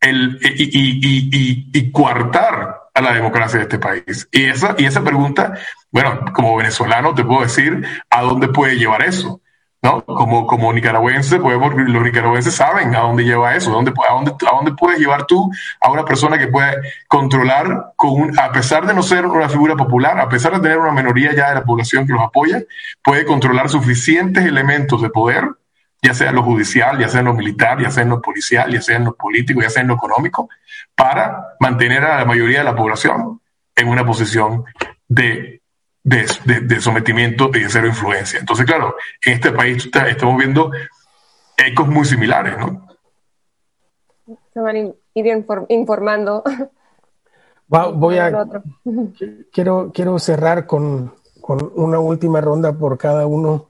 el, 0.00 0.38
y, 0.40 0.78
y, 0.78 1.28
y, 1.30 1.70
y, 1.74 1.92
coartar 1.92 2.76
a 2.94 3.00
la 3.02 3.12
democracia 3.12 3.58
de 3.58 3.64
este 3.64 3.78
país. 3.78 4.26
Y 4.32 4.44
esa, 4.44 4.74
y 4.78 4.86
esa 4.86 5.04
pregunta, 5.04 5.58
bueno, 5.90 6.24
como 6.32 6.56
venezolano 6.56 7.14
te 7.14 7.22
puedo 7.22 7.42
decir 7.42 7.86
a 8.08 8.22
dónde 8.22 8.48
puede 8.48 8.76
llevar 8.76 9.02
eso. 9.02 9.42
¿No? 9.82 10.04
Como, 10.04 10.46
como 10.46 10.72
nicaragüense, 10.72 11.38
podemos, 11.38 11.74
los 11.74 12.02
nicaragüenses 12.02 12.54
saben 12.54 12.94
a 12.94 13.00
dónde 13.00 13.24
lleva 13.24 13.54
eso, 13.54 13.70
a 13.70 13.74
dónde, 13.74 13.92
a 14.08 14.12
dónde, 14.12 14.32
a 14.32 14.54
dónde 14.54 14.72
puedes 14.72 14.98
llevar 14.98 15.26
tú 15.26 15.50
a 15.80 15.90
una 15.90 16.04
persona 16.04 16.38
que 16.38 16.48
puede 16.48 16.76
controlar, 17.08 17.92
con 17.96 18.10
un, 18.10 18.38
a 18.38 18.52
pesar 18.52 18.86
de 18.86 18.92
no 18.92 19.02
ser 19.02 19.24
una 19.26 19.48
figura 19.48 19.76
popular, 19.76 20.18
a 20.18 20.28
pesar 20.28 20.52
de 20.52 20.60
tener 20.60 20.78
una 20.78 20.92
minoría 20.92 21.34
ya 21.34 21.48
de 21.48 21.54
la 21.56 21.64
población 21.64 22.06
que 22.06 22.12
los 22.12 22.22
apoya, 22.22 22.62
puede 23.02 23.24
controlar 23.24 23.68
suficientes 23.68 24.44
elementos 24.44 25.00
de 25.00 25.08
poder, 25.08 25.48
ya 26.02 26.14
sea 26.14 26.30
en 26.30 26.36
lo 26.36 26.42
judicial, 26.42 26.98
ya 26.98 27.08
sea 27.08 27.20
en 27.20 27.26
lo 27.26 27.34
militar, 27.34 27.80
ya 27.80 27.90
sea 27.90 28.02
en 28.02 28.10
lo 28.10 28.20
policial, 28.20 28.70
ya 28.72 28.82
sea 28.82 28.96
en 28.96 29.04
lo 29.04 29.14
político, 29.14 29.62
ya 29.62 29.70
sea 29.70 29.82
en 29.82 29.88
lo 29.88 29.94
económico, 29.94 30.48
para 30.94 31.54
mantener 31.58 32.04
a 32.04 32.18
la 32.18 32.24
mayoría 32.24 32.58
de 32.58 32.64
la 32.64 32.76
población 32.76 33.40
en 33.74 33.88
una 33.88 34.04
posición 34.04 34.64
de 35.08 35.59
de, 36.02 36.80
sometimiento 36.80 37.50
y 37.54 37.60
de 37.60 37.68
cero 37.68 37.86
influencia. 37.86 38.38
Entonces, 38.40 38.66
claro, 38.66 38.94
en 39.24 39.34
este 39.34 39.52
país 39.52 39.88
estamos 40.08 40.38
viendo 40.38 40.70
ecos 41.56 41.88
muy 41.88 42.04
similares, 42.04 42.56
¿no? 42.58 42.86
Se 44.54 44.60
van 44.60 44.76
a 44.76 44.78
ir 45.14 45.44
informando. 45.68 46.42
voy 47.68 48.18
a, 48.18 48.32
quiero, 49.52 49.90
quiero 49.92 50.18
cerrar 50.18 50.66
con, 50.66 51.14
con, 51.40 51.72
una 51.74 51.98
última 51.98 52.40
ronda 52.40 52.72
por 52.72 52.96
cada 52.98 53.26
uno, 53.26 53.68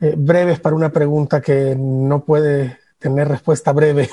eh, 0.00 0.14
breves 0.16 0.60
para 0.60 0.76
una 0.76 0.90
pregunta 0.90 1.40
que 1.40 1.74
no 1.76 2.24
puede 2.24 2.81
tener 3.02 3.28
respuesta 3.28 3.72
breve, 3.72 4.08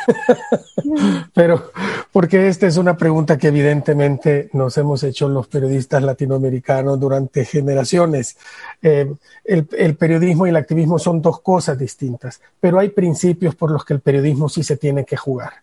pero 1.33 1.71
porque 2.11 2.47
esta 2.47 2.67
es 2.67 2.77
una 2.77 2.97
pregunta 2.97 3.37
que 3.37 3.47
evidentemente 3.47 4.49
nos 4.53 4.77
hemos 4.77 5.03
hecho 5.03 5.29
los 5.29 5.47
periodistas 5.47 6.03
latinoamericanos 6.03 6.99
durante 6.99 7.45
generaciones. 7.45 8.37
Eh, 8.81 9.13
el, 9.45 9.67
el, 9.77 9.95
periodismo 9.95 10.47
y 10.47 10.49
el 10.49 10.57
activismo 10.57 10.99
son 10.99 11.21
dos 11.21 11.39
cosas 11.41 11.77
distintas, 11.77 12.41
pero 12.59 12.79
hay 12.79 12.89
principios 12.89 13.55
por 13.55 13.71
los 13.71 13.85
que 13.85 13.93
el 13.93 14.01
periodismo 14.01 14.49
sí 14.49 14.63
se 14.63 14.77
tiene 14.77 15.05
que 15.05 15.15
jugar, 15.15 15.53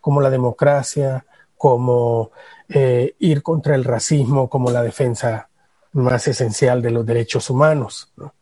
como 0.00 0.20
la 0.20 0.30
democracia, 0.30 1.24
como 1.56 2.30
eh, 2.68 3.14
ir 3.18 3.42
contra 3.42 3.74
el 3.74 3.84
racismo, 3.84 4.48
como 4.48 4.70
la 4.70 4.82
defensa 4.82 5.48
más 5.92 6.28
esencial 6.28 6.82
de 6.82 6.90
los 6.90 7.06
derechos 7.06 7.48
humanos. 7.50 8.12
¿no? 8.16 8.34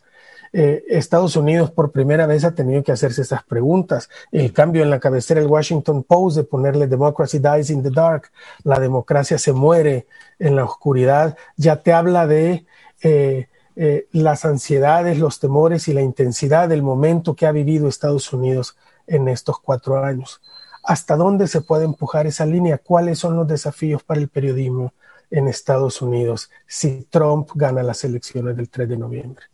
Eh, 0.57 0.85
Estados 0.87 1.35
Unidos 1.35 1.73
por 1.73 1.91
primera 1.91 2.27
vez 2.27 2.45
ha 2.45 2.55
tenido 2.55 2.85
que 2.85 2.93
hacerse 2.93 3.23
esas 3.23 3.43
preguntas. 3.43 4.09
El 4.31 4.53
cambio 4.53 4.85
en 4.85 4.91
la 4.91 5.01
cabecera 5.01 5.41
del 5.41 5.51
Washington 5.51 6.05
Post 6.05 6.37
de 6.37 6.45
ponerle 6.45 6.87
Democracy 6.87 7.41
dies 7.41 7.71
in 7.71 7.83
the 7.83 7.91
dark, 7.91 8.31
la 8.63 8.79
democracia 8.79 9.37
se 9.37 9.53
muere 9.53 10.07
en 10.39 10.55
la 10.55 10.65
oscuridad, 10.65 11.37
ya 11.57 11.83
te 11.83 11.93
habla 11.93 12.29
de 12.29 12.67
eh, 13.03 13.49
eh, 13.75 14.07
las 14.13 14.45
ansiedades, 14.45 15.19
los 15.19 15.41
temores 15.41 15.89
y 15.89 15.93
la 15.93 16.03
intensidad 16.03 16.69
del 16.69 16.83
momento 16.83 17.35
que 17.35 17.47
ha 17.47 17.53
vivido 17.53 17.89
Estados 17.89 18.33
Unidos 18.33 18.77
en 19.09 19.27
estos 19.27 19.59
cuatro 19.59 20.05
años. 20.05 20.41
¿Hasta 20.85 21.17
dónde 21.17 21.49
se 21.49 21.63
puede 21.63 21.85
empujar 21.85 22.29
esa 22.29 22.47
línea? 22.47 22.79
¿Cuáles 22.79 23.19
son 23.19 23.35
los 23.35 23.49
desafíos 23.49 24.05
para 24.05 24.21
el 24.21 24.29
periodismo 24.29 24.93
en 25.33 25.49
Estados 25.49 26.01
Unidos 26.01 26.49
si 26.69 27.09
Trump 27.11 27.51
gana 27.57 27.83
las 27.83 28.05
elecciones 28.05 28.57
del 28.57 28.69
3 28.71 28.89
de 28.89 28.97
noviembre? 28.97 29.47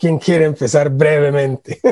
¿Quién 0.00 0.18
quiere 0.18 0.46
empezar 0.46 0.88
brevemente? 0.88 1.78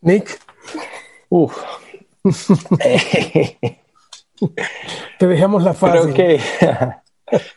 Nick. 0.00 0.40
Uf. 1.28 1.62
Te 5.18 5.26
dejamos 5.26 5.62
la 5.62 5.74
fase. 5.74 6.14
Creo 6.14 6.14
que, 6.14 6.40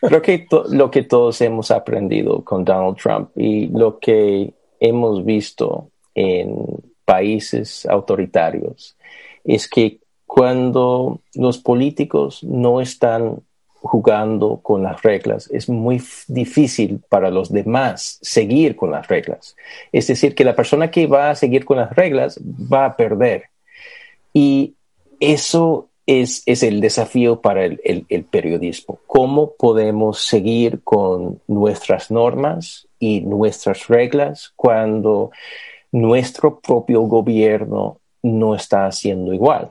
creo 0.02 0.20
que 0.20 0.46
lo 0.68 0.90
que 0.90 1.02
todos 1.04 1.40
hemos 1.40 1.70
aprendido 1.70 2.44
con 2.44 2.66
Donald 2.66 2.98
Trump 2.98 3.30
y 3.36 3.68
lo 3.68 3.98
que 3.98 4.52
hemos 4.80 5.24
visto 5.24 5.88
en 6.14 6.62
países 7.06 7.86
autoritarios 7.86 8.98
es 9.44 9.66
que 9.66 10.00
cuando 10.26 11.22
los 11.34 11.56
políticos 11.56 12.44
no 12.44 12.82
están 12.82 13.42
jugando 13.80 14.58
con 14.62 14.82
las 14.82 15.02
reglas, 15.02 15.48
es 15.52 15.68
muy 15.68 16.02
difícil 16.26 17.00
para 17.08 17.30
los 17.30 17.52
demás 17.52 18.18
seguir 18.22 18.76
con 18.76 18.90
las 18.90 19.06
reglas. 19.08 19.56
Es 19.92 20.08
decir, 20.08 20.34
que 20.34 20.44
la 20.44 20.56
persona 20.56 20.90
que 20.90 21.06
va 21.06 21.30
a 21.30 21.34
seguir 21.34 21.64
con 21.64 21.76
las 21.78 21.94
reglas 21.94 22.40
va 22.40 22.86
a 22.86 22.96
perder. 22.96 23.44
Y 24.32 24.74
eso 25.20 25.88
es, 26.06 26.42
es 26.46 26.62
el 26.62 26.80
desafío 26.80 27.40
para 27.40 27.64
el, 27.64 28.06
el, 28.08 28.24
periodismo. 28.24 28.98
¿Cómo 29.06 29.52
podemos 29.52 30.20
seguir 30.20 30.80
con 30.82 31.40
nuestras 31.46 32.10
normas 32.10 32.88
y 32.98 33.20
nuestras 33.20 33.88
reglas 33.88 34.52
cuando 34.56 35.30
nuestro 35.92 36.60
propio 36.60 37.02
gobierno 37.02 37.98
no 38.22 38.54
está 38.54 38.86
haciendo 38.86 39.34
igual? 39.34 39.70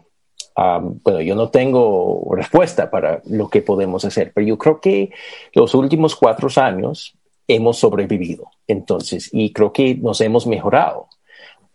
Bueno, 1.04 1.22
yo 1.22 1.36
no 1.36 1.50
tengo 1.50 2.28
respuesta 2.32 2.90
para 2.90 3.22
lo 3.26 3.48
que 3.48 3.62
podemos 3.62 4.04
hacer, 4.06 4.32
pero 4.34 4.48
yo 4.48 4.58
creo 4.58 4.82
que 4.82 5.12
los 5.54 5.76
últimos 5.76 6.16
cuatro 6.16 6.50
años 6.56 7.16
hemos 7.48 7.78
sobrevivido, 7.78 8.50
entonces, 8.68 9.30
y 9.32 9.54
creo 9.54 9.72
que 9.72 9.96
nos 9.96 10.20
hemos 10.22 10.48
mejorado. 10.48 11.08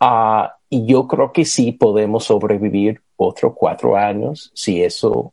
Ah, 0.01 0.57
y 0.69 0.85
yo 0.87 1.07
creo 1.07 1.33
que 1.33 1.45
sí 1.45 1.73
podemos 1.73 2.25
sobrevivir 2.25 3.01
otros 3.17 3.53
cuatro 3.55 3.97
años 3.97 4.51
si 4.53 4.83
eso, 4.83 5.33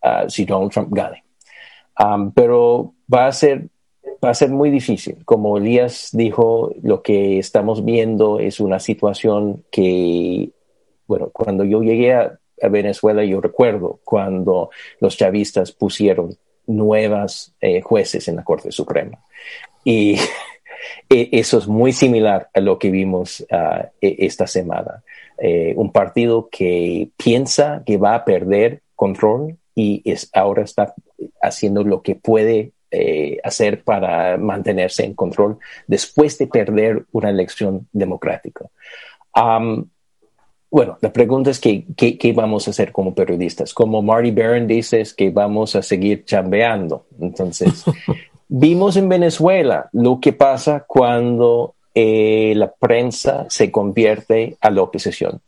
ah, 0.00 0.24
si 0.28 0.46
Donald 0.46 0.72
Trump 0.72 0.88
gane. 0.90 1.24
pero 2.34 2.94
va 3.12 3.26
a 3.26 3.32
ser 3.32 3.68
va 4.24 4.30
a 4.30 4.34
ser 4.34 4.50
muy 4.50 4.70
difícil. 4.70 5.24
Como 5.24 5.58
Elías 5.58 6.10
dijo, 6.12 6.72
lo 6.82 7.02
que 7.02 7.38
estamos 7.38 7.84
viendo 7.84 8.40
es 8.40 8.60
una 8.60 8.80
situación 8.80 9.64
que, 9.70 10.50
bueno, 11.06 11.30
cuando 11.32 11.64
yo 11.64 11.82
llegué 11.82 12.14
a, 12.14 12.38
Venezuela, 12.68 13.24
yo 13.24 13.40
recuerdo 13.40 14.00
cuando 14.04 14.70
los 15.00 15.16
chavistas 15.16 15.72
pusieron 15.72 16.36
nuevas 16.66 17.54
eh, 17.60 17.80
jueces 17.80 18.28
en 18.28 18.36
la 18.36 18.44
Corte 18.44 18.72
Suprema. 18.72 19.18
Y 19.84 20.16
e, 21.08 21.28
eso 21.32 21.58
es 21.58 21.66
muy 21.66 21.92
similar 21.92 22.48
a 22.52 22.60
lo 22.60 22.78
que 22.78 22.90
vimos 22.90 23.46
ah, 23.50 23.88
e, 24.00 24.16
esta 24.20 24.46
semana. 24.46 25.02
Eh, 25.38 25.72
un 25.76 25.92
partido 25.92 26.48
que 26.50 27.10
piensa 27.16 27.82
que 27.86 27.96
va 27.96 28.14
a 28.14 28.24
perder 28.24 28.82
control 28.96 29.56
y 29.74 30.02
es, 30.04 30.28
ahora 30.34 30.64
está 30.64 30.94
haciendo 31.40 31.84
lo 31.84 32.02
que 32.02 32.16
puede 32.16 32.72
eh, 32.90 33.38
hacer 33.44 33.84
para 33.84 34.36
mantenerse 34.38 35.04
en 35.04 35.14
control 35.14 35.58
después 35.86 36.38
de 36.38 36.46
perder 36.48 37.04
una 37.12 37.30
elección 37.30 37.86
democrática. 37.92 38.66
Bueno, 40.70 40.98
la 41.00 41.12
pregunta 41.12 41.50
es 41.50 41.60
¿qué, 41.60 41.84
qué, 41.96 42.32
vamos 42.32 42.66
a 42.66 42.70
hacer 42.70 42.92
como 42.92 43.14
periodistas. 43.14 43.72
Como 43.72 44.02
Marty 44.02 44.30
Barron 44.30 44.66
dice, 44.66 45.00
es 45.00 45.14
que 45.14 45.30
vamos 45.30 45.74
a 45.76 45.82
seguir 45.82 46.24
chambeando. 46.24 47.06
Entonces, 47.20 47.84
vimos 48.48 48.96
en 48.96 49.08
Venezuela 49.08 49.88
lo 49.92 50.20
que 50.20 50.32
pasa 50.32 50.84
cuando 50.86 51.74
eh, 51.94 52.52
la 52.56 52.72
prensa 52.72 53.46
se 53.48 53.70
convierte 53.70 54.56
a 54.60 54.70
la 54.70 54.82
oposición. 54.82 55.40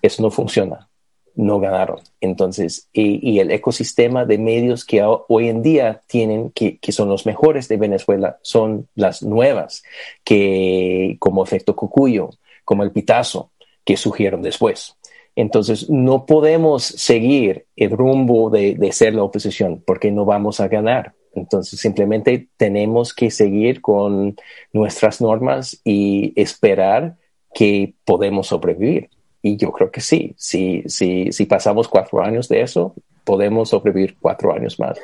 Eso 0.00 0.22
no 0.22 0.30
funciona, 0.30 0.88
no 1.34 1.58
ganaron. 1.60 1.98
Entonces, 2.20 2.88
y, 2.92 3.38
el 3.38 3.50
ecosistema 3.50 4.24
de 4.24 4.38
medios 4.38 4.84
que 4.84 5.02
hoy 5.02 5.48
en 5.48 5.62
día 5.62 6.02
tienen, 6.06 6.50
que, 6.50 6.78
son 6.90 7.08
los 7.08 7.26
mejores 7.26 7.68
de 7.68 7.76
Venezuela, 7.76 8.38
son 8.42 8.88
las 8.94 9.22
nuevas, 9.22 9.82
que 10.22 11.16
como 11.18 11.42
efecto 11.42 11.74
Cucuyo, 11.74 12.30
como 12.64 12.82
el 12.82 12.92
Pitazo, 12.92 13.50
que 13.84 13.96
surgieron 13.96 14.42
después. 14.42 14.96
Entonces, 15.36 15.90
no 15.90 16.26
podemos 16.26 16.84
seguir 16.84 17.66
el 17.76 17.90
rumbo 17.90 18.50
de, 18.50 18.74
de 18.74 18.92
ser 18.92 19.14
la 19.14 19.24
oposición 19.24 19.82
porque 19.84 20.10
no 20.10 20.24
vamos 20.24 20.60
a 20.60 20.68
ganar. 20.68 21.14
Entonces, 21.34 21.80
simplemente 21.80 22.48
tenemos 22.56 23.12
que 23.12 23.30
seguir 23.30 23.80
con 23.80 24.36
nuestras 24.72 25.20
normas 25.20 25.80
y 25.84 26.32
esperar 26.36 27.16
que 27.52 27.94
podemos 28.04 28.48
sobrevivir. 28.48 29.10
Y 29.42 29.56
yo 29.56 29.72
creo 29.72 29.90
que 29.90 30.00
sí, 30.00 30.34
si, 30.38 30.82
si, 30.86 31.30
si 31.32 31.46
pasamos 31.46 31.88
cuatro 31.88 32.22
años 32.22 32.48
de 32.48 32.62
eso, 32.62 32.94
podemos 33.24 33.70
sobrevivir 33.70 34.16
cuatro 34.20 34.52
años 34.52 34.78
más. 34.78 34.98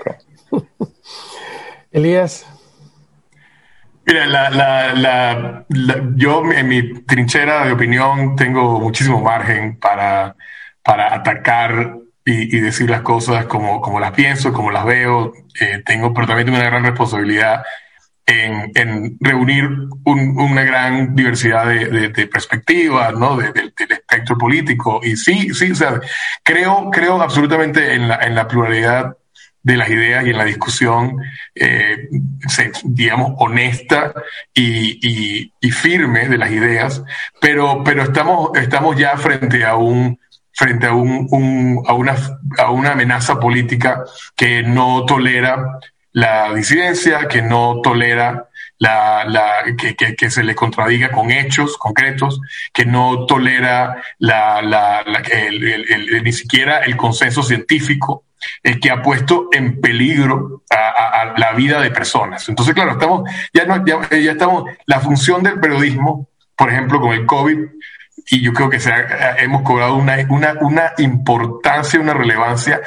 Elías. 1.90 2.46
Mira, 4.06 4.26
la, 4.26 4.94
la, 4.94 5.64
yo 6.16 6.42
en 6.52 6.68
mi 6.68 7.02
trinchera 7.02 7.66
de 7.66 7.72
opinión 7.72 8.34
tengo 8.34 8.80
muchísimo 8.80 9.20
margen 9.20 9.78
para, 9.78 10.36
para 10.82 11.14
atacar 11.14 11.96
y, 12.24 12.60
decir 12.60 12.88
las 12.90 13.02
cosas 13.02 13.46
como, 13.46 13.80
como 13.80 14.00
las 14.00 14.12
pienso, 14.12 14.52
como 14.52 14.70
las 14.70 14.84
veo. 14.84 15.32
Eh, 15.60 15.82
tengo, 15.84 16.12
pero 16.14 16.26
también 16.26 16.46
tengo 16.46 16.58
una 16.58 16.68
gran 16.68 16.84
responsabilidad 16.84 17.62
en, 18.26 19.16
reunir 19.20 19.68
una 20.04 20.62
gran 20.62 21.14
diversidad 21.14 21.66
de, 21.66 22.08
de, 22.08 22.26
perspectivas, 22.26 23.12
¿no? 23.14 23.36
del 23.36 23.72
espectro 23.76 24.38
político. 24.38 25.00
Y 25.02 25.16
sí, 25.16 25.52
sí, 25.54 25.72
o 25.72 25.74
sea, 25.74 26.00
creo, 26.42 26.90
creo 26.90 27.20
absolutamente 27.20 27.94
en 27.94 28.08
la, 28.08 28.16
en 28.16 28.34
la 28.34 28.46
pluralidad 28.46 29.16
de 29.62 29.76
las 29.76 29.90
ideas 29.90 30.26
y 30.26 30.30
en 30.30 30.38
la 30.38 30.44
discusión, 30.44 31.16
eh, 31.54 32.08
digamos, 32.84 33.32
honesta 33.38 34.12
y, 34.54 35.50
y, 35.60 35.70
firme 35.70 36.28
de 36.28 36.38
las 36.38 36.50
ideas, 36.50 37.02
pero, 37.40 37.82
pero 37.84 38.02
estamos, 38.02 38.50
estamos 38.54 38.96
ya 38.96 39.16
frente 39.16 39.64
a 39.64 39.76
un 39.76 40.18
frente 40.52 40.86
a, 40.86 40.92
un, 40.92 41.82
a, 41.86 41.94
una, 41.94 42.16
a 42.58 42.70
una 42.70 42.92
amenaza 42.92 43.40
política 43.40 44.04
que 44.36 44.62
no 44.62 45.06
tolera 45.06 45.78
la 46.12 46.52
disidencia, 46.52 47.28
que 47.28 47.40
no 47.40 47.80
tolera 47.82 48.48
la, 48.78 49.64
que, 49.76 49.94
que, 49.94 50.30
se 50.30 50.42
le 50.42 50.54
contradiga 50.54 51.10
con 51.10 51.30
hechos 51.30 51.76
concretos, 51.76 52.40
que 52.72 52.84
no 52.84 53.26
tolera 53.26 54.02
la, 54.18 54.60
la, 54.62 55.04
ni 56.22 56.32
siquiera 56.32 56.78
el 56.78 56.96
consenso 56.96 57.42
científico, 57.42 58.24
el 58.62 58.80
que 58.80 58.90
ha 58.90 59.02
puesto 59.02 59.48
en 59.52 59.80
peligro 59.80 60.62
a, 60.70 61.34
la 61.36 61.52
vida 61.52 61.80
de 61.80 61.90
personas. 61.90 62.48
Entonces, 62.48 62.74
claro, 62.74 62.92
estamos, 62.92 63.28
ya, 63.52 63.64
no, 63.64 63.84
ya, 63.84 64.08
ya 64.10 64.32
estamos, 64.32 64.64
la 64.86 65.00
función 65.00 65.42
del 65.42 65.60
periodismo, 65.60 66.28
por 66.56 66.70
ejemplo, 66.70 67.00
con 67.00 67.12
el 67.12 67.26
COVID, 67.26 67.58
y 68.30 68.40
yo 68.40 68.52
creo 68.52 68.70
que 68.70 68.80
se 68.80 68.92
hemos 69.38 69.62
cobrado 69.62 69.96
una, 69.96 70.16
una, 70.28 70.54
una 70.60 70.92
importancia, 70.98 72.00
una 72.00 72.14
relevancia 72.14 72.80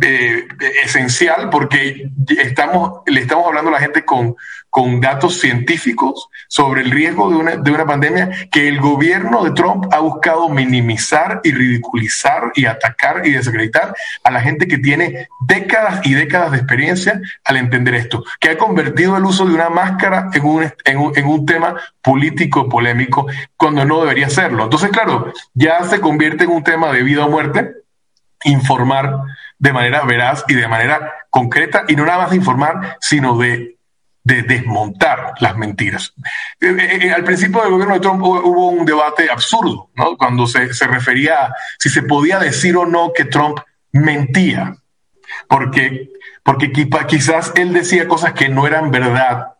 eh, 0.00 0.48
esencial 0.84 1.50
porque 1.50 2.10
estamos, 2.28 3.02
le 3.06 3.20
estamos 3.20 3.46
hablando 3.46 3.68
a 3.70 3.74
la 3.74 3.80
gente 3.80 4.04
con, 4.04 4.34
con 4.70 5.00
datos 5.00 5.38
científicos 5.38 6.28
sobre 6.48 6.80
el 6.80 6.90
riesgo 6.90 7.30
de 7.30 7.36
una, 7.36 7.56
de 7.56 7.70
una 7.70 7.86
pandemia 7.86 8.48
que 8.50 8.68
el 8.68 8.80
gobierno 8.80 9.44
de 9.44 9.50
Trump 9.50 9.86
ha 9.92 9.98
buscado 10.00 10.48
minimizar 10.48 11.40
y 11.44 11.52
ridiculizar 11.52 12.52
y 12.54 12.64
atacar 12.66 13.26
y 13.26 13.32
desacreditar 13.32 13.94
a 14.24 14.30
la 14.30 14.40
gente 14.40 14.66
que 14.66 14.78
tiene 14.78 15.28
décadas 15.46 16.04
y 16.06 16.14
décadas 16.14 16.52
de 16.52 16.58
experiencia 16.58 17.20
al 17.44 17.56
entender 17.56 17.94
esto, 17.94 18.24
que 18.40 18.50
ha 18.50 18.58
convertido 18.58 19.16
el 19.16 19.24
uso 19.24 19.44
de 19.44 19.54
una 19.54 19.68
máscara 19.68 20.30
en 20.32 20.44
un, 20.44 20.72
en 20.84 20.98
un, 20.98 21.18
en 21.18 21.26
un 21.26 21.44
tema 21.44 21.76
político 22.02 22.68
polémico 22.68 23.26
cuando 23.56 23.84
no 23.84 24.00
debería 24.00 24.30
serlo. 24.30 24.64
Entonces, 24.64 24.90
claro, 24.90 25.32
ya 25.52 25.84
se 25.84 26.00
convierte 26.00 26.44
en 26.44 26.50
un 26.50 26.62
tema 26.62 26.92
de 26.92 27.02
vida 27.02 27.26
o 27.26 27.30
muerte 27.30 27.72
informar 28.44 29.20
de 29.58 29.72
manera 29.72 30.04
veraz 30.04 30.44
y 30.48 30.54
de 30.54 30.68
manera 30.68 31.12
concreta 31.30 31.84
y 31.88 31.96
no 31.96 32.04
nada 32.04 32.18
más 32.18 32.30
de 32.30 32.36
informar, 32.36 32.98
sino 33.00 33.36
de 33.38 33.76
de 34.26 34.42
desmontar 34.42 35.34
las 35.38 35.56
mentiras. 35.56 36.12
Eh, 36.60 36.76
eh, 36.76 36.98
eh, 37.02 37.12
al 37.12 37.22
principio 37.22 37.62
del 37.62 37.70
gobierno 37.70 37.94
de 37.94 38.00
Trump 38.00 38.20
hubo 38.24 38.70
un 38.70 38.84
debate 38.84 39.30
absurdo, 39.30 39.90
¿no? 39.94 40.16
Cuando 40.16 40.48
se, 40.48 40.74
se 40.74 40.88
refería 40.88 41.44
a 41.44 41.54
si 41.78 41.88
se 41.90 42.02
podía 42.02 42.40
decir 42.40 42.76
o 42.76 42.84
no 42.84 43.12
que 43.12 43.26
Trump 43.26 43.60
mentía, 43.92 44.74
porque, 45.48 46.10
porque 46.42 46.72
quizás 46.72 47.52
él 47.54 47.72
decía 47.72 48.08
cosas 48.08 48.32
que 48.32 48.48
no 48.48 48.66
eran 48.66 48.90
verdad, 48.90 49.54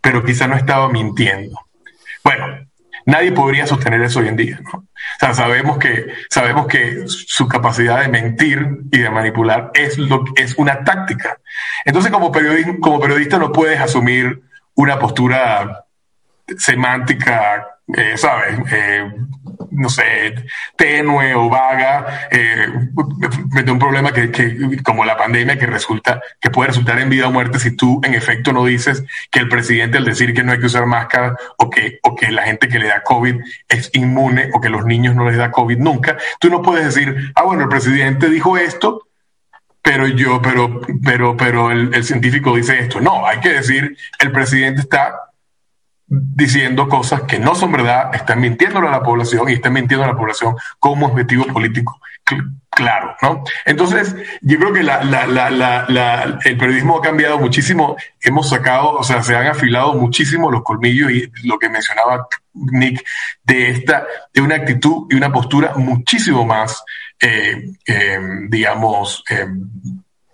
pero 0.00 0.24
quizás 0.24 0.48
no 0.48 0.56
estaba 0.56 0.88
mintiendo. 0.88 1.56
Bueno, 2.24 2.67
nadie 3.08 3.32
podría 3.32 3.66
sostener 3.66 4.02
eso 4.02 4.20
hoy 4.20 4.28
en 4.28 4.36
día, 4.36 4.60
¿no? 4.62 4.80
O 4.80 5.18
sea, 5.18 5.34
sabemos 5.34 5.78
que, 5.78 6.06
sabemos 6.28 6.66
que 6.66 7.04
su 7.06 7.48
capacidad 7.48 8.02
de 8.02 8.08
mentir 8.08 8.80
y 8.92 8.98
de 8.98 9.10
manipular 9.10 9.70
es, 9.74 9.96
lo, 9.96 10.24
es 10.36 10.54
una 10.56 10.84
táctica. 10.84 11.38
Entonces, 11.84 12.12
como, 12.12 12.30
periodista, 12.30 12.76
como 12.80 13.00
periodista 13.00 13.38
no 13.38 13.50
puedes 13.50 13.80
asumir 13.80 14.42
una 14.74 14.98
postura 14.98 15.84
semántica 16.56 17.66
eh, 17.96 18.18
¿sabes? 18.18 18.58
Eh, 18.70 19.10
no 19.70 19.88
sé, 19.88 20.34
tenue 20.76 21.34
o 21.34 21.48
vaga, 21.48 22.28
eh, 22.30 22.68
un 22.94 23.78
problema 23.78 24.12
que, 24.12 24.30
como 24.82 25.04
la 25.04 25.16
pandemia 25.16 25.58
que 25.58 25.66
resulta, 25.66 26.20
que 26.40 26.50
puede 26.50 26.68
resultar 26.68 26.98
en 26.98 27.10
vida 27.10 27.28
o 27.28 27.32
muerte 27.32 27.58
si 27.58 27.76
tú 27.76 28.00
en 28.04 28.14
efecto 28.14 28.52
no 28.52 28.64
dices 28.64 29.04
que 29.30 29.40
el 29.40 29.48
presidente 29.48 29.98
al 29.98 30.04
decir 30.04 30.34
que 30.34 30.42
no 30.42 30.52
hay 30.52 30.60
que 30.60 30.66
usar 30.66 30.86
máscara 30.86 31.36
o 31.56 31.70
que, 31.70 31.98
o 32.02 32.14
que 32.14 32.30
la 32.30 32.42
gente 32.42 32.68
que 32.68 32.78
le 32.78 32.88
da 32.88 33.02
COVID 33.02 33.36
es 33.68 33.90
inmune 33.92 34.50
o 34.54 34.60
que 34.60 34.68
los 34.68 34.84
niños 34.84 35.14
no 35.14 35.28
les 35.28 35.36
da 35.36 35.50
COVID 35.50 35.78
nunca, 35.78 36.16
tú 36.40 36.50
no 36.50 36.62
puedes 36.62 36.84
decir, 36.84 37.32
ah, 37.34 37.42
bueno, 37.42 37.62
el 37.62 37.68
presidente 37.68 38.28
dijo 38.28 38.56
esto, 38.56 39.06
pero 39.82 40.06
yo, 40.06 40.42
pero, 40.42 40.80
pero, 41.02 41.36
pero 41.36 41.70
el 41.70 42.04
científico 42.04 42.54
dice 42.54 42.78
esto. 42.78 43.00
No, 43.00 43.26
hay 43.26 43.40
que 43.40 43.50
decir, 43.50 43.96
el 44.18 44.32
presidente 44.32 44.82
está 44.82 45.27
diciendo 46.08 46.88
cosas 46.88 47.22
que 47.22 47.38
no 47.38 47.54
son 47.54 47.72
verdad, 47.72 48.14
están 48.14 48.40
mintiendo 48.40 48.78
a 48.78 48.90
la 48.90 49.02
población 49.02 49.48
y 49.48 49.54
están 49.54 49.74
mintiendo 49.74 50.04
a 50.04 50.08
la 50.08 50.16
población 50.16 50.56
como 50.78 51.06
objetivo 51.06 51.46
político 51.46 52.00
claro, 52.70 53.16
¿no? 53.22 53.42
Entonces, 53.64 54.14
yo 54.40 54.58
creo 54.58 54.72
que 54.72 54.80
el 54.80 56.58
periodismo 56.58 56.98
ha 56.98 57.02
cambiado 57.02 57.38
muchísimo, 57.38 57.96
hemos 58.20 58.48
sacado, 58.48 58.92
o 58.92 59.02
sea, 59.02 59.22
se 59.22 59.34
han 59.34 59.48
afilado 59.48 59.94
muchísimo 59.94 60.50
los 60.50 60.62
colmillos 60.62 61.10
y 61.10 61.30
lo 61.44 61.58
que 61.58 61.68
mencionaba 61.68 62.28
Nick, 62.54 63.04
de 63.42 63.70
esta, 63.70 64.06
de 64.32 64.40
una 64.40 64.56
actitud 64.56 65.06
y 65.10 65.16
una 65.16 65.32
postura 65.32 65.74
muchísimo 65.76 66.44
más, 66.44 66.82
eh, 67.20 67.72
eh, 67.84 68.20
digamos, 68.48 69.24
eh, 69.28 69.46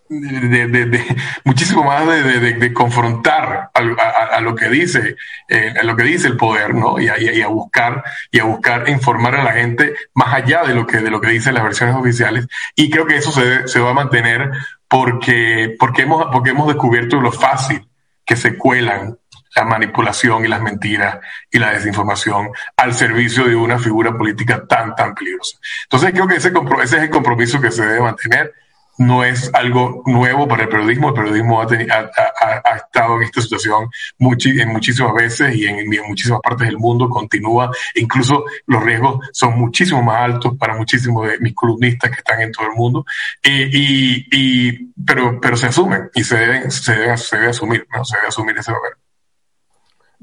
de, 0.08 1.16
muchísimo 1.44 1.84
más 1.84 2.06
de, 2.06 2.72
confrontar 2.72 3.70
a, 3.72 4.40
lo 4.40 4.54
que 4.54 4.68
dice 4.68 5.16
a 5.50 5.82
lo 5.82 5.96
que 5.96 6.04
dice 6.04 6.28
el 6.28 6.36
poder 6.36 6.74
no 6.74 7.00
y 7.00 7.08
a, 7.08 7.48
buscar 7.48 8.04
y 8.30 8.38
a 8.38 8.44
buscar 8.44 8.88
informar 8.88 9.36
a 9.36 9.44
la 9.44 9.52
gente 9.52 9.94
más 10.14 10.34
allá 10.34 10.62
de 10.64 10.74
lo 10.74 10.86
que 10.86 10.98
de 10.98 11.10
lo 11.10 11.20
que 11.20 11.30
dicen 11.30 11.54
las 11.54 11.64
versiones 11.64 11.96
oficiales 11.96 12.46
y 12.74 12.90
creo 12.90 13.06
que 13.06 13.16
eso 13.16 13.32
se, 13.32 13.66
se 13.66 13.80
va 13.80 13.90
a 13.90 13.94
mantener 13.94 14.50
porque 14.88 15.74
porque 15.78 16.02
hemos 16.02 16.26
porque 16.30 16.50
hemos 16.50 16.68
descubierto 16.68 17.20
lo 17.20 17.32
fácil 17.32 17.86
que 18.24 18.36
se 18.36 18.56
cuelan 18.56 19.18
la 19.56 19.64
manipulación 19.64 20.44
y 20.44 20.48
las 20.48 20.60
mentiras 20.60 21.18
y 21.50 21.58
la 21.58 21.72
desinformación 21.72 22.50
al 22.76 22.92
servicio 22.92 23.44
de 23.44 23.54
una 23.54 23.78
figura 23.78 24.16
política 24.16 24.66
tan, 24.66 24.96
tan 24.96 25.14
peligrosa. 25.14 25.58
Entonces 25.84 26.10
creo 26.10 26.26
que 26.26 26.36
ese, 26.36 26.48
ese 26.82 26.96
es 26.96 27.02
el 27.04 27.10
compromiso 27.10 27.60
que 27.60 27.70
se 27.70 27.86
debe 27.86 28.00
mantener 28.00 28.52
no 28.98 29.24
es 29.24 29.50
algo 29.54 30.02
nuevo 30.06 30.46
para 30.46 30.64
el 30.64 30.68
periodismo. 30.68 31.08
El 31.08 31.14
periodismo 31.14 31.60
ha, 31.60 32.76
estado 32.76 33.16
en 33.16 33.22
esta 33.22 33.40
situación 33.40 33.88
en 34.18 34.68
muchísimas 34.72 35.14
veces 35.14 35.54
y 35.54 35.66
en, 35.66 35.88
muchísimas 36.06 36.40
partes 36.40 36.68
del 36.68 36.78
mundo 36.78 37.08
continúa. 37.08 37.70
Incluso 37.94 38.44
los 38.66 38.82
riesgos 38.82 39.28
son 39.32 39.58
muchísimo 39.58 40.02
más 40.02 40.22
altos 40.22 40.56
para 40.58 40.76
muchísimos 40.76 41.28
de 41.28 41.38
mis 41.38 41.54
columnistas 41.54 42.10
que 42.10 42.18
están 42.18 42.40
en 42.40 42.52
todo 42.52 42.66
el 42.66 42.74
mundo. 42.74 43.04
y, 43.42 44.94
pero, 45.04 45.40
pero 45.40 45.56
se 45.56 45.66
asumen 45.66 46.10
y 46.14 46.24
se 46.24 46.36
deben, 46.36 46.70
se 46.70 46.92
debe, 46.92 47.16
se 47.16 47.36
debe 47.36 47.48
asumir, 47.50 47.86
se 48.04 48.16
debe 48.16 48.28
asumir 48.28 48.58
ese 48.58 48.72
papel. 48.72 49.03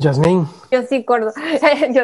Yasmin. 0.02 0.48
Yo 0.72 0.82
sí, 0.84 1.04
corto. 1.04 1.32
Yo, 1.92 2.04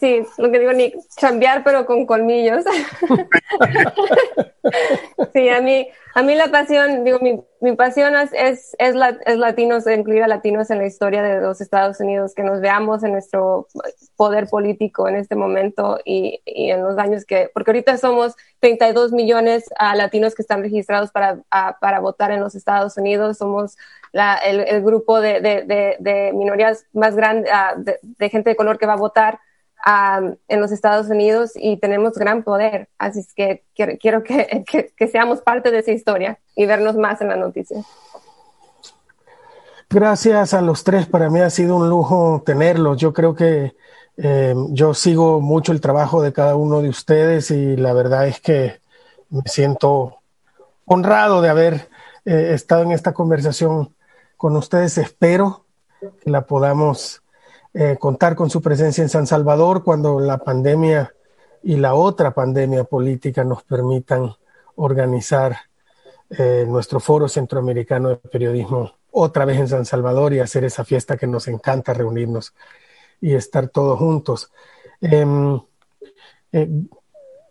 sí, 0.00 0.22
lo 0.38 0.50
que 0.50 0.60
digo, 0.60 0.72
ni 0.72 0.92
chambear, 1.16 1.64
pero 1.64 1.84
con 1.84 2.06
colmillos. 2.06 2.64
sí, 5.32 5.48
a 5.48 5.60
mí, 5.60 5.88
a 6.14 6.22
mí 6.22 6.34
la 6.34 6.48
pasión, 6.48 7.02
digo, 7.04 7.18
mi, 7.18 7.40
mi 7.60 7.74
pasión 7.74 8.14
es, 8.14 8.32
es, 8.32 8.76
es, 8.78 8.94
la, 8.94 9.18
es 9.26 9.36
latinos, 9.36 9.86
incluir 9.86 10.22
a 10.22 10.28
latinos 10.28 10.70
en 10.70 10.78
la 10.78 10.86
historia 10.86 11.22
de 11.22 11.40
los 11.40 11.60
Estados 11.60 11.98
Unidos, 12.00 12.34
que 12.34 12.44
nos 12.44 12.60
veamos 12.60 13.02
en 13.02 13.12
nuestro 13.12 13.66
poder 14.16 14.48
político 14.48 15.08
en 15.08 15.16
este 15.16 15.34
momento 15.34 15.98
y, 16.04 16.40
y 16.44 16.70
en 16.70 16.82
los 16.82 16.96
años 16.98 17.24
que, 17.24 17.50
porque 17.52 17.72
ahorita 17.72 17.98
somos 17.98 18.36
32 18.60 19.12
millones 19.12 19.64
a 19.76 19.96
latinos 19.96 20.34
que 20.34 20.42
están 20.42 20.62
registrados 20.62 21.10
para, 21.10 21.38
para 21.80 22.00
votar 22.00 22.30
en 22.30 22.40
los 22.40 22.54
Estados 22.54 22.96
Unidos, 22.96 23.38
somos 23.38 23.76
el, 24.44 24.82
grupo 24.82 25.20
de, 25.20 25.40
de, 25.40 26.32
minorías 26.32 26.86
más 26.92 27.16
grande, 27.16 27.50
ah, 27.52 27.74
de, 27.76 28.30
gente 28.30 28.50
de 28.50 28.56
color 28.56 28.78
que 28.78 28.86
va 28.86 28.92
a 28.92 28.96
votar 28.96 29.40
ah, 29.84 30.20
en 30.48 30.60
los 30.60 30.72
Estados 30.72 31.08
Unidos 31.08 31.52
y 31.54 31.76
tenemos 31.76 32.14
gran 32.14 32.42
poder. 32.42 32.88
Así 32.98 33.20
es 33.20 33.32
que 33.34 33.62
quiero, 33.74 34.22
que, 34.24 34.92
que, 34.96 35.08
seamos 35.08 35.40
parte 35.40 35.70
de 35.70 35.78
esa 35.78 35.92
historia 35.92 36.38
y 36.56 36.66
vernos 36.66 36.96
más 36.96 37.20
en 37.20 37.28
las 37.28 37.38
noticias. 37.38 37.84
Gracias 39.90 40.54
a 40.54 40.62
los 40.62 40.82
tres, 40.82 41.06
para 41.06 41.30
mí 41.30 41.40
ha 41.40 41.50
sido 41.50 41.76
un 41.76 41.88
lujo 41.88 42.42
tenerlos. 42.44 42.96
Yo 42.96 43.12
creo 43.12 43.34
que 43.34 43.74
eh, 44.16 44.54
yo 44.70 44.94
sigo 44.94 45.40
mucho 45.40 45.72
el 45.72 45.80
trabajo 45.80 46.22
de 46.22 46.32
cada 46.32 46.56
uno 46.56 46.80
de 46.80 46.88
ustedes 46.88 47.50
y 47.50 47.76
la 47.76 47.92
verdad 47.92 48.26
es 48.26 48.40
que 48.40 48.80
me 49.30 49.42
siento 49.46 50.18
honrado 50.86 51.42
de 51.42 51.48
haber 51.48 51.88
eh, 52.24 52.52
estado 52.54 52.82
en 52.82 52.92
esta 52.92 53.12
conversación 53.12 53.94
con 54.36 54.56
ustedes. 54.56 54.98
Espero 54.98 55.64
que 56.00 56.30
la 56.30 56.42
podamos 56.46 57.23
eh, 57.74 57.96
contar 57.98 58.36
con 58.36 58.50
su 58.50 58.62
presencia 58.62 59.02
en 59.02 59.08
San 59.08 59.26
Salvador 59.26 59.82
cuando 59.82 60.20
la 60.20 60.38
pandemia 60.38 61.12
y 61.64 61.76
la 61.76 61.94
otra 61.94 62.32
pandemia 62.32 62.84
política 62.84 63.42
nos 63.42 63.64
permitan 63.64 64.32
organizar 64.76 65.56
eh, 66.30 66.64
nuestro 66.68 67.00
foro 67.00 67.28
centroamericano 67.28 68.10
de 68.10 68.16
periodismo 68.16 68.92
otra 69.10 69.44
vez 69.44 69.58
en 69.58 69.68
San 69.68 69.84
Salvador 69.84 70.32
y 70.32 70.40
hacer 70.40 70.64
esa 70.64 70.84
fiesta 70.84 71.16
que 71.16 71.26
nos 71.26 71.48
encanta 71.48 71.94
reunirnos 71.94 72.54
y 73.20 73.34
estar 73.34 73.68
todos 73.68 73.98
juntos. 73.98 74.50
Em, 75.00 75.60
eh, 76.52 76.68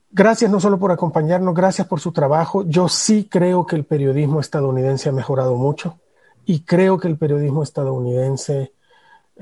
gracias 0.10 0.50
no 0.50 0.60
solo 0.60 0.80
por 0.80 0.92
acompañarnos, 0.92 1.54
gracias 1.54 1.86
por 1.88 2.00
su 2.00 2.14
trabajo. 2.14 2.64
Yo 2.66 2.88
sí 2.88 3.28
creo 3.30 3.66
que 3.66 3.76
el 3.76 3.84
periodismo 3.84 4.40
estadounidense 4.40 5.10
ha 5.10 5.12
mejorado 5.12 5.56
mucho 5.56 6.00
y 6.46 6.64
creo 6.64 6.98
que 6.98 7.08
el 7.10 7.18
periodismo 7.18 7.64
estadounidense 7.64 8.74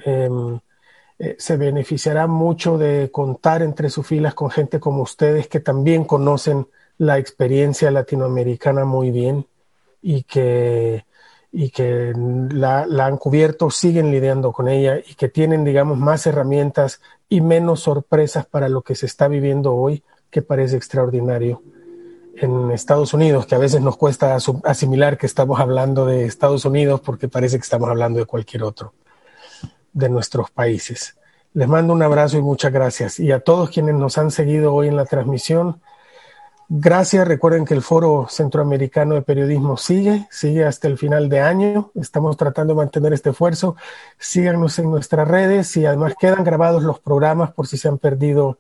em, 0.05 0.59
eh, 1.23 1.35
se 1.37 1.55
beneficiará 1.55 2.25
mucho 2.25 2.79
de 2.79 3.11
contar 3.11 3.61
entre 3.61 3.91
sus 3.91 4.07
filas 4.07 4.33
con 4.33 4.49
gente 4.49 4.79
como 4.79 5.03
ustedes 5.03 5.47
que 5.47 5.59
también 5.59 6.03
conocen 6.03 6.65
la 6.97 7.19
experiencia 7.19 7.91
latinoamericana 7.91 8.85
muy 8.85 9.11
bien 9.11 9.45
y 10.01 10.23
que, 10.23 11.05
y 11.51 11.69
que 11.69 12.11
la, 12.15 12.87
la 12.87 13.05
han 13.05 13.17
cubierto, 13.17 13.69
siguen 13.69 14.09
lidiando 14.09 14.51
con 14.51 14.67
ella 14.67 14.97
y 14.97 15.13
que 15.13 15.29
tienen, 15.29 15.63
digamos, 15.63 15.95
más 15.99 16.25
herramientas 16.25 17.01
y 17.29 17.41
menos 17.41 17.81
sorpresas 17.81 18.47
para 18.47 18.67
lo 18.67 18.81
que 18.81 18.95
se 18.95 19.05
está 19.05 19.27
viviendo 19.27 19.75
hoy, 19.75 20.03
que 20.31 20.41
parece 20.41 20.75
extraordinario 20.75 21.61
en 22.35 22.71
Estados 22.71 23.13
Unidos, 23.13 23.45
que 23.45 23.53
a 23.53 23.59
veces 23.59 23.79
nos 23.81 23.95
cuesta 23.95 24.35
asimilar 24.63 25.19
que 25.19 25.27
estamos 25.27 25.59
hablando 25.59 26.07
de 26.07 26.25
Estados 26.25 26.65
Unidos 26.65 26.99
porque 26.99 27.27
parece 27.27 27.57
que 27.57 27.63
estamos 27.63 27.89
hablando 27.89 28.17
de 28.17 28.25
cualquier 28.25 28.63
otro 28.63 28.93
de 29.93 30.09
nuestros 30.09 30.51
países. 30.51 31.17
Les 31.53 31.67
mando 31.67 31.93
un 31.93 32.01
abrazo 32.01 32.37
y 32.37 32.41
muchas 32.41 32.71
gracias. 32.71 33.19
Y 33.19 33.31
a 33.31 33.41
todos 33.41 33.69
quienes 33.69 33.95
nos 33.95 34.17
han 34.17 34.31
seguido 34.31 34.73
hoy 34.73 34.87
en 34.87 34.95
la 34.95 35.05
transmisión, 35.05 35.81
gracias. 36.69 37.27
Recuerden 37.27 37.65
que 37.65 37.73
el 37.73 37.81
Foro 37.81 38.27
Centroamericano 38.29 39.15
de 39.15 39.21
Periodismo 39.21 39.75
sigue, 39.75 40.27
sigue 40.31 40.65
hasta 40.65 40.87
el 40.87 40.97
final 40.97 41.27
de 41.27 41.41
año. 41.41 41.91
Estamos 41.95 42.37
tratando 42.37 42.73
de 42.73 42.77
mantener 42.77 43.11
este 43.11 43.31
esfuerzo. 43.31 43.75
Síganos 44.17 44.79
en 44.79 44.89
nuestras 44.89 45.27
redes 45.27 45.75
y 45.75 45.85
además 45.85 46.13
quedan 46.17 46.43
grabados 46.43 46.83
los 46.83 46.99
programas 46.99 47.51
por 47.51 47.67
si 47.67 47.77
se 47.77 47.89
han 47.89 47.97
perdido 47.97 48.57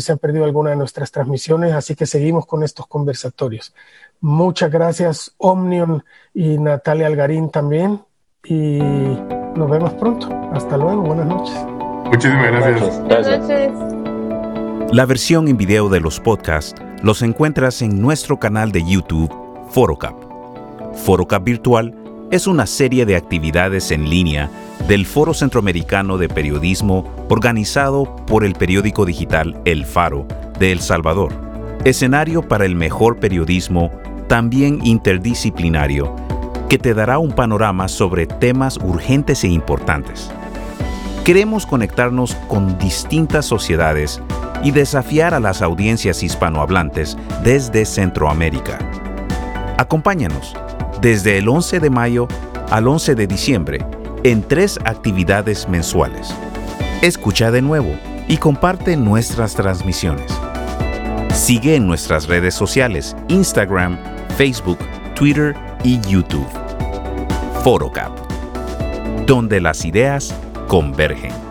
se 0.00 0.10
han 0.10 0.18
perdido 0.18 0.44
alguna 0.44 0.70
de 0.70 0.76
nuestras 0.76 1.12
transmisiones, 1.12 1.72
así 1.72 1.94
que 1.94 2.06
seguimos 2.06 2.46
con 2.46 2.62
estos 2.62 2.86
conversatorios. 2.86 3.74
Muchas 4.20 4.70
gracias, 4.70 5.34
Omnion 5.38 6.04
y 6.32 6.58
Natalia 6.58 7.06
Algarín 7.06 7.50
también. 7.50 8.02
Y 8.44 8.80
nos 9.56 9.70
vemos 9.70 9.92
pronto. 9.94 10.28
Hasta 10.52 10.76
luego. 10.76 11.02
Buenas 11.02 11.26
noches. 11.26 11.54
Muchísimas 12.06 12.46
gracias. 12.46 13.00
Buenas 13.00 13.40
noches. 13.40 13.70
La 14.92 15.06
versión 15.06 15.48
en 15.48 15.56
video 15.56 15.88
de 15.88 16.00
los 16.00 16.20
podcasts 16.20 16.80
los 17.02 17.22
encuentras 17.22 17.82
en 17.82 18.00
nuestro 18.00 18.38
canal 18.38 18.72
de 18.72 18.84
YouTube, 18.84 19.30
ForoCap. 19.70 20.14
ForoCap 20.94 21.44
Virtual 21.44 21.94
es 22.30 22.46
una 22.46 22.66
serie 22.66 23.04
de 23.04 23.16
actividades 23.16 23.90
en 23.90 24.08
línea 24.08 24.50
del 24.88 25.04
Foro 25.04 25.34
Centroamericano 25.34 26.16
de 26.16 26.28
Periodismo 26.28 27.04
organizado 27.28 28.16
por 28.26 28.44
el 28.44 28.54
periódico 28.54 29.04
digital 29.04 29.60
El 29.64 29.84
Faro 29.84 30.26
de 30.58 30.72
El 30.72 30.80
Salvador. 30.80 31.32
Escenario 31.84 32.42
para 32.42 32.64
el 32.64 32.74
mejor 32.74 33.18
periodismo, 33.18 33.90
también 34.28 34.80
interdisciplinario, 34.84 36.14
que 36.74 36.78
te 36.78 36.92
dará 36.92 37.18
un 37.18 37.30
panorama 37.30 37.86
sobre 37.86 38.26
temas 38.26 38.78
urgentes 38.78 39.44
e 39.44 39.46
importantes. 39.46 40.28
Queremos 41.24 41.66
conectarnos 41.66 42.34
con 42.48 42.76
distintas 42.78 43.46
sociedades 43.46 44.20
y 44.64 44.72
desafiar 44.72 45.34
a 45.34 45.38
las 45.38 45.62
audiencias 45.62 46.24
hispanohablantes 46.24 47.16
desde 47.44 47.84
Centroamérica. 47.84 48.80
Acompáñanos 49.78 50.56
desde 51.00 51.38
el 51.38 51.48
11 51.48 51.78
de 51.78 51.90
mayo 51.90 52.26
al 52.72 52.88
11 52.88 53.14
de 53.14 53.28
diciembre 53.28 53.86
en 54.24 54.42
tres 54.42 54.80
actividades 54.84 55.68
mensuales. 55.68 56.34
Escucha 57.02 57.52
de 57.52 57.62
nuevo 57.62 57.94
y 58.26 58.38
comparte 58.38 58.96
nuestras 58.96 59.54
transmisiones. 59.54 60.36
Sigue 61.32 61.76
en 61.76 61.86
nuestras 61.86 62.26
redes 62.26 62.52
sociales, 62.54 63.14
Instagram, 63.28 63.96
Facebook, 64.36 64.80
Twitter 65.14 65.54
y 65.84 66.00
YouTube. 66.00 66.63
ForoCap, 67.64 68.12
donde 69.26 69.58
las 69.58 69.86
ideas 69.86 70.34
convergen. 70.68 71.43